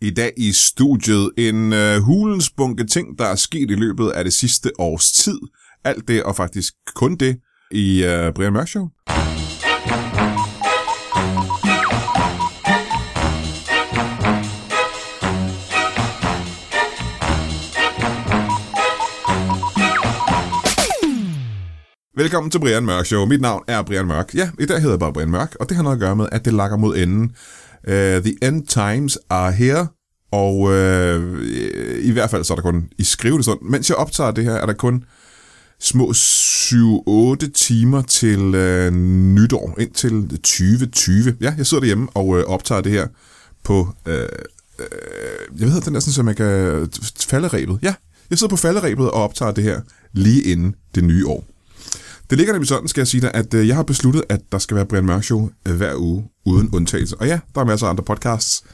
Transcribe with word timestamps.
I 0.00 0.10
dag 0.10 0.32
i 0.36 0.52
studiet 0.52 1.30
en 1.38 1.72
øh, 1.72 1.98
hulens 2.00 2.50
bunke 2.50 2.84
ting, 2.86 3.18
der 3.18 3.24
er 3.24 3.34
sket 3.34 3.70
i 3.70 3.74
løbet 3.74 4.10
af 4.10 4.24
det 4.24 4.32
sidste 4.32 4.70
års 4.78 5.12
tid. 5.12 5.38
Alt 5.84 6.08
det, 6.08 6.22
og 6.22 6.36
faktisk 6.36 6.72
kun 6.94 7.16
det, 7.16 7.36
i 7.70 8.04
øh, 8.04 8.32
Brian 8.34 8.52
Mørk 8.52 8.68
Show. 8.68 8.88
Velkommen 22.16 22.50
til 22.50 22.58
Brian 22.58 22.84
Mørk 22.84 23.06
Show. 23.06 23.26
Mit 23.26 23.40
navn 23.40 23.64
er 23.68 23.82
Brian 23.82 24.06
Mørk. 24.06 24.34
Ja, 24.34 24.50
i 24.60 24.66
dag 24.66 24.76
hedder 24.76 24.92
jeg 24.92 25.00
bare 25.00 25.12
Brian 25.12 25.30
Mørk, 25.30 25.56
og 25.60 25.68
det 25.68 25.76
har 25.76 25.82
noget 25.82 25.96
at 25.96 26.00
gøre 26.00 26.16
med, 26.16 26.28
at 26.32 26.44
det 26.44 26.52
lakker 26.52 26.76
mod 26.76 26.96
enden. 26.96 27.36
Uh, 27.86 27.92
the 27.92 28.34
end 28.42 28.66
times 28.66 29.18
are 29.30 29.52
here, 29.52 29.86
og 30.32 30.58
uh, 30.60 31.42
i 32.00 32.10
hvert 32.10 32.30
fald 32.30 32.44
så 32.44 32.52
er 32.52 32.54
der 32.54 32.62
kun 32.62 32.88
i 32.98 33.04
skrivende 33.04 33.42
stund. 33.42 33.58
Mens 33.62 33.88
jeg 33.88 33.96
optager 33.96 34.30
det 34.30 34.44
her, 34.44 34.52
er 34.54 34.66
der 34.66 34.72
kun 34.72 35.04
små 35.80 36.10
7-8 36.10 37.52
timer 37.54 38.02
til 38.02 38.40
uh, 38.40 38.94
nytår, 39.34 39.74
indtil 39.78 40.28
2020. 40.28 41.36
Ja, 41.40 41.54
jeg 41.58 41.66
sidder 41.66 41.80
derhjemme 41.80 42.08
og 42.14 42.26
uh, 42.26 42.38
optager 42.38 42.80
det 42.80 42.92
her 42.92 43.06
på, 43.64 43.78
uh, 43.80 44.12
uh, 44.12 45.60
jeg 45.60 45.68
ved, 45.68 45.80
den 45.80 45.96
er 45.96 46.00
sådan, 46.00 46.12
så 46.12 46.22
man 46.22 46.34
kan 46.34 46.88
falderæbet. 47.26 47.78
Ja, 47.82 47.94
jeg 48.30 48.38
sidder 48.38 48.50
på 48.50 48.56
falderæbet 48.56 49.10
og 49.10 49.22
optager 49.22 49.52
det 49.52 49.64
her 49.64 49.80
lige 50.12 50.42
inden 50.42 50.74
det 50.94 51.04
nye 51.04 51.26
år. 51.26 51.55
Det 52.30 52.38
ligger 52.38 52.52
nemlig 52.52 52.68
sådan, 52.68 52.88
skal 52.88 53.00
jeg 53.00 53.08
sige 53.08 53.20
dig, 53.20 53.30
at 53.34 53.54
øh, 53.54 53.68
jeg 53.68 53.76
har 53.76 53.82
besluttet, 53.82 54.22
at 54.28 54.40
der 54.52 54.58
skal 54.58 54.76
være 54.76 54.86
Brian 54.86 55.06
Mørk 55.06 55.24
Show 55.24 55.50
øh, 55.68 55.76
hver 55.76 55.94
uge, 55.96 56.24
uden 56.46 56.70
undtagelse. 56.74 57.16
Og 57.20 57.26
ja, 57.26 57.40
der 57.54 57.60
er 57.60 57.64
masser 57.64 57.86
af 57.86 57.90
andre 57.90 58.04
podcasts, 58.04 58.64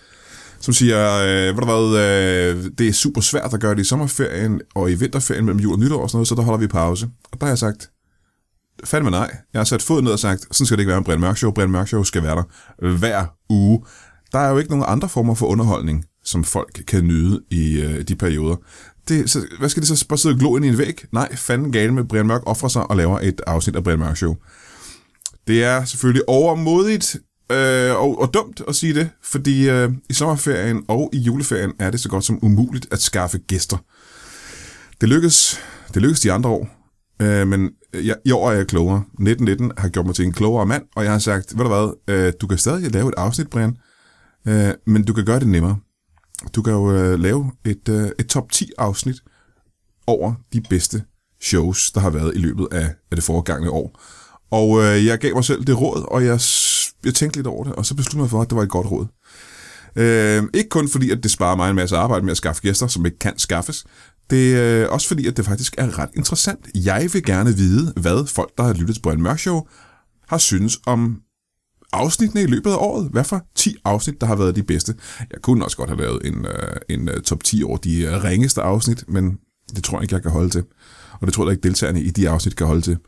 som 0.60 0.74
siger, 0.74 0.98
øh, 0.98 1.54
hvad, 1.54 1.98
øh, 1.98 2.70
det 2.78 2.88
er 2.88 2.92
super 2.92 3.20
svært 3.20 3.54
at 3.54 3.60
gøre 3.60 3.74
det 3.74 3.80
i 3.80 3.84
sommerferien 3.84 4.60
og 4.74 4.90
i 4.90 4.94
vinterferien 4.94 5.44
mellem 5.44 5.60
jul 5.60 5.72
og 5.72 5.78
nytår 5.78 6.02
og 6.02 6.10
sådan 6.10 6.16
noget, 6.16 6.28
så 6.28 6.34
der 6.34 6.42
holder 6.42 6.60
vi 6.60 6.66
pause. 6.66 7.08
Og 7.32 7.40
der 7.40 7.46
har 7.46 7.50
jeg 7.50 7.58
sagt, 7.58 7.90
fandme 8.84 9.10
nej. 9.10 9.36
Jeg 9.52 9.58
har 9.58 9.64
sat 9.64 9.82
foden 9.82 10.04
ned 10.04 10.12
og 10.12 10.18
sagt, 10.18 10.42
sådan 10.50 10.66
skal 10.66 10.76
det 10.76 10.82
ikke 10.82 10.90
være 10.90 11.00
med 11.00 11.04
Brian 11.04 11.20
Mørk 11.20 11.36
Show. 11.36 11.50
Brian 11.50 11.70
Mørk 11.70 11.88
Show 11.88 12.02
skal 12.02 12.22
være 12.22 12.36
der 12.36 12.96
hver 12.96 13.26
uge. 13.50 13.84
Der 14.32 14.38
er 14.38 14.50
jo 14.50 14.58
ikke 14.58 14.70
nogen 14.70 14.84
andre 14.88 15.08
former 15.08 15.34
for 15.34 15.46
underholdning, 15.46 16.04
som 16.24 16.44
folk 16.44 16.82
kan 16.86 17.04
nyde 17.04 17.40
i 17.50 17.80
øh, 17.80 18.02
de 18.02 18.16
perioder 18.16 18.56
det, 19.08 19.30
så, 19.30 19.46
hvad 19.58 19.68
skal 19.68 19.82
det 19.82 19.88
så 19.98 20.06
bare 20.08 20.18
sidde 20.18 20.34
og 20.34 20.38
glo 20.38 20.56
ind 20.56 20.64
i 20.64 20.68
en 20.68 20.78
væg? 20.78 21.04
Nej, 21.12 21.36
fanden 21.36 21.72
gale 21.72 21.92
med 21.94 22.04
Brian 22.04 22.26
Mørk 22.26 22.42
offrer 22.46 22.68
sig 22.68 22.90
og 22.90 22.96
laver 22.96 23.18
et 23.18 23.40
afsnit 23.46 23.76
af 23.76 23.84
Brian 23.84 23.98
Mørk 23.98 24.16
Show. 24.16 24.36
Det 25.46 25.64
er 25.64 25.84
selvfølgelig 25.84 26.28
overmodigt 26.28 27.16
øh, 27.52 27.96
og, 27.96 28.20
og 28.20 28.34
dumt 28.34 28.62
at 28.68 28.74
sige 28.74 28.94
det, 28.94 29.10
fordi 29.22 29.70
øh, 29.70 29.92
i 30.10 30.12
sommerferien 30.12 30.84
og 30.88 31.10
i 31.12 31.18
juleferien 31.18 31.72
er 31.78 31.90
det 31.90 32.00
så 32.00 32.08
godt 32.08 32.24
som 32.24 32.38
umuligt 32.42 32.86
at 32.90 33.02
skaffe 33.02 33.38
gæster. 33.38 33.76
Det 35.00 35.08
lykkedes, 35.08 35.60
det 35.94 36.02
lykkes 36.02 36.20
de 36.20 36.32
andre 36.32 36.50
år, 36.50 36.68
øh, 37.22 37.48
men 37.48 37.70
jeg, 37.94 38.16
i 38.24 38.30
år 38.32 38.50
er 38.50 38.54
jeg 38.54 38.66
klogere. 38.66 38.98
1919 38.98 39.72
har 39.78 39.88
gjort 39.88 40.06
mig 40.06 40.14
til 40.14 40.24
en 40.24 40.32
klogere 40.32 40.66
mand, 40.66 40.82
og 40.96 41.04
jeg 41.04 41.12
har 41.12 41.18
sagt, 41.18 41.58
ved 41.58 41.64
du 41.64 41.68
hvad, 41.68 42.14
øh, 42.14 42.32
du 42.40 42.46
kan 42.46 42.58
stadig 42.58 42.92
lave 42.92 43.08
et 43.08 43.14
afsnit, 43.16 43.50
Brian, 43.50 43.76
øh, 44.48 44.70
men 44.86 45.04
du 45.04 45.12
kan 45.12 45.24
gøre 45.24 45.40
det 45.40 45.48
nemmere. 45.48 45.76
Du 46.54 46.62
kan 46.62 46.72
jo 46.72 46.92
øh, 46.92 47.18
lave 47.20 47.50
et, 47.64 47.88
øh, 47.88 48.10
et 48.18 48.26
top 48.26 48.52
10 48.52 48.70
afsnit 48.78 49.16
over 50.06 50.34
de 50.52 50.60
bedste 50.60 51.02
shows, 51.42 51.90
der 51.92 52.00
har 52.00 52.10
været 52.10 52.34
i 52.34 52.38
løbet 52.38 52.68
af, 52.72 52.84
af 52.84 53.16
det 53.16 53.24
foregangne 53.24 53.70
år. 53.70 54.00
Og 54.50 54.82
øh, 54.82 55.06
jeg 55.06 55.18
gav 55.18 55.34
mig 55.34 55.44
selv 55.44 55.64
det 55.64 55.80
råd, 55.80 56.04
og 56.10 56.24
jeg, 56.24 56.40
jeg 57.04 57.14
tænkte 57.14 57.38
lidt 57.38 57.46
over 57.46 57.64
det, 57.64 57.72
og 57.72 57.86
så 57.86 57.94
besluttede 57.94 58.20
mig 58.20 58.30
for, 58.30 58.42
at 58.42 58.50
det 58.50 58.56
var 58.56 58.62
et 58.62 58.70
godt 58.70 58.86
råd. 58.90 59.06
Øh, 59.96 60.42
ikke 60.54 60.68
kun 60.68 60.88
fordi, 60.88 61.10
at 61.10 61.22
det 61.22 61.30
sparer 61.30 61.56
mig 61.56 61.70
en 61.70 61.76
masse 61.76 61.96
arbejde 61.96 62.24
med 62.24 62.30
at 62.30 62.36
skaffe 62.36 62.62
gæster, 62.62 62.86
som 62.86 63.06
ikke 63.06 63.18
kan 63.18 63.38
skaffes. 63.38 63.84
Det 64.30 64.56
er 64.56 64.84
øh, 64.84 64.92
også 64.92 65.08
fordi, 65.08 65.26
at 65.26 65.36
det 65.36 65.44
faktisk 65.44 65.74
er 65.78 65.98
ret 65.98 66.10
interessant. 66.16 66.68
Jeg 66.74 67.08
vil 67.12 67.24
gerne 67.24 67.56
vide, 67.56 67.92
hvad 67.96 68.26
folk, 68.26 68.50
der 68.56 68.64
har 68.64 68.72
lyttet 68.72 68.96
til 68.96 69.02
Brian 69.02 69.22
Mørk 69.22 69.38
Show, 69.38 69.66
har 70.28 70.38
synes 70.38 70.80
om 70.86 71.20
afsnittene 71.92 72.42
i 72.42 72.46
løbet 72.46 72.70
af 72.70 72.76
året. 72.76 73.08
Hvad 73.08 73.24
for 73.24 73.46
10 73.54 73.76
afsnit, 73.84 74.20
der 74.20 74.26
har 74.26 74.36
været 74.36 74.56
de 74.56 74.62
bedste? 74.62 74.94
Jeg 75.18 75.42
kunne 75.42 75.64
også 75.64 75.76
godt 75.76 75.90
have 75.90 76.00
lavet 76.00 76.26
en, 76.26 76.46
øh, 76.46 76.76
en 76.88 77.08
øh, 77.08 77.20
top 77.22 77.44
10 77.44 77.62
over 77.62 77.76
de 77.76 78.02
øh, 78.02 78.24
ringeste 78.24 78.62
afsnit, 78.62 79.04
men 79.08 79.38
det 79.76 79.84
tror 79.84 79.98
jeg 79.98 80.02
ikke, 80.02 80.14
jeg 80.14 80.22
kan 80.22 80.30
holde 80.30 80.50
til. 80.50 80.64
Og 81.20 81.26
det 81.26 81.34
tror 81.34 81.44
jeg 81.44 81.52
ikke, 81.52 81.62
deltagerne 81.62 82.02
i 82.02 82.10
de 82.10 82.28
afsnit 82.28 82.56
kan 82.56 82.66
holde 82.66 82.82
til. 82.82 82.98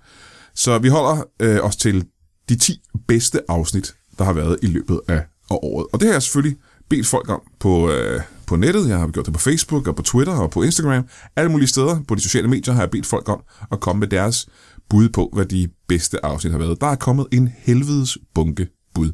Så 0.54 0.78
vi 0.78 0.88
holder 0.88 1.24
øh, 1.40 1.60
os 1.60 1.76
til 1.76 2.06
de 2.48 2.56
10 2.56 2.80
bedste 3.08 3.40
afsnit, 3.48 3.94
der 4.18 4.24
har 4.24 4.32
været 4.32 4.58
i 4.62 4.66
løbet 4.66 5.00
af 5.08 5.22
året. 5.50 5.86
Og 5.92 6.00
det 6.00 6.06
har 6.06 6.12
jeg 6.12 6.22
selvfølgelig 6.22 6.58
bedt 6.88 7.06
folk 7.06 7.28
om 7.28 7.42
på, 7.60 7.90
øh, 7.90 8.20
på 8.46 8.56
nettet. 8.56 8.88
Jeg 8.88 8.98
har 8.98 9.08
gjort 9.08 9.26
det 9.26 9.34
på 9.34 9.40
Facebook 9.40 9.88
og 9.88 9.96
på 9.96 10.02
Twitter 10.02 10.32
og 10.32 10.50
på 10.50 10.62
Instagram. 10.62 11.04
Alle 11.36 11.50
mulige 11.50 11.68
steder 11.68 12.02
på 12.08 12.14
de 12.14 12.20
sociale 12.20 12.48
medier 12.48 12.74
har 12.74 12.82
jeg 12.82 12.90
bedt 12.90 13.06
folk 13.06 13.28
om 13.28 13.42
at 13.72 13.80
komme 13.80 14.00
med 14.00 14.08
deres 14.08 14.48
bud 14.90 15.08
på, 15.08 15.30
hvad 15.32 15.46
de 15.46 15.68
bedste 15.88 16.24
afsnit 16.24 16.52
har 16.52 16.58
været. 16.58 16.80
Der 16.80 16.86
er 16.86 16.94
kommet 16.94 17.26
en 17.32 17.52
helvedes 17.58 18.18
bunke 18.34 18.68
bud. 18.94 19.12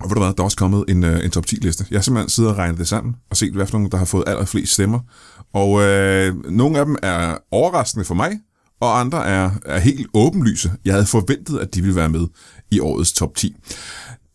Og 0.00 0.10
ved 0.10 0.14
du 0.14 0.20
hvad, 0.20 0.32
der 0.32 0.40
er 0.40 0.44
også 0.44 0.56
kommet 0.56 0.84
en, 0.88 1.04
øh, 1.04 1.24
en 1.24 1.30
top 1.30 1.46
10 1.46 1.56
liste. 1.56 1.86
Jeg 1.90 1.98
har 1.98 2.02
simpelthen 2.02 2.30
siddet 2.30 2.50
og 2.52 2.58
regnet 2.58 2.78
det 2.78 2.88
sammen 2.88 3.16
og 3.30 3.36
set, 3.36 3.52
hvad 3.52 3.66
for 3.66 3.78
nogle, 3.78 3.90
der 3.90 3.98
har 3.98 4.04
fået 4.04 4.24
allerflest 4.26 4.72
stemmer. 4.72 5.00
Og 5.54 5.82
øh, 5.82 6.44
nogle 6.44 6.78
af 6.78 6.84
dem 6.84 6.96
er 7.02 7.36
overraskende 7.50 8.04
for 8.04 8.14
mig, 8.14 8.40
og 8.80 9.00
andre 9.00 9.26
er, 9.26 9.50
er 9.66 9.78
helt 9.78 10.06
åbenlyse. 10.14 10.72
Jeg 10.84 10.94
havde 10.94 11.06
forventet, 11.06 11.58
at 11.58 11.74
de 11.74 11.82
ville 11.82 11.96
være 11.96 12.08
med 12.08 12.26
i 12.70 12.80
årets 12.80 13.12
top 13.12 13.34
10. 13.36 13.56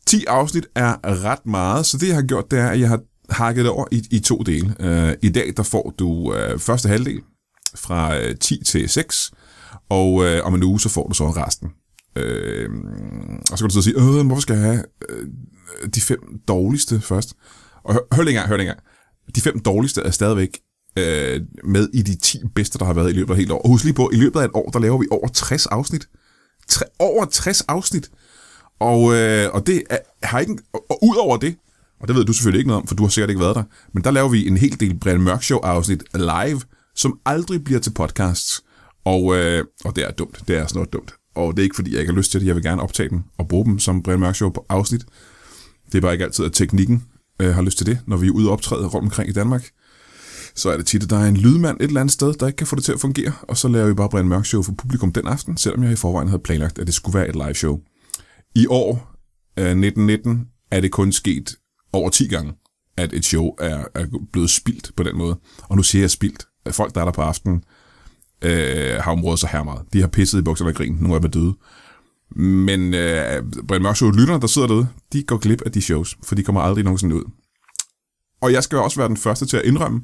10 0.08 0.26
afsnit 0.26 0.68
er 0.76 1.24
ret 1.24 1.46
meget, 1.46 1.86
så 1.86 1.98
det 1.98 2.08
jeg 2.08 2.16
har 2.16 2.24
gjort, 2.24 2.52
det 2.52 2.60
er, 2.60 2.68
at 2.70 2.80
jeg 2.80 2.90
har 2.90 3.00
hakket 3.30 3.66
det 3.66 3.72
over 3.72 3.86
i, 3.92 4.08
i 4.12 4.20
to 4.20 4.38
dele. 4.38 4.76
Øh, 4.80 5.14
I 5.22 5.30
dag 5.30 5.54
der 5.58 5.64
får 5.64 5.94
du 6.00 6.34
øh, 6.34 6.60
første 6.60 6.90
halvdel 6.90 7.22
fra 7.76 8.18
øh, 8.18 8.36
10 8.38 8.64
til 8.64 8.90
6, 8.90 9.32
og 9.90 10.26
øh, 10.26 10.46
om 10.46 10.56
en 10.56 10.64
uge 10.64 10.80
så 10.80 10.90
får 10.90 11.08
du 11.08 11.14
så 11.14 11.30
resten. 11.30 11.70
Øh, 12.16 12.70
og 13.52 13.58
så 13.58 13.64
kan 13.64 13.70
du 13.70 13.74
så 13.74 13.82
sige, 13.82 13.96
øh, 13.96 14.26
hvorfor 14.26 14.42
skal 14.42 14.56
jeg 14.56 14.64
have 14.64 14.84
øh, 15.10 15.28
de 15.96 16.02
fem 16.02 16.20
dårligste 16.48 17.02
først? 17.02 17.34
Og 17.84 17.94
hør, 17.94 18.16
hør 18.16 18.24
lige 18.24 18.40
hør 18.40 18.58
lige 18.58 18.74
De 19.36 19.42
fem 19.42 19.60
dårligste 19.60 20.02
er 20.02 20.12
stadigvæk 20.12 20.60
øh, 20.98 21.42
med 21.64 21.90
i 21.94 22.02
de 22.02 22.16
10 22.16 22.40
bedste, 22.56 22.80
der 22.80 22.86
har 22.86 22.94
været 22.94 23.10
i 23.10 23.14
løbet 23.14 23.30
af 23.30 23.34
et 23.34 23.40
helt 23.40 23.52
år. 23.52 23.62
Og 23.62 23.70
husk 23.70 23.84
lige 23.84 23.94
på, 23.94 24.10
i 24.14 24.16
løbet 24.16 24.40
af 24.40 24.46
et 24.46 24.52
år, 24.54 24.70
der 24.70 24.80
laver 24.80 24.98
vi 24.98 25.08
over 25.12 25.28
60 25.28 25.66
afsnit. 25.66 26.08
Tre, 26.68 26.86
over 27.00 27.26
60 27.26 27.62
afsnit. 27.62 28.10
Og, 28.80 29.16
øh, 29.16 29.50
og 29.54 29.68
det 29.68 29.84
er, 29.90 29.98
har 30.24 30.40
ikke... 30.40 30.58
Og, 30.74 30.86
og 30.90 31.00
ud 31.04 31.16
over 31.16 31.38
det, 31.38 31.56
og 32.00 32.08
det 32.08 32.16
ved 32.16 32.26
du 32.26 32.34
selvfølgelig 32.34 32.60
ikke 32.60 32.68
noget 32.68 32.82
om, 32.82 32.88
for 32.88 32.96
du 32.96 33.04
har 33.04 33.10
sikkert 33.10 33.30
ikke 33.30 33.42
været 33.42 33.56
der, 33.56 33.64
men 33.94 34.04
der 34.04 34.12
laver 34.12 34.30
vi 34.30 34.48
en 34.48 34.58
hel 34.58 34.80
del 34.80 35.00
Brian 35.00 35.22
Mørk 35.22 35.44
Show 35.44 35.60
afsnit 35.60 36.04
live, 36.14 36.62
som 36.96 37.20
aldrig 37.26 37.64
bliver 37.64 37.80
til 37.80 37.92
podcasts. 37.92 38.64
Og, 39.06 39.36
øh, 39.36 39.66
og 39.86 39.96
det 39.96 40.04
er 40.04 40.12
dumt. 40.12 40.44
Det 40.48 40.58
er 40.58 40.68
sådan 40.68 40.78
noget 40.78 40.94
dumt. 40.94 41.14
Og 41.36 41.54
det 41.54 41.60
er 41.60 41.64
ikke 41.64 41.76
fordi, 41.76 41.92
jeg 41.92 42.00
ikke 42.00 42.12
har 42.12 42.18
lyst 42.18 42.32
til 42.32 42.42
det. 42.42 42.48
Jeg 42.48 42.56
vil 42.56 42.64
gerne 42.64 42.82
optage 42.82 43.10
dem 43.10 43.24
og 43.38 43.48
bruge 43.48 43.66
dem 43.66 43.80
som 43.80 44.04
Brian 44.04 44.20
Mørk 44.20 44.36
Show 44.36 44.50
på 44.50 44.66
afsnit. 44.70 45.06
Det 45.92 45.96
er 45.96 46.02
bare 46.02 46.14
ikke 46.14 46.26
altid, 46.26 46.46
at 46.46 46.54
teknikken 46.54 47.04
øh, 47.40 47.56
har 47.56 47.62
lyst 47.62 47.78
til 47.78 47.86
det, 47.86 48.00
når 48.08 48.18
vi 48.18 48.28
er 48.28 48.32
ude 48.32 48.48
og 48.48 48.54
optræde 48.54 48.88
rundt 48.88 49.06
omkring 49.06 49.30
i 49.30 49.34
Danmark. 49.34 49.70
Så 50.56 50.70
er 50.70 50.78
det 50.78 50.86
tit, 50.86 51.04
at 51.04 51.10
der 51.10 51.18
er 51.18 51.28
en 51.28 51.38
lydmand 51.38 51.78
et 51.80 51.88
eller 51.88 52.02
andet 52.02 52.14
sted, 52.14 52.34
der 52.34 52.48
ikke 52.48 52.58
kan 52.58 52.68
få 52.68 52.76
det 52.76 52.84
til 52.84 52.92
at 52.92 53.00
fungere, 53.00 53.34
og 53.42 53.58
så 53.58 53.68
laver 53.68 53.88
vi 53.88 53.94
bare 53.94 54.10
Brian 54.10 54.28
Mørk 54.28 54.46
Show 54.46 54.62
for 54.62 54.72
publikum 54.72 55.12
den 55.12 55.28
aften, 55.28 55.58
selvom 55.58 55.84
jeg 55.84 55.92
i 55.92 55.96
forvejen 55.96 56.28
havde 56.28 56.42
planlagt, 56.42 56.80
at 56.80 56.88
det 56.88 56.96
skulle 56.96 57.20
være 57.20 57.30
et 57.30 57.36
live 57.36 57.54
show. 57.54 57.80
I 58.56 58.68
år, 58.70 59.16
øh, 59.58 59.66
1919, 59.66 60.48
er 60.72 60.82
det 60.82 60.92
kun 60.92 61.12
sket 61.12 61.56
over 61.94 62.10
10 62.10 62.28
gange, 62.28 62.54
at 62.98 63.14
et 63.14 63.26
show 63.26 63.56
er, 63.60 63.84
er 63.96 64.06
blevet 64.32 64.50
spildt 64.50 64.92
på 64.98 65.04
den 65.04 65.18
måde. 65.18 65.40
Og 65.62 65.76
nu 65.76 65.84
siger 65.84 66.02
jeg 66.04 66.12
spildt. 66.12 66.48
Folk, 66.72 66.96
der 66.96 67.02
er 67.02 67.06
der 67.06 67.12
på 67.12 67.22
aftenen, 67.22 67.64
øh, 68.46 69.02
har 69.02 69.12
området 69.12 69.40
så 69.40 69.48
her 69.52 69.64
meget. 69.64 69.82
De 69.94 70.02
har 70.02 70.08
pisset 70.08 70.40
i 70.40 70.42
bukserne 70.42 70.72
og 70.72 70.76
grin. 70.76 70.98
Nogle 71.00 71.16
af 71.16 71.22
dem 71.22 71.28
er 71.28 71.32
døde. 71.32 71.54
Men 72.36 72.94
øh, 72.94 73.44
Brian 73.68 73.82
Mørk 73.82 73.96
Show, 73.96 74.12
lytterne, 74.12 74.42
der 74.42 74.48
sidder 74.48 74.68
derude, 74.68 74.88
de 75.14 75.24
går 75.24 75.38
glip 75.38 75.62
af 75.66 75.72
de 75.72 75.82
shows, 75.82 76.18
for 76.24 76.36
de 76.36 76.44
kommer 76.44 76.62
aldrig 76.62 76.84
nogensinde 76.84 77.16
ud. 77.16 77.24
Og 78.42 78.54
jeg 78.54 78.64
skal 78.64 78.78
også 78.78 79.00
være 79.00 79.08
den 79.08 79.18
første 79.18 79.46
til 79.46 79.58
at 79.58 79.66
indrømme, 79.66 80.02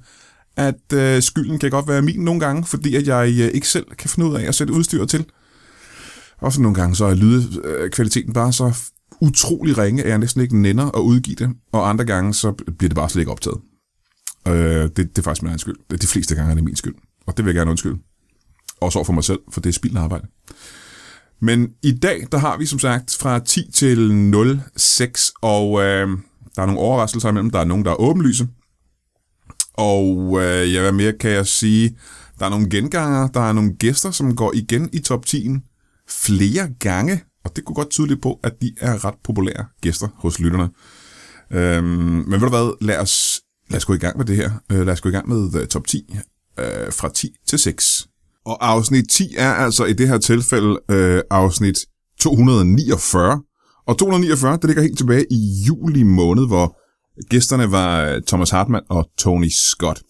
at 0.57 0.93
øh, 0.93 1.21
skylden 1.21 1.59
kan 1.59 1.71
godt 1.71 1.87
være 1.87 2.01
min 2.01 2.19
nogle 2.19 2.39
gange, 2.39 2.65
fordi 2.65 2.95
at 2.95 3.07
jeg 3.07 3.27
øh, 3.27 3.47
ikke 3.53 3.67
selv 3.67 3.85
kan 3.97 4.09
finde 4.09 4.29
ud 4.29 4.35
af 4.35 4.47
at 4.47 4.55
sætte 4.55 4.73
udstyr 4.73 5.05
til. 5.05 5.25
Og 6.37 6.53
så 6.53 6.61
nogle 6.61 6.75
gange 6.75 6.95
så 6.95 7.05
er 7.05 7.13
lydkvaliteten 7.13 8.29
øh, 8.29 8.33
bare 8.33 8.53
så 8.53 8.77
utrolig 9.21 9.77
ringe, 9.77 10.03
at 10.03 10.09
jeg 10.09 10.17
næsten 10.17 10.41
ikke 10.41 10.57
nænder 10.57 10.85
at 10.85 10.99
udgive 11.01 11.35
det. 11.35 11.49
Og 11.71 11.89
andre 11.89 12.05
gange 12.05 12.33
så 12.33 12.51
bliver 12.51 12.89
det 12.89 12.95
bare 12.95 13.09
slet 13.09 13.21
ikke 13.21 13.31
optaget. 13.31 13.57
Øh, 14.47 14.83
det, 14.83 14.97
det 14.97 15.17
er 15.17 15.21
faktisk 15.21 15.43
min 15.43 15.49
egen 15.49 15.59
skyld. 15.59 15.97
De 16.01 16.07
fleste 16.07 16.35
gange 16.35 16.51
er 16.51 16.55
det 16.55 16.63
min 16.63 16.75
skyld. 16.75 16.95
Og 17.27 17.37
det 17.37 17.45
vil 17.45 17.51
jeg 17.51 17.55
gerne 17.55 17.71
undskylde. 17.71 17.97
Også 18.81 18.99
over 18.99 19.05
for 19.05 19.13
mig 19.13 19.23
selv, 19.23 19.39
for 19.51 19.61
det 19.61 19.69
er 19.69 19.73
spildt 19.73 19.97
arbejde. 19.97 20.27
Men 21.41 21.69
i 21.83 21.91
dag, 21.91 22.27
der 22.31 22.37
har 22.37 22.57
vi 22.57 22.65
som 22.65 22.79
sagt 22.79 23.17
fra 23.19 23.39
10 23.39 23.71
til 23.71 24.31
06, 24.77 25.31
og 25.41 25.81
øh, 25.81 26.07
der 26.55 26.61
er 26.61 26.65
nogle 26.65 26.79
overraskelser 26.79 27.29
imellem. 27.29 27.49
Der 27.49 27.59
er 27.59 27.65
nogen, 27.65 27.85
der 27.85 27.91
er 27.91 28.01
åbenlyse. 28.01 28.47
Og 29.73 30.37
øh, 30.41 30.73
ja, 30.73 30.81
hvad 30.81 30.91
mere 30.91 31.13
kan 31.13 31.31
jeg 31.31 31.47
sige? 31.47 31.97
Der 32.39 32.45
er 32.45 32.49
nogle 32.49 32.69
genganger, 32.69 33.27
der 33.27 33.39
er 33.39 33.53
nogle 33.53 33.73
gæster, 33.73 34.11
som 34.11 34.35
går 34.35 34.53
igen 34.55 34.89
i 34.93 34.99
top 34.99 35.25
10 35.25 35.49
flere 36.09 36.69
gange. 36.79 37.23
Og 37.45 37.55
det 37.55 37.65
kunne 37.65 37.75
godt 37.75 37.89
tydeligt 37.89 38.21
på, 38.21 38.39
at 38.43 38.61
de 38.61 38.75
er 38.81 39.05
ret 39.05 39.15
populære 39.23 39.65
gæster 39.81 40.07
hos 40.15 40.39
lytterne. 40.39 40.69
Øhm, 41.51 41.85
men 42.27 42.31
ved 42.31 42.39
du 42.39 42.49
hvad, 42.49 42.85
lad 42.85 42.97
os, 42.97 43.41
lad 43.69 43.77
os 43.77 43.85
gå 43.85 43.93
i 43.93 43.97
gang 43.97 44.17
med 44.17 44.25
det 44.25 44.35
her. 44.35 44.51
Øh, 44.71 44.85
lad 44.85 44.93
os 44.93 45.01
gå 45.01 45.09
i 45.09 45.11
gang 45.11 45.29
med 45.29 45.61
uh, 45.61 45.67
top 45.67 45.87
10, 45.87 46.15
øh, 46.59 46.93
fra 46.93 47.09
10 47.09 47.35
til 47.47 47.59
6. 47.59 48.07
Og 48.45 48.67
afsnit 48.69 49.09
10 49.09 49.35
er 49.37 49.51
altså 49.51 49.85
i 49.85 49.93
det 49.93 50.07
her 50.07 50.17
tilfælde 50.17 50.79
øh, 50.91 51.21
afsnit 51.29 51.77
249. 52.19 53.41
Og 53.87 53.97
249, 53.97 54.57
det 54.57 54.63
ligger 54.63 54.81
helt 54.81 54.97
tilbage 54.97 55.25
i 55.31 55.63
juli 55.67 56.03
måned, 56.03 56.47
hvor 56.47 56.77
gæsterne 57.29 57.71
var 57.71 58.05
øh, 58.05 58.21
Thomas 58.27 58.49
Hartmann 58.49 58.85
og 58.89 59.09
Tony 59.17 59.49
Scott. 59.49 60.01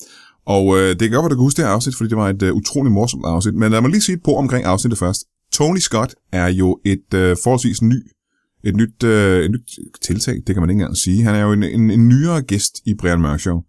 Og 0.46 0.78
øh, 0.78 0.90
det 0.90 1.00
kan 1.00 1.12
godt 1.12 1.24
være, 1.24 1.30
du 1.30 1.36
kan 1.36 1.44
huske 1.44 1.58
det 1.58 1.66
her 1.66 1.74
afsnit, 1.74 1.96
fordi 1.96 2.10
det 2.10 2.18
var 2.18 2.30
et 2.30 2.42
øh, 2.42 2.54
utroligt 2.54 2.94
morsomt 2.94 3.26
afsnit. 3.26 3.56
Men 3.56 3.72
lad 3.72 3.82
mig 3.82 3.92
lige 3.92 4.02
sige 4.02 4.16
et 4.16 4.24
på 4.24 4.36
omkring 4.36 4.66
afsnittet 4.66 5.00
først. 5.00 5.24
Tony 5.54 5.78
Scott 5.78 6.16
er 6.32 6.48
jo 6.48 6.80
et 6.86 7.14
øh, 7.14 7.38
forholdsvis 7.44 7.82
ny, 7.82 8.02
et 8.64 8.76
nyt, 8.76 9.04
øh, 9.04 9.46
et 9.46 9.52
nyt 9.52 9.80
tiltag, 10.02 10.36
det 10.48 10.56
kan 10.56 10.62
man 10.62 10.70
ikke 10.70 10.82
engang 10.82 10.98
sige. 10.98 11.24
Han 11.24 11.36
er 11.36 11.42
jo 11.42 11.52
en, 11.52 11.64
en, 11.64 11.92
en 11.92 12.08
nyere 12.08 12.42
gæst 12.42 12.82
i 12.86 12.94
Brian 12.94 13.22
Mørk 13.22 13.40
Show. 13.40 13.60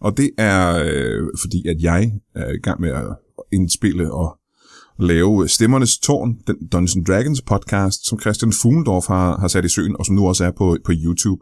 Og 0.00 0.16
det 0.16 0.30
er 0.38 0.84
øh, 0.84 1.22
fordi, 1.42 1.68
at 1.68 1.76
jeg 1.80 2.12
er 2.34 2.52
i 2.52 2.58
gang 2.62 2.80
med 2.80 2.90
at 2.90 3.16
indspille 3.52 4.12
og 4.12 4.38
lave 4.98 5.42
øh, 5.42 5.48
Stemmernes 5.48 5.98
Tårn, 5.98 6.36
den 6.46 6.68
Dungeons 6.72 7.06
Dragons 7.06 7.42
podcast, 7.42 8.06
som 8.06 8.20
Christian 8.20 8.52
Fuglendorf 8.52 9.06
har, 9.06 9.38
har 9.40 9.48
sat 9.48 9.64
i 9.64 9.68
søen, 9.68 9.96
og 9.98 10.06
som 10.06 10.14
nu 10.14 10.28
også 10.28 10.44
er 10.44 10.50
på, 10.50 10.76
på 10.84 10.92
YouTube. 10.94 11.40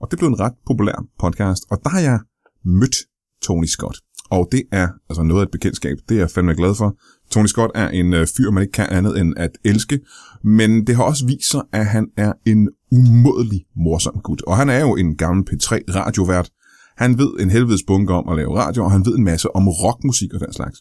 Og 0.00 0.10
det 0.10 0.18
blev 0.18 0.28
en 0.28 0.40
ret 0.40 0.54
populær 0.66 1.04
podcast, 1.18 1.62
og 1.70 1.78
der 1.84 1.90
har 1.90 2.00
jeg 2.00 2.18
mødt 2.64 2.96
Tony 3.42 3.66
Scott. 3.66 3.98
Og 4.30 4.48
det 4.52 4.62
er 4.72 4.88
altså 5.10 5.22
noget 5.22 5.40
af 5.40 5.46
et 5.46 5.50
bekendtskab, 5.50 5.96
det 6.08 6.14
er 6.14 6.18
jeg 6.18 6.30
fandme 6.30 6.54
glad 6.54 6.74
for. 6.74 6.96
Tony 7.30 7.46
Scott 7.46 7.72
er 7.74 7.88
en 7.88 8.14
øh, 8.14 8.26
fyr, 8.36 8.50
man 8.50 8.62
ikke 8.62 8.72
kan 8.72 8.86
andet 8.90 9.20
end 9.20 9.34
at 9.36 9.50
elske, 9.64 10.00
men 10.44 10.86
det 10.86 10.96
har 10.96 11.02
også 11.02 11.26
vist 11.26 11.50
sig, 11.50 11.62
at 11.72 11.86
han 11.86 12.08
er 12.16 12.32
en 12.46 12.68
umådelig 12.92 13.64
morsom 13.76 14.20
gut. 14.24 14.42
Og 14.42 14.56
han 14.56 14.68
er 14.68 14.80
jo 14.80 14.96
en 14.96 15.16
gammel 15.16 15.46
P3-radiovært. 15.50 16.50
Han 16.96 17.18
ved 17.18 17.30
en 17.40 17.50
helvedes 17.50 17.82
bunke 17.86 18.12
om 18.14 18.28
at 18.28 18.36
lave 18.36 18.56
radio, 18.56 18.84
og 18.84 18.92
han 18.92 19.06
ved 19.06 19.14
en 19.14 19.24
masse 19.24 19.56
om 19.56 19.68
rockmusik 19.68 20.34
og 20.34 20.40
den 20.40 20.52
slags. 20.52 20.78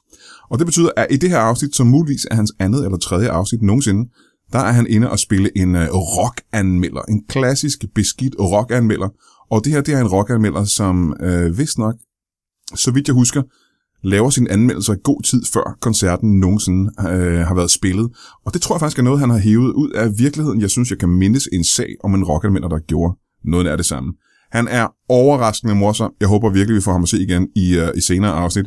Og 0.50 0.59
det 0.59 0.65
betyder, 0.67 0.89
at 0.97 1.07
i 1.12 1.17
det 1.17 1.29
her 1.29 1.38
afsnit, 1.38 1.75
som 1.75 1.88
muligvis 1.88 2.27
er 2.31 2.35
hans 2.35 2.53
andet 2.59 2.85
eller 2.85 2.97
tredje 2.97 3.29
afsnit 3.29 3.62
nogensinde, 3.62 4.09
der 4.51 4.59
er 4.59 4.71
han 4.71 4.88
inde 4.89 5.09
og 5.09 5.19
spille 5.19 5.57
en 5.57 5.75
øh, 5.75 5.88
rockanmelder. 5.89 7.01
En 7.01 7.23
klassisk 7.29 7.85
beskidt 7.95 8.35
rockanmelder. 8.39 9.09
Og 9.51 9.65
det 9.65 9.73
her, 9.73 9.81
det 9.81 9.94
er 9.94 10.01
en 10.01 10.07
rockanmelder, 10.07 10.63
som 10.63 11.15
øh, 11.21 11.57
vist 11.57 11.77
nok, 11.77 11.95
så 12.75 12.91
vidt 12.91 13.07
jeg 13.07 13.13
husker, 13.13 13.41
laver 14.03 14.29
sine 14.29 14.51
anmeldelser 14.51 14.94
i 14.94 14.97
god 15.03 15.21
tid 15.21 15.44
før 15.53 15.77
koncerten 15.81 16.39
nogensinde 16.39 16.91
øh, 17.00 17.39
har 17.39 17.56
været 17.56 17.71
spillet. 17.71 18.09
Og 18.45 18.53
det 18.53 18.62
tror 18.62 18.75
jeg 18.75 18.79
faktisk 18.79 19.00
er 19.00 19.03
noget, 19.03 19.19
han 19.19 19.29
har 19.29 19.38
hævet 19.38 19.73
ud 19.73 19.89
af 19.89 20.17
virkeligheden. 20.17 20.62
Jeg 20.62 20.69
synes, 20.69 20.89
jeg 20.89 21.00
kan 21.00 21.09
mindes 21.09 21.50
en 21.53 21.63
sag 21.63 21.95
om 22.03 22.15
en 22.15 22.23
rockanmelder, 22.23 22.67
der 22.67 22.79
gjorde 22.79 23.17
noget 23.44 23.67
af 23.67 23.77
det 23.77 23.85
samme. 23.85 24.13
Han 24.56 24.68
er 24.68 24.88
overraskende 25.10 25.75
morsom. 25.75 26.13
Jeg 26.19 26.28
håber 26.28 26.50
virkelig, 26.50 26.75
vi 26.75 26.81
får 26.81 26.92
ham 26.92 27.04
at 27.04 27.10
se 27.10 27.19
igen 27.19 27.48
i, 27.56 27.78
uh, 27.78 27.88
i 27.96 28.02
senere 28.02 28.31
afsnit. 28.31 28.66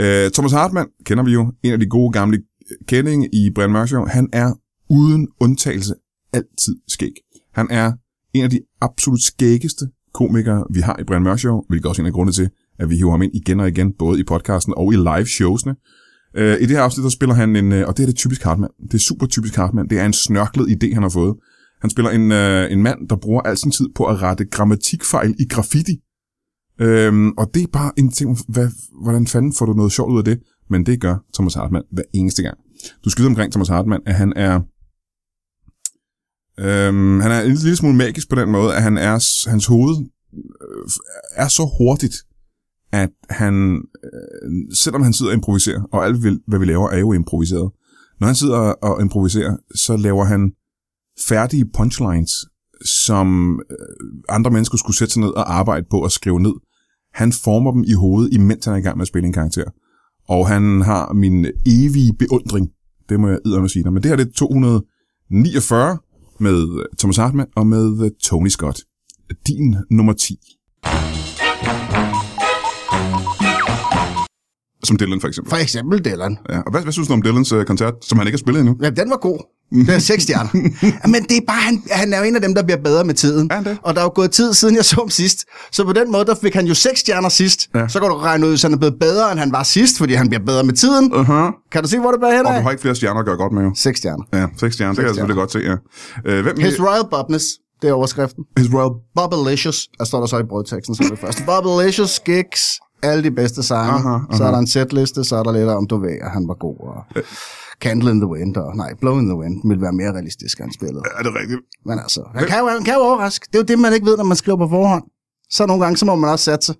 Uh, 0.00 0.04
Thomas 0.34 0.52
Hartmann 0.52 0.88
kender 1.04 1.24
vi 1.24 1.32
jo. 1.32 1.52
En 1.62 1.72
af 1.72 1.80
de 1.80 1.86
gode 1.86 2.12
gamle 2.12 2.42
kendinge 2.88 3.28
i 3.32 3.50
Brian 3.50 3.70
Mørk 3.70 3.88
Show. 3.88 4.04
Han 4.06 4.28
er 4.32 4.52
uden 4.90 5.28
undtagelse 5.40 5.94
altid 6.32 6.76
skæg. 6.88 7.12
Han 7.54 7.66
er 7.70 7.92
en 8.34 8.44
af 8.44 8.50
de 8.50 8.60
absolut 8.80 9.22
skæggeste 9.22 9.84
komikere, 10.14 10.64
vi 10.70 10.80
har 10.80 10.96
i 11.00 11.04
Brian 11.04 11.22
Mørk 11.22 11.38
Show, 11.38 11.62
hvilket 11.68 11.86
også 11.86 12.02
er 12.02 12.04
en 12.04 12.06
af 12.06 12.12
grundene 12.12 12.32
til, 12.32 12.50
at 12.78 12.90
vi 12.90 12.96
hiver 12.96 13.10
ham 13.10 13.22
ind 13.22 13.34
igen 13.34 13.60
og 13.60 13.68
igen, 13.68 13.92
både 13.98 14.20
i 14.20 14.24
podcasten 14.24 14.74
og 14.76 14.92
i 14.92 14.96
live-showsene. 14.96 15.74
Uh, 16.38 16.42
øh, 16.42 16.56
I 16.60 16.60
det 16.60 16.70
her 16.70 16.80
afsnit, 16.80 17.04
der 17.04 17.10
spiller 17.10 17.34
han 17.34 17.56
en, 17.56 17.72
og 17.72 17.96
det 17.96 18.02
er 18.02 18.06
det 18.06 18.16
typisk 18.16 18.42
Hartmann. 18.42 18.72
Det 18.82 18.94
er 18.94 18.98
super 18.98 19.26
typisk 19.26 19.56
Hartmann. 19.56 19.90
Det 19.90 19.98
er 19.98 20.06
en 20.06 20.12
snørklet 20.12 20.66
idé, 20.66 20.94
han 20.94 21.02
har 21.02 21.10
fået. 21.10 21.34
Han 21.84 21.90
spiller 21.90 22.10
en, 22.10 22.32
øh, 22.32 22.72
en 22.72 22.82
mand, 22.82 23.08
der 23.08 23.16
bruger 23.16 23.42
al 23.42 23.56
sin 23.56 23.70
tid 23.70 23.88
på 23.94 24.04
at 24.04 24.22
rette 24.22 24.44
grammatikfejl 24.44 25.34
i 25.38 25.48
graffiti. 25.48 26.00
Øhm, 26.80 27.30
og 27.30 27.50
det 27.54 27.62
er 27.62 27.66
bare 27.72 27.92
en 27.96 28.10
ting, 28.10 28.38
hvad, 28.48 28.68
hvordan 29.02 29.26
fanden 29.26 29.52
får 29.52 29.66
du 29.66 29.72
noget 29.72 29.92
sjovt 29.92 30.12
ud 30.12 30.18
af 30.18 30.24
det? 30.24 30.40
Men 30.70 30.86
det 30.86 31.00
gør 31.00 31.16
Thomas 31.34 31.54
Hartmann 31.54 31.84
hver 31.92 32.02
eneste 32.14 32.42
gang. 32.42 32.58
Du 33.04 33.10
skyder 33.10 33.28
omkring 33.28 33.52
Thomas 33.52 33.68
Hartmann, 33.68 34.02
at 34.06 34.14
han 34.14 34.32
er... 34.36 34.54
Øhm, 36.58 37.20
han 37.20 37.30
er 37.30 37.40
en 37.40 37.52
lille 37.52 37.76
smule 37.76 37.96
magisk 37.96 38.30
på 38.30 38.36
den 38.36 38.50
måde, 38.50 38.74
at 38.74 38.82
han 38.82 38.98
er, 38.98 39.48
hans 39.50 39.66
hoved 39.66 39.96
øh, 40.34 40.90
er 41.36 41.48
så 41.48 41.70
hurtigt, 41.78 42.14
at 42.92 43.10
han, 43.30 43.82
øh, 44.04 44.74
selvom 44.74 45.02
han 45.02 45.12
sidder 45.12 45.32
og 45.32 45.36
improviserer, 45.36 45.82
og 45.92 46.04
alt 46.04 46.16
hvad 46.46 46.58
vi 46.58 46.64
laver 46.64 46.90
er 46.90 46.98
jo 46.98 47.12
improviseret, 47.12 47.70
når 48.20 48.26
han 48.26 48.34
sidder 48.34 48.58
og 48.58 49.00
improviserer, 49.02 49.56
så 49.74 49.96
laver 49.96 50.24
han 50.24 50.52
færdige 51.18 51.64
punchlines, 51.76 52.32
som 52.84 53.60
øh, 53.70 53.76
andre 54.28 54.50
mennesker 54.50 54.78
skulle 54.78 54.96
sætte 54.96 55.12
sig 55.12 55.20
ned 55.20 55.28
og 55.28 55.54
arbejde 55.54 55.86
på 55.90 56.02
at 56.02 56.12
skrive 56.12 56.40
ned. 56.40 56.52
Han 57.14 57.32
former 57.32 57.72
dem 57.72 57.84
i 57.86 57.92
hovedet, 57.92 58.34
imens 58.34 58.64
han 58.64 58.74
er 58.74 58.78
i 58.78 58.80
gang 58.80 58.96
med 58.96 59.02
at 59.02 59.08
spille 59.08 59.26
en 59.26 59.32
karakter. 59.32 59.64
Og 60.28 60.48
han 60.48 60.80
har 60.80 61.12
min 61.12 61.46
evige 61.66 62.12
beundring. 62.18 62.68
Det 63.08 63.20
må 63.20 63.28
jeg 63.28 63.38
edderme 63.46 63.68
sige. 63.68 63.90
Men 63.90 64.02
det 64.02 64.06
her 64.06 64.16
det 64.16 64.28
er 64.28 64.32
249 64.32 65.98
med 66.40 66.86
Thomas 66.98 67.16
Hartmann 67.16 67.50
og 67.56 67.66
med 67.66 68.10
Tony 68.20 68.48
Scott. 68.48 68.80
Din 69.46 69.76
nummer 69.90 70.12
10. 70.12 70.38
Som 74.84 74.96
Dylan 74.96 75.20
for 75.20 75.28
eksempel. 75.28 75.50
For 75.50 75.56
eksempel 75.56 76.04
Dylan. 76.04 76.38
Ja. 76.50 76.58
Og 76.60 76.70
hvad, 76.70 76.82
hvad 76.82 76.92
synes 76.92 77.08
du 77.08 77.14
om 77.14 77.22
Dylans 77.22 77.52
uh, 77.52 77.64
koncert, 77.64 77.94
som 78.02 78.18
han 78.18 78.26
ikke 78.26 78.36
har 78.36 78.38
spillet 78.38 78.60
endnu? 78.60 78.76
Ja, 78.82 78.90
den 78.90 79.10
var 79.10 79.16
god. 79.16 79.38
Det 79.70 79.94
er 79.94 79.98
seks 79.98 80.22
stjerner. 80.22 80.70
Ja, 80.82 81.08
Men 81.14 81.22
det 81.22 81.36
er 81.36 81.40
bare, 81.46 81.60
han, 81.60 81.82
han 81.90 82.12
er 82.12 82.18
jo 82.18 82.24
en 82.24 82.34
af 82.34 82.42
dem, 82.42 82.54
der 82.54 82.62
bliver 82.62 82.76
bedre 82.76 83.04
med 83.04 83.14
tiden. 83.14 83.50
Han 83.50 83.64
det? 83.64 83.78
Og 83.82 83.94
der 83.94 84.00
er 84.00 84.04
jo 84.04 84.12
gået 84.14 84.30
tid, 84.30 84.54
siden 84.54 84.76
jeg 84.76 84.84
så 84.84 84.96
ham 84.96 85.10
sidst. 85.10 85.44
Så 85.72 85.84
på 85.84 85.92
den 85.92 86.12
måde, 86.12 86.24
der 86.24 86.34
fik 86.34 86.54
han 86.54 86.66
jo 86.66 86.74
seks 86.74 87.00
stjerner 87.00 87.28
sidst. 87.28 87.68
Ja. 87.74 87.88
Så 87.88 88.00
kan 88.00 88.08
du 88.08 88.16
regne 88.16 88.46
ud, 88.46 88.52
at 88.52 88.62
han 88.62 88.72
er 88.72 88.76
blevet 88.76 88.96
bedre, 89.00 89.32
end 89.32 89.40
han 89.40 89.52
var 89.52 89.62
sidst, 89.62 89.98
fordi 89.98 90.14
han 90.14 90.28
bliver 90.28 90.44
bedre 90.44 90.64
med 90.64 90.74
tiden. 90.74 91.12
Uh-huh. 91.12 91.68
Kan 91.72 91.82
du 91.82 91.88
se, 91.88 91.98
hvor 91.98 92.10
det 92.10 92.20
bærer 92.20 92.36
hen 92.36 92.46
Og 92.46 92.54
du 92.54 92.60
har 92.60 92.70
ikke 92.70 92.80
flere 92.80 92.94
stjerner 92.94 93.20
at 93.20 93.26
gøre 93.26 93.36
godt 93.36 93.52
med, 93.52 93.62
jo. 93.62 93.72
Seks 93.76 93.98
stjerner. 93.98 94.24
Ja, 94.32 94.46
seks 94.60 94.74
stjerner, 94.74 94.94
det 94.94 94.98
kan 94.98 95.06
jeg 95.06 95.14
selvfølgelig 95.14 95.36
godt 95.36 95.52
se, 95.52 95.58
ja. 95.58 96.38
Uh, 96.38 96.42
hvem, 96.42 96.60
His 96.60 96.80
Royal 96.80 97.04
Bubness, 97.10 97.44
det 97.82 97.88
er 97.90 97.94
overskriften. 97.94 98.44
His 98.58 98.68
Royal... 98.74 98.90
Bubblicious, 99.16 99.88
der 99.98 100.04
står 100.04 100.20
der 100.20 100.26
så 100.26 100.38
i 100.38 100.42
brødteksten 100.42 100.94
som 100.94 101.06
det 101.10 101.18
første. 101.18 101.42
Bubblicious 101.46 102.20
gigs, 102.20 102.60
alle 103.02 103.24
de 103.24 103.30
bedste 103.30 103.62
sange. 103.62 103.92
Aha, 103.92 104.08
aha. 104.08 104.36
Så 104.36 104.44
er 104.44 104.50
der 104.50 104.58
en 104.58 104.66
setliste, 104.66 105.24
så 105.24 105.36
er 105.36 105.42
der 105.42 105.52
lidt 105.52 105.68
om, 105.68 105.86
du 105.86 106.00
ved, 106.00 106.16
at 106.22 106.30
han 106.30 106.48
var 106.48 106.54
god. 106.54 106.76
Og 106.80 107.22
Candle 107.80 108.10
in 108.10 108.20
the 108.20 108.26
Wind, 108.26 108.56
og 108.56 108.76
nej, 108.76 108.94
Blow 109.00 109.18
in 109.18 109.26
the 109.28 109.36
Wind 109.36 109.68
ville 109.68 109.82
være 109.82 109.92
mere 109.92 110.12
realistisk, 110.12 110.58
han 110.58 110.72
spillede. 110.72 111.02
Er 111.18 111.22
det 111.22 111.32
rigtigt? 111.40 111.60
Men 111.86 111.98
altså, 111.98 112.20
han 112.34 112.46
kan, 112.46 112.58
jo, 112.58 112.68
han 112.68 112.84
kan 112.84 112.94
jo 112.94 113.00
overraske. 113.00 113.46
Det 113.46 113.54
er 113.54 113.58
jo 113.58 113.64
det, 113.64 113.78
man 113.78 113.92
ikke 113.92 114.06
ved, 114.06 114.16
når 114.16 114.24
man 114.24 114.36
skriver 114.36 114.58
på 114.58 114.68
forhånd. 114.68 115.04
Så 115.50 115.66
nogle 115.66 115.84
gange, 115.84 115.96
så 115.96 116.06
må 116.06 116.14
man 116.14 116.30
også 116.30 116.44
satse. 116.44 116.74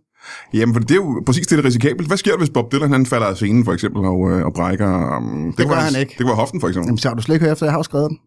Jamen, 0.55 0.75
for 0.75 0.81
det 0.81 0.91
er 0.91 0.94
jo 0.94 1.23
præcis 1.26 1.46
det, 1.46 1.58
der 1.58 1.62
er 1.64 1.67
risikabelt. 1.67 2.08
Hvad 2.08 2.16
sker 2.16 2.30
der, 2.30 2.38
hvis 2.38 2.50
Bob 2.50 2.73
Dylan 2.73 2.92
han 2.92 3.07
falder 3.07 3.26
af 3.26 3.37
scenen, 3.37 3.64
for 3.64 3.73
eksempel, 3.73 4.04
og, 4.04 4.30
øh, 4.30 4.47
og 4.47 4.52
brækker? 4.54 5.16
Um, 5.16 5.45
det, 5.47 5.57
gør 5.57 5.64
kunne 5.64 5.76
være 5.76 5.85
han 5.85 6.00
ikke. 6.00 6.11
Det 6.11 6.18
kunne 6.18 6.26
være 6.26 6.37
hoften, 6.37 6.61
for 6.61 6.68
eksempel. 6.68 6.87
Jamen, 6.88 6.99
så 6.99 7.09
har 7.09 7.14
du 7.14 7.23
slet 7.23 7.35
ikke 7.35 7.47
hørt 7.47 7.52
efter, 7.52 7.66
jeg 7.66 7.73
har 7.73 7.78
jo 7.78 7.83
skrevet 7.83 8.11
den. 8.11 8.18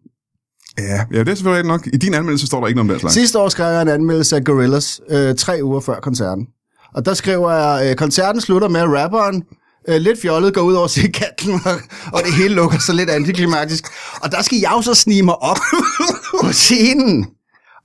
Ja, 0.78 1.04
ja, 1.12 1.18
det 1.18 1.28
er 1.28 1.34
selvfølgelig 1.34 1.68
nok. 1.68 1.86
I 1.86 1.96
din 1.96 2.14
anmeldelse 2.14 2.46
står 2.46 2.60
der 2.60 2.66
ikke 2.66 2.76
noget 2.76 2.90
om 2.90 2.94
den 2.94 3.00
slags. 3.00 3.14
Sidste 3.14 3.38
år 3.38 3.48
skrev 3.48 3.72
jeg 3.72 3.82
en 3.82 3.88
anmeldelse 3.88 4.36
af 4.36 4.44
Gorillaz, 4.44 4.98
øh, 5.10 5.34
tre 5.34 5.60
uger 5.62 5.80
før 5.80 6.00
koncerten. 6.00 6.46
Og 6.94 7.06
der 7.06 7.14
skriver 7.14 7.52
jeg, 7.52 7.90
øh, 7.90 7.96
koncerten 7.96 8.40
slutter 8.40 8.68
med, 8.68 8.80
at 8.80 8.88
rapperen 8.88 9.42
øh, 9.88 9.96
lidt 9.96 10.20
fjollet 10.22 10.54
går 10.54 10.60
ud 10.60 10.74
over 10.74 10.88
cigaretten, 10.88 11.60
og, 11.64 11.80
og 12.12 12.22
det 12.24 12.34
hele 12.34 12.54
lukker 12.54 12.78
så 12.78 12.92
lidt 12.92 13.10
antiklimatisk. 13.10 13.84
Og 14.22 14.32
der 14.32 14.42
skal 14.42 14.58
jeg 14.58 14.72
jo 14.76 14.82
så 14.82 14.94
snige 14.94 15.22
mig 15.22 15.42
op 15.42 15.58
på 16.40 16.52
scenen 16.52 17.26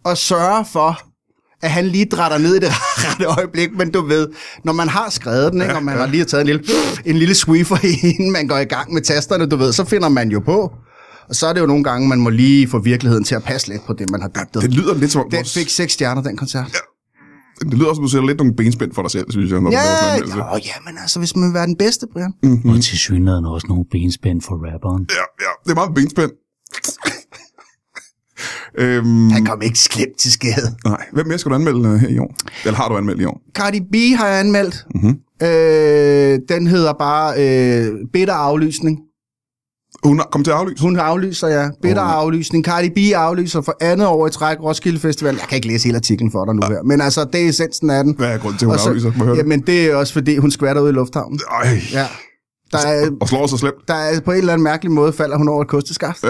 og 0.06 0.18
sørge 0.18 0.66
for, 0.74 1.02
at 1.62 1.72
han 1.72 1.88
lige 1.88 2.06
drætter 2.06 2.38
ned 2.38 2.56
i 2.56 2.60
det 2.60 2.70
rette 3.04 3.26
øjeblik, 3.26 3.70
men 3.78 3.92
du 3.92 4.02
ved, 4.06 4.28
når 4.64 4.74
man 4.74 4.90
har 4.90 5.10
skrevet 5.10 5.52
den, 5.52 5.62
ikke, 5.62 5.76
og 5.76 5.84
man 5.84 5.98
har 5.98 6.08
lige 6.08 6.26
taget 6.26 6.42
en 6.42 6.48
lille, 6.48 6.64
en 7.06 7.18
lille 7.18 7.36
sweeper, 7.36 7.78
inden 8.04 8.32
man 8.32 8.48
går 8.48 8.58
i 8.58 8.66
gang 8.66 8.94
med 8.94 9.02
tasterne, 9.02 9.46
du 9.46 9.56
ved, 9.56 9.74
så 9.74 9.86
finder 9.86 10.10
man 10.10 10.30
jo 10.30 10.40
på. 10.40 10.72
Og 11.30 11.36
så 11.36 11.48
er 11.48 11.54
det 11.54 11.62
jo 11.62 11.66
nogle 11.66 11.84
gange, 11.84 12.08
man 12.08 12.20
må 12.20 12.30
lige 12.30 12.68
få 12.68 12.80
virkeligheden 12.80 13.24
til 13.24 13.36
at 13.36 13.44
passe 13.44 13.68
lidt 13.68 13.86
på 13.86 13.94
det, 13.94 14.10
man 14.10 14.22
har 14.22 14.28
digtet. 14.28 14.62
Det 14.62 14.74
lyder 14.74 14.94
lidt 14.94 15.12
som 15.12 15.22
om... 15.22 15.30
Den 15.30 15.46
fik 15.46 15.70
seks 15.70 15.94
stjerner, 15.94 16.22
den 16.22 16.38
koncert. 16.38 16.78
Det 17.60 17.74
lyder 17.74 17.94
som, 17.94 18.04
du 18.04 18.10
sætter 18.10 18.28
lidt 18.28 18.38
nogle 18.38 18.56
benspænd 18.56 18.92
for 18.94 19.02
dig 19.02 19.12
selv, 19.12 19.32
synes 19.32 19.52
jeg, 19.52 19.62
når 19.62 19.70
du 19.70 19.76
sådan 19.78 20.30
Ja, 20.30 20.46
ja, 20.46 20.56
ja, 20.56 20.74
men 20.86 20.98
altså, 21.02 21.20
hvis 21.20 21.36
man 21.36 21.46
vil 21.48 21.54
være 21.54 21.66
den 21.68 21.78
bedste, 21.78 22.08
Brian. 22.14 22.34
Mm. 22.44 22.70
Og 22.70 22.76
til 22.76 22.98
synligheden 22.98 23.46
også 23.46 23.68
nogle 23.68 23.86
benspænd 23.92 24.42
for 24.42 24.56
rapperen. 24.74 25.08
Ja, 25.10 25.46
ja, 25.46 25.52
det 25.64 25.72
er 25.72 25.76
meget 25.76 25.94
benspænd. 25.96 26.32
øhm, 28.84 29.30
Han 29.30 29.46
kom 29.46 29.62
ikke 29.62 29.80
slemt 29.80 30.18
til 30.18 30.32
skade. 30.32 30.76
nej, 30.86 31.06
hvem 31.14 31.28
mere 31.28 31.38
skal 31.38 31.50
du 31.50 31.56
anmelde 31.56 31.80
uh, 31.90 31.96
her 31.96 32.08
i 32.08 32.18
år? 32.20 32.36
Eller 32.66 32.78
har 32.78 32.90
du 32.90 32.98
anmeldt 32.98 33.22
i 33.22 33.26
år? 33.26 33.42
Cardi 33.54 33.80
B 33.80 33.96
har 34.18 34.28
jeg 34.28 34.40
anmeldt. 34.40 34.86
Mhm. 34.96 35.20
Øh, 35.44 36.40
den 36.50 36.68
hedder 36.68 36.94
bare 36.94 37.34
øh, 37.38 37.92
Bitter 38.14 38.34
Aflysning. 38.34 39.00
Hun 40.06 40.22
kommet 40.32 40.46
til 40.46 40.52
at 40.52 40.58
aflyse. 40.58 40.82
Hun 40.84 40.98
aflyser, 41.00 41.48
ja. 41.48 41.70
Bitter 41.82 42.02
Åh. 42.04 42.14
Aflysning. 42.14 42.66
Cardi 42.66 42.90
B 42.90 42.98
aflyser 43.16 43.62
for 43.62 43.78
andet 43.82 44.08
år 44.08 44.28
i 44.28 44.30
træk 44.30 44.58
Roskilde 44.64 45.00
Festival. 45.00 45.36
Jeg 45.36 45.48
kan 45.50 45.56
ikke 45.56 45.68
læse 45.68 45.86
hele 45.86 45.96
artiklen 45.96 46.32
for 46.32 46.46
dig 46.46 46.56
nu 46.56 46.62
her. 46.68 46.84
Men 46.84 47.02
altså, 47.02 47.26
det 47.34 47.46
er 47.46 47.50
essensen 47.50 47.90
af 47.90 48.04
den. 48.04 48.16
Hvad 48.16 48.28
er 48.34 48.38
grunden 48.38 48.58
til, 48.60 48.66
at 48.66 48.70
hun 48.72 48.80
så- 48.80 48.90
aflyser? 48.90 49.12
Det? 49.12 49.38
Jamen, 49.38 49.62
det 49.62 49.86
er 49.86 49.96
også 49.96 50.14
fordi, 50.14 50.38
hun 50.38 50.52
skvatter 50.52 50.82
ud 50.82 50.90
i 50.90 50.92
lufthavnen. 50.92 51.40
Ej, 51.52 51.80
Ja. 51.94 52.08
Der 52.72 52.78
er, 52.88 53.10
og 53.22 53.28
slår 53.28 53.48
sig 53.48 53.60
slemt. 53.60 53.76
der 53.88 53.94
er 53.94 54.20
på 54.20 54.32
en 54.32 54.38
eller 54.38 54.54
anden 54.54 54.64
mærkelig 54.64 54.92
måde, 54.92 55.14
falder 55.14 55.38
hun 55.38 55.48
over 55.50 55.62
et 55.62 55.68
kosteskaft. 55.68 56.24
Ja. 56.24 56.30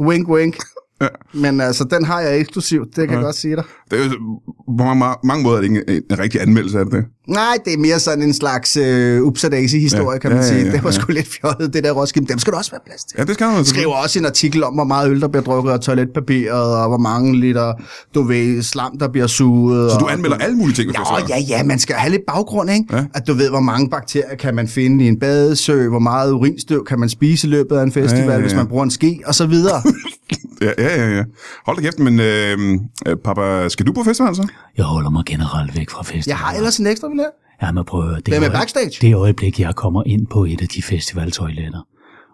Wink, 0.00 0.28
wink. 0.28 0.56
Ja. 1.02 1.06
Men 1.34 1.60
altså, 1.60 1.84
den 1.84 2.04
har 2.04 2.20
jeg 2.20 2.38
eksklusivt, 2.40 2.96
det 2.96 3.08
kan 3.08 3.16
jeg 3.16 3.24
godt 3.24 3.36
sige 3.36 3.56
dig. 3.56 3.64
Det 3.90 4.00
er 4.00 4.04
jo, 4.04 4.10
på 4.78 4.84
mange, 4.84 5.04
mange 5.24 5.42
måder 5.42 5.56
er 5.56 5.60
det 5.60 5.68
ikke 5.70 5.84
en, 5.96 6.02
en 6.10 6.18
rigtig 6.18 6.40
anmeldelse 6.40 6.78
af 6.78 6.86
det. 6.86 7.04
Nej, 7.28 7.56
det 7.64 7.72
er 7.74 7.78
mere 7.78 8.00
sådan 8.00 8.22
en 8.22 8.34
slags 8.34 8.76
øh, 8.76 9.22
upsa 9.22 9.48
historie 9.60 10.12
Ja. 10.12 10.18
kan 10.18 10.30
man 10.30 10.38
Ja, 10.40 10.44
ja, 10.44 10.48
sige. 10.48 10.66
ja, 10.66 10.72
det 10.72 10.84
var 10.84 10.90
ja. 10.90 10.94
sgu 11.00 11.12
lidt 11.12 11.28
fjollet, 11.28 11.74
det 11.74 11.84
der 11.84 11.92
Roskilde. 11.92 12.28
Dem 12.28 12.38
skal 12.38 12.50
der 12.52 12.58
også 12.58 12.70
være 12.70 12.80
plads 12.86 13.04
til. 13.04 13.14
Ja, 13.18 13.24
det 13.24 13.34
skal 13.34 13.46
man 13.46 13.64
skriver 13.64 13.94
også 13.94 14.18
en 14.18 14.26
artikel 14.26 14.64
om, 14.64 14.74
hvor 14.74 14.84
meget 14.84 15.10
øl, 15.10 15.20
der 15.20 15.28
bliver 15.28 15.42
drukket, 15.42 15.72
og 15.72 15.80
toiletpapiret, 15.80 16.76
og 16.82 16.88
hvor 16.88 16.98
mange 16.98 17.36
liter, 17.40 17.72
du 18.14 18.22
ved, 18.22 18.62
slam, 18.62 18.98
der 18.98 19.08
bliver 19.08 19.26
suget. 19.26 19.90
Så 19.92 19.98
du 19.98 20.04
og, 20.04 20.12
anmelder 20.12 20.36
alle 20.36 20.56
mulige 20.56 20.74
ting 20.76 20.92
Ja, 20.92 21.00
ja, 21.28 21.38
ja, 21.48 21.62
man 21.62 21.78
skal 21.78 21.96
have 21.96 22.10
lidt 22.10 22.22
baggrund, 22.26 22.70
ikke? 22.70 22.96
Ja. 22.96 23.04
At 23.14 23.26
du 23.26 23.34
ved, 23.34 23.50
hvor 23.50 23.60
mange 23.60 23.90
bakterier 23.90 24.36
kan 24.36 24.54
man 24.54 24.68
finde 24.68 25.04
i 25.04 25.08
en 25.08 25.18
badesø, 25.18 25.88
hvor 25.88 25.98
meget 25.98 26.32
urinstøv 26.32 26.84
kan 26.84 27.00
man 27.00 27.08
spise 27.08 27.46
i 27.46 27.50
løbet 27.50 27.76
af 27.76 27.82
en 27.82 27.92
festival, 27.92 28.18
Ja, 28.24 28.26
ja, 28.30 28.34
ja. 28.34 28.40
hvis 28.40 28.54
man 28.54 28.66
bruger 28.66 28.84
en 28.84 28.90
ske, 28.90 29.20
og 29.26 29.34
så 29.34 29.46
videre. 29.46 29.82
Ja, 30.62 30.72
ja, 30.78 30.96
ja. 31.04 31.16
ja. 31.16 31.24
Hold 31.66 31.76
da 31.76 31.82
kæft, 31.82 31.98
men 31.98 32.20
øh, 32.20 32.58
øh, 33.06 33.16
papa, 33.24 33.68
skal 33.68 33.86
du 33.86 33.92
på 33.92 34.02
festival 34.04 34.34
så? 34.36 34.48
Jeg 34.76 34.84
holder 34.84 35.10
mig 35.10 35.24
generelt 35.26 35.76
væk 35.78 35.90
fra 35.90 36.02
festivaler. 36.02 36.24
Jeg 36.26 36.36
har 36.38 36.54
ellers 36.54 36.78
en 36.78 36.86
ekstra 36.86 37.08
billet. 37.08 37.26
Ja, 37.62 37.72
men 37.72 37.84
prøv 37.84 38.00
at 38.02 38.08
høre, 38.08 38.20
det, 38.20 38.28
med 38.28 38.48
øje- 38.48 38.50
backstage? 38.52 38.90
det 39.08 39.14
øjeblik, 39.14 39.60
jeg 39.60 39.74
kommer 39.74 40.02
ind 40.06 40.26
på 40.26 40.44
et 40.44 40.62
af 40.62 40.68
de 40.68 40.82
festivaltoiletter, 40.82 41.80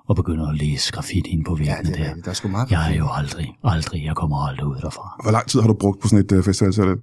og 0.09 0.17
begynder 0.17 0.49
at 0.49 0.57
læse 0.59 0.93
graffitien 0.93 1.45
på 1.45 1.55
væggene 1.55 1.77
det 1.91 2.01
er 2.01 2.15
der. 2.15 2.23
Der 2.23 2.31
er 2.31 2.35
sgu 2.35 2.49
meget 2.49 2.71
Jeg 2.71 2.93
er 2.93 2.97
jo 2.97 3.09
aldrig, 3.13 3.49
aldrig, 3.65 4.05
jeg 4.05 4.15
kommer 4.17 4.47
aldrig 4.49 4.67
ud 4.67 4.77
derfra. 4.83 5.21
Hvor 5.23 5.33
lang 5.33 5.47
tid 5.49 5.61
har 5.61 5.69
du 5.69 5.75
brugt 5.75 6.01
på 6.01 6.09
sådan 6.09 6.25
et 6.25 6.33
øh, 6.33 6.45
festival? 6.45 6.73
Så 6.73 6.83
er 6.83 6.87
det 6.87 6.99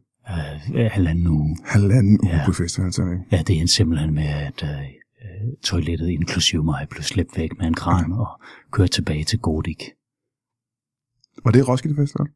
Uh, 0.69 0.75
halvanden 0.91 1.27
uge. 1.27 1.57
halvanden 1.65 2.19
uge 2.23 2.35
Ja. 2.35 2.45
på 2.45 2.51
festival, 2.53 2.93
så 2.93 3.01
er 3.01 3.05
det 3.05 3.13
ikke? 3.13 3.25
Ja, 3.31 3.41
det 3.47 3.61
er 3.61 3.67
simpelthen 3.67 4.13
med, 4.15 4.23
at 4.23 4.63
uh, 4.63 4.69
toilettet 5.63 6.09
inklusive 6.09 6.63
mig 6.63 6.87
blev 6.89 7.03
slæbt 7.03 7.37
væk 7.37 7.49
med 7.59 7.67
en 7.67 7.73
kran 7.73 8.11
og 8.11 8.27
kørt 8.71 8.91
tilbage 8.91 9.23
til 9.23 9.39
Godik. 9.39 9.83
Var 11.43 11.51
det 11.51 11.67
Roskilde 11.67 11.95
Festival? 11.95 12.27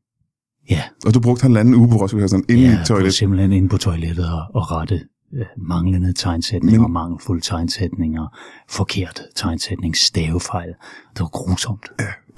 Ja, 0.69 0.81
Og 1.05 1.13
du 1.13 1.19
brugte 1.19 1.41
halvanden 1.43 1.75
uge 1.75 1.89
på 1.89 1.95
Roskilde 1.95 2.23
Festival 2.23 2.43
inde 2.49 2.63
ja 2.63 2.77
i 2.77 2.81
et 2.81 2.85
toilet? 2.87 3.13
simpelthen 3.13 3.51
inde 3.51 3.69
på 3.69 3.77
toilettet 3.77 4.31
og, 4.33 4.43
og 4.53 4.71
rette 4.71 5.01
uh, 5.33 5.39
manglende 5.69 6.13
tegnsætninger, 6.13 6.81
Men- 6.81 6.91
mangelfulde 6.93 7.41
tegnsætninger, 7.41 8.37
forkert 8.69 9.21
tegnsætning, 9.35 9.95
stavefejl. 9.97 10.67
Det 11.13 11.19
var 11.19 11.27
grusomt. 11.27 11.85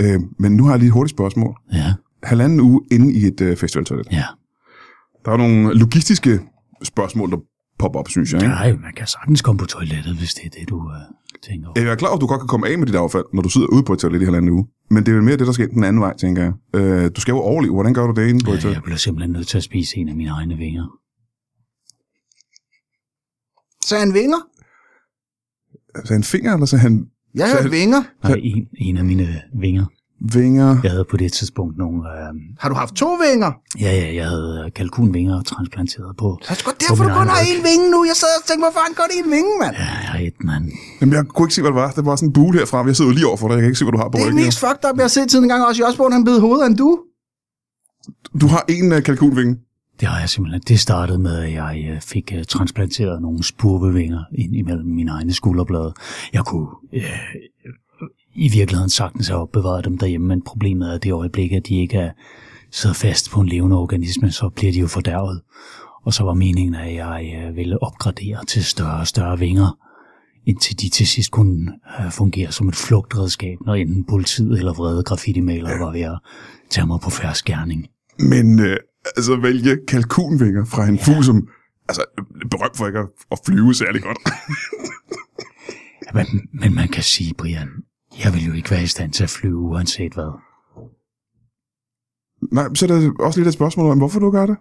Øh, 0.01 0.19
men 0.39 0.51
nu 0.51 0.63
har 0.63 0.71
jeg 0.71 0.79
lige 0.79 0.87
et 0.87 0.93
hurtigt 0.93 1.15
spørgsmål. 1.17 1.55
Ja, 1.73 1.93
Halvanden 2.23 2.59
uge 2.59 2.81
inde 2.91 3.13
i 3.13 3.25
et 3.25 3.41
øh, 3.41 3.57
festivaltoilet. 3.57 4.07
ja. 4.11 4.23
Der 5.25 5.31
er 5.31 5.37
nogle 5.37 5.73
logistiske 5.73 6.39
spørgsmål, 6.83 7.31
der 7.31 7.37
popper 7.79 7.99
op, 7.99 8.09
synes 8.09 8.33
jeg. 8.33 8.41
Ikke? 8.41 8.53
Nej, 8.53 8.71
man 8.73 8.93
kan 8.97 9.07
sagtens 9.07 9.41
komme 9.41 9.59
på 9.59 9.65
toilettet, 9.65 10.15
hvis 10.17 10.33
det 10.33 10.45
er 10.45 10.49
det, 10.59 10.69
du 10.69 10.75
uh, 10.75 10.91
tænker 11.49 11.67
over. 11.67 11.79
Jeg 11.81 11.91
er 11.91 11.95
klar 11.95 12.09
over, 12.09 12.17
at 12.17 12.21
du 12.21 12.27
godt 12.27 12.41
kan 12.41 12.47
komme 12.47 12.67
af 12.67 12.77
med 12.79 12.87
dit 12.87 12.95
affald, 12.95 13.25
når 13.33 13.41
du 13.41 13.49
sidder 13.49 13.67
ude 13.67 13.83
på 13.83 13.93
et 13.93 13.99
toilet 13.99 14.21
i 14.21 14.25
halvanden 14.25 14.51
uge. 14.51 14.67
Men 14.89 15.03
det 15.03 15.11
er 15.11 15.15
vel 15.15 15.23
mere 15.23 15.37
det, 15.37 15.47
der 15.47 15.53
sker 15.53 15.67
den 15.67 15.83
anden 15.83 16.01
vej, 16.01 16.17
tænker 16.17 16.41
jeg. 16.43 16.53
Øh, 16.75 17.11
du 17.15 17.21
skal 17.21 17.31
jo 17.31 17.37
overleve. 17.39 17.73
Hvordan 17.73 17.93
gør 17.93 18.07
du 18.07 18.21
det 18.21 18.27
inde 18.29 18.45
på 18.45 18.51
et 18.51 18.55
Ja, 18.55 18.61
toilet? 18.61 18.75
jeg 18.75 18.83
bliver 18.83 18.97
simpelthen 18.97 19.31
nødt 19.31 19.47
til 19.47 19.57
at 19.57 19.63
spise 19.63 19.97
en 19.97 20.09
af 20.09 20.15
mine 20.15 20.29
egne 20.29 20.55
vinger. 20.57 20.87
Så 23.89 23.97
han 23.99 24.13
vinger. 24.13 24.37
Så 26.05 26.13
han 26.13 26.23
finger, 26.23 26.53
eller 26.53 26.65
så 26.65 26.77
han 26.77 27.07
Jeg 27.35 27.47
Så- 27.49 27.55
hørte 27.55 27.69
vinger. 27.69 28.01
Nej, 28.23 28.39
en, 28.43 28.67
en 28.77 28.97
af 28.97 29.05
mine 29.05 29.41
vinger. 29.59 29.85
Vinger? 30.21 30.77
Jeg 30.83 30.91
havde 30.91 31.05
på 31.11 31.17
det 31.17 31.33
tidspunkt 31.33 31.77
nogle... 31.77 31.97
Øh, 32.09 32.33
Har 32.59 32.69
du 32.69 32.75
haft 32.75 32.93
to 32.93 33.09
vinger? 33.25 33.51
ja, 33.79 33.91
ja, 34.01 34.15
jeg 34.15 34.25
havde 34.29 34.63
øh, 34.65 34.71
kalkunvinger 34.73 35.41
transplanteret 35.43 36.17
på. 36.17 36.37
Så 36.41 36.47
er 36.49 36.53
det 36.53 36.59
sgu 36.59 36.71
derfor, 36.79 37.03
du 37.03 37.09
kun 37.19 37.27
har 37.27 37.39
en 37.55 37.63
vinge 37.69 37.91
nu. 37.91 37.99
Jeg 38.05 38.15
sad 38.15 38.27
og 38.41 38.47
tænkte, 38.47 38.63
hvorfor 38.65 38.79
har 38.79 38.87
han 38.89 38.95
kun 39.01 39.09
en 39.25 39.31
vinge, 39.35 39.51
mand? 39.61 39.75
Ja, 39.75 39.81
jeg 39.83 40.09
har 40.13 40.19
et, 40.19 40.33
mand. 40.43 40.65
Jamen, 41.01 41.13
jeg 41.15 41.25
kunne 41.25 41.45
ikke 41.45 41.55
se, 41.55 41.61
hvad 41.61 41.71
det 41.71 41.75
var. 41.83 41.91
Det 41.91 42.05
var 42.05 42.15
sådan 42.15 42.29
en 42.29 42.33
bule 42.33 42.59
herfra. 42.59 42.85
Jeg 42.85 42.95
sidder 42.95 43.11
jo 43.11 43.15
lige 43.15 43.27
over 43.27 43.37
for 43.37 43.47
dig. 43.47 43.53
Jeg 43.55 43.61
kan 43.61 43.69
ikke 43.71 43.79
se, 43.79 43.85
hvad 43.85 43.91
du 43.91 43.97
har 44.03 44.09
på 44.09 44.17
Det 44.17 44.21
er 44.23 44.27
ryggen. 44.27 44.43
mest 44.45 44.59
fucked 44.59 44.83
up, 44.89 44.95
jeg 44.97 45.03
har 45.03 45.13
set 45.17 45.31
siden 45.31 45.45
en 45.45 45.49
gang 45.49 45.61
også 45.69 45.79
i 45.81 45.85
Osborne, 45.89 46.13
han 46.17 46.23
bed 46.29 46.39
hovedet 46.39 46.63
af 46.63 46.67
en 46.67 46.75
du. 46.75 46.89
Du 48.41 48.47
har 48.47 48.63
en 48.69 48.91
uh, 48.93 48.99
kalkunvinge. 49.03 49.55
Det 49.99 50.07
har 50.07 50.19
jeg 50.19 50.29
simpelthen. 50.29 50.61
Det 50.67 50.79
startede 50.79 51.19
med, 51.19 51.35
at 51.45 51.53
jeg 51.53 51.87
øh, 51.91 52.01
fik 52.01 52.33
øh, 52.37 52.43
transplanteret 52.43 53.21
nogle 53.21 53.43
spurvevinger 53.43 54.23
ind 54.37 54.55
imellem 54.55 54.85
mine 54.87 55.11
egne 55.11 55.33
skulderblade. 55.33 55.93
Jeg 56.33 56.43
kunne 56.45 56.67
øh, 56.93 57.01
i 58.37 58.49
virkeligheden 58.49 58.89
sagtens 58.89 59.27
have 59.27 59.39
opbevaret 59.39 59.85
dem 59.85 59.97
derhjemme, 59.97 60.27
men 60.27 60.41
problemet 60.41 60.89
er, 60.89 60.93
at 60.93 61.03
det 61.03 61.11
øjeblik, 61.11 61.51
at 61.51 61.67
de 61.67 61.81
ikke 61.81 61.97
er 61.97 62.11
sidder 62.71 62.93
fast 62.93 63.31
på 63.31 63.41
en 63.41 63.47
levende 63.47 63.77
organisme, 63.77 64.31
så 64.31 64.49
bliver 64.55 64.71
de 64.71 64.79
jo 64.79 64.87
fordærvet. 64.87 65.41
Og 66.05 66.13
så 66.13 66.23
var 66.23 66.33
meningen, 66.33 66.75
at 66.75 66.93
jeg 66.93 67.43
øh, 67.43 67.55
ville 67.55 67.83
opgradere 67.83 68.45
til 68.45 68.63
større 68.63 68.99
og 68.99 69.07
større 69.07 69.39
vinger, 69.39 69.77
indtil 70.45 70.79
de 70.79 70.89
til 70.89 71.07
sidst 71.07 71.31
kunne 71.31 71.73
øh, 71.99 72.11
fungere 72.11 72.51
som 72.51 72.67
et 72.69 72.75
flugtredskab, 72.75 73.57
når 73.65 73.75
enten 73.75 74.05
politiet 74.05 74.59
eller 74.59 74.73
vrede 74.73 75.03
graffiti-malere 75.03 75.79
var 75.79 75.91
ved 75.91 76.01
at 76.01 76.19
tage 76.69 76.87
mig 76.87 76.99
på 77.03 77.09
færre 77.09 77.35
skærning. 77.35 77.87
Men 78.19 78.59
øh, 78.59 78.77
altså 79.15 79.35
vælge 79.35 79.77
kalkunvinger 79.87 80.65
fra 80.65 80.87
en 80.87 80.99
fugl, 80.99 81.23
som 81.23 81.47
altså, 81.89 82.01
er 82.17 82.47
berømt 82.51 82.77
for 82.77 82.87
ikke 82.87 82.99
at, 83.31 83.39
flyve 83.45 83.73
særlig 83.73 84.01
godt. 84.01 84.17
Men, 86.13 86.25
men 86.53 86.75
man 86.75 86.87
kan 86.87 87.03
sige, 87.03 87.33
Brian, 87.33 87.69
jeg 88.23 88.33
vil 88.33 88.45
jo 88.45 88.53
ikke 88.53 88.71
være 88.71 88.83
i 88.83 88.87
stand 88.87 89.11
til 89.13 89.23
at 89.23 89.29
flyve 89.29 89.57
uanset 89.57 90.13
hvad. 90.13 90.31
Nej, 92.51 92.73
så 92.75 92.85
er 92.85 92.89
der 92.89 93.11
også 93.19 93.39
lidt 93.39 93.47
et 93.47 93.53
spørgsmål 93.53 93.91
om, 93.91 93.97
hvorfor 93.97 94.19
du 94.19 94.31
gør 94.31 94.45
det. 94.45 94.55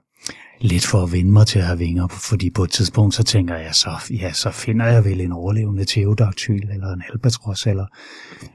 Lidt 0.61 0.87
for 0.87 1.03
at 1.03 1.13
vende 1.13 1.33
mig 1.33 1.47
til 1.47 1.59
at 1.59 1.65
have 1.65 1.79
vinger, 1.79 2.09
fordi 2.09 2.51
på 2.51 2.65
et 2.65 2.71
tidspunkt 2.71 3.15
så 3.15 3.23
tænker 3.23 3.57
jeg, 3.57 3.75
så, 3.75 3.91
ja, 4.11 4.33
så 4.33 4.51
finder 4.51 4.87
jeg 4.87 5.05
vel 5.05 5.21
en 5.21 5.33
overlevende 5.33 5.85
teodaktyl, 5.85 6.61
eller 6.75 6.93
en 6.93 7.03
albatros, 7.13 7.67
eller, 7.67 7.87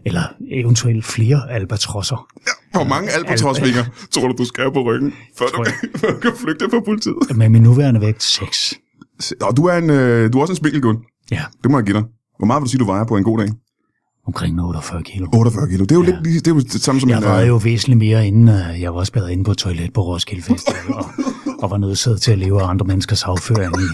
eller 0.06 0.22
eventuelt 0.52 1.06
flere 1.06 1.52
albatrosser. 1.52 2.28
Hvor 2.72 2.84
mange 2.84 3.12
albatrosvinger 3.12 3.84
tror 4.12 4.28
du, 4.28 4.34
du 4.38 4.46
skal 4.46 4.64
have 4.64 4.74
på 4.74 4.84
ryggen, 4.84 5.14
før 5.38 5.46
du, 5.46 5.64
kan, 5.64 5.74
før 6.02 6.12
du 6.12 6.20
kan 6.20 6.32
flygte 6.36 6.70
fra 6.70 6.80
politiet? 6.80 7.38
Med 7.38 7.50
min 7.50 7.62
nuværende 7.62 8.02
vægt 8.02 8.24
6. 8.24 8.74
Og 9.42 9.58
du 9.58 9.66
er, 9.66 9.78
en, 9.78 9.90
øh, 9.90 10.34
du 10.34 10.38
er 10.38 10.42
også 10.42 10.52
en 10.54 10.58
spinkelgund. 10.58 10.98
Ja, 11.32 11.44
Det 11.64 11.72
må 11.72 11.78
jeg 11.78 11.86
give 11.86 11.98
dig. 11.98 12.04
Hvor 12.38 12.46
meget 12.46 12.62
vil 12.62 12.66
du 12.66 12.70
sige, 12.70 12.80
du 12.80 12.86
vejer 12.86 13.06
på 13.06 13.18
en 13.18 13.24
god 13.24 13.40
dag? 13.40 13.50
Omkring 14.28 14.62
48 14.62 15.04
kilo. 15.04 15.28
48 15.34 15.68
kilo. 15.70 15.84
Det 15.84 15.92
er 15.92 15.96
jo, 15.96 16.04
Ja. 16.04 16.10
lidt, 16.24 16.46
det 16.46 16.52
er 16.52 16.56
jo 16.56 16.60
det 16.60 16.72
samme 16.82 17.02
som 17.02 17.10
Jeg 17.10 17.18
en... 17.18 17.24
var 17.24 17.42
øh, 17.42 17.48
jo 17.48 17.56
væsentligt 17.58 17.98
mere 18.00 18.28
inden, 18.28 18.48
uh, 18.50 18.82
jeg 18.82 18.94
var 18.94 19.00
også 19.00 19.14
været 19.16 19.30
inde 19.32 19.44
på 19.44 19.52
et 19.52 19.58
toilet 19.58 19.94
på 19.94 20.02
Roskilde 20.02 20.42
Festival, 20.44 20.94
og, 20.94 21.06
og 21.60 21.72
var 21.72 21.78
nødt 21.78 22.22
til 22.22 22.32
at 22.32 22.38
leve 22.38 22.62
af 22.62 22.68
andre 22.70 22.86
menneskers 22.86 23.24
afføring 23.24 23.74
i, 23.82 23.86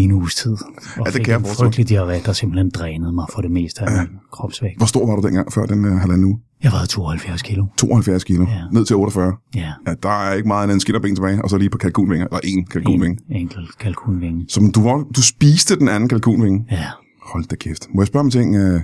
i 0.00 0.04
en 0.04 0.12
uges 0.12 0.34
tid. 0.34 0.52
Og 0.52 0.58
Ja, 1.06 1.10
det 1.10 1.24
kan 1.24 1.32
jeg 1.32 1.38
en 1.38 1.44
frygtelig 1.56 1.90
diarré, 1.90 2.26
der 2.26 2.32
simpelthen 2.32 2.70
drænede 2.70 3.12
mig 3.12 3.26
for 3.34 3.42
det 3.42 3.50
meste 3.50 3.82
af 3.82 3.90
min 3.98 4.18
kropsvægt. 4.32 4.76
Hvor 4.76 4.86
stor 4.86 5.06
var 5.06 5.16
du 5.16 5.26
dengang, 5.26 5.52
før 5.52 5.66
den 5.66 5.84
øh, 5.84 5.92
halvanden 5.92 6.24
uge? 6.26 6.38
Jeg 6.62 6.72
vejede 6.72 6.86
72 6.86 7.42
kilo. 7.42 7.64
72 7.78 8.24
kilo. 8.24 8.46
Ja. 8.48 8.60
Ned 8.72 8.84
til 8.84 8.96
48. 8.96 9.32
Ja, 9.54 9.72
Ja, 9.86 9.94
der 10.02 10.08
er 10.28 10.32
ikke 10.34 10.48
meget 10.48 10.62
andet 10.62 10.74
end 10.74 10.80
skinderben 10.80 11.14
tilbage, 11.14 11.42
og 11.44 11.50
så 11.50 11.58
lige 11.58 11.70
på 11.70 11.78
kalkunvinger. 11.78 12.26
Eller 12.26 12.40
en 12.44 12.66
kalkunvinge. 12.66 13.18
en 13.30 13.36
enkelt 13.36 13.78
kalkunvinge. 13.78 14.44
Som 14.48 14.72
du, 14.72 14.82
var, 14.82 14.96
du 15.16 15.22
spiste 15.22 15.76
den 15.78 15.88
anden 15.88 16.08
kalkunvinge. 16.08 16.64
Ja, 16.70 16.84
Hold 17.32 17.44
da 17.44 17.56
kæft. 17.56 17.86
Må 17.94 18.02
jeg 18.02 18.06
spørge 18.06 18.24
om 18.24 18.30
ting? 18.30 18.56
Øh, 18.56 18.80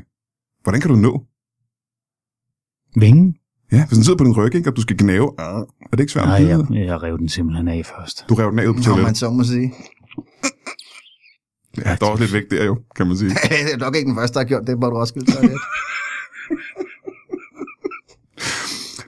hvordan 0.62 0.81
kan 0.81 0.90
du 0.90 0.97
nå? 0.97 1.23
vingen? 2.97 3.35
Ja, 3.73 3.87
hvis 3.87 3.97
den 3.97 4.04
sidder 4.04 4.19
på 4.19 4.25
din 4.25 4.33
ryg, 4.37 4.54
ikke, 4.54 4.71
og 4.71 4.76
du 4.76 4.81
skal 4.83 4.97
gnave. 4.99 5.33
Øh, 5.40 5.47
er 5.47 5.64
det 5.92 6.00
ikke 6.00 6.12
svært? 6.12 6.25
Nej, 6.25 6.47
jeg, 6.49 6.66
jeg 6.87 7.02
rev 7.02 7.19
den 7.19 7.28
simpelthen 7.28 7.69
af 7.69 7.87
først. 7.87 8.25
Du 8.28 8.35
rev 8.35 8.50
den 8.50 8.59
af 8.59 8.66
ud 8.66 8.75
på 8.75 8.81
Nå, 8.81 8.85
man 8.87 8.95
toilettet. 8.95 9.16
så 9.19 9.31
må 9.31 9.45
sige. 9.45 9.75
Ja, 11.76 11.97
der 12.00 12.07
er 12.07 12.11
også 12.11 12.23
lidt 12.23 12.33
vægt 12.33 12.50
der 12.50 12.64
jo, 12.64 12.78
kan 12.97 13.07
man 13.07 13.16
sige. 13.16 13.31
det 13.49 13.73
er 13.73 13.76
nok 13.78 13.97
ikke 13.97 14.09
den 14.09 14.16
første, 14.16 14.35
der 14.35 14.40
har 14.40 14.49
gjort 14.49 14.66
det 14.66 14.81
på 14.81 14.87
et 14.87 14.92
Roskilde 14.92 15.33
Toilet. 15.33 15.59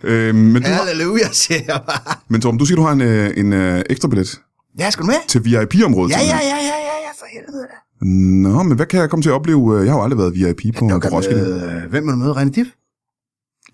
øh, 0.02 0.34
men, 0.34 0.62
du 0.62 0.68
har, 0.68 0.84
Halleluja, 0.84 1.28
siger 1.32 1.60
jeg 1.66 1.82
bare. 1.86 2.16
men 2.28 2.40
Torben, 2.40 2.58
du 2.58 2.64
siger, 2.66 2.76
du 2.76 2.82
har 2.82 2.92
en, 2.92 3.00
øh, 3.00 3.30
en 3.36 3.52
øh, 3.52 3.82
ekstra 3.90 4.08
billet 4.08 4.40
Ja, 4.78 4.90
skal 4.90 5.02
du 5.02 5.06
med? 5.06 5.28
til 5.28 5.44
VIP-området. 5.44 6.10
Ja, 6.12 6.18
ja, 6.20 6.26
ja, 6.26 6.36
ja, 6.42 6.76
ja, 6.90 6.96
ja, 7.06 7.10
for 7.20 7.26
helvede. 7.32 7.62
da. 7.72 7.76
Nå, 8.00 8.62
men 8.62 8.76
hvad 8.76 8.86
kan 8.86 9.00
jeg 9.00 9.10
komme 9.10 9.22
til 9.22 9.30
at 9.30 9.34
opleve? 9.34 9.76
Jeg 9.82 9.92
har 9.92 9.98
jo 9.98 10.02
aldrig 10.04 10.18
været 10.18 10.34
VIP 10.34 10.74
på, 10.76 10.88
på 10.88 10.98
kan 10.98 11.12
Roskilde. 11.12 11.42
møde, 11.42 11.86
hvem 11.90 12.04
vil 12.04 12.12
du 12.12 12.16
møde? 12.18 12.32
René 12.32 12.50
Diff? 12.50 12.70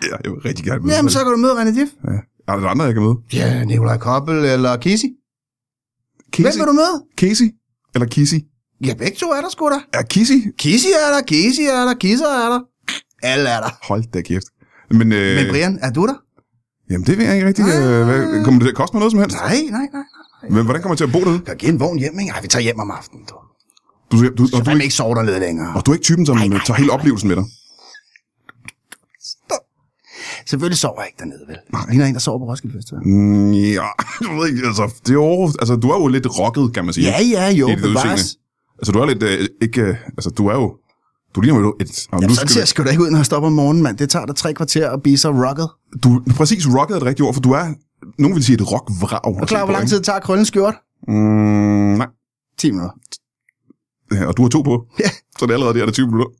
Ja, 0.02 0.16
jeg 0.24 0.32
vil 0.32 0.40
rigtig 0.40 0.64
gerne 0.64 0.82
møde. 0.82 0.94
Jamen, 0.96 1.10
så 1.10 1.18
kan 1.18 1.32
du 1.32 1.36
møde 1.36 1.52
René 1.62 1.80
Diff. 1.80 1.90
Ja. 2.04 2.10
Er 2.52 2.56
der 2.56 2.68
andre, 2.68 2.84
jeg 2.84 2.94
kan 2.94 3.02
møde? 3.02 3.16
Ja, 3.32 3.64
Nikolaj 3.64 3.98
Koppel 3.98 4.34
eller. 4.44 4.70
Hvem 4.70 4.80
Casey? 4.82 6.58
vil 6.58 6.66
du 6.66 6.72
møde? 6.72 7.04
Casey? 7.16 7.44
Eller 7.94 8.06
Kissy? 8.08 8.34
Ja, 8.86 8.94
begge 8.94 9.16
to 9.16 9.26
er 9.26 9.40
der 9.40 9.48
sgu 9.48 9.68
da. 9.70 9.78
Er 9.98 10.02
Kissy? 10.02 10.32
Kisi 10.58 10.88
er 10.88 11.14
der, 11.14 11.22
Kisi 11.26 11.62
er 11.62 11.84
der, 11.84 11.94
Kisser 11.94 12.26
er 12.26 12.48
der. 12.52 12.60
Alle 13.22 13.48
er 13.48 13.60
der. 13.60 13.70
Hold 13.82 14.04
da 14.12 14.20
kæft. 14.20 14.46
Men, 14.90 15.12
øh, 15.12 15.36
Men 15.36 15.46
Brian, 15.50 15.78
er 15.82 15.90
du 15.92 16.06
der? 16.06 16.14
jamen, 16.90 17.06
det 17.06 17.18
ved 17.18 17.24
jeg 17.24 17.34
ikke 17.34 17.46
rigtigt. 17.46 17.68
Øh, 17.68 18.04
hvad, 18.04 18.44
kommer 18.44 18.58
det 18.60 18.66
til 18.66 18.68
at 18.68 18.74
koste 18.74 18.94
mig 18.96 18.98
noget 19.00 19.12
som 19.12 19.20
helst? 19.20 19.36
Nej, 19.36 19.56
nej, 19.70 19.70
nej. 19.70 20.02
nej. 20.42 20.50
Men 20.50 20.64
hvordan 20.64 20.82
kommer 20.82 20.92
jeg 20.94 20.98
til 20.98 21.04
at 21.04 21.12
bo 21.12 21.20
derude? 21.20 21.40
Kan 21.46 21.56
give 21.56 21.72
en 21.72 21.80
vogn 21.80 21.98
hjem, 21.98 22.18
ikke? 22.20 22.32
Ej, 22.32 22.40
vi 22.42 22.48
tager 22.48 22.62
hjem 22.62 22.78
om 22.78 22.90
aftenen, 22.90 23.24
du. 23.30 23.34
Du, 24.10 24.28
du, 24.28 24.46
Så 24.46 24.56
og, 24.56 24.64
du, 24.66 24.70
ikke, 24.70 24.82
ikke 24.82 24.94
sover 24.94 25.14
dernede 25.14 25.40
længere. 25.40 25.72
og 25.76 25.86
du 25.86 25.90
er 25.90 25.94
ikke 25.94 26.04
typen, 26.04 26.26
som 26.26 26.36
Nej, 26.36 26.46
nej, 26.46 26.60
tager 26.66 26.78
hele 26.78 26.92
oplevelsen 26.92 27.28
med 27.28 27.36
dig? 27.36 27.44
Selvfølgelig 30.46 30.78
sover 30.78 31.00
jeg 31.00 31.06
ikke 31.08 31.18
dernede, 31.18 31.44
vel? 31.48 31.56
Nej. 31.72 31.82
Ligner 31.88 32.06
en, 32.06 32.14
der 32.14 32.20
sover 32.20 32.38
på 32.38 32.44
Roskilde 32.44 32.74
Festival. 32.78 33.02
Mm, 33.08 33.52
ja, 33.52 33.86
jeg 34.20 34.36
ved 34.38 34.48
ikke, 34.48 34.66
altså, 34.66 34.94
det 35.02 35.10
er 35.10 35.14
jo, 35.14 35.44
altså, 35.58 35.76
du 35.76 35.88
er 35.90 35.98
jo 36.00 36.06
lidt 36.06 36.26
rocket, 36.38 36.74
kan 36.74 36.84
man 36.84 36.94
sige. 36.94 37.06
Ja, 37.06 37.22
ja, 37.22 37.50
jo, 37.50 37.66
bevares. 37.82 38.36
Altså, 38.78 38.92
du 38.92 38.98
er 38.98 39.06
lidt, 39.06 39.22
øh, 39.22 39.48
ikke, 39.62 39.80
øh, 39.80 39.96
altså, 40.18 40.30
du 40.30 40.46
er 40.46 40.54
jo 40.54 40.76
Du 41.34 41.40
ligner 41.40 41.60
jo 41.60 41.76
et... 41.80 42.06
Og 42.12 42.20
Ja, 42.20 42.26
nu 42.26 42.34
sådan 42.34 42.48
ser 42.48 42.60
jeg 42.60 42.68
sgu 42.68 42.82
da 42.84 42.90
ikke 42.90 43.02
ud, 43.02 43.10
når 43.10 43.18
jeg 43.18 43.26
stopper 43.26 43.46
om 43.46 43.52
morgenen, 43.52 43.82
mand. 43.82 43.98
Det 43.98 44.10
tager 44.10 44.26
dig 44.26 44.36
tre 44.36 44.54
kvarter 44.54 44.90
at 44.90 45.02
blive 45.02 45.18
så 45.18 45.30
rocket. 45.30 45.68
du, 46.04 46.22
præcis, 46.36 46.66
rocket 46.68 46.94
er 46.94 47.00
et 47.00 47.06
rigtigt 47.06 47.26
ord, 47.26 47.34
for 47.34 47.40
du 47.40 47.52
er... 47.52 47.64
Nogen 48.18 48.34
vil 48.34 48.44
sige 48.44 48.54
et 48.54 48.72
rockvrag. 48.72 49.20
Er 49.24 49.40
du 49.40 49.46
klar, 49.46 49.64
hvor 49.64 49.72
lang 49.72 49.88
tid 49.88 49.96
det 49.96 50.04
tager 50.04 50.18
krøllen 50.18 50.46
skjort? 50.46 50.74
Mm, 51.08 51.14
nej. 51.14 52.06
10 52.58 52.70
minutter. 52.70 52.94
Ja, 54.14 54.26
og 54.26 54.36
du 54.36 54.42
har 54.42 54.48
to 54.48 54.62
på. 54.62 54.84
Ja. 55.00 55.10
Så 55.38 55.46
det 55.46 55.50
er 55.50 55.54
allerede 55.54 55.74
der, 55.74 55.82
er 55.82 55.86
det 55.86 55.94
20 55.94 56.06
minutter. 56.06 56.30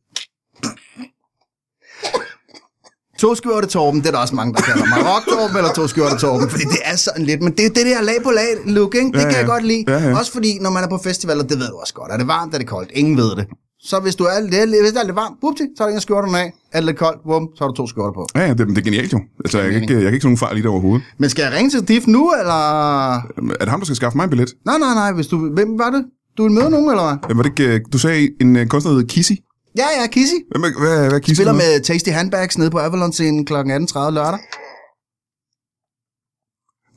To 3.19 3.35
skjorte 3.35 3.67
Torben, 3.67 4.01
det 4.01 4.07
er 4.07 4.11
der 4.13 4.19
også 4.19 4.35
mange, 4.35 4.55
der 4.55 4.61
kalder 4.61 4.85
mig. 4.87 4.99
Rock 5.15 5.25
Torben 5.29 5.57
eller 5.57 5.73
to 5.73 5.87
skjorte 5.89 6.17
Torben, 6.19 6.51
fordi 6.51 6.65
det 6.65 6.79
er 6.85 6.97
sådan 6.97 7.25
lidt, 7.25 7.43
men 7.43 7.53
det 7.53 7.65
er 7.67 7.69
det 7.69 7.87
der 7.87 8.03
lag 8.03 8.15
på 8.25 8.31
lag 8.31 8.49
look, 8.67 8.95
ikke? 8.95 9.07
Det 9.07 9.15
Ja, 9.15 9.21
kan 9.23 9.33
jeg 9.33 9.41
ja. 9.47 9.53
godt 9.55 9.65
lide. 9.65 9.85
Ja, 9.89 9.99
ja. 10.09 10.19
Også 10.19 10.33
fordi, 10.33 10.59
når 10.61 10.71
man 10.71 10.85
er 10.85 10.89
på 10.89 10.99
festivaler, 11.05 11.43
det 11.43 11.59
ved 11.59 11.69
du 11.69 11.77
også 11.77 11.95
godt. 11.95 12.13
Er 12.13 12.17
det 12.17 12.27
varmt, 12.27 12.55
er 12.55 12.59
det 12.59 12.67
koldt? 12.67 12.91
Ingen 12.95 13.17
ved 13.17 13.37
det. 13.37 13.47
Så 13.83 14.01
hvis, 14.01 14.17
du 14.17 14.25
er, 14.25 14.41
lidt, 14.41 14.53
hvis 14.83 14.93
det 14.93 15.01
er 15.01 15.05
lidt 15.05 15.17
varmt, 15.17 15.37
bupti, 15.41 15.63
så 15.77 15.83
er 15.83 15.87
der 15.87 15.89
ingen 15.91 16.01
skjorterne 16.01 16.39
af. 16.41 16.53
Er 16.73 16.79
det 16.81 16.85
lidt 16.87 16.99
koldt, 16.99 17.23
bum, 17.23 17.49
så 17.57 17.65
har 17.65 17.69
du 17.69 17.75
to 17.75 17.87
skjorter 17.87 18.13
på. 18.13 18.27
Ja, 18.35 18.41
ja, 18.41 18.49
det, 18.55 18.69
det 18.69 18.79
er 18.79 18.83
genialt 18.83 19.13
jo. 19.13 19.21
Altså, 19.45 19.61
jeg 19.61 19.73
kan 19.73 19.83
ikke, 19.83 19.95
jeg 19.95 20.03
kan 20.03 20.13
ikke 20.13 20.23
se 20.23 20.27
nogen 20.27 20.39
fejl 20.39 20.57
i 20.59 20.61
det 20.61 20.71
overhovedet. 20.71 21.03
Men 21.19 21.31
skal 21.31 21.43
jeg 21.43 21.53
ringe 21.53 21.71
til 21.71 21.89
Diff 21.89 22.07
nu, 22.07 22.33
eller... 22.41 22.61
Er 23.15 23.59
det 23.61 23.69
ham, 23.69 23.81
der 23.81 23.85
skal 23.85 23.97
skaffe 23.97 24.17
mig 24.19 24.25
en 24.25 24.31
billet? 24.31 24.51
Nej, 24.67 24.79
nej, 24.79 24.95
nej, 24.95 25.13
hvis 25.13 25.27
du... 25.27 25.37
Hvem 25.55 25.79
var 25.79 25.91
det? 25.91 26.05
Du 26.41 26.45
vil 26.49 26.53
møde 26.53 26.71
nogen, 26.71 26.91
eller 26.91 27.05
hvad? 27.09 27.17
Ja, 27.29 27.35
Var 27.35 27.43
det 27.43 27.51
ikke, 27.55 27.75
øh, 27.75 27.81
du 27.93 27.99
sagde 27.99 28.31
en 28.41 28.57
øh, 28.57 28.67
kunstner, 28.67 28.93
der 28.93 29.03
Kissy? 29.15 29.33
Ja, 29.81 29.87
ja, 30.01 30.07
Kissy. 30.07 30.35
Hvem 30.51 30.63
er, 30.65 30.71
hvad, 30.81 31.09
hvad 31.09 31.13
er 31.13 31.19
Kissy? 31.19 31.39
Spiller 31.39 31.53
med 31.53 31.83
Tasty 31.85 32.11
Handbags 32.11 32.59
nede 32.59 32.71
på 32.71 32.79
Avalon 32.79 33.13
scenen 33.13 33.45
kl. 33.47 33.53
18.30 33.55 33.59
lørdag. 34.19 34.41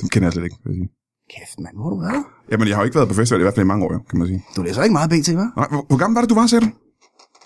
Dem 0.02 0.10
kender 0.10 0.26
jeg 0.28 0.34
slet 0.34 0.44
ikke, 0.44 0.58
vil 0.66 0.72
jeg 0.72 0.78
sige. 0.82 0.90
Kæft, 1.34 1.60
mand, 1.64 1.76
hvor 1.76 1.84
har 1.84 1.90
du 1.96 2.00
været? 2.08 2.24
Jamen, 2.52 2.68
jeg 2.68 2.76
har 2.76 2.82
jo 2.84 2.86
ikke 2.86 2.96
været 2.96 3.08
på 3.08 3.14
festival 3.14 3.40
i 3.42 3.44
hvert 3.44 3.56
fald 3.56 3.66
i 3.66 3.72
mange 3.72 3.86
år, 3.86 3.94
jo, 3.94 4.00
kan 4.10 4.20
man 4.20 4.28
sige. 4.28 4.42
Du 4.56 4.62
læser 4.64 4.84
ikke 4.84 4.94
meget 5.00 5.10
BT, 5.10 5.30
hva'? 5.30 5.50
Nej, 5.60 5.68
hvor, 5.74 5.86
hvor 5.90 5.98
gammel 5.98 6.16
var 6.16 6.22
det, 6.22 6.30
du 6.30 6.36
var, 6.36 6.48
sagde 6.48 6.66
du? 6.66 6.72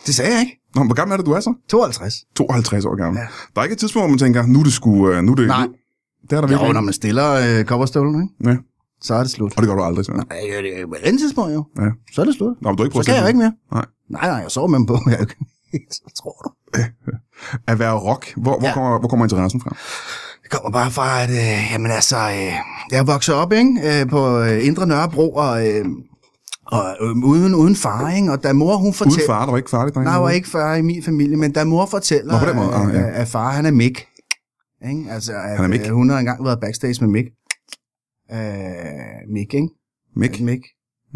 Det 0.06 0.16
sagde 0.16 0.32
jeg 0.34 0.42
ikke. 0.42 0.56
Nå, 0.76 0.84
hvor 0.84 0.96
gammel 1.00 1.14
er 1.14 1.18
det, 1.18 1.26
du 1.26 1.32
er 1.32 1.40
så? 1.40 1.54
52. 1.70 2.14
52 2.36 2.86
år 2.86 2.96
gammel. 2.96 3.20
Ja. 3.20 3.28
Der 3.54 3.60
er 3.62 3.64
ikke 3.68 3.74
et 3.74 3.80
tidspunkt, 3.80 4.04
hvor 4.04 4.10
man 4.10 4.20
tænker, 4.20 4.46
nu 4.46 4.60
er 4.60 4.64
det 4.64 4.74
sgu... 4.74 5.10
øh, 5.12 5.24
Nu 5.24 5.32
er 5.32 5.36
det, 5.36 5.48
Nej. 5.48 5.66
Nu, 5.68 5.74
det 6.30 6.32
er 6.38 6.42
der 6.42 6.48
Jo, 6.48 6.54
virkelig. 6.54 6.74
når 6.74 6.82
man 6.82 6.94
stiller 6.94 7.28
øh, 7.60 7.66
kopperstøvlen, 7.66 8.16
ikke? 8.24 8.50
Ja. 8.50 8.56
Så 9.02 9.14
er 9.16 9.20
det 9.20 9.32
slut. 9.32 9.54
Og 9.58 9.62
det 9.62 9.70
gør 9.70 9.76
du 9.76 9.84
aldrig, 9.84 10.06
så. 10.06 10.12
Nej, 10.12 10.26
det 10.62 10.80
er 10.82 10.86
på 10.88 10.94
et 10.94 11.02
andet 11.04 11.20
tidspunkt 11.22 11.54
jo. 11.54 11.66
Ja. 11.80 11.88
Så 12.14 12.22
er 12.22 12.26
det 12.26 12.36
slut. 12.36 12.62
Nå, 12.62 12.70
men 12.70 12.78
du 12.78 12.84
ikke 12.84 12.92
Så 12.94 12.96
prøvet 12.96 13.06
kan 13.06 13.16
jeg 13.16 13.22
jo 13.22 13.28
ikke 13.28 13.38
mere. 13.40 13.54
Nej. 13.72 13.86
Nej, 14.10 14.28
nej, 14.30 14.40
jeg 14.40 14.52
sover 14.52 14.68
med 14.68 14.78
dem 14.80 14.86
på. 14.86 14.98
Jeg 15.12 15.28
Så 15.92 16.02
tror 16.24 16.42
du. 16.46 16.50
At 17.68 17.80
være 17.80 17.94
rock, 18.00 18.34
hvor, 18.38 18.60
hvor, 18.60 18.68
Ja. 18.68 18.74
kommer, 18.74 19.00
hvor 19.00 19.10
kommer 19.10 19.26
interessen 19.26 19.62
fra? 19.62 19.76
Det 20.44 20.52
kommer 20.52 20.72
bare 20.72 20.92
fra, 20.92 21.22
at 21.24 21.30
øh, 21.30 21.72
jamen, 21.72 21.92
altså, 21.92 22.18
øh, 22.18 22.54
jeg 22.92 23.08
vokset 23.08 23.36
op 23.36 23.52
ikke? 23.54 24.02
Øh, 24.02 24.10
på 24.10 24.40
øh, 24.40 24.66
Indre 24.68 24.88
Nørrebro, 24.88 25.34
og, 25.34 25.68
øh, 25.68 25.86
og 26.66 26.84
øh, 27.02 27.16
uden, 27.24 27.56
uden 27.56 27.76
far, 27.76 28.12
ikke? 28.12 28.32
og 28.32 28.44
da 28.44 28.54
mor 28.54 28.76
hun 28.76 28.82
Uden 28.88 28.94
fortæller... 28.94 29.28
far, 29.28 29.44
der 29.46 29.52
var 29.52 29.58
ikke 29.58 29.70
farligt, 29.70 29.96
dreng. 29.96 30.06
Nej, 30.06 30.14
jeg 30.14 30.24
var 30.24 30.30
ikke 30.30 30.50
far 30.50 30.76
i 30.76 30.82
min 30.82 31.04
familie, 31.04 31.38
men 31.38 31.52
da 31.52 31.64
mor 31.64 31.86
fortæller, 31.86 32.34
Nå, 32.34 32.40
på 32.40 32.46
den 32.46 32.56
måde. 32.56 32.74
Ah, 32.74 32.94
ja. 32.96 33.00
at, 33.00 33.14
at 33.14 33.28
far 33.28 33.52
han 33.52 33.66
er 33.66 33.72
Mick, 33.72 34.06
ikke? 34.90 35.06
altså 35.10 35.34
at 35.34 35.56
Han 35.56 35.64
er 35.64 35.68
Mick. 35.68 35.86
øh, 35.88 35.94
hun 35.94 36.10
har 36.10 36.20
engang 36.20 36.46
været 36.46 36.60
backstage 36.60 36.96
med 37.02 37.10
Mick. 37.10 37.28
Øh, 38.32 39.34
Mick, 39.34 39.54
ikke? 39.54 39.68
Mick. 40.16 40.40
Mick. 40.40 40.64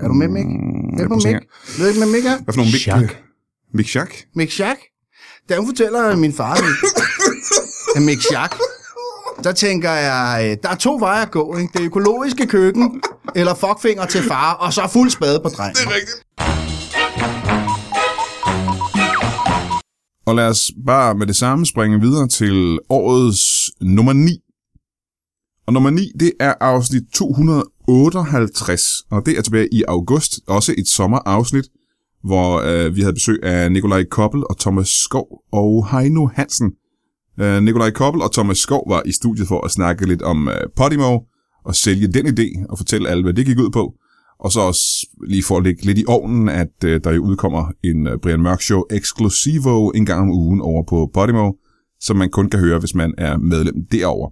Er 0.02 0.08
du 0.08 0.14
med, 0.14 0.28
Mick? 0.28 0.46
Mm, 0.48 1.00
Er 1.00 1.04
du 1.08 1.10
med 1.16 1.32
Mick? 1.34 1.46
Ved 1.78 1.84
du 1.84 1.88
ikke, 1.88 2.00
hvad 2.00 2.12
Mick 2.12 2.26
er? 2.26 2.36
Hvad 2.44 2.54
for 2.54 2.58
nogle 2.58 2.72
Mick? 2.72 2.82
Schack. 2.82 3.24
Mick 3.74 3.88
Schack? 3.90 4.26
Mick 4.36 4.52
Schack. 4.52 4.80
Da 5.50 5.58
hun 5.58 5.68
fortæller 5.68 6.16
min 6.16 6.34
far, 6.34 6.54
at 7.96 8.02
Mick 8.02 8.22
Schack, 8.30 8.56
der 9.44 9.52
tænker 9.52 9.92
jeg, 9.92 10.40
øh, 10.52 10.58
der 10.64 10.70
er 10.70 10.76
to 10.76 10.98
veje 11.00 11.22
at 11.22 11.32
gå. 11.32 11.58
Ikke? 11.58 11.70
Det 11.78 11.82
økologiske 11.86 12.48
køkken, 12.48 13.02
eller 13.36 13.54
fuckfinger 13.54 14.06
til 14.06 14.24
far, 14.24 14.54
og 14.54 14.74
så 14.74 14.88
fuld 14.94 15.10
spade 15.10 15.40
på 15.44 15.50
drengen. 15.50 15.76
rigtigt. 15.78 16.24
Og 20.26 20.36
lad 20.36 20.48
os 20.48 20.72
bare 20.86 21.16
med 21.16 21.28
det 21.28 21.36
samme 21.36 21.66
springe 21.66 22.00
videre 22.02 22.28
til 22.28 22.80
årets 22.90 23.42
nummer 23.82 24.14
9. 24.14 24.40
Og 25.72 25.74
nummer 25.74 25.90
9, 25.90 26.12
det 26.20 26.32
er 26.40 26.54
afsnit 26.60 27.04
258, 27.14 28.82
og 29.12 29.26
det 29.26 29.38
er 29.38 29.42
tilbage 29.42 29.68
i 29.72 29.84
august. 29.88 30.40
Også 30.48 30.76
et 30.78 30.88
sommerafsnit, 30.88 31.66
hvor 32.24 32.62
øh, 32.62 32.96
vi 32.96 33.02
havde 33.02 33.14
besøg 33.14 33.44
af 33.44 33.72
Nikolaj 33.72 34.04
Koppel 34.04 34.44
og 34.50 34.58
Thomas 34.60 34.88
Skov 34.88 35.28
og 35.52 35.88
Heino 35.92 36.28
Hansen. 36.34 36.72
Øh, 37.40 37.64
Nikolaj 37.64 37.92
Koppel 37.92 38.22
og 38.22 38.34
Thomas 38.34 38.58
Skov 38.58 38.90
var 38.90 39.02
i 39.06 39.12
studiet 39.12 39.48
for 39.48 39.66
at 39.66 39.72
snakke 39.72 40.08
lidt 40.08 40.22
om 40.22 40.48
øh, 40.48 40.56
Podimo 40.76 41.20
og 41.66 41.76
sælge 41.76 42.08
den 42.08 42.28
idé 42.28 42.66
og 42.70 42.78
fortælle 42.78 43.10
alle, 43.10 43.24
hvad 43.24 43.34
det 43.34 43.46
gik 43.46 43.60
ud 43.60 43.70
på. 43.70 43.94
Og 44.40 44.52
så 44.52 44.60
også 44.60 45.08
lige 45.28 45.44
for 45.44 45.58
at 45.58 45.64
lægge 45.64 45.86
lidt 45.86 45.98
i 45.98 46.06
ovnen, 46.08 46.50
at 46.50 46.84
øh, 46.86 47.02
der 47.04 47.12
jo 47.12 47.24
udkommer 47.24 47.72
en 47.84 48.08
øh, 48.08 48.18
Brian 48.24 48.42
Mørk 48.42 48.62
Show 48.62 48.84
Exclusivo 48.90 49.90
en 49.90 50.06
gang 50.06 50.22
om 50.22 50.32
ugen 50.32 50.62
over 50.62 50.84
på 50.90 51.10
Podimo, 51.14 51.52
som 52.00 52.18
man 52.18 52.30
kun 52.30 52.50
kan 52.50 52.60
høre, 52.60 52.80
hvis 52.80 52.96
man 52.96 53.14
er 53.18 53.38
medlem 53.38 53.76
derover. 53.92 54.30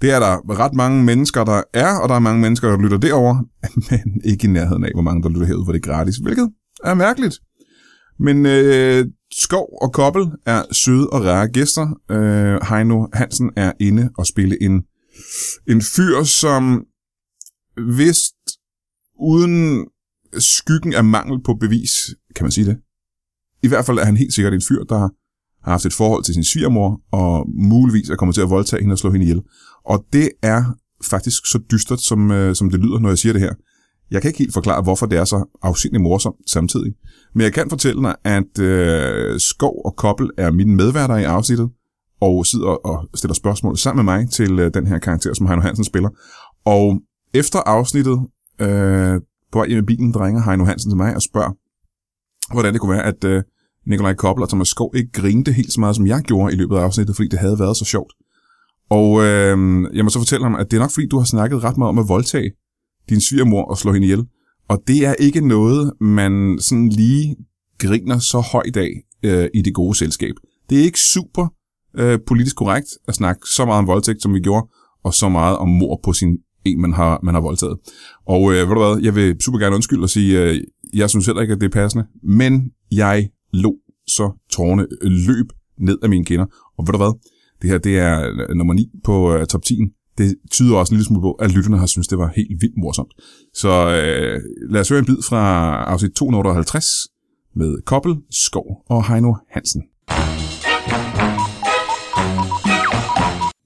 Det 0.00 0.10
er 0.10 0.18
der 0.18 0.58
ret 0.58 0.74
mange 0.74 1.04
mennesker, 1.04 1.44
der 1.44 1.62
er, 1.74 1.98
og 1.98 2.08
der 2.08 2.14
er 2.14 2.18
mange 2.18 2.40
mennesker, 2.40 2.68
der 2.68 2.78
lytter 2.78 2.98
derover, 2.98 3.34
men 3.90 4.20
ikke 4.24 4.46
i 4.46 4.50
nærheden 4.50 4.84
af, 4.84 4.90
hvor 4.94 5.02
mange 5.02 5.22
der 5.22 5.28
lytter 5.28 5.46
herud, 5.46 5.64
hvor 5.64 5.72
det 5.72 5.86
er 5.86 5.92
gratis, 5.92 6.16
hvilket 6.16 6.50
er 6.84 6.94
mærkeligt. 6.94 7.38
Men 8.18 8.46
øh, 8.46 9.06
Skov 9.32 9.78
og 9.82 9.92
Koppel 9.92 10.26
er 10.46 10.62
søde 10.72 11.10
og 11.10 11.24
rare 11.24 11.48
gæster. 11.48 12.00
Øh, 12.10 12.60
Heino 12.68 13.06
Hansen 13.12 13.50
er 13.56 13.72
inde 13.80 14.10
og 14.18 14.26
spille 14.26 14.62
en, 14.62 14.82
en 15.68 15.82
fyr, 15.82 16.22
som 16.22 16.84
vist 17.96 18.34
uden 19.20 19.86
skyggen 20.38 20.94
af 20.94 21.04
mangel 21.04 21.42
på 21.42 21.54
bevis, 21.54 21.90
kan 22.36 22.44
man 22.44 22.52
sige 22.52 22.66
det. 22.66 22.78
I 23.62 23.68
hvert 23.68 23.84
fald 23.84 23.98
er 23.98 24.04
han 24.04 24.16
helt 24.16 24.34
sikkert 24.34 24.54
en 24.54 24.62
fyr, 24.68 24.84
der 24.84 24.98
har 24.98 25.70
haft 25.70 25.86
et 25.86 25.92
forhold 25.92 26.24
til 26.24 26.34
sin 26.34 26.44
svigermor, 26.44 27.00
og 27.12 27.46
muligvis 27.48 28.10
er 28.10 28.16
kommet 28.16 28.34
til 28.34 28.42
at 28.42 28.50
voldtage 28.50 28.82
hende 28.82 28.92
og 28.92 28.98
slå 28.98 29.10
hende 29.10 29.24
ihjel. 29.24 29.42
Og 29.88 30.04
det 30.12 30.30
er 30.42 30.62
faktisk 31.04 31.46
så 31.46 31.58
dystert, 31.72 32.00
som, 32.00 32.30
øh, 32.30 32.54
som 32.54 32.70
det 32.70 32.80
lyder, 32.80 32.98
når 32.98 33.08
jeg 33.08 33.18
siger 33.18 33.32
det 33.32 33.42
her. 33.42 33.54
Jeg 34.10 34.22
kan 34.22 34.28
ikke 34.28 34.38
helt 34.38 34.54
forklare, 34.54 34.82
hvorfor 34.82 35.06
det 35.06 35.18
er 35.18 35.24
så 35.24 35.58
afsindelig 35.62 36.02
morsomt 36.02 36.36
samtidig. 36.46 36.92
Men 37.34 37.44
jeg 37.44 37.52
kan 37.52 37.70
fortælle 37.70 38.02
dig, 38.02 38.14
at 38.24 38.58
øh, 38.58 39.40
Skov 39.40 39.82
og 39.84 39.96
Koppel 39.96 40.30
er 40.38 40.50
mine 40.50 40.76
medværter 40.76 41.16
i 41.16 41.24
afsnittet, 41.24 41.70
og 42.20 42.46
sidder 42.46 42.66
og 42.66 43.08
stiller 43.14 43.34
spørgsmål 43.34 43.76
sammen 43.76 44.04
med 44.04 44.14
mig 44.14 44.30
til 44.30 44.58
øh, 44.58 44.74
den 44.74 44.86
her 44.86 44.98
karakter, 44.98 45.34
som 45.34 45.46
Heino 45.46 45.62
Hansen 45.62 45.84
spiller. 45.84 46.08
Og 46.64 47.00
efter 47.34 47.58
afsnittet, 47.58 48.18
øh, 48.60 49.20
på 49.52 49.58
vej 49.58 49.68
hjem 49.68 49.78
i 49.78 49.86
bilen, 49.86 50.12
drenger 50.12 50.42
Heino 50.42 50.64
Hansen 50.64 50.90
til 50.90 50.96
mig 50.96 51.14
og 51.14 51.22
spørger, 51.22 51.52
hvordan 52.52 52.72
det 52.72 52.80
kunne 52.80 52.92
være, 52.92 53.04
at 53.04 53.24
øh, 53.24 53.42
Nikolaj 53.86 54.14
Koppel 54.14 54.42
og 54.42 54.48
Thomas 54.48 54.68
Skov 54.68 54.92
ikke 54.96 55.12
grinte 55.12 55.52
helt 55.52 55.72
så 55.72 55.80
meget, 55.80 55.96
som 55.96 56.06
jeg 56.06 56.22
gjorde 56.22 56.52
i 56.52 56.56
løbet 56.56 56.76
af 56.76 56.80
afsnittet, 56.80 57.16
fordi 57.16 57.28
det 57.28 57.38
havde 57.38 57.58
været 57.58 57.76
så 57.76 57.84
sjovt. 57.84 58.12
Og 58.90 59.24
øh, 59.24 59.56
jeg 59.94 60.04
må 60.04 60.10
så 60.10 60.18
fortælle 60.18 60.44
ham, 60.44 60.54
at 60.54 60.70
det 60.70 60.76
er 60.76 60.80
nok 60.80 60.90
fordi, 60.90 61.06
du 61.06 61.18
har 61.18 61.24
snakket 61.24 61.64
ret 61.64 61.78
meget 61.78 61.88
om 61.88 61.98
at 61.98 62.08
voldtage 62.08 62.50
din 63.08 63.20
svigermor 63.20 63.64
og 63.64 63.78
slå 63.78 63.92
hende 63.92 64.06
ihjel. 64.06 64.26
Og 64.68 64.82
det 64.86 65.06
er 65.06 65.14
ikke 65.14 65.48
noget, 65.48 65.92
man 66.00 66.58
sådan 66.60 66.88
lige 66.88 67.36
griner 67.78 68.18
så 68.18 68.40
højt 68.40 68.76
af 68.76 68.90
øh, 69.22 69.48
i 69.54 69.62
det 69.62 69.74
gode 69.74 69.94
selskab. 69.94 70.34
Det 70.70 70.78
er 70.78 70.82
ikke 70.82 71.00
super 71.00 71.46
øh, 71.94 72.18
politisk 72.26 72.56
korrekt 72.56 72.86
at 73.08 73.14
snakke 73.14 73.40
så 73.48 73.64
meget 73.64 73.78
om 73.78 73.86
voldtægt, 73.86 74.22
som 74.22 74.34
vi 74.34 74.40
gjorde, 74.40 74.66
og 75.04 75.14
så 75.14 75.28
meget 75.28 75.56
om 75.56 75.68
mor 75.68 76.00
på 76.04 76.12
sin 76.12 76.38
en, 76.64 76.80
man 76.80 76.92
har, 76.92 77.20
man 77.22 77.34
har 77.34 77.40
voldtaget. 77.40 77.78
Og 78.26 78.52
øh, 78.52 78.68
ved 78.68 78.74
du 78.74 78.80
hvad, 78.80 79.02
jeg 79.02 79.14
vil 79.14 79.36
super 79.40 79.58
gerne 79.58 79.74
undskylde 79.74 80.02
og 80.02 80.10
sige, 80.10 80.42
øh, 80.42 80.60
jeg 80.94 81.10
synes 81.10 81.26
heller 81.26 81.42
ikke, 81.42 81.54
at 81.54 81.60
det 81.60 81.66
er 81.66 81.80
passende, 81.80 82.06
men 82.22 82.70
jeg 82.92 83.28
lå 83.52 83.74
så 84.06 84.30
tårne 84.50 84.86
løb 85.02 85.46
ned 85.78 85.98
af 86.02 86.08
mine 86.08 86.24
kinder. 86.24 86.46
Og 86.78 86.86
ved 86.86 86.92
du 86.92 86.98
hvad, 86.98 87.12
det 87.62 87.70
her 87.70 87.78
det 87.78 87.98
er 87.98 88.28
øh, 88.28 88.56
nummer 88.56 88.74
9 88.74 88.90
på 89.04 89.34
øh, 89.34 89.46
top 89.46 89.62
10. 89.62 89.78
Det 90.18 90.34
tyder 90.50 90.76
også 90.76 90.92
en 90.92 90.96
lille 90.96 91.06
smule 91.06 91.22
på, 91.22 91.32
at 91.32 91.54
lytterne 91.54 91.78
har 91.78 91.86
synes 91.86 92.08
det 92.08 92.18
var 92.18 92.32
helt 92.36 92.60
vildt 92.60 92.74
morsomt. 92.78 93.12
Så 93.54 93.68
øh, 93.68 94.40
lad 94.70 94.80
os 94.80 94.88
høre 94.88 94.98
en 94.98 95.04
bid 95.04 95.16
fra 95.28 95.74
afsnit 95.84 96.12
250 96.12 96.84
med 97.56 97.82
Koppel, 97.86 98.16
Skov 98.30 98.84
og 98.88 99.08
Heino 99.08 99.34
Hansen. 99.50 99.82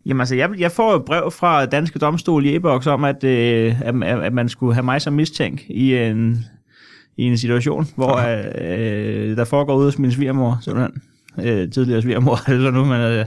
Jamen 0.07 0.20
altså, 0.20 0.35
jeg, 0.35 0.50
jeg 0.59 0.72
får 0.72 0.96
et 0.96 1.05
brev 1.05 1.31
fra 1.31 1.66
Danske 1.66 1.98
Domstol 1.98 2.46
i 2.46 2.57
e-boks 2.57 2.87
om, 2.87 3.05
at, 3.05 3.24
øh, 3.24 3.81
at, 3.83 3.94
at 4.02 4.33
man 4.33 4.48
skulle 4.48 4.74
have 4.74 4.85
mig 4.85 5.02
som 5.02 5.12
mistænkt 5.12 5.62
i 5.68 5.94
en, 5.94 6.44
i 7.16 7.22
en 7.22 7.38
situation, 7.38 7.87
hvor 7.96 8.16
øh, 8.16 9.37
der 9.37 9.44
foregår 9.44 9.76
ude 9.76 9.85
hos 9.85 9.98
min 9.98 10.12
svigermor, 10.12 10.59
simpelthen. 10.62 11.02
Øh, 11.38 11.70
tidligere 11.70 12.02
svigermor, 12.02 12.38
eller 12.52 12.70
nu, 12.70 12.85
men 12.85 13.00
øh, 13.00 13.24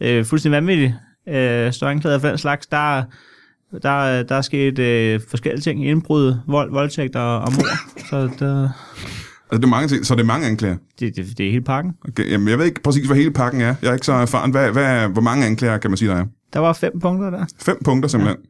øh, 0.00 0.24
fuldstændig 0.24 0.56
vanvittigt. 0.56 0.94
Øh, 1.28 1.72
står 1.72 1.86
anklaget 1.88 2.20
for 2.20 2.28
den 2.28 2.38
slags. 2.38 2.66
Der, 2.66 3.02
der, 3.82 4.22
der 4.22 4.34
er 4.34 4.40
sket 4.40 4.78
øh, 4.78 5.20
forskellige 5.30 5.60
ting. 5.62 5.86
Indbrud, 5.86 6.34
vold, 6.46 6.70
voldtægt 6.70 7.16
og, 7.16 7.38
og 7.40 7.52
mor. 7.52 8.00
Så 8.10 8.28
der, 8.38 8.68
Altså, 9.50 9.58
det 9.58 9.64
er 9.64 9.68
mange 9.68 9.88
ting, 9.88 10.06
så 10.06 10.14
det 10.14 10.20
er 10.20 10.24
mange 10.26 10.46
anklager. 10.46 10.76
det, 11.00 11.16
det, 11.16 11.38
det 11.38 11.46
er 11.46 11.50
hele 11.50 11.64
pakken. 11.64 11.92
Okay, 12.08 12.30
jamen, 12.30 12.48
jeg 12.48 12.58
ved 12.58 12.64
ikke 12.66 12.82
præcis, 12.82 13.06
hvad 13.06 13.16
hele 13.16 13.30
pakken 13.30 13.60
er. 13.60 13.74
Jeg 13.82 13.88
er 13.88 13.92
ikke 13.94 14.06
så 14.06 14.12
erfaren. 14.12 14.50
Hvad, 14.50 14.70
hvad, 14.70 15.08
hvor 15.08 15.22
mange 15.22 15.46
anklager 15.46 15.78
kan 15.78 15.90
man 15.90 15.96
sige, 15.96 16.10
der 16.10 16.16
er? 16.16 16.24
Der 16.52 16.60
var 16.60 16.72
fem 16.72 17.00
punkter 17.00 17.30
der. 17.30 17.44
Fem 17.60 17.76
punkter 17.84 18.08
simpelthen. 18.08 18.38
Ja. 18.42 18.48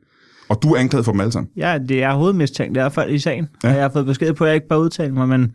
Og 0.48 0.62
du 0.62 0.72
er 0.74 0.80
anklaget 0.80 1.04
for 1.04 1.12
dem 1.12 1.20
alle 1.20 1.32
sammen. 1.32 1.50
Ja, 1.56 1.78
det 1.88 2.02
er 2.02 2.14
hovedmistænkt 2.14 2.76
i 2.76 2.80
hvert 2.80 2.92
fald 2.92 3.10
i 3.10 3.18
sagen. 3.18 3.48
Ja. 3.64 3.68
Og 3.68 3.74
jeg 3.74 3.82
har 3.82 3.90
fået 3.90 4.06
besked 4.06 4.32
på, 4.34 4.44
at 4.44 4.48
jeg 4.48 4.54
ikke 4.54 4.68
bare 4.68 4.80
udtale 4.80 5.14
mig, 5.14 5.28
men 5.28 5.52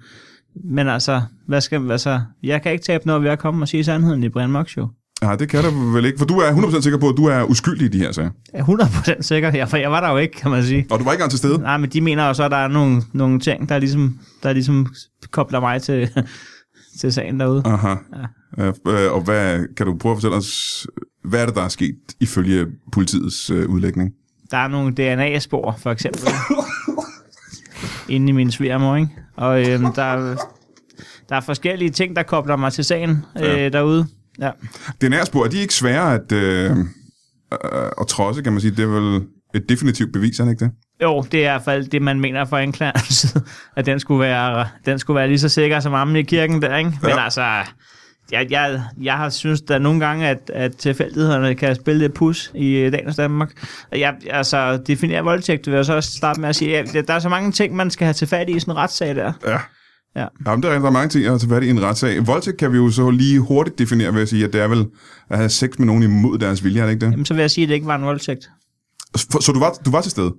Men 0.64 0.88
altså, 0.88 1.22
hvad 1.48 1.62
skal, 1.62 1.92
altså, 1.92 2.22
jeg 2.44 2.62
kan 2.62 2.72
ikke 2.72 2.84
tabe 2.84 3.08
noget 3.08 3.24
ved 3.24 3.30
at 3.30 3.40
komme 3.40 3.64
og 3.64 3.68
sige 3.68 3.84
sandheden 3.84 4.24
i 4.24 4.30
Brian 4.30 4.52
Mørk 4.52 4.70
Show. 4.70 4.88
Nej, 5.22 5.36
det 5.36 5.50
kan 5.50 5.64
du 5.64 5.70
vel 5.90 6.06
ikke, 6.06 6.18
for 6.18 6.26
du 6.26 6.38
er 6.38 6.52
100% 6.52 6.82
sikker 6.82 7.00
på, 7.00 7.10
at 7.10 7.18
du 7.18 7.26
er 7.26 7.44
uskyldig 7.44 7.86
i 7.86 7.88
de 7.88 7.98
her 8.00 8.12
sager. 8.12 8.30
Jeg 8.54 8.60
er 8.60 8.64
100% 9.18 9.22
sikker, 9.22 9.52
ja, 9.54 9.64
for 9.64 9.78
jeg 9.78 9.92
var 9.92 10.02
der 10.02 10.10
jo 10.12 10.18
ikke, 10.18 10.34
kan 10.40 10.52
man 10.52 10.64
sige. 10.64 10.86
Og 10.92 11.00
du 11.00 11.04
var 11.04 11.12
ikke 11.12 11.18
engang 11.20 11.30
til 11.32 11.38
stede? 11.40 11.58
Nej, 11.58 11.78
men 11.78 11.90
de 11.90 12.02
mener 12.02 12.28
jo 12.28 12.34
så, 12.34 12.44
at 12.44 12.52
der 12.52 12.58
er 12.58 12.68
nogle, 12.68 13.02
nogle 13.14 13.40
ting, 13.40 13.70
der 13.70 13.78
ligesom, 13.80 14.20
der 14.44 14.54
ligesom 14.54 14.88
kobler 15.32 15.60
mig 15.60 15.82
til, 15.82 16.10
til 17.00 17.14
sagen 17.14 17.40
derude. 17.40 17.62
Aha. 17.66 17.96
Ja. 18.58 18.66
Øh, 18.88 19.14
og 19.14 19.22
hvad, 19.22 19.60
kan 19.78 19.86
du 19.86 19.98
prøve 19.98 20.12
at 20.14 20.18
fortælle 20.18 20.38
os, 20.38 20.88
hvad 21.24 21.42
er 21.42 21.46
det, 21.46 21.56
der 21.56 21.62
er 21.64 21.70
sket 21.70 21.96
ifølge 22.20 22.66
politiets 22.92 23.50
øh, 23.50 23.70
udlægning? 23.70 24.12
Der 24.52 24.58
er 24.58 24.68
nogle 24.68 24.94
DNA-spor, 24.94 25.76
for 25.82 25.92
eksempel, 25.92 26.22
inde 28.10 28.30
i 28.30 28.32
min 28.32 28.52
svigermor, 28.52 28.96
ikke? 28.96 29.10
Og 29.38 29.70
øhm, 29.70 29.94
der, 29.94 30.04
er- 30.04 30.36
der 31.30 31.36
er 31.36 31.42
forskellige 31.42 31.90
ting, 31.92 32.16
der 32.16 32.24
kobler 32.24 32.56
mig 32.56 32.74
til 32.74 32.84
sagen 32.86 33.26
øh, 33.38 33.44
Ja. 33.44 33.70
derude. 33.70 34.08
Ja. 34.42 34.52
DNA-spor, 35.02 35.46
er 35.46 35.50
de 35.50 35.58
ikke 35.58 35.74
svære 35.74 36.14
at, 36.14 36.32
øh, 36.32 36.72
øh, 36.72 36.78
at 38.02 38.08
trodse, 38.08 38.42
kan 38.42 38.52
man 38.54 38.62
sige? 38.62 38.72
Det 38.72 38.80
er 38.84 38.88
vel 38.88 39.22
et 39.56 39.70
definitivt 39.70 40.14
bevis, 40.14 40.40
er 40.40 40.44
det 40.44 40.52
ikke 40.52 40.66
det? 40.66 40.72
Jo, 41.04 41.22
det 41.32 41.34
er 41.34 41.40
i 41.40 41.44
hvert 41.54 41.62
fald 41.66 41.88
det, 41.88 42.02
man 42.02 42.20
mener 42.20 42.46
fra 42.46 42.62
anklagerens 42.62 43.08
side, 43.20 43.44
at 43.76 43.86
den 43.86 44.00
skulle 44.00 44.20
være, 44.20 44.68
den 44.86 45.00
skulle 45.00 45.16
være 45.20 45.28
lige 45.28 45.40
så 45.40 45.50
sikker 45.50 45.80
som 45.80 45.94
ammen 45.94 46.16
i 46.16 46.22
kirken 46.24 46.62
der, 46.62 46.78
ikke? 46.78 46.92
Men 47.02 47.10
Ja. 47.10 47.24
altså, 47.24 47.42
jeg, 48.32 48.48
jeg, 48.50 48.82
jeg 49.02 49.14
har 49.18 49.30
synes 49.30 49.62
der 49.62 49.80
nogle 49.80 50.00
gange, 50.00 50.28
at, 50.28 50.52
at 50.54 50.76
tilfældighederne 50.78 51.56
kan 51.56 51.76
spille 51.76 52.00
lidt 52.00 52.14
pus 52.14 52.52
i 52.56 52.76
øh, 52.76 52.92
dagens 52.92 53.16
Danmark. 53.16 53.52
Og 53.92 54.00
Jeg, 54.00 54.14
altså, 54.30 54.78
definere 54.88 55.24
voldtægt, 55.24 55.68
vil 55.68 55.76
jeg 55.76 55.86
så 55.86 55.94
også 55.94 56.12
starte 56.18 56.42
med 56.42 56.50
at 56.50 56.56
sige, 56.56 56.78
at 56.78 57.08
der 57.08 57.14
er 57.14 57.20
så 57.20 57.30
mange 57.30 57.52
ting, 57.52 57.76
man 57.76 57.92
skal 57.92 58.06
have 58.06 58.14
til 58.14 58.28
fat 58.28 58.50
i 58.50 58.56
i 58.56 58.60
sådan 58.60 58.72
en 58.72 58.78
retssag 58.78 59.16
der. 59.16 59.34
Ja. 59.48 59.58
Ja. 60.16 60.26
Jamen, 60.46 60.64
der 60.64 60.70
er 60.70 60.74
rigtig 60.74 60.94
mange 60.94 61.10
ting 61.10 61.26
at 61.26 61.40
tage 61.40 61.50
fat 61.50 61.64
i 61.64 61.70
en 61.70 61.84
retssag. 61.84 62.28
Voldtægt 62.28 62.58
kan 62.58 62.72
vi 62.72 62.78
jo 62.78 62.92
så 62.92 63.10
lige 63.10 63.40
hurtigt 63.40 63.80
definere 63.80 64.14
ved 64.14 64.22
at 64.22 64.30
sige, 64.30 64.46
at 64.46 64.54
det 64.54 64.62
er 64.62 64.68
vel 64.68 64.86
at 65.30 65.38
have 65.38 65.50
sex 65.50 65.70
med 65.80 65.88
nogen 65.88 66.04
imod 66.04 66.38
deres 66.38 66.64
vilje, 66.64 66.82
er 66.82 66.86
det 66.86 66.94
ikke 66.94 67.06
det? 67.06 67.12
Jamen, 67.12 67.26
så 67.26 67.34
vil 67.34 67.42
jeg 67.42 67.52
sige, 67.52 67.64
at 67.64 67.70
det 67.70 67.76
ikke 67.76 67.88
var 67.88 67.96
en 67.96 68.04
voldtægt. 68.04 68.50
Så, 69.16 69.38
så 69.42 69.52
du, 69.52 69.60
var, 69.60 69.74
du 69.86 69.92
var 69.92 70.02
til 70.02 70.12
stede? 70.12 70.34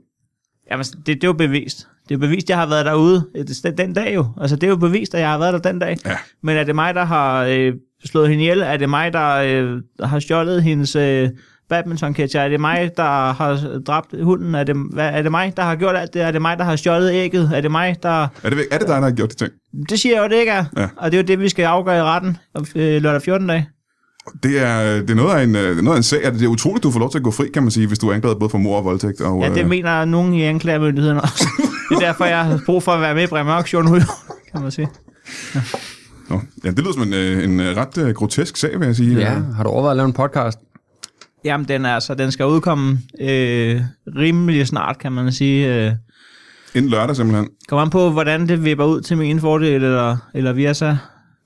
Jamen, 0.70 0.84
det, 0.84 1.06
det 1.06 1.24
er 1.24 1.28
jo 1.28 1.32
bevist. 1.32 1.88
Det 2.08 2.14
er 2.14 2.18
bevist, 2.18 2.44
at 2.44 2.48
jeg 2.48 2.58
har 2.58 2.66
været 2.66 2.86
derude 2.86 3.26
den, 3.64 3.78
den 3.78 3.92
dag 3.92 4.14
jo. 4.14 4.26
Altså, 4.40 4.56
det 4.56 4.62
er 4.62 4.68
jo 4.68 4.76
bevist, 4.76 5.14
at 5.14 5.20
jeg 5.20 5.30
har 5.30 5.38
været 5.38 5.52
der 5.52 5.70
den 5.70 5.78
dag. 5.78 5.96
Ja. 6.04 6.16
Men 6.42 6.56
er 6.56 6.64
det 6.64 6.74
mig, 6.74 6.94
der 6.94 7.04
har 7.04 7.44
øh, 7.44 7.72
slået 8.04 8.28
hende 8.28 8.42
ihjel? 8.42 8.60
Er 8.60 8.76
det 8.76 8.90
mig, 8.90 9.12
der 9.12 9.34
øh, 9.34 9.82
har 10.02 10.18
stjålet 10.18 10.62
hendes 10.62 10.96
øh, 10.96 11.28
badminton 11.70 12.14
-catcher? 12.18 12.38
Er 12.38 12.48
det 12.48 12.60
mig, 12.60 12.90
der 12.96 13.32
har 13.32 13.80
dræbt 13.86 14.14
hunden? 14.22 14.54
Er 14.54 14.64
det, 14.64 14.76
hvad, 14.92 15.08
er 15.12 15.22
det 15.22 15.30
mig, 15.30 15.52
der 15.56 15.62
har 15.62 15.76
gjort 15.76 15.96
alt 15.96 16.14
det? 16.14 16.22
Er 16.22 16.30
det 16.30 16.42
mig, 16.42 16.58
der 16.58 16.64
har 16.64 16.76
stjålet 16.76 17.12
ægget? 17.12 17.50
Er 17.54 17.60
det 17.60 17.70
mig, 17.70 17.96
der... 18.02 18.28
Er 18.42 18.50
det, 18.50 18.58
er 18.70 18.78
det 18.78 18.88
dig, 18.88 18.96
der 18.96 19.02
har 19.02 19.10
gjort 19.10 19.30
de 19.30 19.34
ting? 19.34 19.52
Det 19.90 20.00
siger 20.00 20.14
jeg 20.14 20.22
jo, 20.24 20.28
det 20.28 20.40
ikke 20.40 20.52
er. 20.52 20.64
Ja. 20.76 20.88
Og 20.96 21.12
det 21.12 21.18
er 21.18 21.22
jo 21.22 21.26
det, 21.26 21.40
vi 21.40 21.48
skal 21.48 21.64
afgøre 21.64 21.98
i 21.98 22.02
retten 22.02 22.36
øh, 22.76 23.02
lørdag 23.02 23.22
14 23.22 23.46
dag. 23.48 23.66
Det 24.42 24.60
er, 24.66 25.00
det 25.00 25.10
er 25.10 25.14
noget 25.14 25.34
af 25.38 25.42
en, 25.42 25.56
øh, 25.56 25.76
noget 25.76 25.96
af 25.96 25.98
en 25.98 26.02
sag. 26.02 26.24
Det 26.24 26.42
er 26.42 26.46
utroligt, 26.48 26.82
du 26.82 26.90
får 26.90 27.00
lov 27.00 27.10
til 27.10 27.18
at 27.18 27.24
gå 27.24 27.30
fri, 27.30 27.48
kan 27.54 27.62
man 27.62 27.70
sige, 27.70 27.86
hvis 27.86 27.98
du 27.98 28.08
er 28.08 28.14
anklaget 28.14 28.38
både 28.38 28.50
for 28.50 28.58
mord 28.58 28.78
og 28.78 28.84
voldtægt. 28.84 29.20
Og, 29.20 29.42
Ja, 29.42 29.48
det 29.48 29.62
øh, 29.62 29.68
mener 29.68 30.04
nogen 30.04 30.34
i 30.34 30.42
anklagemyndigheden 30.42 31.20
også. 31.20 31.48
det 31.88 31.94
er 31.96 32.00
derfor, 32.00 32.24
jeg 32.24 32.44
har 32.44 32.60
brug 32.66 32.82
for 32.82 32.92
at 32.92 33.00
være 33.00 33.14
med 33.14 33.22
i 33.22 33.26
Bremer 33.26 33.52
Auktion 33.52 33.84
nu, 33.84 33.98
kan 34.52 34.62
man 34.62 34.70
sige. 34.70 34.88
nå. 36.30 36.40
ja, 36.64 36.70
det 36.70 36.78
lyder 36.78 36.92
som 36.92 37.02
en, 37.02 37.14
øh, 37.14 37.44
en 37.44 37.60
ret 37.76 38.16
grotesk 38.16 38.56
sag, 38.56 38.80
vil 38.80 38.86
jeg 38.86 38.96
sige. 38.96 39.18
Ja, 39.18 39.38
har 39.56 39.62
du 39.62 39.70
overvejet 39.70 39.92
at 39.92 39.96
lave 39.96 40.06
en 40.06 40.12
podcast? 40.12 40.58
Jamen, 41.44 41.68
den, 41.68 41.84
er, 41.84 41.94
altså, 41.94 42.14
den 42.14 42.32
skal 42.32 42.46
udkomme 42.46 42.98
øh, 43.20 43.80
rimelig 44.16 44.66
snart, 44.66 44.98
kan 44.98 45.12
man 45.12 45.32
sige. 45.32 45.86
Øh, 45.86 45.92
Inden 46.74 46.90
lørdag 46.90 47.16
simpelthen. 47.16 47.48
kommer 47.68 47.82
an 47.84 47.90
på, 47.90 48.10
hvordan 48.10 48.48
det 48.48 48.64
vipper 48.64 48.84
ud 48.84 49.00
til 49.00 49.16
min 49.18 49.40
fordel, 49.40 49.84
eller, 49.84 50.16
eller 50.34 50.52
vice, 50.52 50.98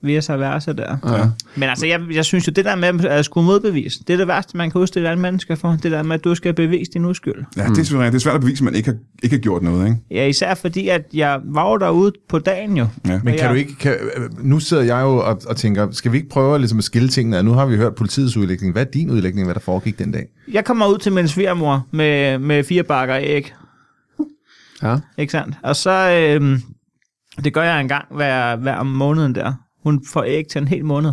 vice 0.04 0.32
versa 0.32 0.72
der. 0.72 0.96
Ja. 1.18 1.24
Men 1.56 1.68
altså, 1.68 1.86
jeg, 1.86 2.00
jeg 2.12 2.24
synes 2.24 2.46
jo, 2.46 2.52
det 2.56 2.64
der 2.64 2.76
med 2.76 3.04
at 3.04 3.24
skulle 3.24 3.46
modbevise, 3.46 3.98
det 4.06 4.12
er 4.12 4.16
det 4.16 4.28
værste, 4.28 4.56
man 4.56 4.70
kan 4.70 4.80
udstille 4.80 5.08
alle 5.08 5.20
mennesker 5.20 5.54
for. 5.54 5.78
Det 5.82 5.92
der 5.92 6.02
med, 6.02 6.14
at 6.14 6.24
du 6.24 6.34
skal 6.34 6.54
bevise 6.54 6.90
din 6.92 7.04
uskyld. 7.04 7.34
Ja, 7.56 7.62
det 7.62 7.70
er, 7.70 7.74
selvfølgelig- 7.74 8.12
det 8.12 8.18
er 8.18 8.22
svært 8.22 8.34
at 8.34 8.40
bevise, 8.40 8.60
at 8.60 8.64
man 8.64 8.74
ikke 8.74 8.88
har, 8.88 8.96
ikke 9.22 9.36
har 9.36 9.40
gjort 9.40 9.62
noget, 9.62 9.84
ikke? 9.86 9.98
Ja, 10.10 10.26
især 10.26 10.54
fordi, 10.54 10.88
at 10.88 11.02
jeg 11.14 11.40
var 11.44 11.70
jo 11.70 11.76
derude 11.76 12.12
på 12.28 12.38
dagen 12.38 12.76
jo. 12.76 12.86
Ja. 13.06 13.10
Men 13.24 13.34
kan 13.34 13.34
Ja. 13.44 13.48
du 13.48 13.54
ikke, 13.54 13.76
kan, 13.80 13.96
nu 14.38 14.60
sidder 14.60 14.82
jeg 14.82 15.00
jo 15.02 15.16
og, 15.16 15.40
og 15.46 15.56
tænker, 15.56 15.90
skal 15.90 16.12
vi 16.12 16.16
ikke 16.16 16.28
prøve 16.28 16.58
ligesom 16.58 16.78
at 16.78 16.84
skille 16.84 17.08
tingene? 17.08 17.42
Nu 17.42 17.52
har 17.52 17.66
vi 17.66 17.76
hørt 17.76 17.94
politiets 17.94 18.36
udlægning. 18.36 18.72
Hvad 18.72 18.86
er 18.86 18.90
din 18.90 19.10
udlægning, 19.10 19.46
hvad 19.46 19.54
der 19.54 19.60
foregik 19.60 19.98
den 19.98 20.12
dag? 20.12 20.26
Jeg 20.52 20.64
kommer 20.64 20.86
ud 20.86 20.98
til 20.98 21.12
min 21.12 21.28
svigermor 21.28 21.86
med, 21.90 22.38
med 22.38 22.64
fire 22.64 22.82
bakker 22.82 23.16
æg. 23.20 23.52
Ja. 24.82 24.96
Ikke 25.18 25.30
sandt? 25.30 25.56
Og 25.62 25.76
så, 25.76 25.90
øh, 26.10 26.58
det 27.44 27.52
gør 27.54 27.62
jeg 27.62 27.80
en 27.80 27.88
gang 27.88 28.04
hver, 28.10 28.56
hver 28.56 28.82
måneden 28.82 29.34
der. 29.34 29.52
Hun 29.84 30.04
får 30.12 30.24
æg 30.26 30.44
til 30.50 30.60
en 30.60 30.68
hel 30.68 30.84
måned. 30.84 31.12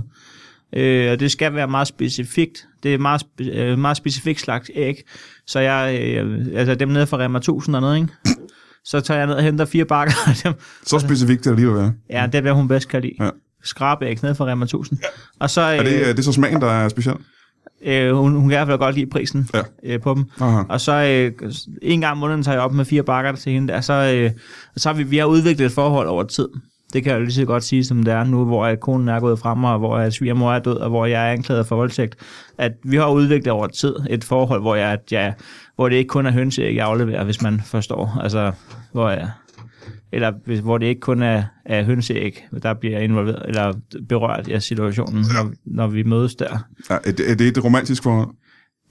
Øh, 0.76 1.12
og 1.12 1.20
det 1.20 1.32
skal 1.32 1.54
være 1.56 1.68
meget 1.68 1.88
specifikt. 1.88 2.68
Det 2.84 2.94
er 2.94 2.98
meget, 2.98 3.22
spe- 3.24 3.58
øh, 3.58 3.80
meget 3.80 3.98
specifikt 3.98 4.40
slags 4.42 4.72
æg. 4.76 4.96
Så 5.48 5.60
jeg, 5.60 6.00
øh, 6.02 6.48
altså 6.56 6.76
dem 6.76 6.90
nede 6.90 7.08
fra 7.08 7.18
Rema 7.18 7.38
1000 7.38 7.76
og 7.76 7.82
noget, 7.82 7.96
ikke? 8.02 8.14
Så 8.86 9.00
tager 9.02 9.18
jeg 9.18 9.28
ned 9.28 9.36
og 9.36 9.44
henter 9.44 9.66
fire 9.66 9.86
bakker 9.86 10.14
af 10.28 10.36
dem. 10.44 10.54
Så 10.86 11.00
specifikt 11.00 11.46
det 11.46 11.56
lige 11.56 11.68
at 11.70 11.76
være. 11.76 11.94
Ja, 12.10 12.26
det 12.26 12.36
er, 12.36 12.42
hvad 12.42 12.52
hun 12.52 12.68
bedst 12.68 12.88
kan 12.90 13.02
lide. 13.02 13.14
Ja. 13.20 13.30
Skrabæg 13.64 14.24
ned 14.24 14.36
fra 14.36 14.46
Rema 14.46 14.64
1000. 14.66 15.00
Og 15.40 15.50
så, 15.50 15.62
Er 15.62 15.84
det, 15.84 15.94
øh, 15.94 16.00
øh, 16.02 16.08
det 16.08 16.20
er 16.20 16.24
så 16.24 16.32
smagen, 16.32 16.62
der 16.62 16.68
er 16.72 16.90
speciel? 16.90 17.16
øh, 17.86 18.16
hun, 18.16 18.32
hun 18.32 18.42
kan 18.42 18.52
i 18.52 18.56
hvert 18.58 18.68
fald 18.68 18.78
godt 18.78 18.96
lide 18.96 19.10
prisen 19.10 19.50
Ja. 19.54 19.62
øh, 19.84 20.02
på 20.02 20.14
dem. 20.14 20.26
Aha. 20.40 20.62
Og 20.70 20.82
så 20.82 20.92
øh, 20.94 21.52
en 21.82 22.02
gang 22.02 22.12
om 22.12 22.18
måneden 22.18 22.44
tager 22.44 22.56
jeg 22.56 22.64
op 22.64 22.74
med 22.74 22.86
fire 22.86 23.04
bakker 23.04 23.32
til 23.36 23.52
hende 23.54 23.74
der. 23.74 23.82
Så, 23.82 23.94
øh, 23.94 24.32
så 24.78 24.90
har 24.90 24.94
vi, 24.98 25.04
vi 25.04 25.18
har 25.18 25.26
udviklet 25.26 25.66
et 25.66 25.72
forhold 25.72 26.08
over 26.08 26.24
tid. 26.24 26.48
Det 26.94 27.04
kan 27.04 27.12
jeg 27.12 27.20
jo 27.20 27.24
lige 27.24 27.34
så 27.34 27.46
godt 27.46 27.64
sige, 27.64 27.84
som 27.86 28.04
det 28.04 28.14
er 28.14 28.24
nu, 28.24 28.46
hvor 28.46 28.66
at 28.66 28.80
konen 28.80 29.08
er 29.10 29.20
gået 29.20 29.40
frem, 29.40 29.64
og 29.64 29.80
hvor 29.80 29.98
at 29.98 30.14
svigermor 30.14 30.54
er 30.54 30.60
død, 30.60 30.78
og 30.78 30.90
hvor 30.90 31.06
jeg 31.06 31.28
er 31.28 31.32
anklaget 31.32 31.68
for 31.68 31.76
voldtægt. 31.76 32.16
At 32.58 32.72
vi 32.84 32.96
har 32.96 33.10
udviklet 33.10 33.48
over 33.48 33.68
tid 33.68 33.96
et 34.10 34.24
forhold, 34.24 34.62
hvor, 34.62 34.76
jeg, 34.76 34.90
at 34.92 35.12
jeg, 35.12 35.34
hvor 35.76 35.90
det 35.90 35.96
ikke 35.96 36.08
kun 36.08 36.26
er 36.26 36.32
hønseæg, 36.32 36.76
jeg 36.76 36.86
afleverer, 36.86 37.24
hvis 37.24 37.42
man 37.42 37.62
forstår. 37.66 38.20
Altså, 38.24 38.52
hvor 38.92 39.10
jeg, 39.10 39.30
eller 40.14 40.32
hvis, 40.46 40.60
hvor 40.60 40.78
det 40.78 40.86
ikke 40.86 41.02
kun 41.02 41.22
er, 41.22 41.44
er 41.66 41.84
hønseæg, 41.84 42.46
der 42.64 42.74
bliver 42.74 43.00
involveret, 43.00 43.44
eller 43.48 43.74
berørt 44.10 44.48
af 44.48 44.62
situationen, 44.62 45.26
når, 45.34 45.52
når 45.66 45.88
vi 45.88 46.04
mødes 46.04 46.36
der. 46.36 46.58
Ja, 46.90 46.96
er, 47.06 47.12
det, 47.12 47.32
er 47.32 47.36
det 47.36 47.48
et 47.48 47.64
romantisk 47.64 48.04
forhold? 48.04 48.30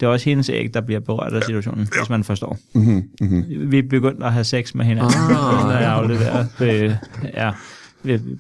Det 0.00 0.06
er 0.06 0.10
også 0.10 0.30
hendes 0.30 0.48
æg, 0.48 0.74
der 0.74 0.80
bliver 0.80 1.00
berørt 1.00 1.32
af 1.32 1.42
situationen, 1.42 1.88
hvis 1.98 2.10
man 2.10 2.24
forstår. 2.24 2.58
Mm-hmm, 2.74 3.02
mm-hmm. 3.20 3.70
Vi 3.72 3.78
er 3.78 3.82
begyndt 3.90 4.22
at 4.22 4.32
have 4.32 4.44
sex 4.44 4.74
med 4.74 4.84
hinanden, 4.84 5.14
Ah. 5.30 5.64
når 5.64 5.72
jeg 5.72 5.92
afleverer. 5.92 6.44
Øh, 6.60 6.94
ja, 7.34 7.50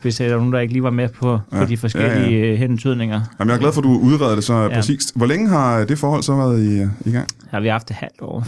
hvis 0.02 0.16
der 0.16 0.24
er 0.24 0.36
nogen, 0.36 0.52
der 0.52 0.58
ikke 0.60 0.72
lige 0.72 0.82
var 0.82 0.90
med 0.90 1.08
på, 1.08 1.30
ja, 1.32 1.38
Ja, 1.58 1.64
på 1.64 1.68
de 1.70 1.76
forskellige 1.76 2.30
ja, 2.38 2.44
ja, 2.46 2.50
ja. 2.50 2.54
hentydninger. 2.56 3.20
Jamen, 3.38 3.48
jeg 3.50 3.56
er 3.56 3.60
glad 3.60 3.72
for, 3.72 3.80
at 3.80 3.84
du 3.84 3.98
udreder 3.98 4.34
det 4.34 4.44
så 4.44 4.54
ja. 4.54 4.62
Ja. 4.62 4.74
præcist. 4.74 5.16
Hvor 5.16 5.26
længe 5.26 5.48
har 5.48 5.84
det 5.84 5.98
forhold 5.98 6.22
så 6.22 6.36
været 6.36 6.62
i, 6.62 7.08
i 7.08 7.12
gang? 7.12 7.28
Har 7.50 7.60
vi 7.60 7.68
haft 7.68 7.90
et 7.90 7.96
halvt 7.96 8.20
år 8.20 8.46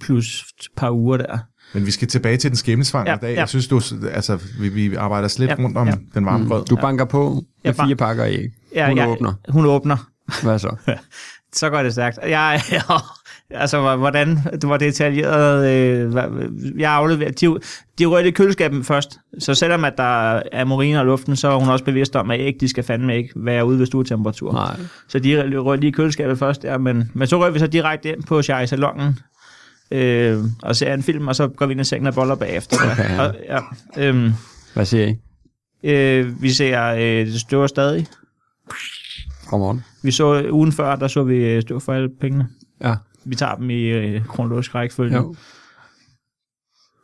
plus 0.00 0.42
et 0.60 0.66
par 0.76 0.90
uger 0.90 1.16
der. 1.16 1.38
Men 1.74 1.86
vi 1.86 1.90
skal 1.90 2.08
tilbage 2.08 2.36
til 2.36 2.50
den 2.50 2.56
skæbnesvang 2.56 3.06
Ja, 3.06 3.12
ja, 3.12 3.18
dag. 3.26 3.34
ja. 3.34 3.40
Jeg 3.40 3.48
synes, 3.48 3.68
du, 3.68 3.80
altså, 4.12 4.38
vi, 4.60 4.68
vi 4.68 4.94
arbejder 4.94 5.28
slet 5.28 5.46
Ja, 5.46 5.54
ja, 5.58 5.64
rundt 5.64 5.76
om 5.76 5.86
ja. 5.86 5.92
ja. 5.92 5.98
den 6.14 6.26
varme 6.26 6.48
grød. 6.48 6.64
Du 6.64 6.76
banker 6.76 7.04
på 7.04 7.30
med 7.34 7.42
Jeg 7.64 7.74
ban- 7.80 7.86
fire 7.86 7.96
pakker 7.96 8.26
æg. 8.26 8.48
Ja, 8.74 8.88
Hun 8.88 8.98
jeg, 8.98 9.08
åbner. 9.08 9.32
Hun 9.48 9.66
åbner. 9.66 9.96
Hvad 10.42 10.58
så? 10.58 10.76
Så 11.54 11.70
går 11.70 11.82
det 11.82 11.92
stærkt. 11.92 12.18
Jeg, 12.28 12.60
altså, 13.54 13.96
hvordan 13.96 14.38
det 14.52 14.68
var 14.68 14.76
detaljeret. 14.76 15.70
Øh, 15.70 16.14
jeg 16.78 16.92
afleverer. 16.92 17.30
De, 17.30 17.58
de 17.98 18.06
rører 18.06 18.24
i 18.24 18.30
køleskabet 18.30 18.86
først. 18.86 19.18
Så 19.38 19.54
selvom 19.54 19.84
at 19.84 19.92
der 19.96 20.42
er 20.52 20.64
moriner 20.64 21.02
i 21.02 21.04
luften, 21.04 21.36
så 21.36 21.48
er 21.48 21.58
hun 21.58 21.68
også 21.68 21.84
bevidst 21.84 22.16
om, 22.16 22.30
at 22.30 22.40
æg, 22.40 22.56
de 22.60 22.68
skal 22.68 22.84
fandme 22.84 23.16
ikke 23.16 23.30
være 23.36 23.64
ude 23.64 23.78
ved 23.78 23.86
stuetemperatur. 23.86 24.52
Nej. 24.52 24.76
Så 25.08 25.18
de 25.18 25.58
rører 25.58 25.76
lige 25.76 25.88
i 25.88 25.92
køleskabet 25.92 26.38
først, 26.38 26.64
ja, 26.64 26.78
men, 26.78 27.10
men 27.14 27.28
så 27.28 27.40
rører 27.40 27.50
vi 27.50 27.58
så 27.58 27.66
direkte 27.66 28.08
ind 28.08 28.22
på 28.22 28.42
Shai 28.42 28.66
Salongen 28.66 29.18
øh, 29.92 30.44
og 30.62 30.76
ser 30.76 30.94
en 30.94 31.02
film, 31.02 31.28
og 31.28 31.36
så 31.36 31.48
går 31.48 31.66
vi 31.66 31.72
ind 31.72 31.80
i 31.80 31.84
sengen 31.84 32.06
og 32.06 32.14
boller 32.14 32.34
bagefter. 32.34 32.76
Okay. 32.92 33.18
Og, 33.18 33.34
ja, 33.48 33.58
øhm, 33.96 34.32
Hvad 34.74 34.84
siger 34.84 35.06
I? 35.06 35.16
øh, 35.84 36.42
vi 36.42 36.50
ser 36.50 36.86
øh, 36.86 37.26
det 37.26 37.40
støver 37.40 37.66
stadig. 37.66 38.06
Godmorgen. 39.46 39.84
Vi 40.02 40.10
så 40.10 40.48
ugen 40.50 40.72
før, 40.72 40.96
der 40.96 41.08
så 41.08 41.22
vi 41.22 41.36
øh, 41.36 41.62
støv 41.62 41.80
for 41.80 41.92
alle 41.92 42.08
pengene. 42.20 42.48
Ja. 42.80 42.94
Vi 43.24 43.34
tager 43.34 43.54
dem 43.54 43.70
i 43.70 43.82
øh, 43.82 44.26
kronologisk 44.26 44.74
rækkefølge. 44.74 45.16
Jo. 45.16 45.34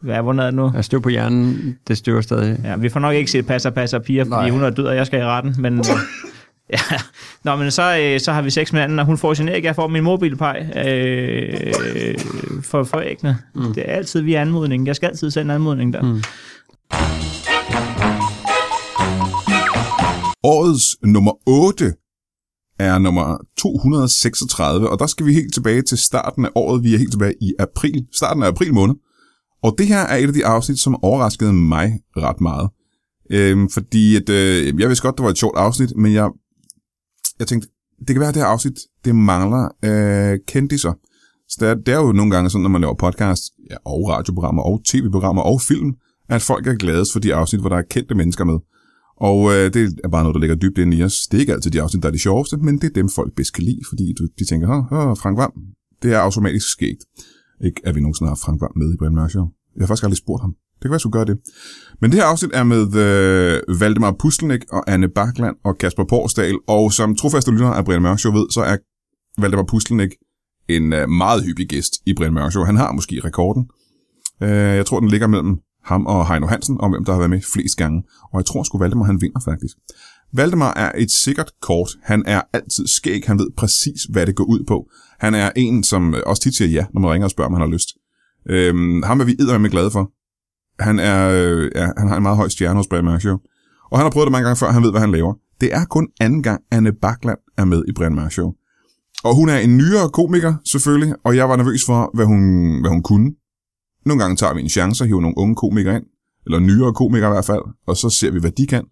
Hvad, 0.02 0.22
hvornår 0.22 0.42
er 0.42 0.46
det 0.46 0.54
nu? 0.54 0.70
Jeg 0.74 0.84
støv 0.84 1.02
på 1.02 1.08
hjernen. 1.08 1.76
Det 1.88 1.98
støver 1.98 2.20
stadig. 2.20 2.60
Ja, 2.64 2.76
vi 2.76 2.88
får 2.88 3.00
nok 3.00 3.14
ikke 3.14 3.30
set 3.30 3.46
passer, 3.46 3.70
passer 3.70 3.98
piger, 3.98 4.24
fordi 4.24 4.30
Nej. 4.30 4.50
hun 4.50 4.62
er 4.62 4.70
død, 4.70 4.86
og 4.86 4.96
jeg 4.96 5.06
skal 5.06 5.20
i 5.20 5.24
retten, 5.24 5.54
men... 5.58 5.84
ja. 6.72 6.98
Nå, 7.44 7.56
men 7.56 7.70
så, 7.70 7.98
øh, 7.98 8.20
så 8.20 8.32
har 8.32 8.42
vi 8.42 8.50
sex 8.50 8.72
med 8.72 8.80
anden, 8.80 8.98
og 8.98 9.06
hun 9.06 9.18
får 9.18 9.34
sin 9.34 9.48
æg, 9.48 9.64
jeg 9.64 9.74
får 9.74 9.88
min 9.88 10.02
mobilpej 10.04 10.66
øh, 10.86 12.18
for, 12.62 12.84
for 12.84 13.00
æggene. 13.00 13.38
Mm. 13.54 13.74
Det 13.74 13.90
er 13.90 13.92
altid 13.92 14.20
via 14.20 14.40
anmodning. 14.40 14.86
Jeg 14.86 14.96
skal 14.96 15.06
altid 15.06 15.30
sende 15.30 15.54
anmodning 15.54 15.92
der. 15.92 16.02
Mm. 16.02 16.22
Årets 20.44 20.96
nummer 21.02 21.32
8 21.46 21.92
er 22.78 22.98
nummer 22.98 23.36
236, 23.58 24.90
og 24.90 24.98
der 24.98 25.06
skal 25.06 25.26
vi 25.26 25.32
helt 25.32 25.54
tilbage 25.54 25.82
til 25.82 25.98
starten 25.98 26.44
af 26.44 26.50
året. 26.54 26.82
Vi 26.82 26.94
er 26.94 26.98
helt 26.98 27.10
tilbage 27.10 27.34
i 27.40 27.54
april, 27.58 28.06
starten 28.12 28.42
af 28.42 28.46
april 28.46 28.74
måned. 28.74 28.94
Og 29.62 29.74
det 29.78 29.86
her 29.86 30.00
er 30.00 30.16
et 30.16 30.26
af 30.26 30.32
de 30.32 30.46
afsnit, 30.46 30.78
som 30.78 31.04
overraskede 31.04 31.52
mig 31.52 32.00
ret 32.16 32.40
meget. 32.40 32.70
Øhm, 33.30 33.68
fordi 33.68 34.16
at, 34.16 34.28
øh, 34.28 34.80
jeg 34.80 34.88
vidste 34.88 35.02
godt, 35.02 35.18
det 35.18 35.24
var 35.24 35.30
et 35.30 35.38
sjovt 35.38 35.56
afsnit, 35.56 35.96
men 35.96 36.12
jeg, 36.12 36.30
jeg 37.38 37.46
tænkte, 37.46 37.68
det 37.98 38.06
kan 38.06 38.20
være, 38.20 38.28
at 38.28 38.34
det 38.34 38.42
her 38.42 38.48
afsnit, 38.48 38.78
det 39.04 39.14
mangler 39.14 39.68
øh, 39.84 40.38
kendiser. 40.48 40.92
Så 41.48 41.56
det 41.60 41.68
er, 41.68 41.74
det 41.74 41.94
er 41.94 41.98
jo 41.98 42.12
nogle 42.12 42.30
gange 42.30 42.50
sådan, 42.50 42.62
når 42.62 42.70
man 42.70 42.80
laver 42.80 42.94
podcast, 42.94 43.42
ja, 43.70 43.76
og 43.84 44.08
radioprogrammer, 44.08 44.62
og 44.62 44.80
tv-programmer, 44.84 45.42
og 45.42 45.60
film, 45.60 45.92
at 46.28 46.42
folk 46.42 46.66
er 46.66 46.74
gladest 46.74 47.12
for 47.12 47.20
de 47.20 47.34
afsnit, 47.34 47.60
hvor 47.60 47.68
der 47.68 47.76
er 47.76 47.82
kendte 47.90 48.14
mennesker 48.14 48.44
med. 48.44 48.58
Og 49.20 49.38
øh, 49.52 49.74
det 49.74 50.00
er 50.04 50.08
bare 50.08 50.22
noget, 50.22 50.34
der 50.34 50.40
ligger 50.40 50.56
dybt 50.56 50.78
inde 50.78 50.96
i 50.96 51.02
os. 51.02 51.16
Det 51.30 51.36
er 51.36 51.40
ikke 51.40 51.52
altid 51.52 51.70
de 51.70 51.82
afsnit, 51.82 52.02
der 52.02 52.08
er 52.08 52.12
de 52.12 52.18
sjoveste, 52.18 52.56
men 52.56 52.74
det 52.78 52.84
er 52.84 52.94
dem, 52.94 53.08
folk 53.08 53.32
bedst 53.36 53.52
kan 53.54 53.64
lide, 53.64 53.80
fordi 53.88 54.14
du, 54.18 54.28
de 54.38 54.44
tænker, 54.44 54.68
åh, 54.92 55.16
Frank 55.16 55.38
Vam, 55.38 55.52
det 56.02 56.12
er 56.12 56.18
automatisk 56.18 56.72
sket. 56.72 56.98
Ikke, 57.64 57.80
at 57.84 57.94
vi 57.94 58.00
nogensinde 58.00 58.28
har 58.28 58.34
haft 58.34 58.44
Frank 58.44 58.60
Vam 58.60 58.72
med 58.76 58.94
i 58.94 58.96
Brian 58.96 59.14
Mørk 59.14 59.30
Show. 59.30 59.46
Jeg 59.76 59.82
har 59.82 59.86
faktisk 59.86 60.04
aldrig 60.04 60.18
spurgt 60.18 60.42
ham. 60.42 60.54
Det 60.74 60.82
kan 60.82 60.90
være, 60.90 60.94
jeg 60.94 61.00
skulle 61.00 61.12
gøre 61.12 61.24
det. 61.24 61.38
Men 62.00 62.10
det 62.10 62.18
her 62.18 62.26
afsnit 62.26 62.50
er 62.54 62.62
med 62.62 62.82
øh, 62.94 63.80
Valdemar 63.80 64.16
Pustelnik 64.18 64.64
og 64.72 64.90
Anne 64.92 65.08
Bakland 65.08 65.56
og 65.64 65.78
Kasper 65.78 66.04
Porsdal, 66.04 66.58
og 66.66 66.92
som 66.92 67.16
trofaste 67.16 67.50
lytter 67.50 67.66
af 67.66 67.84
Brian 67.84 68.02
Mørk 68.02 68.18
Show 68.18 68.32
ved, 68.32 68.46
så 68.50 68.60
er 68.60 68.76
Valdemar 69.40 69.64
Pustelnik 69.68 70.10
en 70.68 70.92
øh, 70.92 71.08
meget 71.08 71.44
hyppig 71.44 71.68
gæst 71.68 71.92
i 72.06 72.14
Brian 72.14 72.34
Mørk 72.34 72.50
Show. 72.50 72.64
Han 72.64 72.76
har 72.76 72.92
måske 72.92 73.20
rekorden. 73.24 73.70
Øh, 74.42 74.48
jeg 74.48 74.86
tror, 74.86 75.00
den 75.00 75.08
ligger 75.08 75.26
mellem 75.26 75.56
ham 75.88 76.06
og 76.06 76.28
Heino 76.28 76.46
Hansen, 76.46 76.80
om 76.80 76.90
hvem 76.90 77.04
der 77.04 77.12
har 77.12 77.18
været 77.18 77.30
med 77.30 77.40
flest 77.54 77.76
gange. 77.76 78.02
Og 78.32 78.38
jeg 78.40 78.46
tror 78.46 78.62
sgu, 78.62 78.78
Valdemar 78.78 79.04
han 79.04 79.20
vinder 79.20 79.40
faktisk. 79.44 79.76
Valdemar 80.32 80.74
er 80.74 80.92
et 80.96 81.10
sikkert 81.10 81.50
kort. 81.60 81.90
Han 82.02 82.22
er 82.26 82.42
altid 82.52 82.86
skæg. 82.86 83.22
Han 83.26 83.38
ved 83.38 83.50
præcis, 83.56 84.02
hvad 84.10 84.26
det 84.26 84.34
går 84.34 84.44
ud 84.44 84.64
på. 84.66 84.88
Han 85.18 85.34
er 85.34 85.50
en, 85.56 85.84
som 85.84 86.14
øh, 86.14 86.22
også 86.26 86.42
tit 86.42 86.54
siger 86.54 86.68
ja, 86.68 86.84
når 86.94 87.00
man 87.00 87.10
ringer 87.10 87.26
og 87.26 87.30
spørger, 87.30 87.48
om 87.48 87.54
han 87.54 87.62
har 87.62 87.68
lyst. 87.68 87.88
Øhm, 88.50 89.02
ham 89.02 89.20
er 89.20 89.24
vi 89.24 89.36
med 89.58 89.70
glade 89.70 89.90
for. 89.90 90.10
Han, 90.82 90.98
er, 90.98 91.30
øh, 91.30 91.70
ja, 91.74 91.88
han 91.98 92.08
har 92.08 92.16
en 92.16 92.22
meget 92.22 92.36
høj 92.36 92.48
stjerne 92.48 92.76
hos 92.76 92.86
Brian 92.86 93.04
Mørk 93.04 93.20
Show. 93.20 93.36
Og 93.90 93.98
han 93.98 94.04
har 94.04 94.10
prøvet 94.10 94.26
det 94.26 94.32
mange 94.32 94.44
gange 94.44 94.58
før, 94.58 94.70
han 94.70 94.82
ved, 94.82 94.90
hvad 94.90 95.00
han 95.00 95.12
laver. 95.12 95.34
Det 95.60 95.74
er 95.74 95.84
kun 95.84 96.08
anden 96.20 96.42
gang, 96.42 96.60
Anne 96.70 96.92
Bakland 96.92 97.38
er 97.56 97.64
med 97.64 97.82
i 97.88 97.92
Brian 97.92 98.14
Mørk 98.14 98.32
Show. 98.32 98.52
Og 99.24 99.34
hun 99.34 99.48
er 99.48 99.58
en 99.58 99.76
nyere 99.76 100.10
komiker, 100.10 100.54
selvfølgelig, 100.64 101.14
og 101.24 101.36
jeg 101.36 101.48
var 101.48 101.56
nervøs 101.56 101.84
for, 101.86 102.10
hvad 102.14 102.26
hun, 102.26 102.40
hvad 102.80 102.90
hun 102.90 103.02
kunne. 103.02 103.32
Nogle 104.08 104.22
gange 104.22 104.36
tager 104.36 104.54
vi 104.54 104.60
en 104.60 104.68
chance 104.68 105.04
og 105.04 105.08
hiver 105.08 105.20
nogle 105.20 105.38
unge 105.38 105.54
komikere 105.54 105.96
ind, 105.96 106.04
eller 106.46 106.58
nyere 106.58 106.94
komikere 106.94 107.30
i 107.30 107.34
hvert 107.34 107.44
fald, 107.44 107.62
og 107.86 107.96
så 107.96 108.10
ser 108.10 108.30
vi, 108.30 108.40
hvad 108.40 108.50
de 108.50 108.66
kan. 108.66 108.84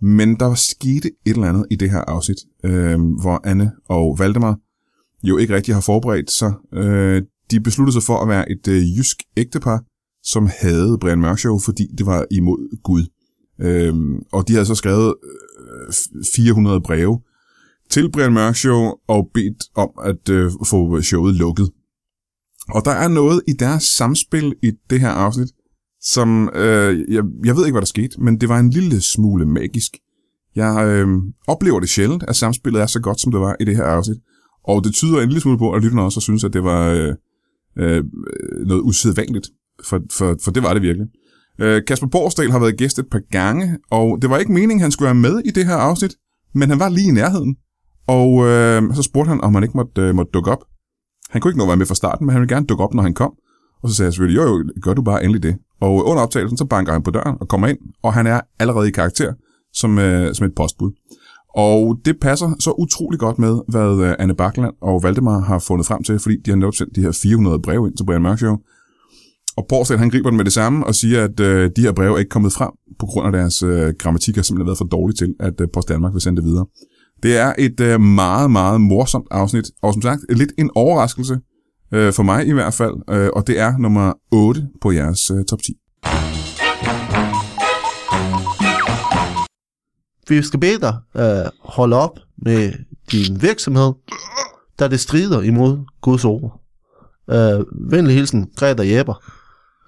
Men 0.00 0.34
der 0.34 0.54
skete 0.54 1.08
et 1.26 1.32
eller 1.34 1.48
andet 1.48 1.66
i 1.70 1.76
det 1.76 1.90
her 1.90 2.00
afsnit, 2.00 2.36
øh, 2.64 3.00
hvor 3.20 3.40
Anne 3.44 3.72
og 3.88 4.18
Valdemar 4.18 4.58
jo 5.22 5.36
ikke 5.36 5.54
rigtig 5.54 5.74
har 5.74 5.80
forberedt 5.80 6.30
sig. 6.30 6.52
Øh, 6.72 7.22
de 7.50 7.60
besluttede 7.60 7.92
sig 7.92 8.02
for 8.02 8.18
at 8.22 8.28
være 8.28 8.50
et 8.50 8.68
øh, 8.68 8.98
jysk 8.98 9.16
ægtepar, 9.36 9.84
som 10.22 10.48
havde 10.60 10.98
Brian 11.00 11.20
Mørk 11.20 11.38
Show, 11.38 11.58
fordi 11.58 11.86
det 11.98 12.06
var 12.06 12.26
imod 12.30 12.82
Gud. 12.82 13.04
Øh, 13.60 13.94
og 14.32 14.48
de 14.48 14.52
havde 14.52 14.66
så 14.66 14.74
skrevet 14.74 15.14
øh, 15.24 16.24
400 16.34 16.80
breve 16.80 17.20
til 17.90 18.12
Brian 18.12 18.32
Mørk 18.32 18.56
Show 18.56 18.92
og 19.08 19.30
bedt 19.34 19.64
om 19.74 19.90
at 20.04 20.28
øh, 20.28 20.50
få 20.66 21.00
showet 21.02 21.34
lukket. 21.34 21.70
Og 22.70 22.84
der 22.84 22.90
er 22.90 23.08
noget 23.08 23.42
i 23.48 23.52
deres 23.52 23.82
samspil 23.82 24.54
i 24.62 24.72
det 24.90 25.00
her 25.00 25.08
afsnit, 25.08 25.48
som, 26.00 26.50
øh, 26.54 27.12
jeg, 27.14 27.22
jeg 27.44 27.56
ved 27.56 27.64
ikke, 27.66 27.74
hvad 27.74 27.82
der 27.82 27.86
skete, 27.86 28.20
men 28.20 28.40
det 28.40 28.48
var 28.48 28.58
en 28.58 28.70
lille 28.70 29.00
smule 29.00 29.46
magisk. 29.46 29.96
Jeg 30.56 30.86
øh, 30.86 31.08
oplever 31.46 31.80
det 31.80 31.88
sjældent, 31.88 32.24
at 32.28 32.36
samspillet 32.36 32.82
er 32.82 32.86
så 32.86 33.00
godt, 33.00 33.20
som 33.20 33.32
det 33.32 33.40
var 33.40 33.56
i 33.60 33.64
det 33.64 33.76
her 33.76 33.84
afsnit. 33.84 34.16
Og 34.64 34.84
det 34.84 34.94
tyder 34.94 35.20
en 35.20 35.28
lille 35.28 35.40
smule 35.40 35.58
på, 35.58 35.72
at 35.72 35.82
lytterne 35.82 36.02
også 36.02 36.20
synes, 36.20 36.44
at 36.44 36.52
det 36.52 36.64
var 36.64 36.88
øh, 36.88 37.14
øh, 37.78 38.04
noget 38.66 38.82
usædvanligt. 38.82 39.48
For, 39.84 40.00
for, 40.12 40.36
for 40.44 40.50
det 40.50 40.62
var 40.62 40.72
det 40.74 40.82
virkelig. 40.82 41.06
Øh, 41.60 41.82
Kasper 41.86 42.06
Borsdal 42.06 42.50
har 42.50 42.58
været 42.58 42.76
gæst 42.76 42.98
et 42.98 43.10
par 43.10 43.22
gange, 43.30 43.78
og 43.90 44.18
det 44.22 44.30
var 44.30 44.38
ikke 44.38 44.52
meningen, 44.52 44.78
at 44.78 44.82
han 44.82 44.90
skulle 44.90 45.06
være 45.06 45.14
med 45.14 45.40
i 45.44 45.50
det 45.50 45.66
her 45.66 45.74
afsnit, 45.74 46.14
men 46.54 46.68
han 46.68 46.78
var 46.78 46.88
lige 46.88 47.08
i 47.08 47.12
nærheden. 47.12 47.56
Og 48.06 48.46
øh, 48.46 48.94
så 48.94 49.02
spurgte 49.02 49.28
han, 49.28 49.40
om 49.40 49.54
han 49.54 49.62
ikke 49.62 49.76
måtte, 49.76 50.02
øh, 50.02 50.14
måtte 50.14 50.30
dukke 50.34 50.50
op. 50.50 50.64
Han 51.30 51.40
kunne 51.40 51.50
ikke 51.50 51.58
nå 51.58 51.64
at 51.64 51.68
være 51.68 51.76
med 51.76 51.86
fra 51.86 51.94
starten, 51.94 52.26
men 52.26 52.32
han 52.32 52.40
ville 52.40 52.54
gerne 52.54 52.66
dukke 52.66 52.84
op, 52.84 52.94
når 52.94 53.02
han 53.02 53.14
kom. 53.14 53.32
Og 53.82 53.88
så 53.88 53.94
sagde 53.94 54.06
jeg 54.06 54.12
selvfølgelig, 54.12 54.36
jo 54.36 54.42
jo, 54.42 54.64
gør 54.82 54.94
du 54.94 55.02
bare 55.02 55.24
endelig 55.24 55.42
det. 55.42 55.56
Og 55.80 55.98
øh, 55.98 56.10
under 56.10 56.22
optagelsen, 56.22 56.58
så 56.58 56.64
banker 56.64 56.92
han 56.92 57.02
på 57.02 57.10
døren 57.10 57.36
og 57.40 57.48
kommer 57.48 57.66
ind, 57.66 57.78
og 58.02 58.14
han 58.14 58.26
er 58.26 58.40
allerede 58.58 58.88
i 58.88 58.90
karakter 58.90 59.32
som, 59.72 59.98
øh, 59.98 60.34
som 60.34 60.46
et 60.46 60.54
postbud. 60.56 60.92
Og 61.56 61.98
det 62.04 62.20
passer 62.20 62.56
så 62.60 62.70
utrolig 62.70 63.20
godt 63.20 63.38
med, 63.38 63.60
hvad 63.68 64.08
øh, 64.08 64.14
Anne 64.18 64.34
Bakland 64.34 64.74
og 64.82 65.02
Valdemar 65.02 65.38
har 65.38 65.58
fundet 65.58 65.86
frem 65.86 66.02
til, 66.02 66.18
fordi 66.18 66.36
de 66.44 66.50
har 66.50 66.56
netop 66.56 66.74
sendt 66.74 66.96
de 66.96 67.02
her 67.02 67.12
400 67.12 67.62
breve 67.62 67.88
ind 67.88 67.96
til 67.96 68.04
Brian 68.04 68.22
Mørk 68.22 68.38
Show. 68.38 68.56
Og 69.56 69.66
Porsdal, 69.68 69.98
han 69.98 70.10
griber 70.10 70.30
den 70.30 70.36
med 70.36 70.44
det 70.44 70.52
samme 70.52 70.86
og 70.86 70.94
siger, 70.94 71.24
at 71.24 71.40
øh, 71.40 71.70
de 71.76 71.82
her 71.82 71.92
breve 71.92 72.14
er 72.14 72.18
ikke 72.18 72.28
kommet 72.28 72.52
frem, 72.52 72.70
på 72.98 73.06
grund 73.06 73.26
af 73.26 73.32
deres 73.32 73.62
øh, 73.62 73.94
grammatik 73.98 74.34
har 74.34 74.42
simpelthen 74.42 74.66
været 74.66 74.78
for 74.78 74.84
dårlig 74.84 75.16
til, 75.16 75.34
at 75.40 75.60
øh, 75.60 75.68
Post 75.72 75.88
Danmark 75.88 76.12
vil 76.12 76.20
sende 76.20 76.42
det 76.42 76.48
videre. 76.48 76.66
Det 77.22 77.36
er 77.36 77.52
et 77.58 77.80
øh, 77.80 78.00
meget, 78.00 78.50
meget 78.50 78.80
morsomt 78.80 79.26
afsnit, 79.30 79.64
og 79.82 79.92
som 79.92 80.02
sagt, 80.02 80.20
lidt 80.28 80.52
en 80.58 80.70
overraskelse, 80.74 81.38
øh, 81.94 82.12
for 82.12 82.22
mig 82.22 82.46
i 82.46 82.52
hvert 82.52 82.74
fald, 82.74 82.94
øh, 83.10 83.30
og 83.32 83.46
det 83.46 83.60
er 83.60 83.78
nummer 83.78 84.12
8 84.32 84.68
på 84.80 84.92
jeres 84.92 85.30
øh, 85.30 85.44
top 85.44 85.58
10. 85.62 85.72
Vi 90.28 90.42
skal 90.42 90.60
bede 90.60 90.80
dig 90.80 90.94
øh, 91.16 91.50
holde 91.60 91.96
op 91.96 92.18
med 92.42 92.72
din 93.12 93.42
virksomhed, 93.42 93.92
da 94.78 94.88
det 94.88 95.00
strider 95.00 95.42
imod 95.42 95.78
Guds 96.00 96.24
ord. 96.24 96.60
Øh, 97.30 97.64
venlig 97.90 98.14
hilsen, 98.14 98.50
Greta 98.56 98.82
Jæber. 98.82 99.24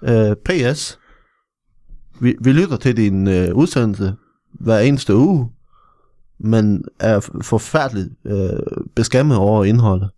Øh, 0.03 0.35
P.S. 0.45 0.99
Vi, 2.21 2.35
vi 2.41 2.51
lytter 2.51 2.77
til 2.77 2.97
din 2.97 3.27
øh, 3.27 3.55
udsendelse 3.55 4.15
hver 4.59 4.79
eneste 4.79 5.15
uge, 5.15 5.49
men 6.39 6.83
er 6.99 7.19
forfærdeligt 7.41 8.09
uh, 8.25 8.49
beskæmmet 8.95 9.37
over 9.37 9.65
indholdet. 9.65 10.09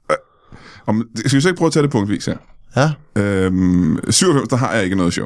Om, 0.86 1.08
skal 1.16 1.36
vi 1.38 1.42
så 1.42 1.50
ikke 1.50 1.58
prøve 1.58 1.68
at 1.68 1.74
tage 1.74 1.84
det 1.84 1.92
punktvis 1.92 2.26
her? 2.26 2.38
Ja, 2.76 2.92
Øhm, 3.16 3.98
97, 4.10 4.48
der 4.50 4.56
har 4.56 4.74
jeg 4.74 4.84
ikke 4.84 4.96
noget 4.96 5.14
show. 5.14 5.26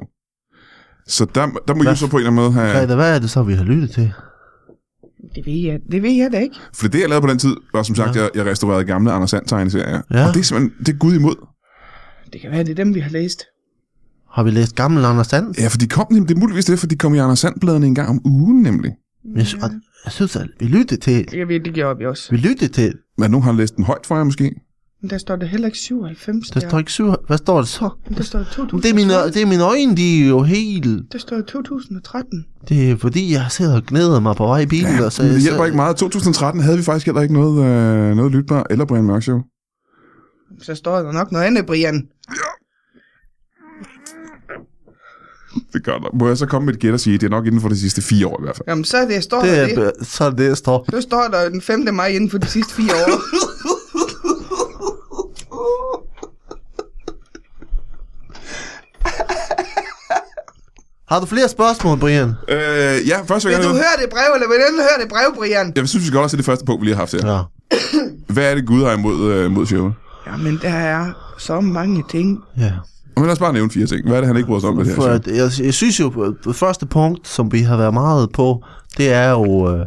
Så 1.07 1.25
der, 1.35 1.47
der 1.67 1.75
må 1.75 1.83
Hvad? 1.83 1.95
Så 1.95 2.07
på 2.07 2.17
en 2.17 2.19
eller 2.19 2.31
anden 2.31 2.43
måde 2.43 2.53
have... 2.53 2.79
Greta, 2.79 2.95
hvad 2.95 3.15
er 3.15 3.19
det 3.19 3.29
så, 3.29 3.43
vi 3.43 3.53
har 3.53 3.63
lyttet 3.63 3.91
til? 3.91 4.13
Det 5.35 5.45
ved 5.45 5.53
jeg, 5.53 5.79
det 5.91 6.03
ved 6.03 6.11
jeg 6.11 6.31
da 6.31 6.39
ikke. 6.39 6.55
For 6.73 6.87
det, 6.87 6.99
jeg 6.99 7.09
lavede 7.09 7.21
på 7.21 7.29
den 7.29 7.39
tid, 7.39 7.55
var 7.73 7.83
som 7.83 7.95
sagt, 7.95 8.15
ja. 8.15 8.21
jeg, 8.21 8.29
jeg 8.35 8.45
restaurerede 8.45 8.85
gamle 8.85 9.11
Anders 9.11 9.29
Sand 9.29 9.45
tegneserier. 9.45 10.01
Ja. 10.11 10.27
Og 10.27 10.33
det 10.33 10.39
er 10.39 10.43
simpelthen, 10.43 10.85
det 10.85 10.93
er 10.93 10.97
Gud 10.97 11.13
imod. 11.15 11.35
Det 12.33 12.41
kan 12.41 12.51
være, 12.51 12.63
det 12.63 12.69
er 12.71 12.75
dem, 12.75 12.93
vi 12.95 12.99
har 12.99 13.09
læst. 13.09 13.43
Har 14.31 14.43
vi 14.43 14.51
læst 14.51 14.75
gammel 14.75 15.05
Anders 15.05 15.27
Sand? 15.27 15.55
Ja, 15.59 15.67
for 15.67 15.77
de 15.77 15.87
kom, 15.87 16.07
nemlig- 16.11 16.29
det 16.29 16.35
er 16.35 16.39
muligvis 16.39 16.65
det, 16.65 16.79
for 16.79 16.87
de 16.87 16.95
kom 16.95 17.15
i 17.15 17.17
Anders 17.17 17.39
Sand-bladene 17.39 17.85
en 17.87 17.95
gang 17.95 18.09
om 18.09 18.21
ugen, 18.25 18.61
nemlig. 18.61 18.91
Jeg, 19.35 19.47
sy- 19.47 19.55
og 19.55 19.69
jeg 20.05 20.11
synes, 20.11 20.35
at 20.35 20.47
vi 20.59 20.65
lyttede 20.65 21.01
til... 21.01 21.17
Det 21.17 21.29
kan 21.29 21.47
vi, 21.47 21.57
det 21.57 21.73
gjorde 21.73 21.97
vi 21.99 22.05
også. 22.05 22.31
Vi 22.31 22.37
lyttede 22.37 22.71
til... 22.73 22.93
Men 23.17 23.31
nogen 23.31 23.43
har 23.43 23.53
læst 23.53 23.75
den 23.75 23.83
højt 23.83 24.05
for 24.05 24.15
jer, 24.15 24.23
måske? 24.23 24.55
Men 25.01 25.09
der 25.09 25.17
står 25.17 25.35
der 25.35 25.45
heller 25.45 25.67
ikke 25.67 25.77
97. 25.77 26.49
Der 26.49 26.59
står 26.59 26.79
ikke 26.79 26.91
syv... 26.91 27.13
Hvad 27.27 27.37
står 27.37 27.57
det 27.57 27.67
så? 27.67 27.89
Men 28.07 28.17
Der 28.17 28.23
står 28.23 28.39
2013. 28.39 28.81
Det 28.81 28.89
er 28.89 28.95
mine, 28.95 29.33
det 29.33 29.41
er 29.41 29.45
mine 29.45 29.63
øjne, 29.63 29.95
de 29.97 30.23
er 30.23 30.27
jo 30.27 30.41
helt... 30.43 31.11
Der 31.11 31.17
står 31.17 31.41
2013. 31.41 32.45
Det 32.69 32.91
er 32.91 32.97
fordi, 32.97 33.31
jeg 33.33 33.45
sidder 33.49 33.75
og 33.75 33.83
glæder 33.83 34.19
mig 34.19 34.35
på 34.35 34.45
vej 34.45 34.59
i 34.59 34.65
bilen. 34.65 34.99
og 34.99 35.11
så, 35.11 35.23
Men 35.23 35.31
det 35.31 35.41
så, 35.41 35.47
hjælper 35.49 35.65
ikke 35.65 35.75
meget. 35.75 35.95
2013 35.97 36.61
havde 36.63 36.77
vi 36.77 36.83
faktisk 36.83 37.05
heller 37.05 37.21
ikke 37.21 37.33
noget, 37.33 37.65
øh, 37.65 38.15
noget 38.15 38.31
lytbar 38.31 38.65
eller 38.69 38.85
Brian 38.85 39.03
Mørk 39.05 39.23
Show. 39.23 39.39
Så 40.61 40.75
står 40.75 40.97
der 40.99 41.11
nok 41.11 41.31
noget 41.31 41.45
andet, 41.45 41.65
Brian. 41.65 42.07
Det 45.73 45.83
gør 45.83 45.97
der. 45.97 46.09
Må 46.13 46.27
jeg 46.27 46.37
så 46.37 46.45
komme 46.45 46.65
med 46.65 46.73
et 46.73 46.79
gæt 46.79 46.93
og 46.93 46.99
sige, 46.99 47.17
det 47.17 47.25
er 47.25 47.29
nok 47.29 47.45
inden 47.45 47.61
for 47.61 47.69
de 47.69 47.79
sidste 47.79 48.01
fire 48.01 48.27
år 48.27 48.39
i 48.39 48.43
hvert 48.43 48.55
fald. 48.55 48.65
Jamen, 48.67 48.83
så 48.85 48.97
er 48.97 49.05
det, 49.07 49.23
står 49.23 49.41
Det 49.41 49.49
der 49.51 49.83
er, 49.85 49.91
det. 49.99 50.07
så 50.07 50.23
er 50.23 50.29
det, 50.29 50.57
står. 50.57 50.85
Så 50.93 51.01
står 51.01 51.27
der 51.31 51.49
den 51.49 51.61
5. 51.61 51.87
maj 51.93 52.07
inden 52.07 52.29
for 52.29 52.37
de 52.37 52.47
sidste 52.47 52.73
fire 52.73 52.91
år. 52.95 53.21
Har 61.07 61.19
du 61.19 61.25
flere 61.25 61.49
spørgsmål, 61.49 61.97
Brian? 61.99 62.29
Øh, 62.47 62.57
ja, 63.07 63.21
først 63.27 63.45
vil 63.45 63.51
jeg 63.51 63.59
Vil 63.59 63.67
du 63.69 63.73
gerne... 63.73 63.83
høre 63.83 64.01
det 64.01 64.09
brev, 64.09 64.33
eller 64.35 64.47
vil 64.47 64.57
du 64.57 64.81
høre 64.81 65.01
det 65.03 65.09
brev, 65.09 65.35
Brian? 65.37 65.73
Jeg 65.75 65.87
synes, 65.89 66.03
vi 66.03 66.07
skal 66.07 66.19
også 66.19 66.29
til 66.31 66.37
det 66.37 66.45
første 66.45 66.65
punkt, 66.65 66.81
vi 66.81 66.85
lige 66.85 66.95
har 66.95 67.01
haft 67.01 67.13
her. 67.23 67.31
Ja. 67.33 67.41
Hvad 68.33 68.51
er 68.51 68.55
det, 68.55 68.67
Gud 68.67 68.83
har 68.83 68.91
imod, 68.93 69.31
øh, 69.31 69.51
mod 69.51 69.65
showet? 69.65 69.93
Jamen, 70.27 70.59
der 70.61 70.69
er 70.69 71.11
så 71.37 71.61
mange 71.61 72.03
ting. 72.11 72.43
ja. 72.57 72.71
Men 73.15 73.25
lad 73.25 73.33
os 73.33 73.39
bare 73.39 73.53
nævne 73.53 73.71
fire 73.71 73.85
ting. 73.85 74.07
Hvad 74.07 74.15
er 74.15 74.21
det, 74.21 74.27
han 74.27 74.37
ikke 74.37 74.47
bryder 74.47 74.59
sig 74.59 74.69
om 74.69 74.77
det 74.77 74.87
her 74.87 74.95
For 74.95 75.03
at, 75.03 75.27
jeg, 75.27 75.65
jeg 75.65 75.73
synes 75.73 75.99
jo, 75.99 76.35
det 76.45 76.55
første 76.55 76.85
punkt, 76.85 77.27
som 77.27 77.51
vi 77.51 77.59
har 77.59 77.77
været 77.77 77.93
meget 77.93 78.29
på, 78.31 78.63
det 78.97 79.13
er 79.13 79.29
jo, 79.29 79.73
øh, 79.73 79.85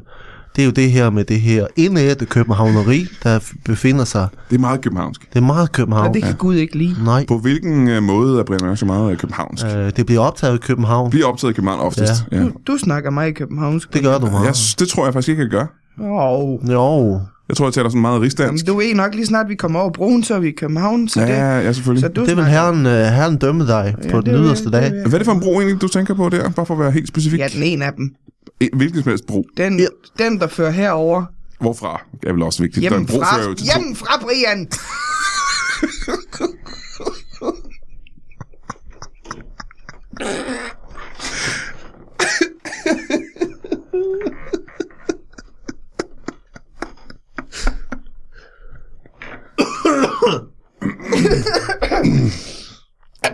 det 0.56 0.62
er 0.62 0.66
jo 0.66 0.72
det 0.72 0.90
her 0.90 1.10
med 1.10 1.24
det 1.24 1.40
her 1.40 1.66
indætte 1.76 2.26
københavneri, 2.26 3.06
der 3.22 3.38
befinder 3.64 4.04
sig. 4.04 4.28
Det 4.50 4.56
er 4.56 4.60
meget 4.60 4.80
københavnsk. 4.80 5.28
Det 5.34 5.36
er 5.36 5.46
meget 5.46 5.72
København. 5.72 6.08
Og 6.08 6.14
det 6.14 6.22
kan 6.22 6.34
Gud 6.34 6.54
ikke 6.54 6.78
lide. 6.78 7.04
Nej, 7.04 7.26
På 7.28 7.38
hvilken 7.38 7.88
øh, 7.88 8.02
måde 8.02 8.40
er 8.40 8.44
Brian 8.44 8.60
Mørk 8.62 8.78
så 8.78 8.86
meget 8.86 9.12
øh, 9.12 9.18
københavnsk? 9.18 9.66
øh, 9.66 9.90
det 9.96 10.06
bliver 10.06 10.20
optaget 10.20 10.54
i 10.54 10.58
København. 10.58 11.10
Bliver 11.10 11.26
optaget 11.26 11.52
i 11.52 11.54
København 11.54 11.80
oftest. 11.80 12.12
Ja. 12.32 12.36
ja. 12.36 12.42
Du, 12.42 12.52
du 12.66 12.78
snakker 12.78 13.10
meget 13.10 13.34
københavnsk. 13.34 13.94
Det 13.94 14.02
gør 14.02 14.18
du 14.18 14.26
meget. 14.26 14.46
Jeg, 14.46 14.54
det 14.78 14.88
tror 14.88 15.04
jeg 15.04 15.12
faktisk 15.12 15.28
ikke, 15.28 15.42
jeg 15.42 15.50
gør. 15.50 15.66
Oh. 16.00 16.70
Jo, 16.72 17.20
Jeg 17.48 17.56
tror, 17.56 17.66
jeg 17.66 17.72
taler 17.74 17.88
sådan 17.88 18.00
meget 18.00 18.12
Jamen, 18.14 18.22
rigsdansk. 18.24 18.66
du 18.66 18.76
ved 18.76 18.94
nok 18.94 19.14
lige 19.14 19.26
snart, 19.26 19.48
vi 19.48 19.54
kommer 19.54 19.80
over 19.80 19.90
broen, 19.92 20.24
så 20.24 20.34
er 20.34 20.38
vi 20.40 20.48
i 20.48 20.52
København. 20.52 21.08
Så 21.08 21.20
Ja, 21.20 21.26
det, 21.58 21.64
ja, 21.64 21.72
selvfølgelig. 21.72 22.02
så 22.02 22.08
du 22.08 22.26
det 22.26 22.36
vil 22.36 22.44
herren, 22.44 22.86
øh, 22.86 22.92
herren 22.92 23.36
dømme 23.36 23.66
dig 23.66 23.94
Ja, 24.04 24.10
på 24.10 24.16
det 24.16 24.26
den 24.26 24.34
yderste 24.34 24.64
det 24.64 24.72
dag. 24.72 24.90
Hvad 24.90 25.12
er 25.12 25.18
det 25.18 25.24
for 25.24 25.32
en 25.32 25.40
bro 25.40 25.60
egentlig, 25.60 25.80
du 25.80 25.88
tænker 25.88 26.14
på 26.14 26.28
der? 26.28 26.48
Bare 26.50 26.66
for 26.66 26.74
at 26.74 26.80
være 26.80 26.90
helt 26.90 27.08
specifik. 27.08 27.40
Ja, 27.40 27.48
den 27.54 27.62
ene 27.62 27.84
af 27.84 27.92
dem. 27.92 28.14
En, 28.60 28.68
hvilken 28.76 29.02
som 29.02 29.10
helst 29.10 29.26
bro. 29.26 29.46
Den, 29.56 29.80
den, 30.18 30.38
der 30.40 30.46
fører 30.46 30.70
herover. 30.70 31.24
Hvorfra 31.60 32.02
er 32.26 32.32
vel 32.32 32.42
også 32.42 32.62
vigtigt. 32.62 32.84
Der 32.90 32.96
er 32.96 33.00
en 33.00 33.06
bro 33.06 33.12
Hjemmefra, 33.12 33.36
fører 33.36 33.48
jo 33.48 33.54
til 33.54 33.66
to. 33.66 33.72
hjemmefra, 33.80 34.20
Brian! 34.22 34.68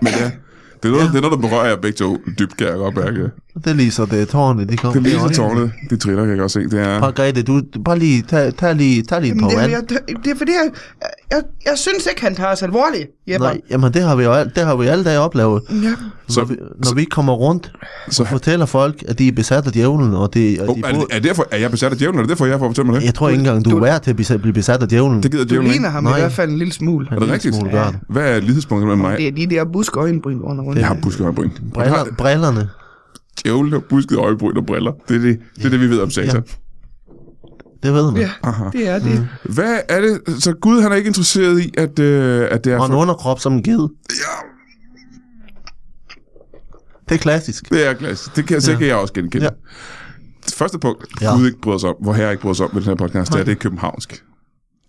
Men 0.03 0.13
ja, 0.13 0.31
det 0.85 0.91
er, 0.91 0.93
noget, 0.93 1.11
det 1.13 1.17
er 1.17 1.21
noget, 1.21 1.43
der 1.43 1.49
berører 1.49 1.69
jer 1.69 1.77
begge 1.77 1.97
to 1.97 2.19
dybt, 2.39 2.57
kan 2.57 2.67
jeg 2.67 2.77
godt 2.77 2.97
mærke. 2.97 3.23
Det 3.55 3.67
er 3.67 3.75
lige 3.75 3.91
så, 3.91 4.05
det 4.05 4.21
er 4.23 4.25
tårne, 4.27 4.65
de 4.65 4.77
kommer. 4.77 5.03
Det 5.03 5.13
er 5.15 5.19
lige 5.21 5.35
så 5.35 5.41
tårnet, 5.43 5.71
de 5.91 5.97
triller, 5.97 6.23
kan 6.23 6.31
jeg 6.31 6.39
godt 6.39 6.51
se. 6.53 6.61
Det 6.61 6.81
er... 6.81 7.01
Margrethe, 7.01 7.43
du, 7.43 7.61
du 7.75 7.83
bare 7.83 7.99
lige, 7.99 8.23
tag, 8.23 8.55
tag 8.57 8.75
lige, 8.77 9.03
tag 9.03 9.21
lige 9.23 9.35
par 9.41 9.49
det, 9.49 9.57
jeg, 9.57 9.83
det 10.25 10.31
er 10.33 10.37
fordi, 10.39 10.53
jeg, 10.53 10.71
jeg, 11.31 11.41
jeg 11.67 11.73
synes 11.77 12.07
ikke, 12.11 12.23
han 12.23 12.35
tager 12.35 12.53
os 12.53 12.63
alvorligt, 12.63 13.07
Jeppe. 13.29 13.45
Nej, 13.47 13.61
jamen 13.71 13.95
det 13.95 14.03
har 14.03 14.17
vi 14.17 14.23
jo 14.25 14.33
al- 14.33 14.53
det 14.57 14.65
har 14.65 14.77
vi 14.77 14.87
alle 14.87 15.05
dage 15.05 15.19
oplevet. 15.19 15.63
Ja. 15.71 15.77
Så- 16.29 16.41
når, 16.41 16.47
vi, 16.47 16.57
når 16.85 16.95
vi 16.95 17.05
kommer 17.05 17.33
rundt 17.33 17.73
Så, 18.11 18.23
og 18.23 18.29
fortæller 18.29 18.67
folk, 18.67 19.05
at 19.09 19.19
de 19.19 19.29
er 19.29 19.33
besat 19.33 19.67
af 19.67 19.73
djævlen, 19.73 20.15
og, 20.15 20.35
det, 20.35 20.61
og 20.61 20.69
oh, 20.69 20.77
de 20.77 20.81
er, 20.81 20.87
det, 20.87 20.95
burde, 20.95 21.07
er, 21.11 21.15
det 21.19 21.29
derfor, 21.29 21.47
er 21.51 21.57
jeg 21.57 21.71
besat 21.71 21.93
af 21.93 21.99
djævlen? 21.99 22.19
Er 22.19 22.23
det 22.23 22.31
derfor, 22.31 22.47
jeg 22.47 22.59
får 22.59 22.69
fortælle 22.69 22.91
mig 22.91 23.01
det? 23.01 23.07
jeg 23.07 23.15
tror 23.15 23.29
ikke 23.29 23.39
engang, 23.41 23.65
du 23.65 23.77
er 23.77 23.81
værd 23.81 24.03
til 24.03 24.11
at 24.11 24.17
blive- 24.41 24.53
besat 24.53 24.83
af 24.83 24.89
djævlen. 24.89 25.23
Det 25.23 25.31
gider 25.31 25.45
Du 25.45 25.49
djævlen 25.51 25.71
ligner 25.71 25.89
ikke. 25.89 25.93
ham 25.93 26.05
Nej. 26.05 26.17
i 26.17 26.21
hvert 26.21 26.33
fald 26.33 26.51
en 26.51 26.59
lille 26.59 26.73
smule. 26.73 27.09
Er 27.11 27.19
det 27.19 27.29
rigtigt? 27.31 27.57
Hvad 28.09 28.23
er 28.37 28.41
lighedspunktet 28.41 28.87
mellem 28.87 29.01
mig? 29.03 29.19
Det 29.19 29.29
er 29.29 29.33
de 29.33 29.47
der 29.47 29.65
buske 29.73 30.01
øjenbryn 30.01 30.41
under 30.41 30.65
rundt. 30.75 30.81
Jeg 30.81 30.87
har 30.89 30.99
busket 31.03 31.25
øjebryn. 31.25 31.51
Briller, 31.75 32.05
brillerne. 32.19 32.69
Djævlen 33.45 33.73
har 33.73 33.79
busket 33.89 34.19
øjebryn 34.19 34.57
og 34.57 34.67
briller. 34.67 34.93
Det 35.09 35.17
er 35.17 35.21
det, 35.21 35.39
det, 35.57 35.65
er 35.65 35.69
det 35.71 35.81
vi 35.81 35.91
ved 35.91 36.01
om 36.01 36.11
satan. 36.11 36.45
Det 37.83 37.93
ved 37.95 38.13
man. 38.13 38.21
Ja, 38.21 38.31
Aha. 38.43 38.65
det 38.73 38.89
er 38.89 38.99
det. 38.99 39.29
Hvad 39.45 39.81
er 39.89 40.01
det? 40.01 40.43
Så 40.43 40.53
Gud 40.53 40.81
han 40.83 40.93
er 40.93 40.97
ikke 40.97 41.07
interesseret 41.09 41.61
i, 41.61 41.75
at, 41.79 41.99
øh, 41.99 42.49
at 42.51 42.65
det 42.65 42.73
er... 42.73 42.79
Og 42.79 42.87
en 42.87 42.93
For, 42.93 42.99
underkrop 42.99 43.41
som 43.41 43.53
en 43.53 43.63
ged. 43.63 43.89
ja, 44.11 44.47
Det 47.09 47.15
er 47.15 47.19
klassisk. 47.19 47.71
det 47.71 47.87
er 47.87 47.93
klassisk. 47.95 48.37
Det 48.37 48.47
kan, 48.47 48.61
så 48.61 48.73
Ja. 48.73 48.79
kan 48.79 48.87
jeg 48.87 48.97
også 48.97 49.15
genkende. 49.15 49.45
Ja. 49.45 49.51
Det 50.47 50.55
første 50.55 50.79
punkt, 50.79 51.05
Ja. 51.21 51.37
Gud 51.37 51.47
ikke 51.47 51.61
bryder 51.61 51.79
sig 51.79 51.89
om, 51.89 51.95
hvor 52.03 52.13
herre 52.13 52.31
ikke 52.31 52.43
bryder 52.43 52.55
sig 52.55 52.65
om 52.67 52.71
med 52.75 52.83
den 52.83 52.89
her 52.89 52.97
podcast, 52.97 53.33
det 53.33 53.41
er, 53.41 53.45
det 53.45 53.53
er 53.53 53.57
københavnsk. 53.57 54.25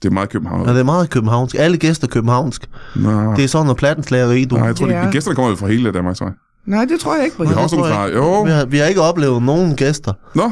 Det 0.06 0.12
er 0.12 0.14
meget 0.14 0.30
københavner. 0.30 0.66
Ja, 0.68 0.74
det 0.74 0.80
er 0.80 0.84
meget 0.84 1.10
københavnsk. 1.10 1.56
Alle 1.60 1.78
gæster 1.78 2.08
er 2.08 2.12
københavnsk. 2.12 2.70
Nå. 2.96 3.34
Det 3.36 3.44
er 3.44 3.48
sådan 3.48 3.66
noget 3.66 3.78
plattenslageri, 3.78 4.46
du. 4.46 4.56
Nej, 4.56 4.66
jeg 4.66 4.76
tror, 4.76 4.86
Det 4.86 4.96
de, 4.96 5.00
er- 5.00 5.12
gæsterne 5.12 5.36
kommer 5.36 5.50
jo 5.50 5.56
fra 5.56 5.68
hele 5.68 5.92
Danmark, 5.92 6.16
tror 6.16 6.26
jeg. 6.26 6.34
Nej, 6.66 6.86
det 6.86 7.00
tror 7.00 7.16
jeg 7.16 7.26
ikke, 7.26 7.40
Vi 7.40 7.46
har 7.48 7.56
også 7.56 7.76
nogle 7.76 7.92
fra... 7.94 8.08
Jo. 8.08 8.42
Vi 8.42 8.52
har, 8.52 8.66
vi 8.66 8.78
har 8.78 8.86
ikke 8.86 9.02
oplevet 9.02 9.44
nogen 9.44 9.76
gæster, 9.76 10.14
Nå, 10.36 10.52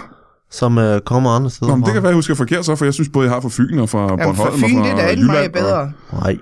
som 0.52 0.78
uh, 0.78 0.84
kommer 1.06 1.30
andre 1.30 1.50
steder 1.50 1.72
Nå 1.72 1.76
men 1.76 1.82
det 1.84 1.88
fra. 1.88 1.94
kan 1.94 2.04
være, 2.04 2.10
jeg 2.10 2.16
husker 2.16 2.36
forkert 2.36 2.66
så, 2.66 2.76
for 2.76 2.86
jeg 2.86 2.94
synes 2.94 3.10
både, 3.14 3.26
jeg 3.28 3.34
har 3.34 3.42
fra 3.42 3.50
Fyn 3.52 3.80
og 3.80 3.90
fra 3.90 4.00
Jamen, 4.02 4.18
Bornholm 4.26 4.36
for 4.60 4.68
Fyn, 4.68 4.78
og 4.78 4.84
det 4.86 4.92
fra 4.92 5.00
er 5.02 5.06
da 5.06 5.08
ikke 5.12 5.24
Jylland. 5.24 5.54
bedre. 5.54 5.92
Nej. 6.14 6.38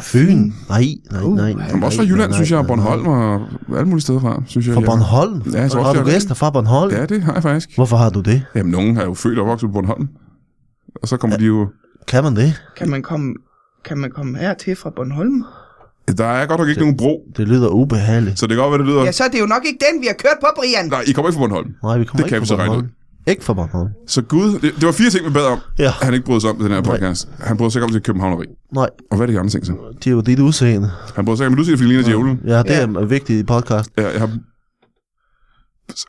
Fyn? 0.00 0.52
Nej, 0.68 0.84
nej, 1.10 1.22
nej. 1.24 1.52
nej 1.52 1.66
Og, 1.74 1.80
også 1.86 1.98
fra 1.98 2.04
nej, 2.04 2.12
Jylland, 2.12 2.30
nej, 2.30 2.36
synes 2.36 2.50
jeg, 2.50 2.58
og 2.58 2.64
nej, 2.66 2.76
nej. 2.76 2.84
Bornholm 2.96 3.06
og 3.70 3.76
alle 3.78 3.88
mulige 3.88 4.00
steder 4.02 4.20
fra, 4.20 4.42
synes 4.46 4.66
jeg. 4.66 4.74
Fra. 4.74 4.80
Bornholm? 4.80 5.42
Ja, 5.52 5.60
jeg 5.60 5.70
tror 5.70 5.80
også, 5.80 5.86
har 5.86 5.92
du 5.92 5.98
det 6.00 6.08
er 6.08 6.12
gæster 6.12 6.34
fra 6.34 6.50
Bornholm? 6.50 6.94
Ja, 6.94 7.06
det 7.06 7.22
har 7.22 7.32
jeg 7.34 7.42
faktisk. 7.42 7.74
Hvorfor 7.74 7.96
har 7.96 8.10
du 8.10 8.20
det? 8.20 8.42
Jamen, 8.54 8.72
nogen 8.72 8.96
er 8.96 9.04
jo 9.04 9.14
født 9.14 9.38
og 9.38 9.46
vokset 9.46 9.68
på 9.68 9.72
Bornholm. 9.72 10.08
Og 11.02 11.08
så 11.08 11.16
kommer 11.16 11.36
ja. 11.36 11.40
de 11.40 11.46
jo... 11.46 11.68
Kan 12.08 12.24
man 12.24 12.36
det? 12.36 12.62
Kan 12.76 12.90
man 12.90 13.02
komme, 13.02 13.34
kan 13.84 13.98
man 13.98 14.10
komme 14.10 14.38
her 14.38 14.54
til 14.54 14.76
fra 14.76 14.90
Bornholm? 14.90 15.44
Der 16.18 16.24
er 16.26 16.46
godt 16.46 16.60
nok 16.60 16.68
ikke 16.68 16.80
nogen 16.80 16.96
bro, 16.96 17.24
Det 17.36 17.48
lyder 17.48 17.68
ubehageligt. 17.68 18.38
så 18.38 18.46
det 18.46 18.54
kan 18.56 18.62
godt 18.62 18.70
være, 18.72 18.78
det 18.78 18.86
lyder... 18.86 19.04
Ja, 19.04 19.12
så 19.12 19.24
er 19.24 19.28
det 19.28 19.40
jo 19.40 19.46
nok 19.46 19.62
ikke 19.66 19.78
den, 19.92 20.00
vi 20.02 20.06
har 20.06 20.14
kørt 20.14 20.36
på, 20.40 20.46
Brian. 20.56 20.88
Nej, 20.88 21.04
I 21.06 21.12
kommer 21.12 21.28
ikke 21.28 21.38
fra 21.38 21.46
Bornholm. 21.46 21.74
Nej, 21.82 21.98
vi 21.98 22.04
kommer 22.04 22.22
Det 22.22 22.28
kan 22.28 22.36
ikke 22.36 22.40
vi 22.44 22.48
fra 22.48 22.54
så 22.54 22.56
regne 22.56 22.68
Bornholm. 22.68 22.90
Ikke 23.26 23.44
fra 23.44 23.54
Bornholm. 23.54 23.90
Så 24.06 24.22
Gud... 24.22 24.52
Det, 24.52 24.62
det 24.62 24.86
var 24.86 24.92
fire 24.92 25.10
ting, 25.10 25.26
vi 25.26 25.30
bad 25.30 25.46
om, 25.46 25.58
Ja. 25.78 25.90
han 26.02 26.14
ikke 26.14 26.26
brød 26.26 26.40
sig 26.40 26.50
om 26.50 26.60
i 26.60 26.64
den 26.64 26.72
her 26.72 26.80
podcast. 26.82 27.28
Han 27.40 27.56
brød 27.56 27.70
sig 27.70 27.78
ikke 27.78 27.84
om 27.84 27.90
til 27.92 28.02
københavneri. 28.02 28.46
Nej, 28.74 28.88
Og 29.10 29.16
hvad 29.16 29.20
er 29.20 29.26
det 29.26 29.34
de 29.34 29.38
andre 29.38 29.50
ting 29.50 29.66
så? 29.66 29.72
det 29.98 30.06
er 30.06 30.10
jo 30.10 30.20
dit 30.20 30.38
udseende. 30.38 30.90
Han 31.16 31.24
brød 31.24 31.36
sig 31.36 31.44
ikke 31.44 31.52
om, 31.52 31.56
du 31.56 31.64
siger, 31.64 31.76
at 31.76 31.80
ligner 31.84 32.04
djævlen. 32.04 32.40
Ja, 32.46 32.58
det 32.58 32.70
Ja. 32.70 32.80
er 32.82 33.04
vigtigt 33.04 33.40
i 33.40 33.44
podcast. 33.44 33.90
Ja, 33.98 34.08
jeg 34.10 34.20
har... 34.20 34.30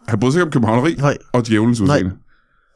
Han 0.08 0.20
brød 0.20 0.32
sig 0.32 0.40
ikke 0.40 0.46
om 0.46 0.52
københavneri 0.52 0.94
Nej. 1.00 1.18
og 1.34 1.48
djævelens 1.48 1.82
Nej. 1.82 2.04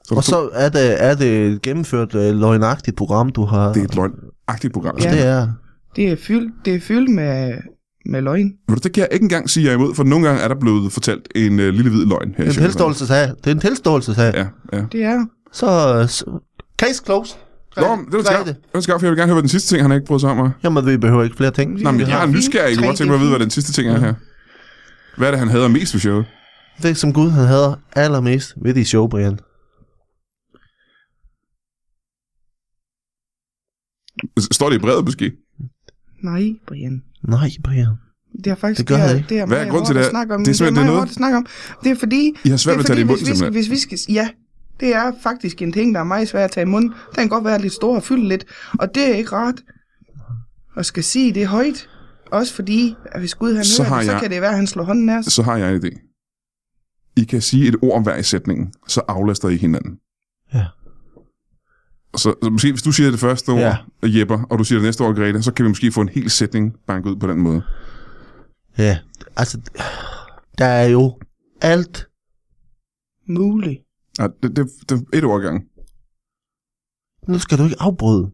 Så 0.08 0.16
Og 0.16 0.24
så 0.24 0.50
er 0.54 0.70
det, 0.70 1.04
er 1.04 1.16
det 1.16 1.48
et 1.48 1.62
gennemført 1.62 2.16
øh, 2.16 2.36
løgnagtigt 2.40 2.98
program, 2.98 3.30
du 3.30 3.46
har. 3.46 3.74
Det 3.74 3.80
er 3.80 3.86
et 3.86 3.96
løgnagtigt 3.96 4.74
program. 4.74 4.98
Ja. 5.04 5.12
Det 5.12 5.26
er. 5.26 5.48
Det 5.96 6.12
er 6.12 6.16
fyldt, 6.16 6.54
det 6.66 6.76
er 6.76 6.80
fyldt 6.80 7.10
med, 7.12 7.54
med 8.06 8.22
løgn. 8.22 8.52
Du, 8.70 8.74
det 8.74 8.94
kan 8.94 9.02
jeg 9.02 9.08
ikke 9.12 9.24
engang 9.24 9.50
sige 9.50 9.66
jer 9.66 9.74
imod, 9.74 9.96
for 9.96 10.04
nogle 10.04 10.28
gange 10.28 10.42
er 10.42 10.48
der 10.48 10.56
blevet 10.56 10.92
fortalt 10.92 11.28
en 11.36 11.60
øh, 11.60 11.74
lille 11.74 11.92
hvid 11.92 12.06
løgn 12.06 12.34
her. 12.38 12.44
i 12.44 12.48
Det 12.48 12.56
er 12.58 12.60
en 12.60 12.66
tilståelsesag. 12.66 13.28
Det 13.28 13.48
er 13.48 13.52
en 13.52 13.60
tilståelsesag. 13.60 14.34
Ja, 14.36 14.46
ja. 14.78 14.84
Det 14.92 15.04
er 15.04 15.26
Så, 15.54 15.68
så 16.10 16.26
case 16.80 17.02
closed. 17.06 17.38
Nå, 17.78 17.96
men 17.96 18.06
det 18.06 18.14
var 18.14 18.24
Færdig. 18.24 18.46
skab. 18.46 18.46
Det 18.48 18.74
var 18.74 18.80
skab, 18.82 19.00
for 19.00 19.06
jeg 19.06 19.12
vil 19.12 19.18
gerne 19.18 19.28
høre, 19.28 19.36
hvad 19.36 19.42
den 19.42 19.50
sidste 19.50 19.76
ting, 19.76 19.82
han 19.84 19.92
ikke 19.92 20.06
brød 20.06 20.20
sig 20.20 20.30
om. 20.30 20.40
er. 20.40 20.50
Jamen, 20.64 20.86
vi 20.86 20.98
behøver 20.98 21.24
ikke 21.24 21.36
flere 21.36 21.52
ting. 21.52 21.82
Nå, 21.82 21.92
men 21.92 22.00
jeg 22.02 22.08
har 22.08 22.22
er 22.22 22.26
nysgerrig. 22.26 22.70
Jeg 22.70 22.78
kunne 22.78 22.88
godt 22.88 22.98
tænke 22.98 23.12
mig 23.12 23.16
at 23.16 23.20
er 23.20 23.24
vide, 23.26 23.32
hvad 23.32 23.40
den 23.40 23.50
sidste 23.50 23.72
ting 23.74 23.90
er 23.90 24.00
her. 24.00 24.14
Hvad 25.18 25.28
er 25.28 25.32
det, 25.32 25.40
han 25.40 25.50
hader 25.50 25.68
mest 25.68 25.94
ved 25.94 26.00
showet? 26.00 26.26
Det, 26.84 26.98
som 26.98 27.14
Gud 27.14 27.30
han 27.30 27.46
hader 27.46 27.74
allermest 27.96 28.54
ved 28.62 28.74
de 28.74 28.86
show, 28.86 29.08
Brian. 29.08 29.40
Står 34.52 34.70
det 34.70 34.76
i 34.76 34.80
brevet 34.80 35.06
måske? 35.06 35.32
Nej, 36.24 36.44
Brian. 36.68 37.04
Nej, 37.24 37.50
Brian. 37.64 37.88
Det 38.44 38.48
er 38.48 38.56
faktisk 38.56 38.80
Det 38.80 38.88
gør 38.88 38.96
er, 38.96 39.08
jeg 39.08 39.18
ikke. 39.18 39.30
det 39.30 39.40
er 39.40 39.46
Hvad 39.46 39.66
er 39.66 39.70
grunden 39.70 39.86
til 39.86 39.96
det? 39.96 40.06
snakke 40.06 40.36
om. 40.36 40.44
Det 40.44 40.52
er 40.52 40.56
simpelthen- 40.56 40.86
det 40.88 40.92
er 40.92 40.96
noget- 40.96 41.10
snakke 41.14 41.38
om. 41.38 41.46
Det 41.84 41.92
er 41.92 41.96
fordi... 41.96 42.34
I 42.46 42.50
har 42.50 42.58
svært 42.58 42.74
ved 42.76 42.80
at 42.80 42.86
tage 42.86 42.96
det 42.98 43.02
i 43.02 43.06
munden, 43.06 43.20
hvis 43.26 43.30
vi, 43.32 43.36
skal, 43.36 43.38
simpelthen. 43.38 43.72
hvis 43.72 43.90
vi 43.90 43.98
skal... 43.98 44.14
Ja, 44.14 44.30
det 44.80 44.96
er 44.96 45.12
faktisk 45.24 45.62
en 45.62 45.72
ting, 45.72 45.94
der 45.96 46.00
er 46.00 46.04
meget 46.04 46.28
svært 46.28 46.44
at 46.44 46.52
tage 46.52 46.62
i 46.62 46.66
munden. 46.70 46.90
Den 46.90 47.16
kan 47.16 47.30
godt 47.30 47.46
være 47.46 47.62
lidt 47.62 47.74
stor 47.74 47.96
og 47.96 48.04
fylde 48.04 48.28
lidt. 48.28 48.46
Og 48.80 48.96
det 48.96 49.04
er 49.12 49.16
ikke 49.16 49.32
rart 49.32 49.56
at 50.78 50.86
skal 50.86 51.04
sige 51.04 51.34
det 51.34 51.48
højt. 51.48 51.90
Også 52.32 52.54
fordi, 52.54 52.96
at 53.06 53.20
hvis 53.20 53.36
Gud 53.36 53.56
han 53.56 53.66
Så 53.66 53.84
hører 53.84 53.90
har 53.90 53.98
det, 53.98 54.06
så 54.06 54.12
jeg- 54.12 54.22
kan 54.22 54.32
det 54.32 54.42
være, 54.42 54.50
at 54.50 54.56
han 54.56 54.68
slår 54.68 54.84
hånden 54.84 55.10
af 55.10 55.18
os. 55.18 55.26
Så 55.26 55.44
har 55.44 55.58
jeg 55.58 55.76
en 55.76 55.82
idé. 55.86 56.04
I 57.18 57.24
kan 57.24 57.42
sige 57.42 57.68
et 57.68 57.76
ord 57.82 58.04
hver 58.04 58.16
i 58.18 58.24
sætningen, 58.24 58.74
så 58.88 59.02
aflaster 59.08 59.50
I 59.50 59.58
hinanden. 59.58 59.98
Ja. 60.54 60.66
Så, 62.16 62.34
så 62.44 62.50
måske, 62.50 62.72
hvis 62.72 62.82
du 62.84 62.92
siger 62.92 63.12
det 63.12 63.20
første 63.20 63.50
ord, 63.50 63.60
Ja. 63.60 63.76
Jepper, 64.04 64.40
og 64.50 64.60
du 64.60 64.64
siger 64.64 64.80
det 64.80 64.86
næste 64.86 65.02
ord, 65.02 65.16
Grete, 65.16 65.44
så 65.44 65.52
kan 65.54 65.64
vi 65.66 65.70
måske 65.70 65.92
få 65.92 66.02
en 66.02 66.10
hel 66.10 66.30
sætning 66.30 66.74
banket 66.88 67.10
ud 67.12 67.16
på 67.16 67.28
den 67.28 67.40
måde. 67.40 67.62
Ja, 68.78 68.98
altså, 69.38 69.58
der 70.58 70.66
er 70.66 70.88
jo 70.88 71.20
alt. 71.62 72.08
Muligt. 73.30 73.80
Ja, 74.20 74.28
det, 74.44 74.56
det, 74.56 74.68
det 74.90 75.04
er 75.14 75.18
et 75.18 75.24
ord 75.24 75.40
ad 75.40 75.44
gangen. 75.46 75.64
Nu 77.28 77.40
skal 77.40 77.58
du 77.58 77.64
ikke 77.64 77.76
afbryde. 77.80 78.30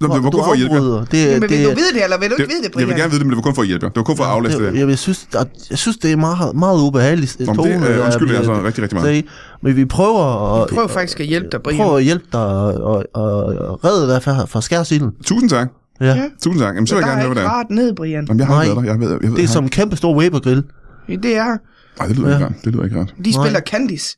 Nå, 0.00 0.08
men 0.08 0.16
det 0.16 0.24
var 0.24 0.30
kun 0.30 0.44
for 0.44 0.52
at 0.52 0.58
hjælpe 0.58 0.74
jer. 0.74 0.80
afbryder. 0.80 1.04
Det, 1.04 1.26
Jamen, 1.26 1.42
det, 1.42 1.50
vil 1.50 1.64
du 1.64 1.68
vide 1.74 1.92
det, 1.94 2.04
eller 2.04 2.18
vil 2.18 2.30
du 2.30 2.34
Det, 2.36 2.42
ikke 2.42 2.52
vide 2.52 2.58
det, 2.62 2.64
jeg 2.64 2.72
Brian? 2.72 2.88
vil 2.88 2.96
gerne 2.96 3.10
vide 3.10 3.18
det, 3.18 3.26
men 3.26 3.30
det 3.30 3.36
var 3.36 3.42
kun 3.42 3.54
for 3.54 3.62
at 3.62 3.68
hjælpe 3.68 3.84
jer. 3.84 3.90
Det 3.90 3.96
var 3.96 4.02
kun 4.04 4.16
for 4.16 4.24
at 4.24 4.30
aflaste 4.30 4.64
det. 4.64 4.72
det, 4.72 4.78
jeg, 4.80 4.88
jeg, 4.88 4.98
synes, 4.98 5.28
at, 5.38 5.48
jeg 5.70 5.78
synes, 5.78 5.96
det 5.98 6.12
er 6.12 6.16
meget, 6.16 6.56
meget 6.56 6.78
ubehageligt. 6.86 7.40
Nå, 7.40 7.52
men 7.54 7.64
det 7.64 7.72
er, 7.74 8.04
undskyld, 8.04 8.28
jeg 8.28 8.36
altså 8.38 8.62
rigtig, 8.64 8.82
rigtig 8.82 8.98
meget. 9.00 9.24
Men 9.62 9.76
vi 9.76 9.84
prøver 9.84 10.54
at, 10.62 10.68
Prøv 10.70 10.88
faktisk 10.88 11.20
at 11.20 11.26
hjælpe 11.26 11.48
dig, 11.52 11.62
Brian. 11.62 11.78
prøver 11.80 11.96
at 11.96 12.04
hjælpe 12.04 12.24
dig 12.32 12.40
og, 12.40 13.04
og, 13.14 13.34
og, 13.44 13.84
redde 13.84 14.14
dig 14.14 14.22
fra, 14.22 14.44
fra 14.44 14.60
skærsilden. 14.60 15.10
Tusind 15.24 15.50
tak. 15.50 15.68
Ja. 16.00 16.06
Ja. 16.06 16.30
Tusind 16.42 16.62
tak. 16.62 16.74
Jamen, 16.74 16.86
så 16.86 16.94
vil 16.94 17.02
der 17.02 17.08
jeg 17.08 17.14
er 17.14 17.18
gerne 17.18 17.22
høre, 17.22 17.30
ikke 17.30 17.34
hvad 17.34 17.42
det 17.42 17.48
er. 17.48 17.52
rart 17.58 17.70
ned, 17.70 17.94
Brian. 17.94 18.24
Jamen, 18.26 18.38
jeg 18.38 18.46
har 18.46 18.54
Nej. 18.54 18.64
været 18.64 18.76
der. 18.76 18.82
Jeg 18.82 19.00
ved, 19.00 19.10
jeg 19.10 19.20
ved, 19.30 19.36
Det 19.36 19.44
er 19.44 19.48
som 19.48 19.64
en 19.64 19.70
kæmpe 19.70 19.96
stor 19.96 20.16
Weber-grill. 20.16 20.62
Det 21.08 21.36
er, 21.36 21.56
Nej, 21.98 22.06
det 22.08 22.16
lyder 22.18 22.28
Ja. 22.28 22.34
ikke 22.34 22.44
rart. 22.46 22.54
Det 22.64 22.72
lyder 22.72 22.84
ikke 22.84 22.98
rart. 23.00 23.14
de 23.24 23.32
spiller 23.34 23.60
Candice. 23.60 24.16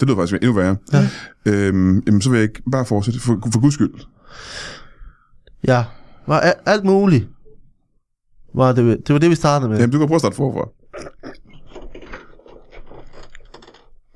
Det 0.00 0.08
lyder 0.08 0.16
faktisk 0.18 0.42
endnu 0.42 0.52
værre. 0.52 0.76
Ja. 0.92 1.08
Øhm, 1.46 2.02
jamen, 2.06 2.20
så 2.20 2.30
vil 2.30 2.36
jeg 2.36 2.42
ikke 2.48 2.62
bare 2.72 2.84
fortsætte. 2.84 3.20
For, 3.20 3.38
for 3.52 3.60
guds 3.60 3.74
skyld. 3.74 3.90
Ja, 5.68 5.84
var 6.26 6.52
alt 6.66 6.84
muligt. 6.84 7.28
Var 8.54 8.72
det, 8.72 8.98
det 9.06 9.12
var 9.12 9.18
det, 9.18 9.30
vi 9.30 9.34
startede 9.34 9.68
med. 9.70 9.78
Jamen, 9.78 9.92
du 9.92 9.98
kan 9.98 10.06
prøve 10.06 10.14
at 10.16 10.20
starte 10.20 10.36
forfra. 10.36 10.68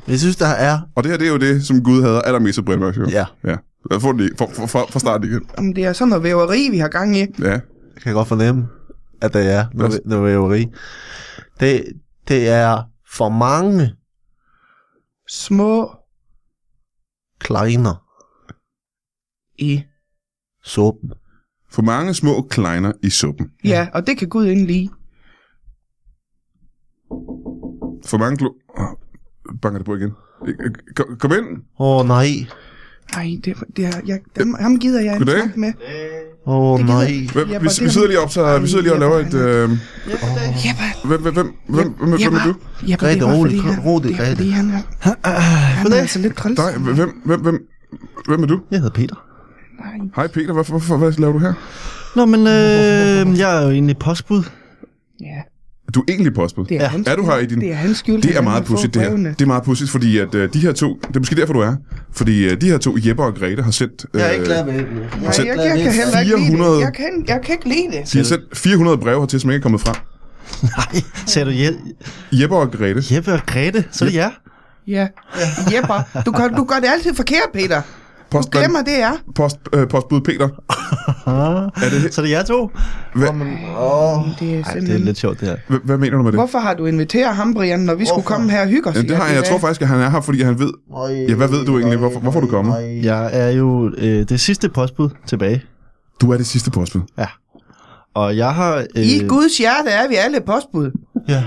Jeg 0.09 0.19
synes, 0.19 0.37
der 0.37 0.47
er... 0.47 0.81
Og 0.95 1.03
det 1.05 1.11
her, 1.11 1.19
det 1.19 1.27
er 1.29 1.33
jo 1.33 1.39
det, 1.39 1.65
som 1.67 1.83
Gud 1.85 2.03
havde 2.03 2.23
allermest 2.25 2.59
af 2.59 2.65
Brian 2.65 2.79
Mørk 2.81 2.95
Show. 2.95 3.07
Ja, 3.09 3.25
Ja. 3.45 3.57
Lad 3.91 3.97
os 3.97 4.03
få 4.03 4.13
den 4.13 4.21
lige. 4.21 4.31
For, 4.39 4.51
for, 4.55 4.67
for, 4.67 4.87
for 4.91 4.99
starten 4.99 5.29
igen. 5.31 5.51
Om 5.59 5.75
det 5.75 5.85
er 5.85 5.93
sådan 5.93 6.09
noget 6.09 6.25
væveri, 6.25 6.69
vi 6.71 6.79
har 6.79 6.89
gang 6.89 7.17
i. 7.17 7.27
Ja. 7.39 7.51
jeg 7.51 7.61
kan 8.03 8.15
godt 8.15 8.29
fornemme, 8.29 8.69
at 9.23 9.33
det 9.35 9.53
er 9.53 9.67
noget, 9.75 10.01
noget 10.05 10.25
væveri. 10.25 10.67
Det, 11.61 11.85
det 12.29 12.49
er 12.49 12.83
for 13.15 13.29
mange 13.29 13.95
Små 15.31 15.91
kleiner 17.41 18.05
i. 19.59 19.83
suppen. 20.65 21.13
For 21.71 21.83
mange 21.83 22.15
små 22.15 22.43
kleiner 22.51 22.93
i 23.03 23.11
suppen. 23.11 23.51
Ja, 23.65 23.89
og 23.95 24.07
det 24.07 24.19
kan 24.19 24.29
Gud 24.29 24.47
ikke 24.47 24.65
lide. 24.67 24.89
For 28.07 28.19
mange 28.19 28.37
glo... 28.37 28.51
Banker 29.63 29.79
det 29.79 29.87
på 29.87 29.97
igen. 29.97 30.11
Kom, 30.97 31.07
kom 31.19 31.33
ind. 31.33 31.47
Åh 31.79 32.01
oh, 32.01 32.07
nej. 32.09 32.29
Nej, 33.15 33.37
det, 33.45 33.55
det 33.77 33.85
er, 33.85 34.01
jeg, 34.07 34.21
dem, 34.39 34.55
ham 34.61 34.79
gider 34.79 35.01
jeg 35.01 35.15
ikke 35.15 35.33
snakke 35.33 35.61
med. 35.61 35.73
Åh, 36.47 36.73
oh, 36.73 36.81
nej. 36.87 37.07
Vi, 37.07 37.29
vi 37.45 37.55
er- 37.55 37.69
sidder 37.69 38.07
lige 38.07 38.21
op, 38.21 38.31
så 38.31 38.59
vi 38.59 38.67
sidder 38.69 38.83
lige 38.83 38.93
og 38.93 39.01
laver 39.01 39.19
et... 39.19 39.35
Øh, 39.35 39.69
hvem, 39.69 41.23
hvem, 41.23 41.35
hvem, 41.35 41.53
hvem, 41.69 41.93
hvem, 41.93 42.35
er 42.35 42.45
du? 42.45 42.55
Grete, 42.97 43.25
rolig, 43.37 43.61
rolig, 43.85 44.13
er 44.13 44.17
Grete. 44.17 44.45
er, 45.25 45.31
han 45.31 45.93
er 45.93 45.97
altså 45.97 46.19
lidt 46.19 46.37
træls. 46.37 46.59
Nej, 46.59 46.77
hvem, 46.79 47.23
hvem, 47.25 47.41
hvem, 47.41 47.69
hvem 48.29 48.43
er 48.43 48.47
du? 48.47 48.61
Jeg 48.71 48.79
hedder 48.79 48.95
Peter. 48.95 49.15
Nej. 49.85 50.09
Hej 50.17 50.27
Peter, 50.27 50.53
hvorfor, 50.53 50.73
hvorfor, 50.73 50.97
hvad 50.97 51.13
laver 51.13 51.33
du 51.33 51.39
her? 51.39 51.53
Nå, 52.17 52.25
men 52.25 52.41
øh, 52.41 53.39
jeg 53.39 53.59
er 53.59 53.65
jo 53.65 53.71
egentlig 53.71 53.99
postbud. 53.99 54.43
Ja, 55.21 55.41
Du 55.95 56.01
er 56.01 56.05
egentlig 56.09 56.35
postbud. 56.35 56.65
det 56.67 56.77
er 56.77 56.81
Ja. 56.83 56.89
hans 56.89 57.09
Er 57.09 57.17
du 57.17 57.25
her 57.25 57.37
i 57.39 57.47
din... 57.47 57.61
Det 57.61 57.71
er 57.71 57.75
hans 57.75 57.99
skyld. 57.99 58.23
Det 58.23 58.37
er 58.37 58.43
meget 58.43 58.65
pudsigt, 58.65 58.95
det 58.95 59.03
her. 59.03 59.11
Det 59.17 59.41
er 59.43 59.47
meget 59.47 59.63
pudsigt, 59.63 59.91
fordi 59.91 60.19
at, 60.19 60.35
øh, 60.35 60.53
de 60.53 60.59
her 60.59 60.73
to... 60.73 60.99
Det 61.09 61.17
er 61.17 61.21
måske 61.21 61.37
derfor, 61.37 61.53
du 61.53 61.61
er. 61.61 61.75
Fordi 62.13 62.45
øh, 62.45 62.61
de 62.61 62.67
her 62.71 62.79
to, 62.79 62.97
Jeppe 63.07 63.23
og 63.23 63.35
Grete, 63.35 63.63
har 63.63 63.71
sendt... 63.71 64.07
Øh, 64.15 64.21
Jeg 64.21 64.29
er 64.29 64.33
ikke 64.33 64.45
glad 64.45 64.65
ved 64.65 64.73
det. 64.73 64.87
Nej, 64.91 65.33
jeg, 65.39 65.47
jeg, 65.47 65.79
kan 65.83 65.93
heller 65.93 66.21
ikke 66.21 66.37
lide 66.37 66.47
400 66.47 66.75
det. 66.77 66.81
Jeg 66.81 66.93
kan, 66.95 67.25
jeg 67.29 67.41
kan 67.45 67.53
ikke 67.55 67.69
lide 67.69 67.97
det. 67.99 68.13
De 68.13 68.19
har 68.19 68.25
sendt 68.25 68.45
400 68.59 68.99
breve 68.99 69.21
hertil, 69.21 69.41
som 69.41 69.51
ikke 69.51 69.59
er 69.59 69.63
kommet 69.63 69.81
frem. 69.81 69.95
Nej, 70.77 71.03
sagde 71.27 71.47
du 71.47 71.51
Je- 71.57 72.39
Jeppe 72.43 72.57
og 72.57 72.73
Grete. 72.73 73.15
Jeppe 73.15 73.33
og 73.33 73.41
Grete? 73.47 73.85
Så 73.91 74.05
er 74.05 74.09
det 74.09 74.17
jer? 74.17 74.31
Ja. 74.87 75.07
Jepper, 75.75 76.21
du, 76.27 76.33
kan, 76.33 76.55
du 76.55 76.65
gør 76.65 76.77
det 76.77 76.89
altid 76.97 77.15
forkert, 77.15 77.49
Peter. 77.55 77.83
Du 78.33 78.37
Postmand- 78.37 78.51
glemmer, 78.63 78.83
det 78.83 79.03
er. 79.03 79.13
Post, 79.35 79.57
øh, 79.75 79.89
postbud 79.89 80.21
Peter. 80.21 80.49
er 81.27 81.71
det- 82.03 82.15
Så 82.15 82.21
er 82.21 82.25
det 82.25 82.33
jer 82.33 82.43
to? 82.43 82.71
Hvad, 83.15 83.29
Åh, 83.29 83.35
Det 84.41 84.59
er 84.59 84.65
Ej, 84.65 84.75
det 84.81 84.95
er 84.95 84.99
lidt 84.99 85.19
sjovt, 85.19 85.41
det 85.41 85.49
her. 85.49 85.57
hvad, 85.69 85.79
hvad 85.85 85.99
mener 85.99 86.17
du 86.17 86.23
med 86.23 86.33
det? 86.33 86.39
Hvorfor 86.41 86.59
har 86.59 86.75
du 86.75 86.87
inviteret 86.87 87.37
ham, 87.37 87.55
Brian, 87.55 87.81
når 87.81 87.95
vi 87.95 88.05
skulle 88.07 88.23
Hvorfor? 88.23 88.35
komme 88.37 88.51
her 88.51 88.61
og 88.63 88.67
hygge 88.69 88.89
os? 88.91 88.97
Ja, 88.97 89.03
det 89.03 89.17
har 89.17 89.27
jeg. 89.27 89.35
Jeg 89.37 89.45
tror 89.45 89.59
faktisk, 89.59 89.83
at 89.83 89.89
han 89.89 90.01
er 90.01 90.11
her, 90.11 90.21
fordi 90.21 90.43
han 90.43 90.59
ved... 90.59 90.73
Ja, 91.29 91.35
hvad 91.35 91.49
ved 91.49 91.65
du 91.65 91.79
egentlig? 91.79 91.99
Hvorfor- 91.99 92.21
hvorfor 92.21 92.39
er 92.41 92.45
du 92.45 92.51
kommet? 92.51 93.05
Jeg 93.05 93.31
er 93.33 93.51
jo 93.51 93.93
øh, 93.99 94.29
det 94.29 94.41
sidste 94.41 94.69
postbud 94.69 95.11
tilbage. 95.27 95.63
Du 96.21 96.33
er 96.33 96.37
det 96.37 96.47
sidste 96.47 96.71
postbud. 96.71 97.01
Og 98.15 98.37
jeg 98.37 98.55
har... 98.55 98.77
Øh, 98.97 99.07
I 99.07 99.27
Guds 99.29 99.59
hjerte 99.59 99.91
er 99.91 100.09
vi 100.09 100.15
alle 100.15 100.41
postbud. 100.47 100.91
Ja. 101.29 101.45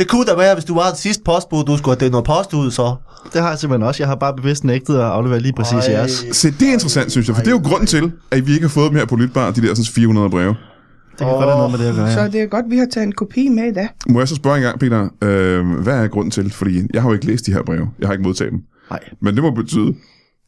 Det 0.00 0.08
kunne 0.08 0.24
da 0.24 0.34
være, 0.36 0.54
hvis 0.54 0.64
du 0.64 0.74
var 0.74 0.90
det 0.90 0.98
sidste 0.98 1.22
postbud, 1.24 1.64
du 1.64 1.76
skulle 1.76 1.94
have 1.96 2.00
delt 2.00 2.12
noget 2.12 2.26
post 2.26 2.54
ud, 2.54 2.70
så. 2.70 2.96
Det 3.32 3.40
har 3.42 3.48
jeg 3.48 3.58
simpelthen 3.58 3.88
også. 3.88 4.02
Jeg 4.02 4.08
har 4.08 4.14
bare 4.14 4.36
bevidst 4.36 4.64
nægtet 4.64 4.94
at 4.94 5.00
aflevere 5.00 5.40
lige 5.40 5.52
præcis 5.52 5.86
Ej. 5.86 5.92
jeres. 5.92 6.24
Se, 6.32 6.50
det 6.50 6.68
er 6.68 6.72
interessant, 6.72 7.10
synes 7.10 7.28
jeg, 7.28 7.36
for 7.36 7.42
det 7.42 7.50
er 7.50 7.54
jo 7.54 7.62
grunden 7.64 7.86
til, 7.86 8.12
at 8.30 8.46
vi 8.46 8.52
ikke 8.52 8.64
har 8.64 8.68
fået 8.68 8.90
dem 8.90 8.98
her 8.98 9.04
på 9.04 9.16
Lytbar, 9.16 9.50
de 9.50 9.62
der 9.62 9.74
sådan 9.74 9.84
400 9.84 10.30
breve. 10.30 10.48
Det 10.48 11.18
kan 11.18 11.26
godt 11.26 11.44
have 11.44 11.56
noget 11.56 11.70
med 11.70 11.78
det 11.78 11.88
at 11.88 11.94
gøre, 11.94 12.12
Så 12.12 12.20
ja. 12.20 12.28
det 12.28 12.42
er 12.42 12.46
godt, 12.46 12.64
vi 12.68 12.76
har 12.78 12.86
taget 12.92 13.06
en 13.06 13.12
kopi 13.12 13.48
med 13.48 13.64
i 13.64 13.72
dag. 13.72 13.88
Må 14.08 14.18
jeg 14.18 14.28
så 14.28 14.34
spørge 14.34 14.56
en 14.56 14.62
gang, 14.62 14.80
Peter, 14.80 15.08
øh, 15.22 15.82
hvad 15.82 15.94
er 16.04 16.08
grunden 16.08 16.30
til? 16.30 16.50
Fordi 16.52 16.82
jeg 16.94 17.02
har 17.02 17.08
jo 17.08 17.14
ikke 17.14 17.26
læst 17.26 17.46
de 17.46 17.52
her 17.52 17.62
breve. 17.62 17.90
Jeg 17.98 18.08
har 18.08 18.12
ikke 18.12 18.24
modtaget 18.24 18.52
dem. 18.52 18.60
Nej. 18.90 19.00
Men 19.22 19.34
det 19.34 19.42
må 19.42 19.50
betyde, 19.50 19.94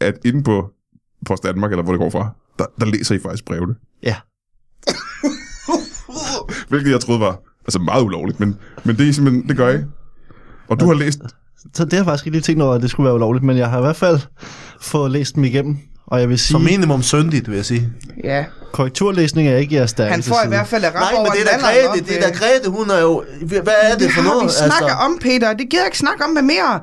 at 0.01 0.15
inde 0.25 0.43
på 0.43 0.71
Post 1.27 1.43
Danmark, 1.43 1.71
eller 1.71 1.83
hvor 1.83 1.93
det 1.93 2.01
går 2.01 2.11
fra, 2.11 2.31
der, 2.59 2.65
der 2.81 2.87
læser 2.87 3.15
I 3.15 3.19
faktisk 3.19 3.45
brevene. 3.45 3.75
Ja. 4.03 4.17
Hvilket 6.71 6.91
jeg 6.91 7.01
troede 7.01 7.21
var 7.21 7.52
altså 7.67 7.79
meget 7.79 8.03
ulovligt, 8.03 8.41
men, 8.41 8.57
men 8.85 8.97
det, 8.97 9.09
er 9.09 9.13
simpelthen, 9.13 9.49
det 9.49 9.57
gør 9.57 9.69
I. 9.69 9.79
Og 10.69 10.81
du 10.81 10.87
har 10.87 10.95
læst... 10.95 11.19
Så 11.75 11.85
det 11.85 11.93
har 11.93 11.99
jeg 11.99 12.05
faktisk 12.07 12.27
ikke 12.27 12.37
lige 12.37 12.43
tænkt 12.43 12.63
over, 12.63 12.75
at 12.75 12.83
det 12.83 12.91
skulle 12.91 13.05
være 13.05 13.15
ulovligt, 13.15 13.45
men 13.45 13.57
jeg 13.57 13.71
har 13.71 13.79
i 13.79 13.81
hvert 13.81 13.97
fald 13.97 14.19
fået 14.81 15.11
læst 15.11 15.35
dem 15.35 15.45
igennem. 15.45 15.79
Og 16.07 16.21
jeg 16.21 16.29
vil 16.29 16.39
sige, 16.39 16.53
Som 16.53 16.61
minimum 16.61 17.03
syndigt, 17.03 17.49
vil 17.51 17.57
jeg 17.57 17.65
sige. 17.65 17.93
Ja, 18.25 18.45
korrekturlæsning 18.73 19.49
er 19.49 19.57
ikke 19.57 19.75
jeres 19.75 19.91
stærkeste 19.91 20.29
han 20.29 20.37
får 20.37 20.45
i 20.45 20.49
hvert 20.49 20.67
fald 20.67 20.85
et 20.85 20.95
rap 20.95 21.13
Nej, 21.13 21.23
men 21.23 21.33
det 21.33 21.41
er 21.41 21.59
da 21.59 21.65
Grete, 21.65 22.05
det 22.05 22.17
er 22.17 22.21
da 22.21 22.29
øh. 22.29 22.35
Grete, 22.35 22.71
hun 22.71 22.91
er 22.91 23.01
jo... 23.01 23.25
Hvad 23.47 23.63
er 23.83 23.91
det, 23.93 24.01
Det 24.01 24.13
for 24.13 24.23
har 24.23 24.31
noget? 24.31 24.45
vi 24.45 24.51
snakket 24.51 24.97
om, 25.05 25.19
Peter. 25.21 25.53
Det 25.53 25.71
gider 25.71 25.83
jeg 25.83 25.87
ikke 25.87 25.99
snakke 25.99 26.25
om 26.25 26.31
med 26.31 26.43
mere. 26.43 26.81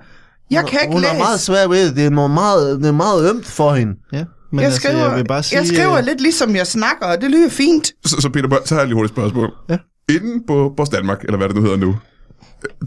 Jeg 0.51 0.65
kan 0.65 0.79
ikke 0.81 0.93
hun 0.93 1.01
læse. 1.01 1.13
er 1.13 1.17
meget 1.17 1.39
svær 1.39 1.67
ved 1.67 1.87
det. 1.87 1.95
Det 1.95 2.05
er, 2.05 2.27
meget, 2.27 2.79
det 2.79 2.87
er 2.87 2.91
meget 2.91 3.29
ømt 3.29 3.45
for 3.45 3.73
hende. 3.73 3.93
Ja, 4.13 4.23
men 4.51 4.59
jeg, 4.59 4.65
altså, 4.65 4.79
skriver, 4.81 5.07
jeg 5.07 5.15
vil 5.17 5.25
bare 5.25 5.43
sige... 5.43 5.59
jeg 5.59 5.67
skriver 5.67 5.97
øh, 5.97 6.05
lidt 6.05 6.21
ligesom 6.21 6.55
jeg 6.55 6.67
snakker, 6.67 7.05
og 7.05 7.21
det 7.21 7.31
lyder 7.31 7.49
fint. 7.49 7.91
Så, 8.05 8.15
så 8.21 8.29
Peter, 8.29 8.57
så 8.65 8.73
har 8.75 8.81
jeg 8.81 8.87
lige 8.87 8.95
hurtigt 8.95 9.15
spørgsmål. 9.15 9.51
Ja. 9.69 9.77
Inden 10.09 10.43
på 10.47 10.73
Post 10.77 10.91
Danmark, 10.91 11.23
eller 11.23 11.37
hvad 11.37 11.47
det 11.47 11.55
nu 11.55 11.61
hedder 11.61 11.77
nu, 11.77 11.95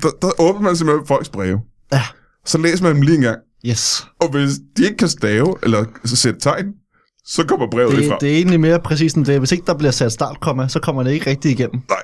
der, 0.02 0.08
der 0.22 0.30
åbner 0.40 0.62
man 0.62 0.76
simpelthen 0.76 1.06
folks 1.06 1.28
breve. 1.28 1.60
Ja. 1.92 2.02
Så 2.46 2.58
læser 2.58 2.84
man 2.84 2.94
dem 2.94 3.02
lige 3.02 3.16
en 3.16 3.22
gang. 3.22 3.38
Yes. 3.66 4.06
Og 4.20 4.30
hvis 4.30 4.50
de 4.76 4.84
ikke 4.84 4.96
kan 4.96 5.08
stave, 5.08 5.54
eller 5.62 5.84
sætte 6.04 6.40
tegn, 6.40 6.66
så 7.26 7.44
kommer 7.46 7.66
brevet 7.70 7.90
det, 7.90 7.98
Det, 7.98 8.08
fra. 8.08 8.18
det 8.20 8.32
er 8.32 8.36
egentlig 8.36 8.60
mere 8.60 8.80
præcis 8.80 9.12
end 9.12 9.24
det. 9.24 9.38
Hvis 9.38 9.52
ikke 9.52 9.64
der 9.66 9.74
bliver 9.74 9.90
sat 9.90 10.12
startkomma, 10.12 10.68
så 10.68 10.80
kommer 10.80 11.02
det 11.02 11.12
ikke 11.12 11.30
rigtig 11.30 11.50
igennem. 11.50 11.80
Nej. 11.88 11.98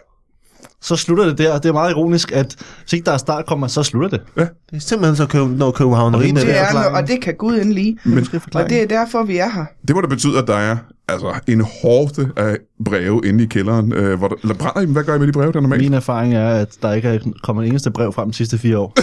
Så 0.82 0.96
slutter 0.96 1.24
det 1.24 1.38
der. 1.38 1.58
Det 1.58 1.68
er 1.68 1.72
meget 1.72 1.90
ironisk, 1.90 2.32
at 2.32 2.56
hvis 2.82 2.92
ikke 2.92 3.04
der 3.04 3.12
er 3.12 3.16
startkomma, 3.16 3.68
så 3.68 3.82
slutter 3.82 4.08
det. 4.08 4.20
Det 4.36 4.76
er 4.76 4.78
simpelthen 4.78 5.16
så 5.16 5.26
køb, 5.26 5.48
noget 5.48 5.74
københavneri 5.74 6.32
med 6.32 6.40
Det 6.40 6.48
det. 6.48 6.58
er, 6.58 6.84
og 6.84 7.08
det 7.08 7.22
kan 7.22 7.34
Gud 7.38 7.58
endelig. 7.58 7.96
Men 8.04 8.26
Og 8.54 8.68
det 8.70 8.82
er 8.82 8.86
derfor, 8.86 9.22
vi 9.22 9.36
er 9.36 9.50
her. 9.50 9.64
det 9.88 9.96
må 9.96 10.00
da 10.02 10.06
betyde, 10.06 10.38
at 10.38 10.46
der 10.46 10.56
er 10.56 10.76
altså, 11.09 11.40
en 11.48 11.61
hårde 11.61 12.32
af 12.36 12.59
breve 12.84 13.20
inde 13.24 13.44
i 13.44 13.46
kælderen. 13.46 13.92
Øh, 13.92 14.18
hvor 14.18 14.28
der, 14.28 14.36
eller 14.42 14.54
brænder 14.54 14.80
I 14.80 14.84
dem? 14.86 14.92
Hvad 14.92 15.04
gør 15.04 15.14
I 15.14 15.18
med 15.18 15.26
de 15.26 15.32
breve, 15.32 15.52
der 15.52 15.59
er 15.59 15.62
normalt? 15.62 15.82
Min 15.82 15.94
erfaring 15.94 16.34
er, 16.34 16.48
at 16.48 16.78
der 16.82 16.92
ikke 16.92 17.09
er 17.09 17.18
kommet 17.42 17.64
en 17.64 17.70
eneste 17.70 17.90
brev 17.90 18.12
frem 18.12 18.30
de 18.30 18.36
sidste 18.36 18.59
fire 18.59 18.78
år. 18.78 18.94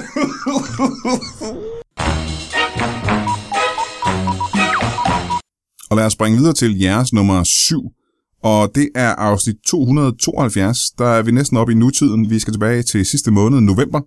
Og 5.89 5.97
lad 5.97 6.06
os 6.06 6.14
springe 6.14 6.38
videre 6.38 6.53
til 6.53 6.80
jeres 6.80 7.14
nummer 7.14 7.43
7. 7.43 7.91
Og 8.43 8.72
det 8.76 8.89
er 8.95 9.16
afsnit 9.16 9.56
272. 9.68 10.78
Der 10.97 11.06
er 11.06 11.22
vi 11.22 11.32
næsten 11.32 11.58
oppe 11.58 11.74
i 11.74 11.76
nutiden. 11.76 12.30
Vi 12.30 12.39
skal 12.39 12.53
tilbage 12.53 12.84
til 12.84 13.06
sidste 13.06 13.32
måned, 13.32 13.62
november. 13.62 14.01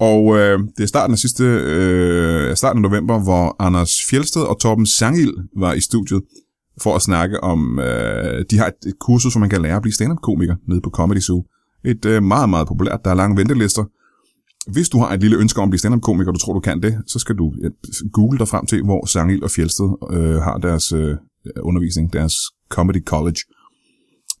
Og 0.00 0.38
øh, 0.38 0.58
det 0.76 0.82
er 0.82 0.86
starten 0.86 1.12
af 1.12 1.18
sidste 1.18 1.44
øh, 1.44 2.56
starten 2.56 2.84
af 2.84 2.90
november, 2.90 3.18
hvor 3.18 3.56
Anders 3.58 3.92
Fjelsted 4.10 4.42
og 4.42 4.60
Torben 4.60 4.86
Sangild 4.86 5.34
var 5.56 5.72
i 5.72 5.80
studiet 5.80 6.22
for 6.82 6.96
at 6.96 7.02
snakke 7.02 7.44
om, 7.44 7.78
øh, 7.78 8.44
de 8.50 8.58
har 8.58 8.66
et, 8.66 8.86
et 8.86 8.98
kursus, 9.00 9.32
hvor 9.32 9.40
man 9.40 9.50
kan 9.50 9.62
lære 9.62 9.76
at 9.76 9.82
blive 9.82 9.92
stand-up-komiker 9.92 10.54
nede 10.68 10.80
på 10.80 10.90
Comedy 10.90 11.20
Zoo. 11.20 11.44
Et 11.84 12.04
øh, 12.04 12.22
meget, 12.22 12.50
meget 12.50 12.68
populært. 12.68 13.00
Der 13.04 13.10
er 13.10 13.14
lange 13.14 13.36
ventelister. 13.36 13.84
Hvis 14.72 14.88
du 14.88 14.98
har 14.98 15.12
et 15.12 15.20
lille 15.20 15.36
ønske 15.36 15.60
om 15.60 15.68
at 15.68 15.70
blive 15.70 15.78
stand-up-komiker, 15.78 16.30
og 16.30 16.34
du 16.34 16.40
tror, 16.40 16.52
du 16.52 16.60
kan 16.60 16.82
det, 16.82 16.98
så 17.06 17.18
skal 17.18 17.34
du 17.34 17.52
øh, 17.64 17.70
google 18.12 18.38
dig 18.38 18.48
frem 18.48 18.66
til, 18.66 18.84
hvor 18.84 19.06
Sangild 19.06 19.42
og 19.42 19.50
Fjelsted 19.50 19.88
øh, 20.12 20.34
har 20.34 20.58
deres 20.58 20.92
øh, 20.92 21.16
undervisning, 21.62 22.12
deres 22.12 22.34
Comedy 22.68 23.04
College. 23.04 23.38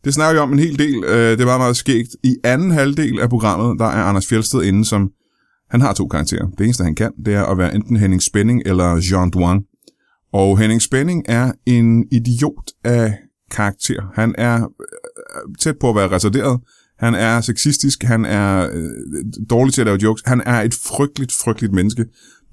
Det 0.04 0.14
snakker 0.14 0.32
vi 0.32 0.38
om 0.38 0.52
en 0.52 0.58
hel 0.58 0.78
del. 0.78 1.04
Øh, 1.04 1.38
det 1.38 1.46
var 1.46 1.58
meget 1.58 1.76
skægt. 1.76 2.16
I 2.22 2.36
anden 2.44 2.70
halvdel 2.70 3.20
af 3.20 3.28
programmet, 3.28 3.78
der 3.78 3.84
er 3.84 4.04
Anders 4.04 4.26
Fjelsted 4.26 4.62
inde, 4.62 4.84
som 4.84 5.10
han 5.70 5.80
har 5.80 5.92
to 5.92 6.06
karakterer. 6.06 6.46
Det 6.58 6.64
eneste, 6.64 6.84
han 6.84 6.94
kan, 6.94 7.12
det 7.26 7.34
er 7.34 7.44
at 7.44 7.58
være 7.58 7.74
enten 7.74 7.96
Henning 7.96 8.22
Spænding 8.22 8.62
eller 8.66 9.08
Jean 9.12 9.30
Duan 9.30 9.62
og 10.32 10.58
Henning 10.58 10.82
Spænding 10.82 11.24
er 11.28 11.52
en 11.66 12.04
idiot 12.12 12.70
af 12.84 13.14
karakter. 13.50 14.02
Han 14.14 14.34
er 14.38 14.54
øh, 14.54 14.62
øh, 14.62 15.54
tæt 15.60 15.78
på 15.80 15.88
at 15.90 15.96
være 15.96 16.08
retarderet. 16.08 16.60
Han 16.98 17.14
er 17.14 17.40
sexistisk. 17.40 18.02
Han 18.02 18.24
er 18.24 18.68
øh, 18.72 19.24
dårlig 19.50 19.74
til 19.74 19.80
at 19.80 19.86
lave 19.86 19.98
jokes. 20.02 20.22
Han 20.26 20.42
er 20.46 20.60
et 20.60 20.74
frygteligt, 20.74 21.32
frygteligt 21.32 21.72
menneske. 21.72 22.04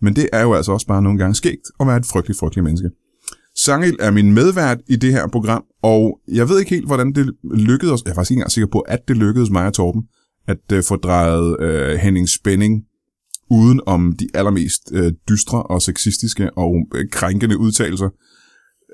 Men 0.02 0.16
det 0.16 0.30
er 0.34 0.42
jo 0.42 0.54
altså 0.54 0.72
også 0.72 0.88
bare 0.88 1.02
nogle 1.02 1.20
gange 1.20 1.36
skægt 1.36 1.68
at 1.80 1.88
være 1.88 1.98
et 1.98 2.06
frygteligt, 2.06 2.40
frygteligt 2.40 2.64
menneske. 2.64 2.90
Sangil 3.56 3.98
er 4.00 4.12
min 4.12 4.34
medvært 4.34 4.78
i 4.88 4.96
det 4.96 5.12
her 5.12 5.28
program, 5.28 5.64
og 5.84 6.20
jeg 6.28 6.50
ved 6.50 6.60
ikke 6.60 6.72
helt, 6.72 6.86
hvordan 6.86 7.14
det 7.14 7.32
lykkedes 7.54 7.94
os. 7.94 8.02
Jeg 8.06 8.12
er 8.12 8.16
faktisk 8.16 8.32
ikke 8.32 8.40
engang 8.40 8.52
sikker 8.52 8.68
på, 8.72 8.80
at 8.80 9.08
det 9.08 9.18
lykkedes 9.18 9.50
mig 9.50 9.66
og 9.66 9.74
Torben 9.74 10.04
at 10.48 10.72
øh, 10.74 10.84
få 10.84 10.96
drejet 10.96 11.60
øh, 11.60 11.98
Henning 11.98 12.30
Spænding 12.30 12.84
uden 13.50 13.82
om 13.86 14.14
de 14.20 14.28
allermest 14.34 14.82
øh, 14.92 15.12
dystre 15.30 15.64
og 15.64 15.82
sexistiske 15.82 16.50
og 16.58 16.76
øh, 16.96 17.06
krænkende 17.12 17.58
udtalelser. 17.58 18.06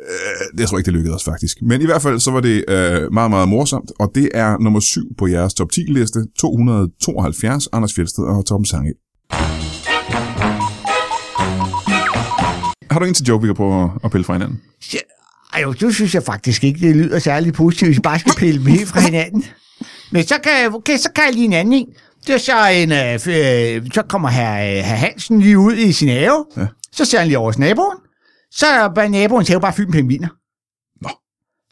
Øh, 0.09 0.51
det 0.53 0.59
jeg 0.59 0.67
tror 0.67 0.77
ikke, 0.77 0.85
det 0.85 0.93
lykkedes 0.93 1.15
os 1.15 1.23
faktisk. 1.23 1.57
Men 1.61 1.81
i 1.81 1.85
hvert 1.85 2.01
fald 2.01 2.19
så 2.19 2.31
var 2.31 2.41
det 2.41 2.65
øh, 2.67 3.13
meget, 3.13 3.29
meget 3.31 3.49
morsomt, 3.49 3.91
og 3.99 4.11
det 4.15 4.29
er 4.33 4.57
nummer 4.57 4.79
7 4.79 5.01
på 5.17 5.27
jeres 5.27 5.53
top 5.53 5.71
10 5.71 5.81
liste, 5.81 6.19
272, 6.39 7.67
Anders 7.73 7.93
Fjeldsted 7.93 8.23
og 8.23 8.45
Tom 8.45 8.65
Sange. 8.65 8.93
Har 12.91 12.99
du 12.99 13.05
en 13.05 13.13
til 13.13 13.25
joke, 13.25 13.41
vi 13.41 13.47
kan 13.47 13.55
prøve 13.55 13.91
at- 14.03 14.11
pille 14.11 14.23
fra 14.25 14.33
hinanden? 14.33 14.61
Ej, 15.53 15.61
jo, 15.61 15.71
det 15.73 15.95
synes 15.95 16.15
jeg 16.15 16.23
faktisk 16.23 16.63
ikke, 16.63 16.79
det 16.87 16.95
lyder 16.95 17.19
særlig 17.19 17.53
positivt, 17.53 17.87
hvis 17.89 17.97
vi 17.97 18.01
bare 18.01 18.19
skal 18.19 18.33
pille 18.37 18.59
dem 18.59 18.67
helt 18.67 18.87
fra 18.87 18.99
hinanden. 18.99 19.43
Men 20.11 20.23
så 20.23 20.35
kan, 20.43 20.73
okay, 20.73 20.97
så 20.97 21.09
kan 21.15 21.23
jeg 21.25 21.33
lige 21.33 21.45
en 21.45 21.53
anden 21.53 21.73
en. 21.73 21.87
Det 22.27 22.35
er 22.35 22.37
så 22.37 22.67
en, 22.73 22.91
øh, 22.91 23.13
øh, 23.13 23.91
så 23.93 24.01
kommer 24.09 24.29
her, 24.29 24.53
øh, 24.53 24.83
herr 24.83 24.95
Hansen 24.95 25.41
lige 25.41 25.59
ud 25.59 25.73
i 25.73 25.91
sin 25.91 26.09
have. 26.09 26.45
Ja. 26.57 26.67
Så 26.91 27.05
ser 27.05 27.17
han 27.19 27.27
lige 27.27 27.37
over 27.37 27.47
hos 27.47 27.59
naboen. 27.59 27.97
Så 28.51 28.65
er 28.65 28.89
bare 28.93 29.09
naboens 29.09 29.47
have 29.47 29.61
bare 29.61 29.73
fyldt 29.73 29.89
med 29.89 29.93
pingviner. 29.99 30.27
Nå. 31.01 31.09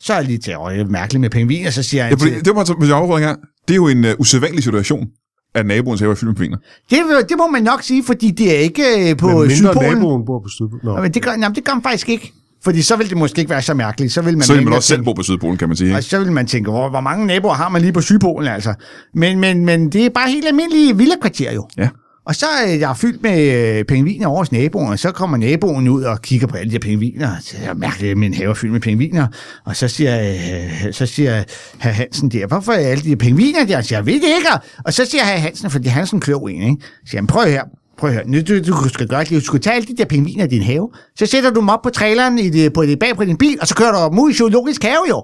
Så 0.01 0.13
er 0.13 0.17
jeg 0.17 0.25
lige 0.25 0.37
til, 0.37 0.57
åh, 0.57 0.71
det 0.71 0.79
er 0.81 0.85
mærkeligt 0.85 1.21
med 1.21 1.29
pingviner, 1.29 1.69
så 1.69 1.83
siger 1.83 2.03
han 2.03 2.11
Ja, 2.11 2.17
til, 2.17 2.45
det 2.45 2.55
var, 2.55 2.77
hvis 2.79 2.89
jeg 2.89 2.95
en 3.17 3.21
gang. 3.23 3.39
Det 3.67 3.73
er 3.73 3.75
jo 3.75 3.87
en 3.87 4.05
uh, 4.05 4.11
usædvanlig 4.19 4.63
situation, 4.63 5.07
at 5.55 5.65
naboens 5.65 5.99
have 5.99 6.11
er 6.11 6.15
fyldt 6.15 6.27
med 6.29 6.35
pingviner. 6.35 6.57
det, 6.89 7.29
det 7.29 7.37
må 7.37 7.47
man 7.47 7.63
nok 7.63 7.83
sige, 7.83 8.03
fordi 8.03 8.31
det 8.31 8.55
er 8.55 8.59
ikke 8.59 9.11
øh, 9.11 9.17
på 9.17 9.27
Men 9.27 9.35
mindre 9.37 9.55
Sydpolen. 9.55 9.93
naboen 9.93 10.25
bor 10.25 10.39
på 10.39 10.49
Sydpolen. 10.49 10.79
Nå. 10.83 10.95
Nå, 10.95 11.01
Men 11.01 11.13
det 11.13 11.23
gør, 11.23 11.31
jamen, 11.31 11.55
det 11.55 11.63
gør 11.65 11.73
man 11.73 11.83
faktisk 11.83 12.09
ikke. 12.09 12.33
Fordi 12.63 12.81
så 12.81 12.95
vil 12.95 13.09
det 13.09 13.17
måske 13.17 13.39
ikke 13.39 13.49
være 13.49 13.61
så 13.61 13.73
mærkeligt. 13.73 14.13
Så 14.13 14.21
vil 14.21 14.37
man, 14.37 14.43
Så 14.43 14.53
vil 14.53 14.63
man 14.63 14.73
også 14.73 14.93
at 14.93 14.97
selv 14.97 15.03
bo 15.03 15.13
på 15.13 15.23
Sydpolen, 15.23 15.57
kan 15.57 15.67
man 15.67 15.77
sige. 15.77 15.95
Og 15.95 16.03
så 16.03 16.19
vil 16.19 16.31
man 16.31 16.47
tænke, 16.47 16.71
hvor, 16.71 16.89
hvor 16.89 17.01
mange 17.01 17.25
naboer 17.27 17.53
har 17.53 17.69
man 17.69 17.81
lige 17.81 17.93
på 17.93 18.01
Sydpolen, 18.01 18.47
altså. 18.49 18.73
Men, 19.13 19.39
men, 19.39 19.65
men 19.65 19.89
det 19.89 20.05
er 20.05 20.09
bare 20.09 20.29
helt 20.29 20.47
almindelige 20.47 20.97
villakvarter 20.97 21.53
jo. 21.53 21.67
Ja. 21.77 21.89
Og 22.25 22.35
så 22.35 22.45
er 22.45 22.69
jeg 22.69 22.97
fyldt 22.97 23.23
med 23.23 23.77
øh, 23.77 23.85
pingviner 23.85 24.27
over 24.27 24.37
hos 24.37 24.51
naboen, 24.51 24.87
og 24.87 24.99
så 24.99 25.11
kommer 25.11 25.37
naboen 25.37 25.87
ud 25.87 26.03
og 26.03 26.21
kigger 26.21 26.47
på 26.47 26.57
alle 26.57 26.69
de 26.69 26.73
her 26.73 26.79
pingviner. 26.79 27.35
Så 27.41 27.57
er 27.61 27.65
jeg 27.65 27.75
mærkeligt, 27.75 28.11
at 28.11 28.17
min 28.17 28.33
have 28.33 28.49
er 28.49 28.53
fyldt 28.53 28.73
med 28.73 28.81
pingviner. 28.81 29.27
Og 29.65 29.75
så 29.75 29.87
siger, 29.87 30.21
øh, 30.21 30.93
så 30.93 31.05
siger 31.05 31.43
herr 31.79 31.91
Hansen 31.91 32.29
der, 32.29 32.47
hvorfor 32.47 32.71
er 32.71 32.87
alle 32.87 33.03
de 33.03 33.09
her 33.09 33.15
pingviner 33.15 33.65
der? 33.65 33.81
Så 33.81 33.87
siger 33.87 33.99
jeg, 33.99 34.05
ved 34.05 34.13
det 34.13 34.23
ikke. 34.37 34.49
Og 34.85 34.93
så 34.93 35.05
siger 35.05 35.23
herr 35.23 35.37
Hansen, 35.37 35.69
fordi 35.69 35.87
han 35.87 36.03
er 36.03 36.19
klog 36.19 36.51
en, 36.51 36.61
ikke? 36.61 36.75
Så 36.81 37.09
siger 37.09 37.21
han, 37.21 37.27
prøv 37.27 37.49
her, 37.49 37.63
prøv 37.99 38.11
her, 38.11 38.21
nu, 38.25 38.41
du, 38.41 38.83
du 38.83 38.89
skal 38.89 39.07
gøre 39.07 39.23
det, 39.23 39.31
du 39.31 39.45
skal 39.45 39.59
tage 39.59 39.75
alle 39.75 39.87
de 39.87 39.97
der 39.97 40.05
pingviner 40.05 40.45
i 40.45 40.47
din 40.47 40.63
have, 40.63 40.89
så 41.15 41.25
sætter 41.25 41.49
du 41.49 41.59
dem 41.59 41.69
op 41.69 41.81
på 41.81 41.89
traileren 41.89 42.39
i 42.39 42.49
det, 42.49 42.73
på 42.73 42.83
det, 42.83 42.99
bag 42.99 43.15
på 43.15 43.25
din 43.25 43.37
bil, 43.37 43.57
og 43.61 43.67
så 43.67 43.75
kører 43.75 44.09
du 44.09 44.21
ud 44.21 44.31
i 44.31 44.33
zoologisk 44.33 44.83
have 44.83 45.03
jo. 45.09 45.23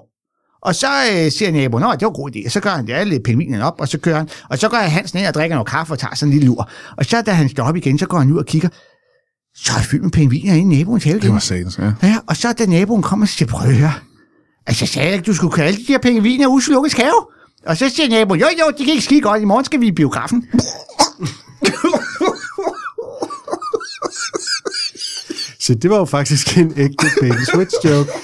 Og 0.62 0.74
så 0.74 0.86
øh, 1.12 1.30
siger 1.30 1.52
naboen, 1.52 1.82
nå, 1.82 1.92
det 1.92 2.02
var 2.02 2.08
en 2.08 2.14
god 2.14 2.30
idé. 2.36 2.46
Og 2.46 2.50
så 2.50 2.60
gør 2.60 2.70
han 2.70 2.90
alle 2.90 3.20
pingvinerne 3.20 3.64
op, 3.64 3.80
og 3.80 3.88
så 3.88 3.98
kører 3.98 4.16
han. 4.16 4.28
Og 4.50 4.58
så 4.58 4.68
går 4.68 4.76
Hansen 4.76 5.18
ind 5.18 5.26
og 5.26 5.34
drikker 5.34 5.56
noget 5.56 5.68
kaffe 5.68 5.92
og 5.92 5.98
tager 5.98 6.14
sådan 6.14 6.28
en 6.28 6.32
lille 6.32 6.46
lur. 6.46 6.70
Og 6.96 7.04
så 7.04 7.22
da 7.22 7.30
han 7.30 7.48
står 7.48 7.64
op 7.64 7.76
igen, 7.76 7.98
så 7.98 8.06
går 8.06 8.18
han 8.18 8.32
ud 8.32 8.38
og 8.38 8.46
kigger. 8.46 8.68
Så 9.54 9.72
er 9.78 9.82
fyldt 9.82 10.02
med 10.02 10.10
pingviner 10.10 10.54
inde 10.54 10.74
i 10.74 10.78
naboens 10.78 11.04
have 11.04 11.20
Det 11.20 11.32
var 11.32 11.38
satans, 11.38 11.78
ja. 11.78 11.92
Ja, 12.02 12.18
og 12.26 12.36
så 12.36 12.52
da 12.52 12.66
naboen 12.66 13.02
kommer, 13.02 13.26
så 13.26 13.32
siger 13.32 13.48
prøv 13.48 13.68
at 13.68 13.76
høre. 13.76 13.92
Altså, 14.66 14.82
jeg 14.82 14.88
sagde 14.88 15.12
ikke, 15.12 15.24
du 15.24 15.34
skulle 15.34 15.52
køre 15.52 15.66
alle 15.66 15.78
de 15.78 15.84
her 15.88 15.98
pingviner 15.98 16.58
i 16.58 16.62
zoologisk 16.62 16.96
have. 16.96 17.26
Og 17.66 17.76
så 17.76 17.88
siger 17.88 18.08
naboen, 18.08 18.40
jo 18.40 18.46
jo, 18.60 18.72
det 18.78 18.88
ikke 18.88 19.04
skide 19.04 19.20
godt, 19.20 19.42
i 19.42 19.44
morgen 19.44 19.64
skal 19.64 19.80
vi 19.80 19.86
i 19.86 19.92
biografen. 19.92 20.44
Så 25.66 25.74
det 25.74 25.90
var 25.90 25.98
jo 25.98 26.04
faktisk 26.04 26.58
en 26.58 26.72
ægte 26.76 27.06
bait 27.20 27.32
and 27.32 27.46
switch 27.54 27.74
joke. 27.84 28.10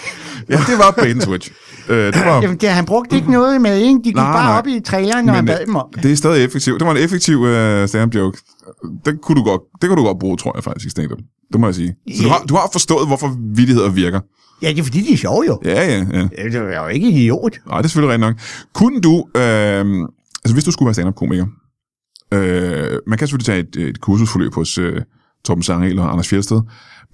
Ja, 0.49 0.57
det 0.57 0.79
var 0.79 0.91
bait 0.91 1.11
and 1.11 1.21
switch. 1.21 1.51
Øh, 1.89 1.97
det 2.13 2.25
var... 2.25 2.43
Jamen, 2.43 2.57
det, 2.57 2.69
han 2.69 2.85
brugte 2.85 3.17
ikke 3.17 3.31
noget 3.31 3.61
med, 3.61 3.79
ikke? 3.79 3.99
De 3.99 4.03
gik 4.05 4.15
Nej, 4.15 4.33
bare 4.33 4.45
nej. 4.45 4.59
op 4.59 4.67
i 4.67 4.81
traileren, 4.81 5.25
når 5.27 5.33
han 5.33 5.47
bad 5.47 5.67
dem 5.67 5.77
om. 5.77 5.87
det. 5.95 6.03
Det 6.03 6.13
er 6.13 6.17
stadig 6.17 6.45
effektivt. 6.45 6.81
Det 6.81 6.87
var 6.87 6.95
en 6.95 7.03
effektiv 7.03 7.39
uh, 7.39 7.87
stand-up 7.87 8.15
joke. 8.15 8.39
Den 9.05 9.19
kunne 9.23 9.37
du 9.41 9.45
godt, 9.45 9.61
det 9.81 9.89
kunne 9.89 9.97
du 10.03 10.07
godt 10.07 10.19
bruge, 10.19 10.37
tror 10.37 10.53
jeg 10.57 10.65
faktisk, 10.65 10.87
i 10.87 10.91
stand-up. 10.91 11.19
Det 11.53 11.61
må 11.61 11.67
jeg 11.67 11.75
sige. 11.75 11.95
Så 12.17 12.23
du 12.23 12.29
har, 12.29 12.39
du 12.49 12.55
har 12.55 12.69
forstået, 12.73 13.07
hvorfor 13.07 13.37
vittigheder 13.55 13.91
virker. 13.91 14.21
Ja, 14.63 14.69
det 14.69 14.79
er 14.79 14.83
fordi, 14.83 15.01
de 15.01 15.13
er 15.13 15.17
sjove 15.17 15.45
jo. 15.47 15.61
Ja, 15.65 15.85
ja, 15.85 15.99
ja. 16.13 16.29
Det 16.49 16.55
er 16.55 16.83
jo 16.83 16.89
ikke 16.89 17.09
idiot. 17.09 17.59
Nej, 17.67 17.77
det 17.79 17.85
er 17.85 17.89
selvfølgelig 17.89 18.13
rigtigt 18.13 18.29
nok. 18.29 18.37
Kunne 18.75 19.01
du, 19.01 19.15
øh, 19.37 19.85
altså 20.45 20.53
hvis 20.55 20.65
du 20.65 20.71
skulle 20.71 20.87
være 20.87 20.95
stand-up-komiker, 20.95 21.47
øh, 22.35 22.99
man 23.07 23.19
kan 23.19 23.29
selvfølgelig 23.29 23.47
tage 23.47 23.85
et, 23.85 23.89
et 23.89 24.01
kursusforløb 24.01 24.55
hos 24.55 24.79
øh, 24.79 25.03
Torben 25.45 25.63
Sangel 25.63 25.99
og 25.99 26.13
Anders 26.13 26.29
Fjeldsted, 26.29 26.61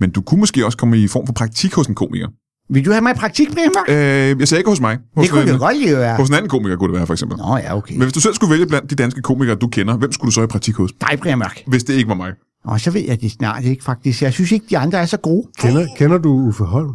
men 0.00 0.10
du 0.10 0.20
kunne 0.20 0.40
måske 0.40 0.66
også 0.66 0.78
komme 0.78 0.98
i 0.98 1.08
form 1.08 1.26
for 1.26 1.32
praktik 1.32 1.74
hos 1.74 1.86
en 1.86 1.94
komiker. 1.94 2.28
Vil 2.70 2.84
du 2.84 2.90
have 2.90 3.02
mig 3.02 3.10
i 3.10 3.18
praktik, 3.18 3.52
Brian 3.54 3.70
Mørk? 3.76 3.88
Øh, 3.88 4.40
jeg 4.40 4.48
sagde 4.48 4.60
ikke 4.60 4.70
hos 4.70 4.80
mig. 4.80 4.98
Hos 5.16 5.22
Det 5.22 5.30
kunne 5.32 5.42
det 5.42 5.48
en, 5.48 5.54
jo 5.54 5.60
godt 5.60 5.76
lige 5.78 5.96
være. 5.96 6.16
Hos 6.16 6.28
en 6.28 6.34
anden 6.34 6.48
komiker 6.48 6.76
kunne 6.76 6.88
det 6.92 6.96
være, 6.98 7.06
for 7.06 7.14
eksempel. 7.14 7.38
Nå 7.38 7.56
ja, 7.56 7.76
okay. 7.76 7.92
Men 7.94 8.02
hvis 8.02 8.12
du 8.12 8.20
selv 8.20 8.34
skulle 8.34 8.50
vælge 8.50 8.66
blandt 8.66 8.90
de 8.90 8.94
danske 8.94 9.22
komikere, 9.22 9.56
du 9.56 9.68
kender, 9.68 9.96
hvem 9.96 10.12
skulle 10.12 10.28
du 10.28 10.32
så 10.32 10.42
i 10.42 10.46
praktik 10.46 10.74
hos? 10.74 10.90
Dig, 10.92 11.18
Brian 11.20 11.38
Mørk. 11.38 11.62
Hvis 11.66 11.84
det 11.84 11.94
ikke 11.94 12.08
var 12.08 12.14
mig. 12.14 12.32
Og 12.64 12.80
så 12.80 12.90
ved 12.90 13.00
jeg 13.00 13.20
det 13.20 13.30
snart 13.32 13.64
ikke, 13.64 13.84
faktisk. 13.84 14.22
Jeg 14.22 14.32
synes 14.32 14.52
ikke, 14.52 14.66
de 14.70 14.78
andre 14.78 14.98
er 14.98 15.06
så 15.06 15.16
gode. 15.16 15.46
Kender, 15.58 15.86
kender 15.96 16.18
du 16.18 16.32
Uffe 16.32 16.64
Holm? 16.64 16.94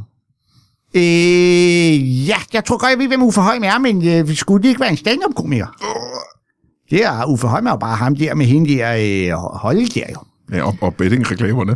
Øh, 0.95 2.27
ja, 2.27 2.35
jeg 2.53 2.65
tror 2.65 2.77
godt, 2.77 2.89
jeg 2.89 2.99
ved, 2.99 3.07
hvem 3.07 3.23
Uffe 3.23 3.41
Holm 3.41 3.63
er, 3.63 3.79
men 3.79 4.07
øh, 4.07 4.35
skulle 4.35 4.63
det 4.63 4.69
ikke 4.69 4.81
være 4.81 4.91
en 4.91 4.97
stand-up-komiker? 4.97 5.67
Det 6.89 7.05
er, 7.05 7.25
Uffe 7.25 7.47
Holm 7.47 7.65
er 7.65 7.71
jo 7.71 7.77
bare 7.77 7.95
ham 7.95 8.15
der 8.15 8.35
med 8.35 8.45
hende 8.45 8.73
der 8.73 8.93
øh, 8.93 9.37
holde 9.37 9.85
der 9.87 10.05
jo. 10.13 10.19
Ja, 10.51 10.63
og, 10.63 10.77
og 10.81 10.95
betting-reklamerne. 10.95 11.75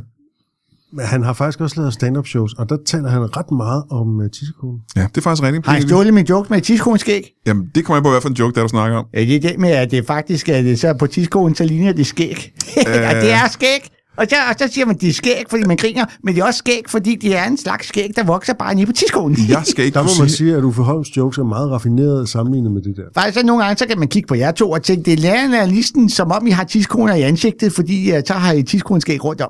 Men 0.91 1.05
han 1.05 1.23
har 1.23 1.33
faktisk 1.33 1.61
også 1.61 1.75
lavet 1.79 1.93
stand-up 1.93 2.27
shows, 2.27 2.53
og 2.53 2.69
der 2.69 2.77
taler 2.85 3.09
han 3.09 3.37
ret 3.37 3.51
meget 3.51 3.83
om 3.89 4.19
uh, 4.19 4.25
tissekonen. 4.29 4.81
Ja, 4.95 5.01
det 5.01 5.17
er 5.17 5.21
faktisk 5.21 5.43
rigtigt. 5.43 5.65
Har 5.65 5.73
han 5.73 5.81
stjålet 5.81 6.13
min 6.13 6.25
joke 6.25 6.53
med 6.53 6.61
tidskoenskæg? 6.61 7.33
Jamen, 7.47 7.71
det 7.75 7.85
kommer 7.85 7.97
jeg 7.97 8.03
på, 8.03 8.09
hvad 8.09 8.21
for 8.21 8.29
en 8.29 8.35
joke, 8.35 8.55
der 8.55 8.61
du 8.61 8.67
snakker 8.67 8.97
om. 8.97 9.05
Ja, 9.13 9.19
det 9.19 9.35
er 9.35 9.39
det 9.39 9.59
med, 9.59 9.69
at 9.69 9.91
det 9.91 10.05
faktisk 10.05 10.49
er 10.49 10.61
det 10.61 10.79
så 10.79 10.93
på 10.93 11.07
tidskoen, 11.07 11.55
så 11.55 11.65
ligner 11.65 11.93
det 11.93 12.05
skæg. 12.05 12.53
ja, 12.85 13.21
det 13.21 13.31
er 13.31 13.47
skæg. 13.51 13.89
Og 14.17 14.25
så, 14.29 14.35
og 14.49 14.55
så 14.57 14.73
siger 14.73 14.85
man, 14.85 14.95
det 14.97 15.09
er 15.09 15.13
skæg, 15.13 15.43
fordi 15.49 15.63
man 15.63 15.77
griner, 15.77 16.05
men 16.23 16.35
det 16.35 16.41
er 16.41 16.45
også 16.45 16.57
skæg, 16.57 16.81
fordi 16.87 17.15
det 17.15 17.37
er 17.37 17.43
en 17.43 17.57
slags 17.57 17.87
skæg, 17.87 18.09
der 18.15 18.23
vokser 18.23 18.53
bare 18.53 18.75
nede 18.75 18.85
på 18.85 18.91
tidskoen. 18.91 19.37
Jeg 19.49 19.63
skal 19.65 19.85
ikke 19.85 19.95
Der 19.95 20.03
må 20.03 20.09
man 20.19 20.29
sige... 20.29 20.55
at 20.55 20.63
Uffe 20.63 20.81
Holms 20.81 21.17
jokes 21.17 21.37
er 21.37 21.43
meget 21.43 21.71
raffineret 21.71 22.29
sammenlignet 22.29 22.71
med 22.71 22.81
det 22.81 22.95
der. 22.97 23.03
Faktisk 23.13 23.39
så 23.39 23.45
nogle 23.45 23.63
gange, 23.63 23.77
så 23.77 23.87
kan 23.87 23.99
man 23.99 24.07
kigge 24.07 24.27
på 24.27 24.35
jer 24.35 24.51
to 24.51 24.71
og 24.71 24.83
tænke, 24.83 25.03
det 25.03 25.13
er 25.13 25.17
lærerne 25.17 25.61
af 25.61 25.69
listen, 25.69 26.09
som 26.09 26.31
om 26.31 26.47
I 26.47 26.51
har 26.51 26.63
tidskoner 26.63 27.13
i 27.15 27.21
ansigtet, 27.21 27.73
fordi 27.73 28.11
uh, 28.11 28.19
så 28.27 28.33
har 28.33 28.53
I 28.53 28.63
tidskoenskæg 28.63 29.23
rundt 29.23 29.41
om. 29.41 29.49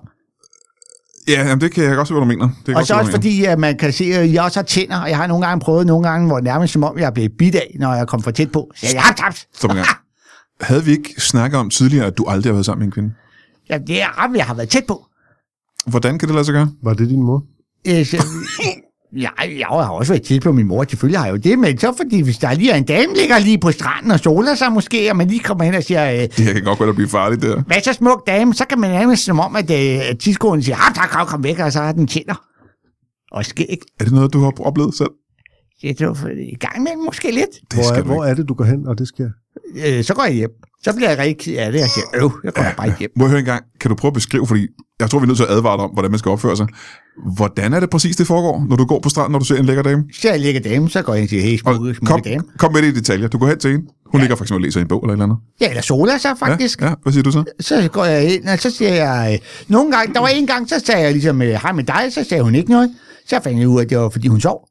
Ja, 1.28 1.48
jamen, 1.48 1.62
det 1.62 1.72
kan 1.72 1.84
jeg 1.84 1.96
godt 1.96 2.08
se, 2.08 2.14
hvad 2.14 2.22
du 2.22 2.28
mener. 2.28 2.48
Det 2.48 2.56
kan 2.66 2.68
jeg 2.68 2.76
Og 2.76 2.80
godt 2.80 2.88
så 2.88 2.94
også 2.94 3.02
du 3.04 3.08
mener. 3.08 3.18
fordi, 3.18 3.46
at 3.46 3.60
man 3.60 3.78
kan 3.78 3.94
se, 3.94 4.04
at 4.04 4.34
jeg 4.34 4.44
også 4.44 4.60
har 4.60 4.66
tænder, 4.66 4.98
og 5.02 5.10
jeg 5.10 5.18
har 5.18 5.28
nogle 5.28 5.46
gange 5.48 5.62
prøvet 5.62 5.88
nogle 5.88 6.10
gange, 6.10 6.28
hvor 6.28 6.40
nærmest 6.40 6.74
som 6.74 6.84
om, 6.84 7.00
jeg 7.00 7.06
er 7.06 7.12
blevet 7.12 7.32
bidt 7.38 7.56
af, 7.56 7.76
når 7.80 7.94
jeg 7.94 8.08
kom 8.08 8.22
for 8.22 8.32
tæt 8.32 8.52
på. 8.52 8.72
Så 8.76 8.88
jeg 8.94 9.02
har 9.02 9.14
tabt. 9.14 9.48
Stop 9.56 9.70
en 9.72 9.76
gang. 9.76 9.88
Havde 10.62 10.84
vi 10.86 10.92
ikke 10.92 11.14
snakket 11.18 11.60
om 11.60 11.70
tidligere, 11.70 12.06
at 12.06 12.18
du 12.18 12.26
aldrig 12.28 12.50
har 12.50 12.54
været 12.54 12.66
sammen 12.66 12.80
med 12.80 12.88
en 12.88 12.92
kvinde? 12.92 13.12
Ja, 13.70 13.78
det 13.78 14.02
er 14.02 14.32
jeg 14.36 14.46
har 14.46 14.54
været 14.54 14.70
tæt 14.70 14.86
på. 14.88 15.06
Hvordan 15.86 16.20
kan 16.20 16.28
det 16.28 16.36
lade 16.36 16.46
sig 16.46 16.54
gøre? 16.54 16.70
Var 16.84 16.94
det 16.94 17.10
din 17.10 17.24
mor? 17.24 17.44
Øh, 17.88 18.06
så, 18.06 18.18
ja, 19.24 19.30
jeg 19.58 19.68
har 19.68 19.90
også 19.90 20.14
været 20.14 20.24
tæt 20.26 20.42
på 20.42 20.52
min 20.52 20.68
mor, 20.68 20.86
selvfølgelig 20.90 21.20
har 21.20 21.26
jeg 21.26 21.32
jo 21.34 21.38
det, 21.38 21.60
men 21.60 21.78
så 21.78 21.94
fordi, 21.98 22.22
hvis 22.22 22.38
der 22.38 22.54
lige 22.54 22.72
er 22.72 22.76
en 22.76 22.84
dame, 22.84 23.14
ligger 23.14 23.40
lige 23.40 23.58
på 23.60 23.72
stranden 23.72 24.12
og 24.12 24.20
soler 24.20 24.56
sig 24.56 24.72
måske, 24.72 25.12
og 25.12 25.18
man 25.18 25.28
lige 25.28 25.40
kommer 25.40 25.64
hen 25.64 25.74
og 25.76 25.84
siger, 25.84 26.12
øh, 26.14 26.20
Det 26.20 26.40
her 26.40 26.54
kan 26.54 26.64
godt 26.64 26.80
være, 26.80 26.90
at 26.90 26.96
blive 26.96 27.10
farligt, 27.10 27.42
der. 27.42 27.62
hvad 27.64 27.82
så 27.82 27.94
smuk 27.94 28.28
dame, 28.28 28.54
så 28.54 28.66
kan 28.70 28.80
man 28.80 28.90
nærmest 28.90 29.24
som 29.26 29.40
om, 29.40 29.56
at, 29.56 29.72
øh, 29.72 30.10
at 30.10 30.20
tidskoen 30.20 30.64
siger, 30.64 30.76
ah, 30.90 30.96
tak, 30.96 31.10
kom, 31.10 31.28
kom 31.28 31.44
væk, 31.44 31.60
og 31.60 31.72
så 31.72 31.80
har 31.80 31.92
den 31.92 32.08
tænder. 32.08 32.42
Og 33.32 33.46
skæg. 33.46 33.78
Er 34.00 34.04
det 34.04 34.14
noget, 34.14 34.34
du 34.34 34.40
har 34.40 34.54
oplevet 34.60 34.94
selv? 34.96 35.10
Det 35.82 36.02
er 36.02 36.14
for 36.14 36.28
i 36.28 36.56
gang 36.60 36.84
med 36.84 36.92
måske 37.06 37.32
lidt. 37.32 37.50
Det 37.52 37.74
Hvor 37.74 37.84
skal 37.84 37.98
er, 37.98 38.04
du 38.04 38.14
hvor 38.14 38.26
er 38.26 38.34
det, 38.34 38.50
du 38.50 38.54
går 38.54 38.66
hen, 38.66 38.88
og 38.88 38.98
det 38.98 39.08
sker? 39.08 39.30
Øh, 39.88 40.04
så 40.04 40.14
går 40.14 40.24
jeg 40.24 40.34
hjem. 40.34 40.50
Så 40.84 40.96
bliver 40.96 41.10
jeg 41.10 41.18
rigtig 41.18 41.38
ked 41.38 41.58
af 41.58 41.72
det, 41.72 41.82
og 41.84 41.90
siger, 41.90 42.06
øv, 42.24 42.32
jeg 42.44 42.54
går 42.54 42.64
bare 42.78 42.94
hjem. 43.00 43.10
Må 43.16 43.24
jeg 43.24 43.30
høre 43.30 43.40
en 43.40 43.46
gang, 43.46 43.64
kan 43.82 43.90
du 43.90 43.96
prøve 43.96 44.10
at 44.10 44.14
beskrive, 44.14 44.48
fordi 44.48 44.68
jeg 45.00 45.10
tror, 45.10 45.20
vi 45.20 45.24
er 45.24 45.28
nødt 45.28 45.38
til 45.38 45.44
at 45.44 45.52
advare 45.52 45.78
dig 45.78 45.84
om, 45.84 45.92
hvordan 45.92 46.12
man 46.12 46.20
skal 46.20 46.30
opføre 46.30 46.58
sig. 46.58 46.68
Hvordan 47.36 47.74
er 47.74 47.80
det 47.80 47.90
præcis, 47.90 48.16
det 48.16 48.28
foregår, 48.28 48.66
når 48.70 48.76
du 48.76 48.86
går 48.86 49.00
på 49.00 49.10
stranden, 49.10 49.32
når 49.32 49.40
du 49.40 49.46
ser 49.46 49.56
en 49.56 49.66
lækker 49.66 49.84
dame? 49.84 50.04
Så 50.22 50.30
jeg 50.30 50.40
ligger 50.40 50.62
dame, 50.62 50.90
så 50.90 51.02
går 51.02 51.14
jeg 51.14 51.22
ind 51.22 51.26
og 51.26 51.30
siger, 51.30 51.44
hey, 51.44 51.54
Og 51.66 51.76
smukke, 51.76 51.94
kom, 51.94 52.08
smukke 52.08 52.30
dame. 52.30 52.44
kom 52.58 52.74
med 52.74 52.82
det 52.82 52.88
i 52.88 52.94
detaljer. 52.94 53.28
Du 53.28 53.38
går 53.38 53.48
hen 53.48 53.60
til 53.60 53.72
hende. 53.72 53.86
Hun 54.12 54.20
ja. 54.20 54.24
ligger 54.24 54.36
for 54.36 54.44
eksempel 54.44 54.62
og 54.62 54.66
læser 54.66 54.82
en 54.82 54.88
bog 54.88 55.04
eller 55.04 55.14
et 55.14 55.16
eller 55.16 55.26
andet. 55.26 55.38
Ja, 55.62 55.70
eller 55.70 55.82
soler 55.82 56.18
sig 56.18 56.32
faktisk. 56.40 56.82
Ja, 56.82 56.88
ja, 56.88 56.94
hvad 57.04 57.14
siger 57.14 57.24
du 57.24 57.32
så? 57.32 57.44
Så 57.60 57.90
går 57.92 58.06
jeg 58.06 58.34
ind, 58.34 58.48
og 58.48 58.60
så 58.60 58.70
siger 58.72 58.94
jeg, 58.94 59.34
øh, 59.34 59.40
nogle 59.68 59.92
gange, 59.92 60.14
der 60.14 60.20
var 60.20 60.28
en 60.28 60.48
gang, 60.48 60.70
så 60.70 60.80
sagde 60.86 61.02
jeg 61.02 61.12
ligesom, 61.12 61.42
øh, 61.42 61.48
hej 61.50 61.72
med 61.72 61.84
dig, 61.84 62.02
så 62.12 62.24
sagde 62.30 62.44
hun 62.44 62.56
ikke 62.56 62.70
noget. 62.72 62.92
Så 63.30 63.40
fandt 63.44 63.60
jeg 63.60 63.68
ud 63.68 63.80
af, 63.80 63.84
at 63.84 63.90
det 63.90 63.98
var, 63.98 64.10
fordi 64.10 64.28
hun 64.28 64.42
sov. 64.42 64.68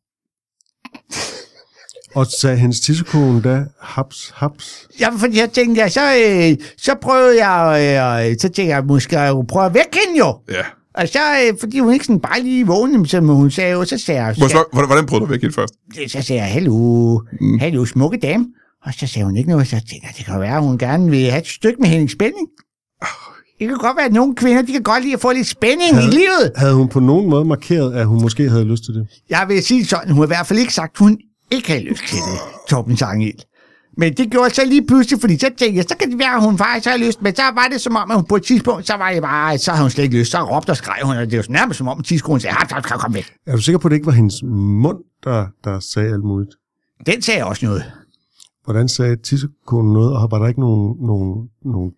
Og 2.14 2.26
sagde 2.26 2.56
hendes 2.56 2.80
tissekone 2.80 3.42
da, 3.42 3.64
haps, 3.80 4.32
haps. 4.34 4.86
Ja, 5.00 5.08
fordi 5.18 5.38
jeg 5.38 5.50
tænkte, 5.50 5.82
ja, 5.82 5.88
så, 5.88 6.00
øh, 6.00 6.66
så 6.78 6.94
prøvede 7.02 7.46
jeg, 7.46 8.30
øh, 8.30 8.36
så 8.40 8.48
tænkte 8.48 8.66
jeg, 8.66 8.84
måske 8.84 9.18
jeg 9.18 9.34
prøve 9.48 9.66
at 9.66 9.74
vække 9.74 9.98
hende 10.06 10.18
jo. 10.18 10.38
Ja. 10.50 10.62
Og 10.94 11.08
så, 11.08 11.18
øh, 11.18 11.58
fordi 11.60 11.78
hun 11.78 11.92
ikke 11.92 12.04
sådan 12.04 12.20
bare 12.20 12.40
lige 12.40 12.66
vågnede, 12.66 13.08
som 13.08 13.28
hun 13.28 13.50
sagde 13.50 13.72
jo, 13.72 13.84
så 13.84 13.98
sagde 13.98 14.22
jeg, 14.22 14.34
Må 14.38 14.44
jeg 14.44 14.50
spørge, 14.50 14.86
hvordan, 14.86 15.06
prøvede 15.06 15.26
du 15.26 15.30
væk 15.30 15.40
helt 15.40 15.54
først? 15.54 15.74
så 16.12 16.22
sagde 16.22 16.42
jeg, 16.42 16.52
hallo, 16.52 17.18
mm. 17.40 17.58
hallo, 17.58 17.84
smukke 17.84 18.18
dame. 18.18 18.46
Og 18.84 18.92
så 18.94 19.06
sagde 19.06 19.24
hun 19.26 19.36
ikke 19.36 19.50
noget, 19.50 19.66
så 19.66 19.76
tænkte 19.76 20.00
jeg, 20.02 20.12
det 20.16 20.24
kan 20.26 20.40
være, 20.40 20.56
at 20.56 20.62
hun 20.62 20.78
gerne 20.78 21.10
vil 21.10 21.30
have 21.30 21.40
et 21.40 21.46
stykke 21.46 21.80
med 21.80 21.88
Henning 21.88 22.10
Spænding. 22.10 22.48
Det 23.58 23.68
kan 23.68 23.76
godt 23.76 23.96
være, 23.96 24.06
at 24.06 24.12
nogle 24.12 24.34
kvinder, 24.34 24.62
de 24.62 24.72
kan 24.72 24.82
godt 24.82 25.02
lide 25.02 25.14
at 25.14 25.20
få 25.20 25.32
lidt 25.32 25.46
spænding 25.46 25.96
i 25.96 26.06
livet. 26.10 26.52
Havde 26.56 26.74
hun 26.74 26.88
på 26.88 27.00
nogen 27.00 27.30
måde 27.30 27.44
markeret, 27.44 27.94
at 27.94 28.06
hun 28.06 28.22
måske 28.22 28.48
havde 28.48 28.64
lyst 28.64 28.84
til 28.84 28.94
det? 28.94 29.06
Jeg 29.30 29.44
vil 29.48 29.62
sige 29.62 29.84
sådan, 29.84 30.10
hun 30.10 30.18
har 30.18 30.24
i 30.24 30.26
hvert 30.26 30.46
fald 30.46 30.58
ikke 30.58 30.74
sagt, 30.74 30.92
at 30.94 30.98
hun 30.98 31.18
ikke 31.50 31.68
havde 31.68 31.84
lyst 31.84 32.02
til 32.08 32.18
det, 32.18 32.38
Torben 32.68 32.96
Sangel. 32.96 33.34
Men 33.98 34.12
det 34.12 34.30
gjorde 34.30 34.44
jeg 34.44 34.52
så 34.52 34.64
lige 34.66 34.86
pludselig, 34.86 35.20
fordi 35.20 35.38
så 35.38 35.46
tænkte 35.58 35.76
jeg, 35.76 35.84
så 35.88 35.96
kan 36.00 36.10
det 36.10 36.18
være, 36.18 36.34
at 36.34 36.42
hun 36.42 36.58
faktisk 36.58 36.88
har 36.88 36.96
lyst. 36.96 37.22
Men 37.22 37.36
så 37.36 37.42
var 37.42 37.68
det 37.72 37.80
som 37.80 37.96
om, 37.96 38.10
at 38.10 38.16
hun 38.16 38.24
på 38.24 38.36
et 38.36 38.42
tidspunkt, 38.42 38.86
så 38.86 38.94
var 38.96 39.12
det 39.12 39.22
bare, 39.22 39.58
så 39.58 39.70
havde 39.70 39.82
hun 39.84 39.90
slet 39.90 40.04
ikke 40.04 40.18
lyst. 40.18 40.30
Så 40.30 40.38
råbte 40.42 40.70
og 40.70 40.76
skreg 40.76 40.98
hun, 41.04 41.16
og 41.16 41.30
det 41.30 41.38
var 41.38 41.44
nærmest 41.48 41.78
som 41.78 41.88
om, 41.88 41.98
at 41.98 42.04
tidskolen 42.04 42.40
sagde, 42.40 42.56
kom, 42.56 42.82
kom, 42.82 42.98
kom 42.98 43.14
væk. 43.14 43.32
Er 43.46 43.56
du 43.56 43.62
sikker 43.62 43.78
på, 43.78 43.88
at 43.88 43.90
det 43.90 43.96
ikke 43.96 44.06
var 44.06 44.12
hendes 44.12 44.42
mund, 44.82 44.98
der, 45.24 45.46
der 45.64 45.80
sagde 45.80 46.12
alt 46.12 46.24
muligt? 46.24 46.50
Den 47.06 47.22
sagde 47.22 47.44
også 47.44 47.66
noget. 47.66 47.84
Hvordan 48.64 48.88
sagde 48.88 49.16
tissekonen 49.16 49.92
noget, 49.92 50.16
og 50.16 50.30
var 50.30 50.38
der 50.38 50.48
ikke 50.48 50.60
nogen, 50.60 50.96
nogen, 51.06 51.48
nogen 51.64 51.90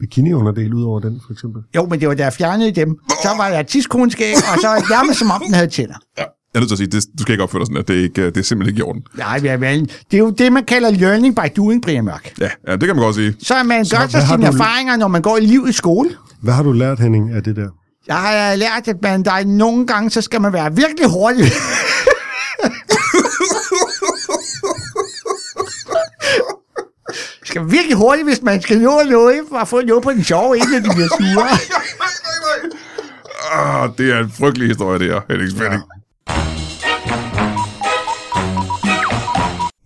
bikini-underdel 0.00 0.74
ud 0.74 0.84
over 0.84 1.00
den, 1.00 1.20
for 1.26 1.32
eksempel? 1.32 1.62
Jo, 1.76 1.86
men 1.86 2.00
det 2.00 2.08
var 2.08 2.14
da 2.14 2.22
jeg 2.24 2.32
fjernede 2.32 2.72
dem. 2.72 2.96
Så 3.22 3.28
var 3.36 3.48
der 3.48 3.62
tidskolenskæg, 3.62 4.34
og 4.34 4.58
så 4.60 4.84
nærmest 4.90 5.18
som 5.18 5.30
om, 5.30 5.42
den 5.46 5.54
havde 5.54 5.66
tænder. 5.66 5.94
Jeg 6.18 6.26
er 6.54 6.58
nødt 6.60 6.68
til 6.68 6.74
at 6.74 6.78
sige, 6.78 6.86
det, 6.86 7.04
du 7.18 7.22
skal 7.22 7.32
ikke 7.32 7.42
opføre 7.42 7.60
dig 7.60 7.66
sådan, 7.66 7.76
at 7.80 7.88
det, 7.88 7.98
er 7.98 8.02
ikke, 8.02 8.26
det 8.26 8.36
er 8.36 8.42
simpelthen 8.42 8.74
ikke 8.74 8.78
i 8.78 8.82
orden. 8.82 9.02
Nej, 9.18 9.40
ja, 9.44 9.54
vel, 9.56 9.80
det 10.10 10.14
er 10.14 10.18
jo 10.18 10.30
det, 10.30 10.52
man 10.52 10.64
kalder 10.64 10.90
learning 10.90 11.36
by 11.36 11.40
doing, 11.56 11.82
Brian 11.82 12.04
Mørk. 12.04 12.32
Ja, 12.40 12.48
ja 12.68 12.72
det 12.72 12.80
kan 12.80 12.96
man 12.96 13.04
godt 13.04 13.14
sige. 13.14 13.34
Så 13.42 13.54
er 13.54 13.62
man 13.62 13.84
Så 13.84 13.96
gør 13.96 14.06
sig 14.06 14.22
sine 14.28 14.46
du- 14.46 14.52
erfaringer, 14.52 14.96
når 14.96 15.08
man 15.08 15.22
går 15.22 15.36
i 15.36 15.40
liv 15.46 15.66
i 15.68 15.72
skole. 15.72 16.10
Hvad 16.40 16.54
har 16.54 16.62
du 16.62 16.72
lært, 16.72 17.00
Henning, 17.00 17.30
af 17.34 17.42
det 17.42 17.56
der? 17.56 17.68
Jeg 18.06 18.16
har 18.16 18.54
lært, 18.54 18.88
at 18.88 18.96
man, 19.02 19.22
der 19.24 19.32
er 19.32 19.44
nogle 19.44 19.86
gange, 19.86 20.10
så 20.10 20.20
skal 20.20 20.40
man 20.40 20.52
være 20.52 20.76
virkelig 20.76 21.10
hurtig. 21.10 21.44
skal 27.62 27.76
virkelig 27.76 27.96
hurtigt, 27.96 28.28
hvis 28.28 28.42
man 28.42 28.62
skal 28.62 28.80
nå 28.80 29.00
noget, 29.10 29.40
for 29.48 29.56
at 29.56 29.68
få 29.68 29.80
noget 29.80 30.02
på 30.02 30.10
den 30.10 30.24
sjove, 30.24 30.56
inden 30.56 30.84
de 30.84 30.90
bliver 30.94 31.08
sure. 31.08 31.48
Ah, 33.54 33.90
det 33.98 34.12
er 34.12 34.18
en 34.18 34.30
frygtelig 34.30 34.68
historie, 34.68 34.98
det 34.98 35.08
her, 35.08 35.20
Henning 35.30 35.50
Spænding. 35.50 35.82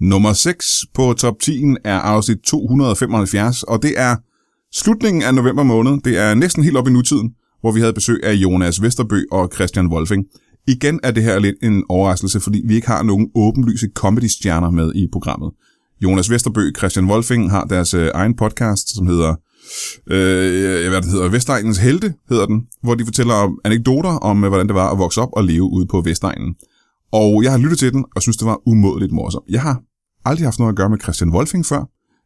Nummer 0.00 0.32
6 0.32 0.66
på 0.94 1.12
top 1.12 1.34
10 1.42 1.62
er 1.84 1.98
afsnit 1.98 2.38
275, 2.38 3.62
og 3.62 3.82
det 3.82 3.94
er 3.96 4.16
slutningen 4.74 5.22
af 5.22 5.34
november 5.34 5.62
måned. 5.62 6.00
Det 6.04 6.18
er 6.18 6.34
næsten 6.34 6.64
helt 6.64 6.76
op 6.76 6.88
i 6.88 6.90
nutiden, 6.90 7.30
hvor 7.60 7.72
vi 7.72 7.80
havde 7.80 7.92
besøg 7.92 8.20
af 8.24 8.32
Jonas 8.32 8.82
Vesterbø 8.82 9.22
og 9.32 9.50
Christian 9.54 9.86
Wolfing. 9.86 10.24
Igen 10.68 11.00
er 11.02 11.10
det 11.10 11.22
her 11.22 11.38
lidt 11.38 11.56
en 11.62 11.84
overraskelse, 11.88 12.40
fordi 12.40 12.62
vi 12.66 12.74
ikke 12.74 12.86
har 12.86 13.02
nogen 13.02 13.30
åbenlyse 13.34 13.88
comedy-stjerner 13.94 14.70
med 14.70 14.94
i 14.94 15.08
programmet. 15.12 15.50
Jonas 16.02 16.30
Vesterbø 16.30 16.66
og 16.66 16.72
Christian 16.78 17.10
Wolfing 17.10 17.50
har 17.50 17.64
deres 17.64 17.94
øh, 17.94 18.10
egen 18.14 18.36
podcast, 18.36 18.94
som 18.94 19.06
hedder, 19.06 19.34
øh, 20.06 20.88
hvad 20.88 21.02
det 21.02 21.10
hedder, 21.10 21.28
Vestegnens 21.28 21.78
Helte, 21.78 22.14
hedder 22.28 22.46
den, 22.46 22.66
hvor 22.82 22.94
de 22.94 23.04
fortæller 23.04 23.34
om 23.34 23.58
anekdoter 23.64 24.10
om, 24.10 24.44
øh, 24.44 24.48
hvordan 24.48 24.66
det 24.66 24.74
var 24.74 24.92
at 24.92 24.98
vokse 24.98 25.20
op 25.20 25.28
og 25.32 25.44
leve 25.44 25.62
ude 25.62 25.86
på 25.86 26.00
Vestegnen. 26.00 26.54
Og 27.12 27.42
jeg 27.42 27.50
har 27.50 27.58
lyttet 27.58 27.78
til 27.78 27.92
den, 27.92 28.04
og 28.16 28.22
synes, 28.22 28.36
det 28.36 28.46
var 28.46 28.60
umådeligt 28.66 29.12
morsomt. 29.12 29.44
Jeg 29.48 29.62
har 29.62 29.82
aldrig 30.24 30.46
haft 30.46 30.58
noget 30.58 30.72
at 30.72 30.76
gøre 30.76 30.90
med 30.90 30.98
Christian 31.02 31.30
Wolfing 31.30 31.66
før. 31.66 31.84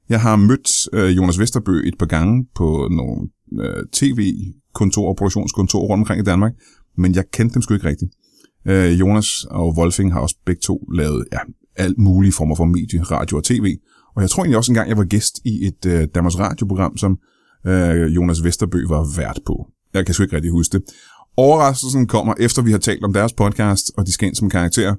Jeg 0.09 0.21
har 0.21 0.37
mødt 0.37 0.71
øh, 0.93 1.17
Jonas 1.17 1.39
Vesterbø 1.39 1.83
et 1.89 1.99
par 1.99 2.07
gange 2.07 2.47
på 2.55 2.89
nogle 2.91 3.29
øh, 3.61 3.85
tv-kontorer 3.93 5.09
og 5.09 5.17
produktionskontorer 5.17 5.89
rundt 5.89 6.01
omkring 6.01 6.21
i 6.21 6.25
Danmark, 6.25 6.53
men 6.97 7.15
jeg 7.15 7.25
kendte 7.33 7.55
dem 7.55 7.63
sgu 7.63 7.75
ikke 7.75 7.89
rigtigt. 7.89 8.11
Øh, 8.67 9.01
Jonas 9.01 9.45
og 9.51 9.75
Wolfing 9.79 10.13
har 10.13 10.21
også 10.21 10.37
begge 10.47 10.61
to 10.61 10.89
lavet 10.95 11.25
ja, 11.33 11.39
alt 11.81 11.99
mulige 11.99 12.33
former 12.33 12.55
for 12.55 12.65
medie, 12.65 13.03
radio 13.03 13.37
og 13.37 13.45
tv. 13.45 13.67
Og 14.17 14.23
jeg 14.23 14.31
tror 14.31 14.43
egentlig 14.43 14.57
også 14.57 14.73
engang, 14.73 14.89
jeg 14.89 14.97
var 14.97 15.05
gæst 15.05 15.41
i 15.45 15.67
et 15.67 15.87
øh, 15.87 16.09
Danmarks 16.15 16.39
radioprogram, 16.39 16.97
som 16.97 17.19
øh, 17.67 18.15
Jonas 18.17 18.45
Vesterbø 18.45 18.87
var 18.89 19.17
vært 19.17 19.41
på. 19.47 19.67
Jeg 19.95 20.07
kan 20.07 20.15
sgu 20.15 20.23
ikke 20.23 20.37
rigtig 20.37 20.51
huske 20.51 20.79
det. 20.79 20.83
Overraskelsen 21.37 22.07
kommer 22.07 22.35
efter 22.39 22.63
vi 22.63 22.71
har 22.71 22.79
talt 22.79 23.05
om 23.05 23.13
deres 23.13 23.33
podcast, 23.33 23.93
og 23.97 24.07
de 24.07 24.13
skal 24.13 24.27
ind 24.27 24.35
som 24.35 24.51
karakterer, 24.51 24.95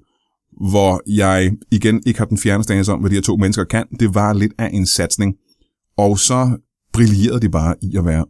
hvor 0.69 1.01
jeg 1.17 1.51
igen 1.71 2.01
ikke 2.05 2.19
har 2.19 2.25
den 2.25 2.37
fjerneste 2.37 2.73
anelse 2.73 2.91
om, 2.91 2.99
hvad 2.99 3.09
de 3.09 3.15
her 3.15 3.21
to 3.21 3.35
mennesker 3.35 3.63
kan. 3.63 3.85
Det 3.99 4.15
var 4.15 4.33
lidt 4.33 4.53
af 4.57 4.69
en 4.73 4.85
satsning. 4.85 5.35
Og 5.97 6.19
så 6.19 6.57
brillerede 6.93 7.39
de 7.39 7.49
bare 7.49 7.75
i 7.81 7.95
at 7.97 8.05
være 8.05 8.25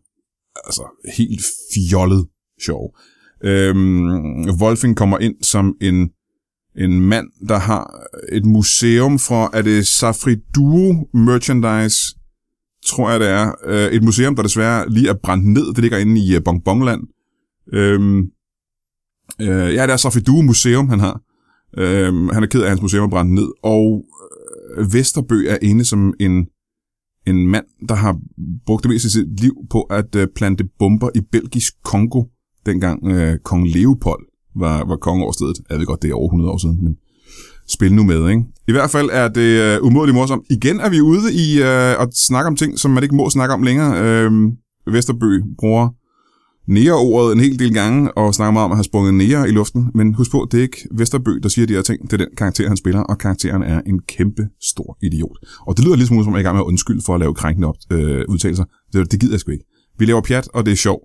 altså, 0.65 0.83
helt 1.17 1.45
fjollet 1.73 2.27
sjov. 2.61 2.95
Øhm, 3.43 4.49
Wolfing 4.61 4.97
kommer 4.97 5.17
ind 5.17 5.35
som 5.43 5.75
en, 5.81 6.09
en 6.77 7.01
mand, 7.01 7.27
der 7.47 7.57
har 7.57 8.07
et 8.31 8.45
museum 8.45 9.19
fra, 9.19 9.49
er 9.53 9.61
det 9.61 9.87
Safri 9.87 10.35
Duo 10.55 11.07
Merchandise, 11.13 12.15
tror 12.85 13.11
jeg 13.11 13.19
det 13.19 13.29
er. 13.29 13.51
Øh, 13.65 13.91
et 13.91 14.03
museum, 14.03 14.35
der 14.35 14.43
desværre 14.43 14.89
lige 14.89 15.09
er 15.09 15.13
brændt 15.23 15.47
ned. 15.47 15.67
Det 15.73 15.77
ligger 15.77 15.97
inde 15.97 16.21
i 16.21 16.35
øh, 16.35 16.43
Bongbongland. 16.45 17.01
Øhm, 17.73 18.19
øh, 19.41 19.73
ja, 19.73 19.83
det 19.83 19.93
er 19.93 19.97
Safri 19.97 20.19
Duo 20.19 20.41
Museum, 20.41 20.89
han 20.89 20.99
har. 20.99 21.21
Øhm, 21.77 22.29
han 22.29 22.43
er 22.43 22.47
ked 22.47 22.61
af, 22.61 22.63
at 22.63 22.69
hans 22.69 22.81
museum 22.81 23.05
er 23.05 23.09
brændt 23.09 23.33
ned. 23.33 23.51
Og 23.63 24.05
øh, 24.77 24.93
Vesterbø 24.93 25.47
er 25.47 25.57
inde 25.61 25.85
som 25.85 26.13
en, 26.19 26.47
en 27.27 27.47
mand, 27.47 27.65
der 27.89 27.95
har 27.95 28.19
brugt 28.65 28.83
det 28.83 28.91
meste 28.91 29.07
af 29.07 29.11
sit 29.11 29.39
liv 29.39 29.53
på 29.69 29.81
at 29.81 30.15
øh, 30.15 30.27
plante 30.35 30.63
bomber 30.79 31.09
i 31.15 31.21
belgisk 31.31 31.73
Kongo, 31.83 32.23
dengang 32.65 33.07
øh, 33.07 33.37
kong 33.39 33.67
Leopold 33.67 34.30
var, 34.55 34.85
var 34.87 34.95
konge 34.95 35.23
over 35.23 35.31
stedet. 35.31 35.57
Jeg 35.69 35.79
ved 35.79 35.85
godt, 35.85 36.01
det 36.01 36.09
er 36.09 36.15
over 36.15 36.27
100 36.27 36.51
år 36.51 36.57
siden, 36.57 36.83
men 36.83 36.95
spil 37.67 37.93
nu 37.93 38.03
med, 38.03 38.29
ikke? 38.29 38.43
I 38.67 38.71
hvert 38.71 38.89
fald 38.89 39.09
er 39.11 39.27
det 39.27 39.75
øh, 39.75 39.83
umådeligt 39.83 40.15
morsomt. 40.15 40.45
Igen 40.49 40.79
er 40.79 40.89
vi 40.89 41.01
ude 41.01 41.33
i 41.33 41.61
øh, 41.61 42.01
at 42.01 42.09
snakke 42.27 42.47
om 42.47 42.55
ting, 42.55 42.79
som 42.79 42.91
man 42.91 43.03
ikke 43.03 43.15
må 43.15 43.29
snakke 43.29 43.53
om 43.53 43.63
længere. 43.63 44.01
Øh, 44.03 44.31
Vesterbø 44.93 45.41
bruger 45.59 45.89
nære-ordet 46.67 47.33
en 47.35 47.39
hel 47.39 47.59
del 47.59 47.73
gange, 47.73 48.17
og 48.17 48.33
snakker 48.33 48.51
meget 48.51 48.65
om 48.65 48.71
at 48.71 48.77
have 48.77 48.83
sprunget 48.83 49.13
nære 49.13 49.49
i 49.49 49.51
luften. 49.51 49.91
Men 49.95 50.13
husk 50.13 50.31
på, 50.31 50.47
det 50.51 50.57
er 50.57 50.61
ikke 50.61 50.87
Vesterbø, 50.91 51.39
der 51.43 51.49
siger 51.49 51.67
de 51.67 51.73
her 51.73 51.81
ting. 51.81 52.03
Det 52.03 52.13
er 52.13 52.17
den 52.17 52.35
karakter, 52.37 52.67
han 52.67 52.77
spiller, 52.77 53.01
og 53.01 53.17
karakteren 53.17 53.63
er 53.63 53.81
en 53.81 53.99
kæmpe 54.07 54.47
stor 54.61 54.97
idiot. 55.03 55.37
Og 55.67 55.77
det 55.77 55.85
lyder 55.85 55.95
lidt 55.95 56.07
smule 56.07 56.23
som, 56.23 56.33
om 56.33 56.35
jeg 56.35 56.39
er 56.39 56.43
i 56.43 56.47
gang 56.47 56.55
med 56.55 56.63
at 56.63 56.67
undskylde 56.67 57.01
for 57.05 57.13
at 57.13 57.19
lave 57.19 57.33
krænkende 57.33 57.67
op, 57.67 57.75
øh, 57.91 58.25
udtalelser. 58.29 58.63
Det, 58.93 59.11
det 59.11 59.19
gider 59.19 59.33
jeg 59.33 59.39
sgu 59.39 59.51
ikke. 59.51 59.65
Vi 59.99 60.05
laver 60.05 60.21
pjat, 60.21 60.47
og 60.53 60.65
det 60.65 60.71
er 60.71 60.75
sjovt. 60.75 61.03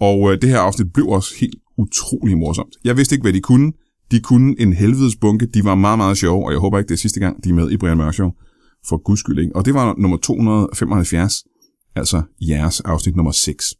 Og 0.00 0.32
øh, 0.32 0.40
det 0.40 0.48
her 0.50 0.58
afsnit 0.58 0.92
blev 0.92 1.06
også 1.08 1.34
helt 1.40 1.54
utrolig 1.82 2.38
morsomt. 2.38 2.74
Jeg 2.84 2.96
vidste 2.96 3.14
ikke, 3.14 3.22
hvad 3.22 3.32
de 3.32 3.40
kunne. 3.40 3.72
De 4.10 4.20
kunne 4.20 4.54
en 4.58 4.72
helvedes 4.72 5.16
bunke. 5.16 5.46
De 5.46 5.64
var 5.64 5.74
meget, 5.74 5.98
meget 5.98 6.16
sjove, 6.18 6.46
og 6.46 6.52
jeg 6.52 6.60
håber 6.60 6.78
ikke, 6.78 6.88
det 6.88 6.94
er 6.94 6.98
sidste 6.98 7.20
gang, 7.20 7.44
de 7.44 7.48
er 7.48 7.54
med 7.54 7.70
i 7.70 7.76
Brian 7.76 7.96
Mørk 7.96 8.14
Show. 8.14 8.30
For 8.88 8.96
guds 8.96 9.20
skyld, 9.20 9.38
ikke? 9.38 9.56
Og 9.56 9.64
det 9.64 9.74
var 9.74 9.94
nummer 9.98 10.16
275, 10.16 11.32
altså 11.96 12.22
jeres 12.40 12.80
afsnit 12.80 13.16
nummer 13.16 13.32
6. 13.32 13.74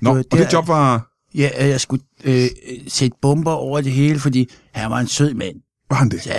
Nå, 0.00 0.10
og 0.10 0.16
det 0.16 0.32
det 0.32 0.52
job 0.52 0.68
var... 0.68 1.10
Ja, 1.34 1.68
jeg 1.68 1.80
skulle 1.80 2.02
øh, 2.24 2.46
sætte 2.88 3.16
bomber 3.22 3.50
over 3.52 3.80
det 3.80 3.92
hele, 3.92 4.18
fordi 4.18 4.50
han 4.72 4.90
var 4.90 5.00
en 5.00 5.06
sød 5.06 5.34
mand. 5.34 5.56
Var 5.90 5.96
han 5.96 6.08
det? 6.08 6.26
Ja, 6.26 6.32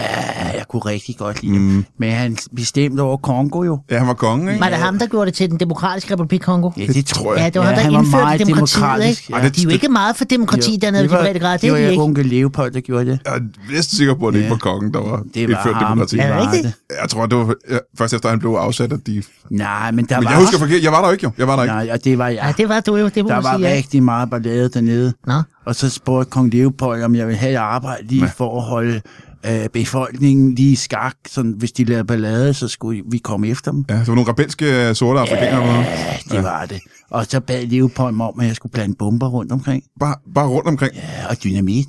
jeg 0.58 0.66
kunne 0.70 0.80
rigtig 0.80 1.18
godt 1.18 1.43
lide 1.43 1.60
mm. 1.60 1.70
ham. 1.74 1.86
Men 2.00 2.12
han 2.12 2.38
bestemte 2.56 3.02
over 3.02 3.18
Kongo 3.18 3.64
jo. 3.64 3.80
Ja, 3.91 3.98
han 3.98 4.08
var 4.08 4.14
konge, 4.14 4.52
ikke? 4.52 4.64
Var 4.64 4.70
det 4.70 4.78
ham, 4.78 5.00
der 5.00 5.08
gjorde 5.08 5.26
det 5.26 5.34
til 5.34 5.50
den 5.50 5.60
demokratiske 5.60 6.14
republik 6.14 6.39
Kongo? 6.41 6.72
Ja, 6.78 6.86
det 6.86 7.06
tror 7.06 7.34
jeg. 7.36 7.41
Ja, 7.43 7.50
det 7.50 7.62
var 7.62 7.68
Ja, 7.68 7.68
ham, 7.68 7.76
der 7.76 7.84
han 7.84 7.93
var 7.93 8.00
indførte 8.00 8.24
meget 8.24 8.39
demokratiet, 8.39 8.82
demokratisk, 8.82 9.30
ikke? 9.30 9.39
ja. 9.41 9.50
De 9.50 9.60
er 9.62 9.64
jo 9.64 9.70
ikke 9.70 9.88
meget 9.88 10.16
for 10.16 10.26
demokrati 10.26 10.78
dernede 10.82 11.04
i 11.04 11.08
de 11.08 11.10
brede 11.14 11.39
grader, 11.39 11.54
det 11.54 11.62
det 11.62 11.68
er 11.68 11.72
var 11.72 11.80
de 11.80 11.89
ikke. 11.91 12.04
onkel 12.04 12.26
Leopold, 12.26 12.72
der 12.72 12.80
gjorde 12.80 13.06
det. 13.06 13.20
Jeg 13.26 13.36
er 13.36 13.39
næsten 13.72 13.98
sikker 13.98 14.14
på, 14.14 14.28
at 14.28 14.34
det 14.34 14.39
ikke 14.39 14.50
var 14.52 14.58
kongen, 14.58 14.93
der 14.93 15.00
var 15.00 15.24
Det 15.34 15.50
var 15.50 15.56
indført 15.56 15.76
ham. 15.76 15.84
demokrati. 15.88 16.18
Er 16.18 16.39
det 16.39 16.54
rigtigt? 16.54 16.76
Jeg 17.02 17.10
tror, 17.10 17.26
det 17.26 17.38
var 17.38 17.54
ja, 17.70 17.78
først 17.98 18.14
efter, 18.14 18.30
han 18.30 18.39
blev 18.39 18.52
afsat, 18.52 18.93
at 18.93 19.00
de... 19.08 19.24
Nej, 19.50 19.91
men 19.91 20.06
der 20.06 20.16
Men 20.18 20.26
var 20.26 20.32
jeg 20.32 20.39
husker 20.39 20.58
forkert. 20.60 20.84
Jeg 20.84 20.91
var 20.91 21.02
der 21.06 21.12
ikke, 21.12 21.24
jo. 21.24 21.32
Jeg 21.38 21.48
var 21.48 21.56
der 21.56 21.64
ikke. 21.64 21.76
Nej, 21.76 21.89
og 21.93 22.04
det 22.04 22.18
var 22.18 22.28
jeg. 22.28 22.39
Ja, 22.46 22.54
det 22.58 22.70
var 22.70 22.80
du 22.80 22.96
jo, 22.96 23.08
det 23.08 23.24
må 23.24 23.30
Der 23.30 23.41
var 23.41 23.58
ja. 23.60 23.74
rigtig 23.74 24.04
meget 24.04 24.30
ballade 24.30 24.70
dernede. 24.70 25.14
Nå. 25.28 25.41
Og 25.66 25.76
så 25.76 25.89
spurgte 25.89 26.30
kong 26.32 26.54
Leopold, 26.54 27.04
om 27.04 27.16
jeg 27.16 27.28
ville 27.28 27.39
have 27.39 27.52
et 27.52 27.56
arbejde 27.58 28.08
lige 28.08 28.28
for 28.38 28.58
at 28.58 28.64
holde 28.64 29.02
øh, 29.48 29.70
befolkningen 29.70 30.56
lige 30.56 30.76
skak. 30.78 31.16
Sådan, 31.28 31.52
hvis 31.58 31.72
de 31.72 31.84
lavede 31.84 32.06
ballade, 32.06 32.54
så 32.54 32.68
skulle 32.68 33.04
vi 33.12 33.18
komme 33.18 33.48
efter 33.48 33.72
dem. 33.72 33.86
Ja, 33.89 33.96
det 34.00 34.08
var 34.08 34.16
nogle 34.16 34.32
rebelske 34.32 34.89
øh, 34.89 34.96
sorte 34.96 35.20
afrikanere. 35.20 35.66
Ja, 35.66 35.82
Ja, 35.82 36.18
det 36.36 36.43
var 36.43 36.66
det. 36.66 36.82
Og 37.10 37.26
så 37.26 37.39
bad 37.39 37.66
Leopold 37.66 38.16
mig 38.16 38.28
om, 38.28 38.39
at 38.39 38.48
jeg 38.48 38.56
skulle 38.56 38.74
plante 38.74 38.96
bomber 38.98 39.28
rundt 39.28 39.52
omkring. 39.52 39.84
Bare, 40.00 40.16
bare 40.36 40.48
rundt 40.48 40.68
omkring. 40.68 40.96
Ja, 40.96 41.28
og 41.30 41.43
dynamit. 41.43 41.88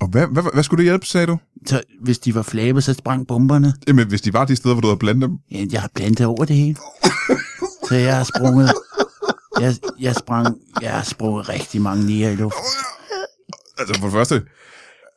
Og 0.00 0.08
hvad, 0.08 0.26
hvad, 0.26 0.42
hvad 0.54 0.62
skulle 0.62 0.78
det 0.78 0.84
hjælpe, 0.90 1.06
sagde 1.06 1.26
du? 1.26 1.38
Så 1.66 1.82
hvis 2.02 2.18
de 2.18 2.34
var 2.34 2.42
flabet, 2.42 2.84
så 2.84 2.94
sprang 2.94 3.26
bomberne. 3.26 3.74
Jamen, 3.88 4.08
hvis 4.08 4.20
de 4.20 4.32
var 4.32 4.44
de 4.44 4.56
steder, 4.56 4.74
hvor 4.74 4.80
du 4.80 4.86
havde 4.88 4.98
blandet 4.98 5.28
dem. 5.28 5.38
Ja, 5.52 5.64
jeg 5.72 5.80
har 5.80 5.90
plantet 5.94 6.26
over 6.26 6.44
det 6.44 6.56
hele. 6.56 6.76
så 7.88 7.94
jeg 7.94 8.16
har 8.16 8.24
sprunget... 8.24 8.72
Jeg, 9.60 9.74
jeg, 10.00 10.14
sprang, 10.14 10.56
jeg 10.82 10.90
har 10.90 11.02
sprunget 11.02 11.48
rigtig 11.48 11.80
mange 11.82 12.06
nier 12.06 12.30
i 12.30 12.36
luften. 12.36 12.64
Altså, 13.78 13.94
for 14.00 14.06
det 14.06 14.12
første... 14.12 14.42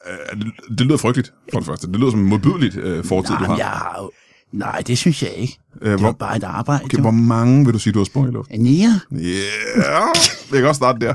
Øh, 0.09 0.41
det, 0.77 0.85
lyder 0.85 0.97
frygteligt, 0.97 1.33
for 1.51 1.59
det 1.59 1.65
første. 1.67 1.87
Det 1.87 1.95
lyder 1.95 2.11
som 2.11 2.19
en 2.19 2.25
modbydeligt 2.25 2.75
øh, 2.77 3.03
fortid, 3.03 3.29
du 3.29 3.33
Jamen, 3.43 3.49
har. 3.49 3.57
jeg 3.57 3.65
har. 3.67 4.09
Nej, 4.51 4.81
det 4.87 4.97
synes 4.97 5.23
jeg 5.23 5.31
ikke. 5.31 5.57
Øh, 5.81 5.91
Det 5.91 5.99
hvor, 5.99 6.07
var 6.07 6.13
bare 6.13 6.37
et 6.37 6.43
arbejde. 6.43 6.83
okay, 6.83 6.97
hvor 6.99 7.11
mange 7.11 7.65
vil 7.65 7.73
du 7.73 7.79
sige, 7.79 7.93
du 7.93 7.99
har 7.99 8.03
sprunget 8.05 8.31
i 8.31 8.33
luften? 8.33 8.55
En 8.55 8.61
nier? 8.63 8.89
Ja, 9.11 9.17
yeah. 9.17 10.07
vi 10.51 10.57
kan 10.57 10.65
også 10.65 10.79
starte 10.79 11.05
der. 11.05 11.13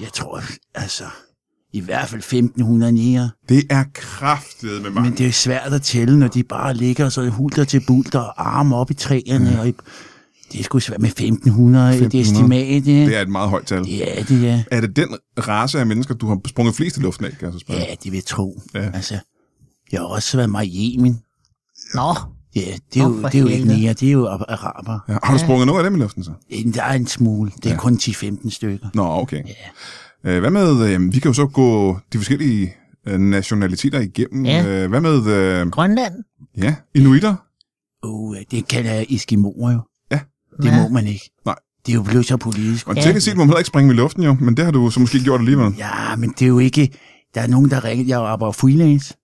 Jeg 0.00 0.12
tror, 0.14 0.42
altså... 0.74 1.04
I 1.72 1.80
hvert 1.80 2.08
fald 2.08 2.18
1500 2.20 2.92
nier. 2.92 3.28
Det 3.48 3.64
er 3.70 3.84
kraftet 3.94 4.82
med 4.82 4.90
mig. 4.90 5.02
Men 5.02 5.12
det 5.12 5.26
er 5.26 5.30
svært 5.32 5.72
at 5.72 5.82
tælle, 5.82 6.18
når 6.18 6.28
de 6.28 6.42
bare 6.42 6.74
ligger 6.74 7.08
så 7.08 7.28
hulter 7.28 7.64
til 7.64 7.82
bulter 7.86 8.18
og 8.18 8.58
arme 8.58 8.76
op 8.76 8.90
i 8.90 8.94
træerne. 8.94 9.50
Mm. 9.50 9.58
Og 9.58 9.68
i, 9.68 9.74
det 10.54 10.60
er 10.60 10.64
sgu 10.64 10.78
svært 10.78 11.00
med 11.00 11.08
1500, 11.08 11.88
1500. 11.94 12.20
et 12.22 12.26
estimat. 12.26 12.86
Ja. 12.86 13.06
Det 13.10 13.16
er 13.16 13.20
et 13.22 13.28
meget 13.28 13.50
højt 13.50 13.66
tal. 13.66 13.86
Ja, 13.88 14.22
det 14.28 14.48
er. 14.50 14.62
Er 14.70 14.80
det 14.80 14.96
den 14.96 15.08
race 15.38 15.80
af 15.80 15.86
mennesker, 15.86 16.14
du 16.14 16.26
har 16.26 16.40
sprunget 16.46 16.74
flest 16.74 16.96
i 16.96 17.00
luften 17.00 17.24
af, 17.26 17.30
kan 17.32 17.44
jeg 17.46 17.52
så 17.52 17.58
spørge? 17.58 17.80
Ja, 17.80 17.90
det 18.04 18.04
vil 18.12 18.14
jeg 18.14 18.24
tro. 18.24 18.60
Ja. 18.74 18.90
Altså, 18.94 19.18
jeg 19.92 20.00
har 20.00 20.06
også 20.06 20.36
været 20.36 20.50
meget 20.50 20.66
i 20.68 20.96
Yemen. 20.98 21.20
Nå, 21.94 22.14
Ja, 22.56 22.60
det 22.94 23.00
er 23.00 23.04
jo, 23.04 23.22
det 23.22 23.34
er 23.34 23.38
jo 23.38 23.46
ikke 23.46 23.64
nære, 23.64 23.92
det 23.92 24.08
er 24.08 24.12
jo 24.12 24.26
ar- 24.26 24.44
araber. 24.48 24.98
Ja, 25.08 25.16
har 25.22 25.32
du 25.32 25.38
sprunget 25.38 25.66
noget 25.66 25.84
af 25.84 25.90
dem 25.90 25.94
i 25.98 26.02
luften 26.02 26.24
så? 26.24 26.30
Ja. 26.50 26.56
Der 26.74 26.82
er 26.82 26.92
en 26.92 27.06
smule. 27.06 27.50
Det 27.56 27.66
er 27.66 27.70
Ja. 27.70 27.74
ja. 27.74 27.80
kun 27.80 27.96
10-15 28.02 28.50
stykker. 28.50 28.86
Nå, 28.94 29.02
okay. 29.04 29.42
Øh, 30.24 30.40
hvad 30.40 30.50
med, 30.50 30.88
øh, 30.94 31.12
vi 31.14 31.18
kan 31.18 31.28
jo 31.28 31.32
så 31.32 31.46
gå 31.46 31.98
de 32.12 32.18
forskellige 32.18 32.72
øh, 33.08 33.18
nationaliteter 33.20 34.00
igennem. 34.00 34.44
Ja. 34.46 34.66
Øh, 34.66 34.88
hvad 34.90 35.00
med, 35.00 35.26
øh, 35.26 35.68
Grønland. 35.70 36.14
ja, 36.58 36.74
inuitter? 36.94 37.34
Uh, 38.06 38.36
det 38.50 38.68
kalder 38.68 38.92
jeg 38.92 39.06
Eskimoer 39.10 39.72
jo. 39.72 39.80
Ja. 40.62 40.68
Det 40.70 40.76
Ja. 40.76 40.82
må 40.82 40.88
man 40.88 41.06
ikke. 41.06 41.30
Nej. 41.46 41.54
Det 41.86 41.92
er 41.92 41.96
jo 41.96 42.02
blevet 42.02 42.26
så 42.26 42.36
politisk. 42.36 42.88
Og 42.88 42.96
teknisk 42.96 43.24
set 43.24 43.36
må 43.36 43.40
man 43.44 43.48
heller 43.48 43.58
ikke 43.58 43.68
springe 43.68 43.92
i 43.92 43.96
luften 43.96 44.22
jo, 44.22 44.36
men 44.40 44.56
det 44.56 44.64
har 44.64 44.72
du 44.72 44.90
så 44.90 45.00
måske 45.00 45.20
gjort 45.20 45.40
alligevel. 45.40 45.74
Ja, 45.78 46.16
men 46.16 46.30
det 46.30 46.42
er 46.42 46.46
jo 46.48 46.58
ikke... 46.58 46.88
Der 47.34 47.40
er 47.40 47.46
nogen, 47.46 47.70
der 47.70 47.84
ringer. 47.84 48.04
Jeg 48.06 48.18
arbejder 48.20 48.52
freelance. 48.52 49.14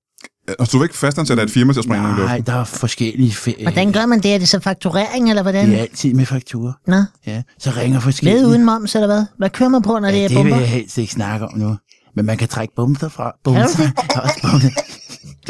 Og 0.59 0.67
så 0.67 0.77
er 0.77 0.79
du 0.79 0.83
ikke 0.83 0.97
fastansat 0.97 1.39
af 1.39 1.43
et 1.43 1.51
firma 1.51 1.73
til 1.73 1.81
at 1.81 1.85
springe 1.85 2.03
nogen 2.03 2.19
i 2.19 2.21
Nej, 2.21 2.37
luften? 2.37 2.55
der 2.55 2.61
er 2.61 2.65
forskellige... 2.65 3.31
Fe- 3.31 3.63
Hvordan 3.63 3.93
gør 3.93 4.07
man 4.07 4.21
det? 4.23 4.35
Er 4.35 4.39
det 4.39 4.49
så 4.49 4.61
fakturering, 4.61 5.29
eller 5.29 5.43
hvordan? 5.43 5.69
Det 5.69 5.77
er 5.79 5.81
altid 5.83 6.15
med 6.15 6.27
fakturer. 6.27 6.73
Nå, 6.87 7.03
Ja, 7.27 7.43
så 7.59 7.71
ringer 7.77 8.01
forskellige... 8.01 8.41
med 8.43 8.49
uden 8.49 8.65
moms, 8.65 8.95
eller 8.95 9.07
hvad? 9.07 9.25
Hvad 9.39 9.51
kører 9.51 9.69
man 9.69 9.83
på, 9.83 9.99
når 9.99 10.11
det 10.11 10.17
ja, 10.17 10.25
er 10.25 10.29
det 10.29 10.37
vil 10.37 10.43
bomber? 10.43 10.57
jeg 10.59 10.69
helst 10.69 10.99
ikke 10.99 11.13
snakke 11.13 11.47
om 11.47 11.59
nu. 11.59 11.77
Men 12.17 12.27
man 12.27 12.39
kan 12.39 12.49
trække 12.49 12.75
bomber 12.77 13.09
fra. 13.09 13.33
Bomber. 13.45 13.61
Kan 13.61 13.71
du 13.77 14.59
det? 14.59 14.73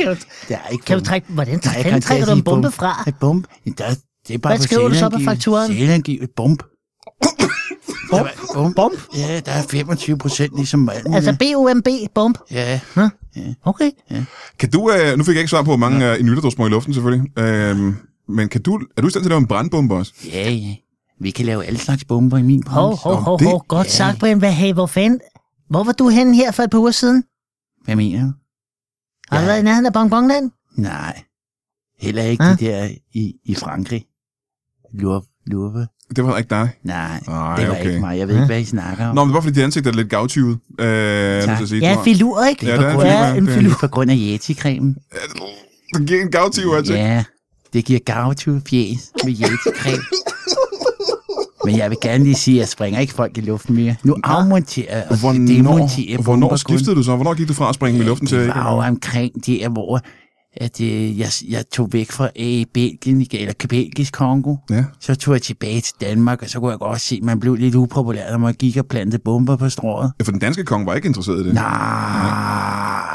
Også 0.08 0.24
du, 0.30 0.46
Der 0.48 0.56
er 0.64 0.68
ikke 0.68 0.84
kan 0.84 0.98
du 0.98 1.04
trække, 1.04 1.26
hvordan 1.32 1.60
Nej, 1.64 2.00
trækker 2.00 2.26
du 2.26 2.32
en 2.32 2.42
bombe 2.42 2.70
fra? 2.70 3.04
Et 3.06 3.14
bomb? 3.20 3.46
Ja, 3.66 3.70
Der, 3.78 3.94
det 4.30 4.34
er 4.34 4.38
bare 4.38 4.56
Hvad 4.56 4.66
skriver 4.66 4.88
du 4.88 4.94
så 4.94 5.08
på 5.08 5.18
fakturen? 5.24 5.66
Selvangivet. 5.72 6.30
Bomb? 6.36 6.62
Bomb? 8.54 8.74
bomb? 8.76 8.94
Ja, 9.16 9.40
der 9.40 9.52
er 9.52 9.62
25 9.62 10.18
procent 10.18 10.56
ligesom 10.56 10.88
alt 10.88 11.04
muligt. 11.06 11.16
Altså 11.28 11.36
B-O-M-B, 11.38 11.88
bomb. 12.14 12.38
Ja, 12.50 12.80
Okay. 13.64 13.90
Kan 14.58 14.70
du, 14.70 14.90
øh, 14.92 15.18
nu 15.18 15.24
fik 15.24 15.34
jeg 15.34 15.40
ikke 15.40 15.50
svar 15.50 15.62
på, 15.62 15.66
hvor 15.70 15.76
mange 15.76 16.12
øh, 16.12 16.20
inuitter, 16.20 16.40
du 16.40 16.46
har 16.46 16.50
sprunget 16.50 16.70
i 16.70 16.74
luften 16.74 16.94
selvfølgelig. 16.94 17.38
Øh, 17.38 17.76
Men 18.28 18.48
kan 18.48 18.62
du, 18.62 18.80
er 18.96 19.00
du 19.02 19.06
i 19.06 19.10
stand 19.10 19.22
til 19.24 19.28
at 19.28 19.30
lave 19.30 19.38
en 19.38 19.46
brandbombe 19.46 19.94
også? 19.94 20.12
Ja, 20.32 20.50
ja. 20.50 20.74
Vi 21.20 21.30
kan 21.30 21.46
lave 21.46 21.64
alle 21.64 21.78
slags 21.78 22.04
bomber 22.04 22.38
i 22.38 22.42
min 22.42 22.62
Hov, 22.66 22.88
branche. 22.90 23.02
hov, 23.10 23.16
hov, 23.22 23.38
det- 23.38 23.46
hov. 23.48 23.64
Godt 23.68 23.90
sagt, 23.90 24.18
Brian. 24.18 24.38
Hvad, 24.38 24.52
hey, 24.52 24.72
hvor 24.72 24.86
fanden? 24.86 25.20
Hvor 25.70 25.84
var 25.84 25.92
du 25.92 26.08
henne 26.08 26.36
her 26.36 26.50
for 26.52 26.62
et 26.62 26.70
par 26.70 26.78
uger 26.78 26.90
siden? 26.90 27.24
Hvad 27.84 27.96
mener 27.96 28.20
du? 28.20 28.32
Har 29.28 29.36
du 29.38 29.42
Ja. 29.42 29.46
været 29.46 29.60
i 29.60 29.62
nærheden 29.62 29.86
af 29.86 29.92
Bonbonland? 29.92 30.50
Nej. 30.76 31.22
Heller 32.00 32.22
ikke 32.22 32.44
Hå? 32.44 32.50
de 32.50 32.56
der 32.56 32.88
i, 33.14 33.32
i 33.44 33.54
Frankrig. 33.54 34.04
Lurve. 34.92 35.22
Lurve. 35.46 35.86
Det 36.16 36.24
var 36.24 36.38
ikke 36.38 36.50
dig. 36.50 36.68
Nej, 36.84 37.20
Nej, 37.26 37.56
det 37.56 37.68
var 37.68 37.74
okay. 37.74 37.88
ikke 37.88 38.00
mig. 38.00 38.18
Jeg 38.18 38.28
ved 38.28 38.34
ikke, 38.34 38.46
hvad 38.46 38.60
I 38.60 38.64
snakker 38.64 39.06
om. 39.06 39.14
Nå, 39.14 39.24
men 39.24 39.28
det 39.28 39.34
var 39.34 39.40
fordi 39.40 39.54
dit 39.54 39.62
ansigt 39.64 39.86
er 39.86 39.92
lidt 39.92 40.08
gavtyvet. 40.10 40.58
Øh, 40.80 41.42
tak. 41.42 41.58
Sige, 41.66 41.80
Ja, 41.80 41.96
filur, 42.04 42.44
ikke? 42.44 42.66
Ja, 42.66 42.76
det 42.76 42.84
er 42.84 42.88
en 42.88 43.00
filur, 43.00 43.04
ja. 43.06 43.34
en 43.34 43.46
Det 43.46 43.54
filur. 43.54 43.74
på 43.80 43.88
grund 43.88 44.10
af 44.10 44.14
Yeti-cremen. 44.16 44.94
Det 45.98 46.06
giver 46.06 46.22
en 46.22 46.30
gavtyv 46.30 46.68
ansigt. 46.76 46.98
Ja, 46.98 47.24
det 47.72 47.84
giver 47.84 48.00
gavtyve 48.04 48.62
fjes 48.70 49.10
med 49.24 49.32
Yeti-creme. 49.32 50.04
Men 51.64 51.76
jeg 51.76 51.90
vil 51.90 51.98
gerne 52.02 52.24
lige 52.24 52.34
sige, 52.34 52.56
at 52.56 52.60
jeg 52.60 52.68
springer 52.68 53.00
ikke 53.00 53.12
folk 53.12 53.38
i 53.38 53.40
luften 53.40 53.76
mere. 53.76 53.96
Nu 54.04 54.16
afmonterer 54.24 55.08
og 55.10 55.18
Hvornår, 55.20 55.46
demonterer 55.46 56.22
hvornår 56.22 56.56
skiftede 56.56 56.96
du 56.96 57.02
så? 57.02 57.14
Hvornår 57.16 57.34
gik 57.34 57.48
du 57.48 57.54
fra 57.54 57.68
at 57.68 57.74
springe 57.74 57.98
med 57.98 58.06
luften 58.06 58.26
til 58.26 58.38
Det 58.38 58.48
var 58.48 58.72
jo 58.74 58.78
omkring 58.78 59.46
der, 59.46 59.68
hvor 59.68 60.00
at, 60.56 60.80
øh, 60.80 61.18
jeg, 61.18 61.28
jeg 61.48 61.64
tog 61.72 61.88
væk 61.92 62.10
fra 62.12 62.24
øh, 62.24 62.64
Belgien, 62.74 63.26
eller 63.32 63.52
Belgisk 63.68 64.12
Kongo. 64.12 64.56
Ja. 64.70 64.84
Så 65.00 65.14
tog 65.14 65.34
jeg 65.34 65.42
tilbage 65.42 65.80
til 65.80 65.94
Danmark, 66.00 66.42
og 66.42 66.48
så 66.50 66.60
kunne 66.60 66.70
jeg 66.70 66.78
godt 66.78 67.00
se, 67.00 67.14
at 67.16 67.22
man 67.22 67.40
blev 67.40 67.54
lidt 67.54 67.74
upopulær, 67.74 68.30
når 68.30 68.38
man 68.38 68.54
gik 68.54 68.76
og 68.76 68.86
plantede 68.86 69.22
bomber 69.24 69.56
på 69.56 69.68
strået. 69.68 70.12
Ja, 70.20 70.24
for 70.24 70.30
den 70.32 70.40
danske 70.40 70.64
konge 70.64 70.86
var 70.86 70.94
ikke 70.94 71.08
interesseret 71.08 71.40
i 71.40 71.44
det. 71.46 71.54
Nej, 71.54 71.64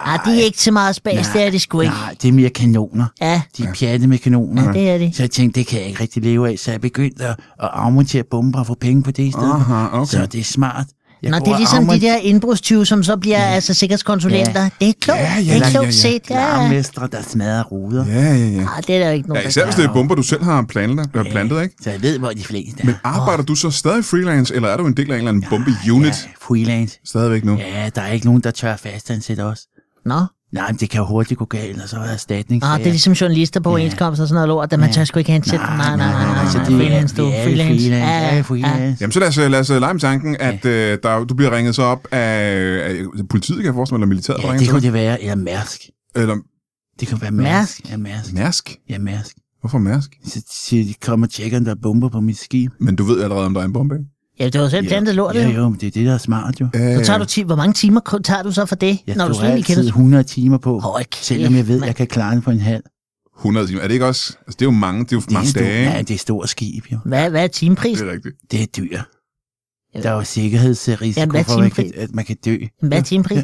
Ah, 0.07 0.19
det 0.25 0.39
er 0.41 0.45
ikke 0.45 0.61
så 0.61 0.71
meget 0.71 0.95
spas, 0.95 1.27
det 1.33 1.41
er 1.45 1.49
det 1.49 1.61
sgu 1.61 1.79
ikke. 1.81 1.93
nej, 1.93 2.15
det 2.21 2.27
er 2.27 2.31
mere 2.33 2.49
kanoner. 2.49 3.05
Ja, 3.21 3.41
De 3.57 3.63
er 3.63 3.73
pjatte 3.73 4.07
med 4.07 4.17
kanoner. 4.17 4.63
ja, 4.63 4.71
det 4.73 4.89
er 4.89 4.97
det. 4.97 5.15
Så 5.15 5.23
jeg 5.23 5.31
tænkte, 5.31 5.59
det 5.59 5.67
kan 5.67 5.79
jeg 5.79 5.87
ikke 5.87 6.01
rigtig 6.01 6.23
leve 6.23 6.49
af, 6.51 6.59
så 6.59 6.71
jeg 6.71 6.81
begyndte 6.81 7.23
at, 7.23 7.29
at 7.63 7.69
afmontere 7.73 8.23
bomber 8.31 8.59
og 8.59 8.67
få 8.67 8.73
penge 8.81 9.03
på 9.03 9.11
det 9.11 9.23
i 9.23 9.31
stedet. 9.31 9.49
Aha, 9.53 9.97
okay. 9.97 10.05
Så 10.11 10.25
det 10.25 10.39
er 10.39 10.43
smart. 10.43 10.85
Jeg 11.25 11.31
Nå, 11.31 11.45
det 11.45 11.53
er 11.53 11.57
ligesom 11.57 11.77
de 11.85 11.91
afmonterer- 11.91 12.11
der 12.13 12.17
indbrudstyve, 12.21 12.85
som 12.85 13.03
så 13.03 13.17
bliver 13.17 13.37
altså 13.43 13.73
sikkerhedskonsulenter. 13.73 14.61
Ja. 14.61 14.69
Det 14.79 14.89
er 14.89 14.93
klogt. 15.01 15.19
Ja, 15.19 15.33
ja, 15.35 15.41
det 15.41 15.49
er 15.51 15.55
ja, 15.55 15.69
klogt 15.69 15.73
ja, 15.73 15.85
ja. 15.85 15.91
set. 15.91 16.21
Ja, 16.29 16.39
ja. 16.39 16.61
Larmestre, 16.61 17.07
der 17.11 17.21
smadrer 17.29 17.63
ruder. 17.63 18.05
Ja, 18.07 18.13
ja, 18.13 18.35
ja. 18.35 18.61
Ah, 18.77 18.83
det 18.87 18.95
er 18.95 18.99
der 18.99 19.07
jo 19.07 19.13
ikke 19.13 19.27
nogen, 19.27 19.43
Ja, 19.43 19.47
især 19.47 19.65
hvis 19.65 19.75
det 19.75 19.85
er 19.85 19.93
bomber, 19.93 20.15
du 20.15 20.21
selv 20.23 20.43
har 20.43 20.61
plantet, 20.69 21.09
du 21.13 21.17
har 21.19 21.25
plantet 21.31 21.63
ikke? 21.63 21.75
Så 21.81 21.89
jeg 21.91 22.01
ved, 22.01 22.19
hvor 22.19 22.29
de 22.29 22.43
fleste 22.43 22.81
er. 22.81 22.85
Men 22.85 22.95
arbejder 23.03 23.43
du 23.43 23.55
så 23.55 23.71
stadig 23.71 24.05
freelance, 24.05 24.55
eller 24.55 24.69
er 24.69 24.77
du 24.77 24.85
en 24.87 24.97
del 24.97 25.11
af 25.11 25.15
en 25.15 25.17
eller 25.17 25.29
anden 25.29 25.45
bombe-unit? 25.49 26.07
Ja, 26.07 26.29
freelance. 26.47 26.99
Stadigvæk 27.05 27.45
nu? 27.45 27.57
Ja, 27.57 27.89
der 27.95 28.01
er 28.01 28.11
ikke 28.11 28.25
nogen, 28.25 28.41
der 28.41 28.51
tør 28.51 28.75
fastansætte 28.75 29.41
os. 29.41 29.59
Nå, 30.05 30.19
Nej, 30.55 30.71
men 30.71 30.77
det 30.79 30.89
kan 30.89 30.99
jo 31.01 31.05
hurtigt 31.07 31.37
gå 31.37 31.45
galt, 31.45 31.81
og 31.81 31.89
så 31.89 31.97
er 31.97 32.03
der 32.03 32.09
erstatning. 32.11 32.63
ah, 32.63 32.77
det 32.79 32.87
er 32.87 32.91
ligesom 32.91 33.13
journalister 33.13 33.59
på 33.59 33.69
overenskomst 33.69 34.21
og 34.21 34.27
sådan 34.27 34.35
noget 34.35 34.47
lort, 34.47 34.73
at 34.73 34.79
man 34.79 34.89
Ja. 34.89 34.93
tør 34.93 35.03
sgu 35.03 35.19
ikke 35.19 35.31
ansætte. 35.33 35.65
Nej, 35.65 35.77
nej, 35.77 35.97
nej, 35.97 36.11
nej, 36.11 36.25
nej, 36.25 36.45
så 36.51 36.57
nej. 36.57 36.67
det 36.67 36.73
er- 36.75 36.77
Freelance, 36.79 37.15
du. 37.15 37.21
Freelance. 37.29 37.43
freelance. 37.63 37.89
Ja, 37.89 37.97
Ja, 38.27 38.35
ja, 38.35 38.41
freelance. 38.41 38.97
Jamen 39.01 39.11
så 39.11 39.19
lad 39.19 39.27
os, 39.27 39.37
lad 39.37 39.59
os 39.59 39.69
lege 39.69 39.93
med 39.93 40.01
tanken, 40.01 40.37
at 40.39 40.65
øh, 40.65 40.97
der, 41.03 41.23
du 41.25 41.33
bliver 41.35 41.51
ringet 41.57 41.75
så 41.75 41.83
op 41.83 42.07
af, 42.11 42.19
af 42.89 43.27
politiet, 43.29 43.57
kan 43.57 43.65
jeg 43.65 43.73
forestille 43.73 43.97
mig, 43.97 44.03
eller 44.03 44.09
militæret, 44.09 44.43
Ja, 44.43 44.51
det 44.51 44.59
til 44.59 44.69
kunne 44.69 44.81
det 44.81 44.93
være. 44.93 45.21
Eller 45.21 45.35
Mærsk. 45.35 45.81
Eller 46.15 46.35
Det 46.99 47.07
kunne 47.09 47.21
være 47.21 47.31
Mærsk? 47.31 47.81
Mærsk. 47.83 47.91
Ja, 47.91 47.97
Mærsk. 47.97 48.33
Mærsk? 48.33 48.75
Ja, 48.89 48.99
Mærsk. 48.99 49.35
Hvorfor 49.61 49.77
Mærsk? 49.77 50.09
Så 50.25 50.41
siger 50.65 50.85
de, 50.85 50.93
kom 51.01 51.21
og 51.23 51.29
tjekker, 51.29 51.57
om 51.57 51.63
der 51.65 51.71
er 51.71 51.75
bomber 51.81 52.09
på 52.09 52.19
mit 52.21 52.37
skib. 52.39 52.71
Men 52.79 52.95
du 52.95 53.03
ved 53.03 53.21
allerede, 53.23 53.45
om 53.45 53.53
der 53.53 53.61
er 53.61 53.65
en 53.65 53.73
bombe, 53.73 53.95
ikke? 53.95 54.05
Ja, 54.39 54.49
det 54.49 54.61
var 54.61 54.69
selv 54.69 54.87
plantet 54.87 55.15
lort, 55.15 55.35
Ja, 55.35 55.47
jo. 55.47 55.53
jo, 55.55 55.69
men 55.69 55.79
det 55.79 55.87
er 55.87 55.91
det, 55.91 56.05
der 56.05 56.13
er 56.13 56.17
smart, 56.17 56.61
jo. 56.61 56.65
Øh, 56.75 56.97
Så 56.97 57.03
tager 57.05 57.19
du 57.19 57.25
ti- 57.25 57.41
hvor 57.43 57.55
mange 57.55 57.73
timer 57.73 58.19
tager 58.23 58.43
du 58.43 58.51
så 58.51 58.65
for 58.65 58.75
det, 58.75 58.99
Jeg 59.07 59.15
når 59.15 59.27
du 59.27 59.33
slet 59.33 59.57
ikke 59.57 59.67
kender 59.67 59.79
altid 59.79 59.87
100 59.89 60.23
timer 60.23 60.57
på, 60.57 60.79
Hold 60.79 61.03
kæft, 61.05 61.25
selvom 61.25 61.55
jeg 61.55 61.67
ved, 61.67 61.79
mand. 61.79 61.85
jeg 61.87 61.95
kan 61.95 62.07
klare 62.07 62.35
det 62.35 62.43
på 62.43 62.51
en 62.51 62.59
halv. 62.59 62.83
100 63.39 63.67
timer. 63.67 63.81
Er 63.81 63.87
det 63.87 63.93
ikke 63.93 64.05
også? 64.05 64.33
Altså, 64.39 64.55
det 64.59 64.61
er 64.61 64.65
jo 64.65 64.71
mange, 64.71 65.03
det 65.03 65.11
er 65.11 65.15
jo 65.15 65.19
Det 65.21 65.27
er, 65.27 65.33
mange 65.33 65.49
stor, 65.49 65.61
dage. 65.61 65.83
ja, 65.83 65.97
ikke? 65.97 66.07
det 66.07 66.13
er 66.13 66.17
stort 66.19 66.49
skib, 66.49 66.83
jo. 66.91 66.97
Hvad, 67.05 67.29
hvad 67.29 67.43
er 67.43 67.47
timepris? 67.47 67.97
Det 67.99 68.07
er 68.07 68.11
rigtigt. 68.11 68.35
Det 68.51 68.61
er 68.61 68.65
dyr. 68.65 68.99
Der 70.03 70.09
er 70.09 70.13
jo 70.13 70.23
sikkerhedsrisiko 70.23 71.37
er 71.37 71.43
for, 71.43 71.53
at 71.53 71.59
man 71.59 71.69
kan, 71.71 71.83
timepris? 71.85 71.91
at 72.03 72.15
man 72.15 72.25
kan 72.25 72.35
dø. 72.45 72.57
Hvad 72.81 72.97
er 72.97 73.01
timepris? 73.01 73.43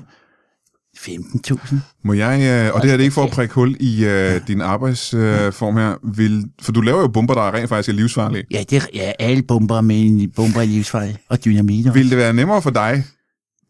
15.000. 1.08 1.76
Må 2.04 2.14
jeg, 2.14 2.66
øh, 2.68 2.76
og 2.76 2.82
det 2.82 2.90
her 2.90 2.98
det 2.98 3.04
er 3.04 3.06
ikke 3.06 3.14
for 3.14 3.24
at 3.24 3.32
prikke 3.32 3.54
hul 3.54 3.76
i 3.80 4.06
øh, 4.06 4.42
din 4.48 4.62
arbejdsform 4.62 5.78
her, 5.78 6.16
vil, 6.16 6.46
for 6.62 6.72
du 6.72 6.82
laver 6.82 7.02
jo 7.02 7.08
bomber, 7.08 7.34
der 7.34 7.42
er 7.42 7.54
rent 7.54 7.70
faktisk 7.70 7.90
er 7.90 7.94
livsfarlige. 7.94 8.44
Ja, 8.52 8.64
det 8.70 8.78
er, 8.78 8.82
ja, 8.94 9.12
alle 9.20 9.44
bomber 9.44 9.78
er 9.78 9.92
i 9.92 10.28
bomber 10.36 10.62
i 10.62 10.66
livsfarlige. 10.66 11.18
Og 11.30 11.46
dynamit 11.46 11.88
også. 11.88 12.00
Vil 12.00 12.10
det 12.10 12.18
være 12.18 12.34
nemmere 12.34 12.62
for 12.62 12.70
dig, 12.70 13.04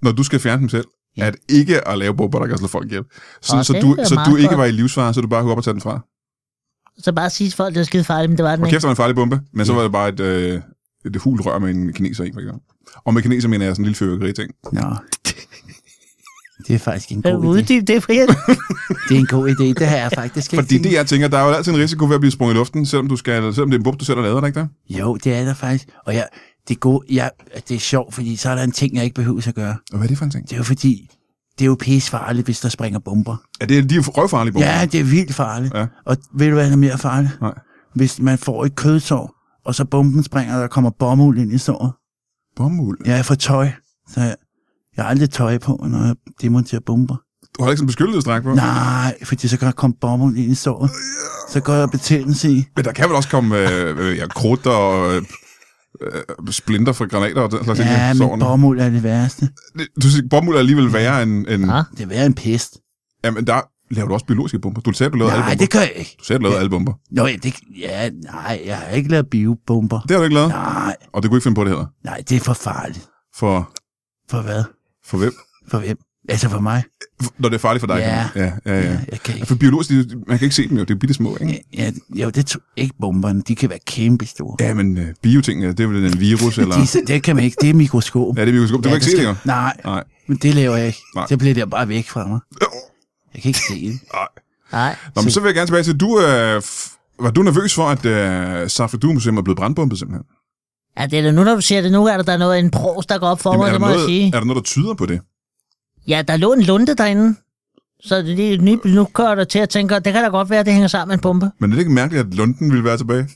når 0.01 0.11
du 0.11 0.23
skal 0.23 0.39
fjerne 0.39 0.59
dem 0.61 0.69
selv, 0.69 0.85
Ja. 1.17 1.25
at 1.25 1.35
ikke 1.49 1.87
at 1.87 1.97
lave 1.97 2.15
bomber, 2.15 2.39
der 2.39 2.47
kan 2.47 2.57
slå 2.57 2.67
folk 2.67 2.85
ihjel? 2.87 3.03
Så, 3.41 3.55
Åh, 3.57 3.63
så, 3.63 3.73
du, 3.81 3.95
er 3.95 4.03
så 4.03 4.23
du 4.29 4.35
ikke 4.35 4.47
godt. 4.49 4.57
var 4.57 4.65
i 4.65 4.71
livsfare, 4.71 5.13
så 5.13 5.21
du 5.21 5.27
bare 5.27 5.41
kunne 5.41 5.51
op 5.51 5.57
og 5.57 5.63
tage 5.63 5.73
den 5.73 5.81
fra? 5.81 5.99
Så 6.97 7.11
bare 7.13 7.29
sige 7.29 7.49
til 7.49 7.57
folk, 7.57 7.73
det 7.73 7.79
var 7.79 7.83
skide 7.85 8.03
farligt, 8.03 8.29
men 8.29 8.37
det 8.37 8.43
var 8.45 8.51
den 8.55 8.61
Og 8.63 8.67
ikke. 8.67 8.75
kæft, 8.75 8.81
det 8.81 8.87
var 8.87 8.91
en 8.91 8.95
farlig 8.95 9.15
bombe, 9.15 9.41
men 9.53 9.65
så 9.65 9.73
var 9.73 9.81
det 9.81 9.91
bare 9.91 10.09
et, 10.09 10.19
øh, 10.19 10.61
et 11.05 11.15
hul 11.15 11.41
rør 11.41 11.59
med 11.59 11.69
en 11.69 11.93
kineser 11.93 12.23
i, 12.23 12.31
for 12.33 12.39
eksempel. 12.39 12.61
Og 13.05 13.13
med 13.13 13.21
kineser 13.21 13.49
mener 13.49 13.65
jeg 13.65 13.75
sådan 13.75 13.83
en 13.83 13.85
lille 13.85 13.95
fyrværkeri-ting. 13.95 14.51
Nå. 14.73 14.81
Det 16.67 16.75
er 16.75 16.79
faktisk 16.79 17.11
en 17.11 17.21
god 17.21 17.31
idé. 17.43 17.47
uddybe 17.47 17.85
det, 17.85 18.03
Brian? 18.03 18.27
Det 19.09 19.15
er 19.15 19.19
en 19.19 19.27
god 19.27 19.49
idé. 19.49 19.63
Det 19.63 19.87
har 19.87 19.97
jeg 19.97 20.11
faktisk 20.15 20.53
ikke 20.53 20.61
Fordi 20.63 20.73
tænkt. 20.75 20.83
det, 20.83 20.93
jeg 20.93 21.07
tænker, 21.07 21.27
der 21.27 21.37
er 21.37 21.47
jo 21.47 21.51
altid 21.53 21.73
en 21.73 21.79
risiko 21.79 22.05
ved 22.05 22.15
at 22.15 22.19
blive 22.21 22.31
sprunget 22.31 22.53
i 22.55 22.57
luften, 22.57 22.85
selvom, 22.85 23.07
du 23.07 23.15
skal, 23.15 23.53
selvom 23.53 23.69
det 23.69 23.75
er 23.75 23.79
en 23.79 23.83
bombe, 23.83 23.97
du 23.99 24.05
selv 24.05 24.17
har 24.17 24.23
lavet, 24.23 24.35
er 24.35 24.39
det 24.41 24.47
ikke 24.47 24.59
det? 24.59 24.69
Jo, 24.99 25.15
det 25.15 25.33
er 25.33 25.45
der 25.45 25.53
faktisk. 25.53 25.87
Og 26.05 26.13
jeg, 26.15 26.27
det, 26.67 26.75
er 26.75 26.79
gode, 26.79 27.05
jeg, 27.09 27.31
det 27.69 27.75
er 27.75 27.79
sjovt, 27.79 28.13
fordi 28.13 28.35
så 28.35 28.49
er 28.49 28.55
der 28.55 28.63
en 28.63 28.71
ting, 28.71 28.95
jeg 28.95 29.03
ikke 29.03 29.13
behøver 29.13 29.47
at 29.47 29.55
gøre. 29.55 29.75
Og 29.91 29.97
hvad 29.97 30.03
er 30.03 30.07
det 30.07 30.17
for 30.17 30.25
en 30.25 30.31
ting? 30.31 30.43
Det 30.43 30.53
er 30.53 30.57
jo 30.57 30.63
fordi, 30.63 31.07
det 31.59 31.65
er 31.65 31.67
jo 31.67 31.77
pissefarligt, 31.79 32.45
hvis 32.47 32.59
der 32.59 32.69
springer 32.69 32.99
bomber. 32.99 33.35
Er 33.61 33.65
det, 33.65 33.89
de 33.89 33.95
er 33.95 34.01
røvfarlige 34.01 34.53
bomber? 34.53 34.67
Ja, 34.69 34.85
det 34.85 34.99
er 34.99 35.03
vildt 35.03 35.33
farligt. 35.33 35.73
Ja. 35.73 35.85
Og 36.05 36.17
ved 36.35 36.47
du, 36.47 36.53
hvad 36.53 36.65
der 36.65 36.71
er 36.71 36.75
mere 36.75 36.97
farligt? 36.97 37.41
Nej. 37.41 37.53
Hvis 37.95 38.19
man 38.19 38.37
får 38.37 38.65
et 38.65 38.75
kødsår, 38.75 39.35
og 39.65 39.75
så 39.75 39.85
bomben 39.85 40.23
springer, 40.23 40.55
og 40.55 40.61
der 40.61 40.67
kommer 40.67 40.89
bomuld 40.89 41.37
ind 41.39 41.53
i 41.53 41.57
såret. 41.57 41.91
Bomuld? 42.55 42.97
Jeg 43.05 43.25
får 43.25 43.35
tøj, 43.35 43.69
så 44.13 44.35
jeg, 44.97 45.03
har 45.05 45.09
aldrig 45.09 45.29
tøj 45.29 45.57
på, 45.57 45.85
når 45.89 46.05
jeg 46.05 46.15
demonterer 46.41 46.81
bomber. 46.85 47.15
Du 47.57 47.63
har 47.63 47.71
ikke 47.71 47.77
sådan 47.77 47.83
en 47.85 47.87
beskyttelsesdragt 47.87 48.43
på? 48.43 48.53
Nej, 48.53 49.15
fordi 49.23 49.47
så 49.47 49.57
kan 49.57 49.65
der 49.65 49.71
komme 49.71 49.95
bomuld 50.01 50.37
ind 50.37 50.51
i 50.51 50.55
såret. 50.55 50.91
Så 51.49 51.59
går 51.59 51.73
jeg 51.73 51.89
betændelse 51.89 52.49
i. 52.51 52.65
Men 52.75 52.85
der 52.85 52.91
kan 52.91 53.05
vel 53.09 53.15
også 53.15 53.29
komme 53.29 53.57
øh, 53.57 54.17
ja, 54.17 54.27
krudt 54.27 54.65
og 54.67 55.15
øh, 55.15 55.23
øh, 56.01 56.21
splinter 56.51 56.93
fra 56.93 57.05
granater 57.05 57.41
og 57.41 57.51
den 57.51 57.63
slags 57.63 57.79
Ja, 57.79 58.13
i 58.13 58.17
men 58.17 58.39
bomuld 58.39 58.79
er 58.79 58.89
det 58.89 59.03
værste. 59.03 59.49
Du 60.03 60.09
siger, 60.09 60.27
bomuld 60.29 60.55
er 60.55 60.59
alligevel 60.59 60.93
værre 60.93 61.23
end... 61.23 61.47
end 61.47 61.65
Ja. 61.65 61.83
Det 61.97 62.03
er 62.03 62.05
værre 62.07 62.25
en 62.25 62.33
pest. 62.33 62.77
Jamen, 63.23 63.47
der 63.47 63.61
laver 63.91 64.07
du 64.07 64.13
også 64.13 64.25
biologiske 64.25 64.59
bomber. 64.59 64.81
Du 64.81 64.91
sagde, 64.91 65.09
du 65.11 65.17
lavede 65.17 65.33
alle 65.33 65.41
Nej, 65.41 65.49
bomber. 65.51 65.65
det 65.65 65.71
gør 65.71 65.79
jeg 65.79 65.91
ikke. 65.95 66.15
Du 66.19 66.23
sagde, 66.25 66.37
du 66.39 66.43
lavede 66.43 66.57
alle 66.59 66.69
bomber. 66.69 66.93
Nå, 67.11 67.27
ja, 67.27 67.35
det, 67.43 67.55
ja, 67.79 68.09
nej, 68.09 68.61
jeg 68.65 68.77
har 68.77 68.87
ikke 68.87 69.09
lavet 69.09 69.27
biobomber. 69.31 69.99
Det 70.01 70.11
har 70.11 70.17
du 70.17 70.23
ikke 70.23 70.35
lavet? 70.35 70.49
Nej, 70.49 70.95
Og 71.13 71.23
det 71.23 71.29
kunne 71.31 71.37
ikke 71.37 71.43
finde 71.43 71.55
på 71.55 71.63
det 71.63 71.69
heller. 71.69 71.85
nej, 72.03 72.23
det 72.29 72.35
er 72.35 72.39
for 72.39 72.53
farligt. 72.53 73.07
For, 73.35 73.71
For 74.31 74.41
hvad? 74.41 74.63
For 75.11 75.17
hvem? 75.17 75.33
For 75.67 75.79
hvem? 75.79 75.97
Altså 76.29 76.49
for 76.49 76.59
mig? 76.59 76.83
Når 77.37 77.49
det 77.49 77.55
er 77.55 77.59
farligt 77.59 77.79
for 77.81 77.87
dig. 77.87 77.95
Ja. 77.99 78.29
kan 78.33 78.41
man- 78.41 78.51
ja, 78.65 78.73
ja, 78.79 78.81
ja. 78.91 78.97
Jeg 79.11 79.19
kan 79.19 79.19
Ja, 79.27 79.33
ikke. 79.35 79.47
For 79.47 79.55
biologisk, 79.55 79.89
man 80.27 80.37
kan 80.37 80.45
ikke 80.45 80.55
se 80.55 80.67
dem 80.67 80.77
jo. 80.77 80.83
Det 80.83 80.91
er 80.95 80.99
bitte 80.99 81.13
små, 81.13 81.37
ikke? 81.41 81.63
Ja, 81.77 81.91
ja, 82.15 82.23
jo, 82.23 82.29
det 82.29 82.45
tror 82.45 82.61
ikke 82.77 82.95
bomberne. 83.01 83.41
De 83.47 83.55
kan 83.55 83.69
være 83.69 83.79
kæmpe 83.87 84.25
store. 84.25 84.55
Ja, 84.59 84.73
men 84.73 84.97
øh, 84.97 85.07
bioting, 85.21 85.61
det 85.63 85.79
er 85.79 85.87
vel 85.87 86.05
en 86.05 86.19
virus, 86.19 86.57
eller... 86.57 86.75
De, 86.93 87.05
det 87.13 87.23
kan 87.23 87.35
man 87.35 87.45
ikke. 87.45 87.57
Det 87.61 87.69
er 87.69 87.73
mikroskop. 87.73 88.37
Ja, 88.37 88.41
det 88.41 88.49
er 88.49 88.53
mikroskop. 88.53 88.83
Du 88.83 88.89
kan 88.89 88.93
ikke 88.93 89.05
se 89.05 89.17
det, 89.17 89.23
jo. 89.23 89.35
Nej, 89.45 89.77
Nej. 89.85 90.03
men 90.27 90.37
det 90.37 90.55
laver 90.55 90.75
jeg 90.77 90.87
ikke. 90.87 90.99
Nej. 91.15 91.25
Så 91.29 91.37
bliver 91.37 91.53
det 91.53 91.69
bare 91.69 91.87
væk 91.87 92.09
fra 92.09 92.27
mig. 92.27 92.39
Jeg 93.33 93.41
kan 93.41 93.49
ikke 93.49 93.59
se 93.69 93.87
det. 93.91 93.99
Nej. 94.73 94.95
Nå, 95.15 95.21
men 95.21 95.31
så 95.31 95.39
vil 95.39 95.47
jeg 95.47 95.55
gerne 95.55 95.67
tilbage 95.67 95.83
til, 95.83 95.97
du, 95.99 96.19
øh, 96.21 96.57
f- 96.57 97.15
var 97.19 97.29
du 97.31 97.41
nervøs 97.43 97.73
for, 97.75 97.89
at 97.89 98.05
øh, 98.05 98.69
Safedu 98.69 99.13
Museum 99.13 99.37
er 99.37 99.41
blevet 99.41 99.57
brandbombet 99.57 99.99
simpelthen? 99.99 100.25
Ja, 100.99 101.05
det 101.05 101.19
er 101.19 101.23
da 101.23 101.31
nu, 101.31 101.43
når 101.43 101.55
du 101.55 101.61
siger 101.61 101.81
det. 101.81 101.91
Nu 101.91 102.05
er 102.05 102.15
der, 102.17 102.23
der 102.23 102.33
er 102.33 102.37
noget, 102.37 102.59
en 102.59 102.71
pros, 102.71 103.05
der 103.05 103.17
går 103.17 103.27
op 103.27 103.39
for 103.41 103.51
Jamen, 103.53 103.59
mig, 103.61 103.67
er, 103.67 103.71
det 103.71 103.73
der 103.73 103.79
må 103.79 103.87
jeg 103.87 103.95
noget, 103.95 104.07
sige. 104.09 104.27
er 104.27 104.39
der 104.39 104.45
noget, 104.45 104.55
der 104.55 104.61
tyder 104.63 104.93
på 104.93 105.05
det? 105.05 105.19
Ja, 106.07 106.21
der 106.27 106.37
lå 106.37 106.53
en 106.53 106.61
lunde 106.61 106.95
derinde. 106.95 107.35
Så 108.03 108.21
det, 108.21 108.53
er 108.53 108.57
nyt, 108.61 108.85
nu 108.85 109.05
kører 109.13 109.35
der 109.35 109.43
til 109.43 109.59
at 109.59 109.69
tænke, 109.69 109.95
det 109.95 110.03
kan 110.03 110.23
da 110.23 110.27
godt 110.29 110.49
være, 110.49 110.59
at 110.59 110.65
det 110.65 110.73
hænger 110.73 110.87
sammen 110.87 111.07
med 111.07 111.17
en 111.17 111.21
pumpe. 111.21 111.51
Men 111.59 111.71
er 111.71 111.75
det 111.75 111.79
ikke 111.81 111.91
mærkeligt, 111.91 112.27
at 112.27 112.33
Lunden 112.33 112.71
ville 112.71 112.83
være 112.83 112.97
tilbage? 112.97 113.27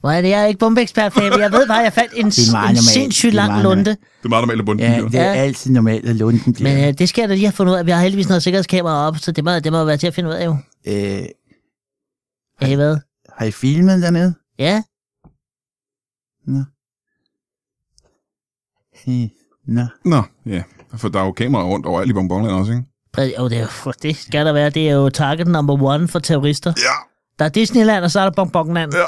Hvor 0.00 0.10
er 0.10 0.20
det, 0.22 0.28
jeg 0.28 0.42
er 0.42 0.46
ikke 0.46 0.58
bombeekspert, 0.58 1.12
Fabi. 1.12 1.40
Jeg 1.40 1.52
ved 1.52 1.66
bare, 1.66 1.78
jeg 1.78 1.92
fandt 1.92 2.12
en, 2.16 2.26
Det 2.26 2.70
en 2.70 2.76
sindssygt 2.76 3.30
Det 3.30 3.34
lang 3.34 3.62
lunde. 3.62 3.84
Det 3.84 3.96
er 4.24 4.28
meget 4.28 4.42
normalt, 4.42 4.60
at 4.60 4.66
bunden 4.66 4.86
Ja, 4.92 5.00
det 5.00 5.14
er 5.14 5.24
Ja. 5.24 5.32
altid 5.34 5.70
normalt, 5.70 6.08
at 6.08 6.16
lunden 6.16 6.52
bliver. 6.52 6.74
Men 6.74 6.88
øh, 6.88 6.98
det 6.98 7.08
skal 7.08 7.22
jeg 7.22 7.28
da 7.28 7.34
lige 7.34 7.46
have 7.46 7.52
fundet 7.52 7.72
ud 7.72 7.78
af. 7.78 7.86
Vi 7.86 7.90
har 7.90 8.00
heldigvis 8.00 8.28
noget 8.28 8.42
sikkerhedskamera 8.42 9.06
op, 9.08 9.18
så 9.18 9.32
det 9.32 9.44
må, 9.44 9.58
det 9.58 9.72
må 9.72 9.84
være 9.84 9.96
til 9.96 10.06
at 10.06 10.14
finde 10.14 10.28
ud 10.30 10.34
af 10.34 10.44
jo. 10.46 10.56
Øh, 10.86 11.22
Ja, 12.62 12.76
hvad? 12.76 12.96
Har 13.36 13.46
I 13.46 13.50
filmet 13.50 14.02
dernede? 14.02 14.34
Ja, 14.58 14.82
Øh, 19.08 19.28
Nå. 19.66 19.82
Nå, 20.04 20.22
ja. 20.46 20.62
For 20.96 21.08
der 21.08 21.20
er 21.20 21.24
jo 21.24 21.32
kameraer 21.32 21.66
rundt 21.66 21.86
overalt 21.86 22.10
i 22.10 22.12
Bonbonland 22.12 22.54
også, 22.54 22.72
ikke? 22.72 22.84
præ- 23.16 23.40
jo, 23.40 23.48
det, 23.48 23.58
er 23.58 23.68
jo, 23.86 23.92
det 24.02 24.16
skal 24.16 24.46
der 24.46 24.52
være. 24.52 24.70
Det 24.70 24.88
er 24.88 24.92
jo 24.94 25.08
target 25.10 25.46
number 25.48 25.82
one 25.82 26.08
for 26.08 26.18
terrorister. 26.18 26.72
Ja. 26.76 26.82
Der 27.38 27.44
er 27.44 27.48
Disneyland, 27.48 28.04
og 28.04 28.10
så 28.10 28.20
er 28.20 28.24
der 28.24 28.30
Bonbonland. 28.30 28.94
Ja. 28.94 29.04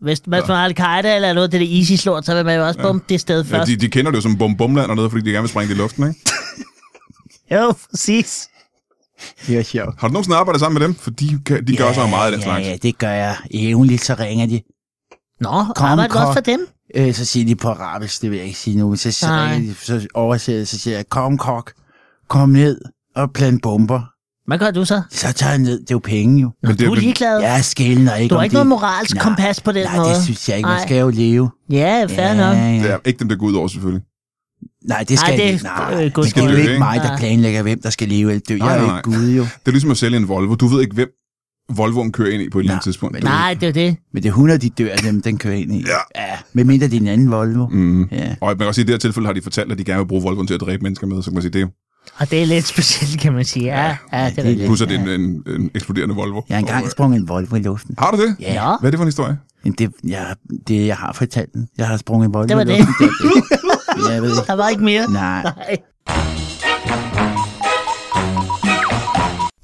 Hvis, 0.00 0.26
man 0.26 0.42
har 0.42 0.64
Al-Qaida 0.64 1.14
eller 1.16 1.32
noget, 1.32 1.52
det 1.52 1.58
er 1.58 1.66
det 1.66 1.70
ISIS-lort, 1.72 2.26
så 2.26 2.34
vil 2.34 2.44
man 2.44 2.56
jo 2.58 2.66
også 2.66 2.80
bombe 2.82 3.04
det 3.08 3.20
sted 3.20 3.44
ja 3.44 3.56
først. 3.58 3.68
de, 3.68 3.76
de 3.76 3.88
kender 3.90 4.10
det 4.10 4.16
jo 4.16 4.22
som 4.22 4.38
Bom 4.38 4.56
Bomland 4.56 4.90
og 4.90 4.96
noget, 4.96 5.10
fordi 5.10 5.24
de 5.24 5.30
gerne 5.30 5.42
vil 5.42 5.50
sprænge 5.50 5.68
det 5.68 5.74
i 5.74 5.78
luften, 5.78 6.08
ikke? 6.08 6.20
Jo, 7.54 7.74
præcis. 7.90 8.48
Det 9.46 9.58
er 9.58 9.62
sjovt. 9.62 10.00
Har 10.00 10.08
du 10.08 10.12
nogensinde 10.12 10.36
arbejdet 10.36 10.60
sammen 10.60 10.78
med 10.80 10.86
dem? 10.88 10.94
For 10.94 11.10
de, 11.10 11.38
kan- 11.46 11.66
de 11.66 11.76
gør 11.76 11.92
så 11.92 12.06
meget 12.06 12.26
af 12.26 12.32
den 12.32 12.40
ja, 12.40 12.44
slags. 12.46 12.66
Ja, 12.66 12.76
det 12.82 12.98
gør 12.98 13.10
jeg. 13.10 13.36
Jævnligt, 13.54 14.04
så 14.04 14.14
ringer 14.18 14.46
de. 14.46 14.60
Nå, 15.40 15.48
Kom, 15.76 15.86
arbejder 15.86 16.12
du 16.14 16.18
også 16.18 16.32
for 16.32 16.40
dem? 16.40 16.66
Øh, 16.96 17.14
så 17.14 17.24
siger 17.24 17.46
de 17.46 17.56
på 17.56 17.68
arabisk, 17.68 18.22
det 18.22 18.30
vil 18.30 18.36
jeg 18.36 18.46
ikke 18.46 18.58
sige 18.58 18.78
nu. 18.78 18.96
Så, 18.96 19.12
så, 19.12 19.26
Nej. 19.26 19.52
ringer 19.54 19.72
de, 19.72 19.74
så 19.80 20.06
oversætter 20.14 20.64
så 20.64 20.78
siger 20.78 20.96
jeg, 20.96 21.08
kom 21.08 21.38
kok, 21.38 21.72
kom 22.28 22.48
ned 22.48 22.80
og 23.16 23.32
plant 23.32 23.62
bomber. 23.62 24.00
Hvad 24.46 24.58
gør 24.58 24.70
du 24.70 24.84
så? 24.84 25.02
Så 25.10 25.32
tager 25.32 25.50
jeg 25.50 25.58
ned, 25.58 25.80
det 25.80 25.90
er 25.90 25.94
jo 25.94 25.98
penge 25.98 26.40
jo. 26.42 26.50
Nå, 26.62 26.72
du 26.72 26.90
er 26.92 26.94
ligeglad. 26.94 27.40
Jeg 27.40 27.64
skældner 27.64 28.14
ikke 28.14 28.32
Du 28.32 28.36
har 28.36 28.42
ikke 28.42 28.52
det. 28.52 28.56
noget 28.56 28.66
moralsk 28.66 29.14
Nej, 29.14 29.24
kompas 29.24 29.60
på 29.60 29.72
den 29.72 29.84
nej, 29.86 29.96
måde. 29.96 30.08
det 30.08 30.22
synes 30.24 30.48
jeg 30.48 30.56
ikke. 30.56 30.66
Man 30.66 30.76
Nej. 30.76 30.86
skal 30.86 30.96
jo 30.98 31.08
leve. 31.08 31.50
Ja, 31.70 32.06
fair 32.08 32.34
nok. 32.34 32.56
Det 32.56 32.90
er 32.90 32.98
ikke 33.04 33.18
dem, 33.18 33.28
der 33.28 33.36
går 33.36 33.46
ud 33.46 33.54
over, 33.54 33.68
selvfølgelig. 33.68 34.02
Nej, 34.84 35.04
det 35.08 35.18
skal 35.18 35.28
Nej, 35.30 35.36
det 35.36 35.46
er, 35.46 35.50
ikke. 35.52 35.64
Nej, 35.64 35.94
øh, 35.94 35.98
det, 36.04 36.12
godt 36.14 36.34
det 36.34 36.44
er 36.44 36.56
ikke 36.56 36.78
mig, 36.78 37.00
der 37.00 37.10
Ja. 37.12 37.18
planlægger, 37.18 37.62
hvem 37.62 37.80
der 37.82 37.90
skal 37.90 38.08
leve 38.08 38.30
eller 38.30 38.40
dø. 38.48 38.54
Jeg 38.54 38.58
Nej, 38.66 38.76
er 38.76 38.80
jo 38.80 38.86
nej, 38.86 38.96
ikke 38.98 39.10
Gud 39.10 39.28
jo. 39.30 39.42
Det 39.42 39.50
er 39.66 39.70
ligesom 39.70 39.90
at 39.90 39.96
sælge 39.96 40.16
en 40.16 40.28
Volvo. 40.28 40.54
Du 40.54 40.66
ved 40.66 40.80
ikke, 40.82 40.94
hvem 40.94 41.08
Volvoen 41.76 42.12
kører 42.12 42.30
ind 42.30 42.42
i 42.42 42.50
på 42.50 42.58
et 42.58 42.62
eller 42.62 42.72
andet 42.72 42.84
tidspunkt. 42.84 43.22
Du- 43.22 43.26
Nej, 43.26 43.54
det 43.60 43.68
er 43.68 43.72
det. 43.72 43.96
Men 44.12 44.22
det 44.22 44.28
er 44.28 44.32
100, 44.32 44.58
de 44.58 44.68
dør 44.70 44.92
af 44.92 44.98
dem, 44.98 45.22
den 45.22 45.38
kører 45.38 45.54
ind 45.54 45.74
i. 45.74 45.78
Ja. 45.86 46.22
ja 46.22 46.36
medmindre 46.52 46.86
det 46.86 46.96
er 46.96 47.00
en 47.00 47.06
anden 47.08 47.30
Volvo. 47.30 47.66
Mm. 47.70 48.02
Ja. 48.12 48.34
Og 48.40 48.48
man 48.48 48.58
kan 48.58 48.66
også 48.66 48.74
sige, 48.78 48.82
at 48.82 48.88
i 48.88 48.92
det 48.92 48.94
her 48.94 48.98
tilfælde 48.98 49.26
har 49.26 49.32
de 49.32 49.42
fortalt, 49.42 49.72
at 49.72 49.78
de 49.78 49.84
gerne 49.84 49.98
vil 49.98 50.06
bruge 50.06 50.22
Volvoen 50.22 50.46
til 50.46 50.54
at 50.54 50.60
dræbe 50.60 50.82
mennesker 50.82 51.06
med, 51.06 51.22
så 51.22 51.30
kan 51.30 51.34
man 51.34 51.42
sige, 51.42 51.52
det 51.52 51.62
er 51.62 51.66
Og 52.18 52.30
det 52.30 52.42
er 52.42 52.46
lidt 52.46 52.66
specielt, 52.66 53.20
kan 53.20 53.32
man 53.32 53.44
sige. 53.44 53.64
Ja, 53.66 53.96
ja, 54.12 54.30
det 54.30 54.38
er 54.38 54.44
rigtigt. 54.44 54.66
plus, 54.66 54.82
at 54.82 54.88
det 54.88 55.00
er 55.00 55.02
en, 55.14 55.20
en, 55.20 55.42
en 55.46 55.70
eksploderende 55.74 56.14
Volvo. 56.14 56.42
Jeg 56.48 56.54
har 56.56 56.60
engang 56.60 56.90
sprunget 56.90 57.20
en 57.20 57.28
Volvo 57.28 57.56
i 57.56 57.60
luften. 57.60 57.94
Har 57.98 58.10
du 58.10 58.22
det? 58.22 58.36
Ja. 58.40 58.52
Hvad 58.80 58.88
er 58.88 58.90
det 58.90 58.98
for 58.98 59.02
en 59.04 59.08
historie? 59.08 59.38
Men 59.64 59.72
det, 59.72 59.92
jeg, 60.04 60.34
det, 60.68 60.86
jeg 60.86 60.96
har 60.96 61.12
fortalt 61.12 61.52
den. 61.54 61.68
Jeg 61.78 61.86
har 61.88 61.96
sprunget 61.96 62.26
en 62.26 62.34
Volvo 62.34 62.46
Det 62.48 62.56
var 62.56 62.62
i 62.62 62.66
det. 62.66 62.78
luften. 62.78 63.06
det. 63.08 63.58
jeg 64.12 64.22
ved 64.22 64.30
ikke. 64.30 64.46
Der 64.46 64.56
var 64.56 64.68
ikke 64.68 64.84
mere. 64.84 65.10
Nej. 65.12 65.42
Nej. 65.42 65.76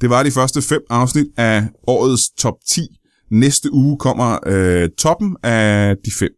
Det 0.00 0.10
var 0.10 0.22
de 0.22 0.30
første 0.30 0.62
fem 0.62 0.80
afsnit 0.90 1.26
af 1.36 1.68
årets 1.86 2.30
top 2.30 2.54
10. 2.68 2.80
Næste 3.30 3.72
uge 3.72 3.98
kommer 3.98 4.38
øh, 4.46 4.88
toppen 4.98 5.36
af 5.42 5.96
de 6.04 6.10
fem. 6.18 6.30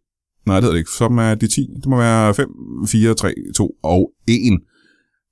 Nej, 0.45 0.55
det 0.55 0.63
hedder 0.63 0.73
det 0.73 0.79
ikke. 0.79 0.91
Toppen 0.97 1.19
af 1.19 1.39
de 1.39 1.47
10. 1.47 1.67
Det 1.75 1.85
må 1.85 1.97
være 1.97 2.33
5, 2.33 2.47
4, 2.87 3.13
3, 3.13 3.33
2 3.55 3.71
og 3.83 4.11
1. 4.27 4.59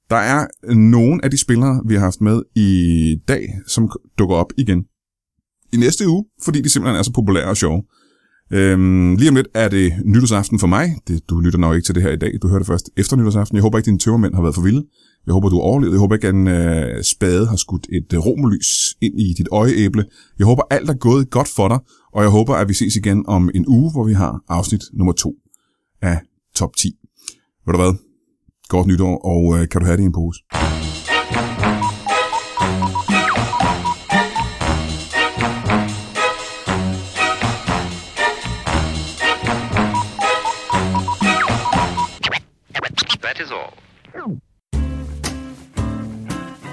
Der 0.10 0.16
er 0.16 0.48
nogle 0.74 1.26
af 1.26 1.32
de 1.32 1.38
spillere, 1.38 1.82
vi 1.88 1.94
har 1.94 2.02
haft 2.02 2.22
med 2.22 2.42
i 2.56 3.16
dag, 3.28 3.50
som 3.68 3.92
dukker 4.18 4.36
op 4.36 4.52
igen 4.58 4.84
i 5.74 5.78
næste 5.78 6.08
uge, 6.08 6.26
fordi 6.44 6.62
de 6.62 6.70
simpelthen 6.70 7.00
er 7.00 7.04
så 7.04 7.12
populære 7.14 7.46
og 7.50 7.58
sjove. 7.58 7.84
Øhm, 8.54 9.16
lige 9.16 9.30
om 9.30 9.36
lidt 9.36 9.48
er 9.54 9.68
det 9.68 9.94
nytårsaften 10.06 10.60
for 10.60 10.68
mig. 10.68 10.96
Det, 11.08 11.30
du 11.30 11.40
lytter 11.40 11.60
nok 11.60 11.76
ikke 11.76 11.86
til 11.86 11.96
det 11.96 12.04
her 12.04 12.12
i 12.12 12.16
dag. 12.16 12.34
Du 12.42 12.48
hører 12.48 12.60
det 12.60 12.68
først 12.68 12.90
efter 12.98 13.16
nytårsaften. 13.18 13.56
Jeg 13.56 13.62
håber 13.62 13.78
ikke, 13.78 13.86
dine 13.86 14.00
tømmermænd 14.00 14.36
har 14.36 14.42
været 14.42 14.56
for 14.56 14.62
vilde. 14.62 14.86
Jeg 15.26 15.34
håber, 15.34 15.50
du 15.50 15.56
har 15.56 15.62
overlevet. 15.62 15.94
Jeg 15.94 16.00
håber 16.00 16.16
ikke, 16.16 16.28
at 16.28 16.34
en 16.34 16.48
øh, 16.48 17.04
spade 17.04 17.48
har 17.48 17.56
skudt 17.56 17.88
et 17.92 18.14
øh, 18.14 18.20
romerlys 18.20 18.96
ind 19.02 19.20
i 19.20 19.34
dit 19.38 19.48
øjeæble. 19.52 20.06
Jeg 20.40 20.48
håber, 20.48 20.64
alt 20.70 20.90
er 20.90 20.94
gået 20.94 21.30
godt 21.30 21.48
for 21.48 21.68
dig. 21.68 21.80
Og 22.14 22.22
jeg 22.24 22.32
håber, 22.32 22.56
at 22.56 22.70
vi 22.70 22.74
ses 22.74 22.96
igen 22.96 23.24
om 23.28 23.50
en 23.56 23.66
uge, 23.68 23.92
hvor 23.92 24.04
vi 24.04 24.14
har 24.14 24.42
afsnit 24.50 24.82
nummer 24.94 25.14
to 25.14 25.34
af 26.02 26.20
top 26.56 26.76
10. 26.76 26.96
Ved 27.66 27.74
du 27.74 27.80
hvad? 27.80 27.94
Godt 28.68 28.88
nytår, 28.88 29.18
og 29.18 29.60
øh, 29.60 29.70
kan 29.70 29.82
du 29.82 29.86
have 29.86 29.98
det 29.98 30.04
i 30.04 30.06
en 30.06 30.14
pose? 30.14 30.40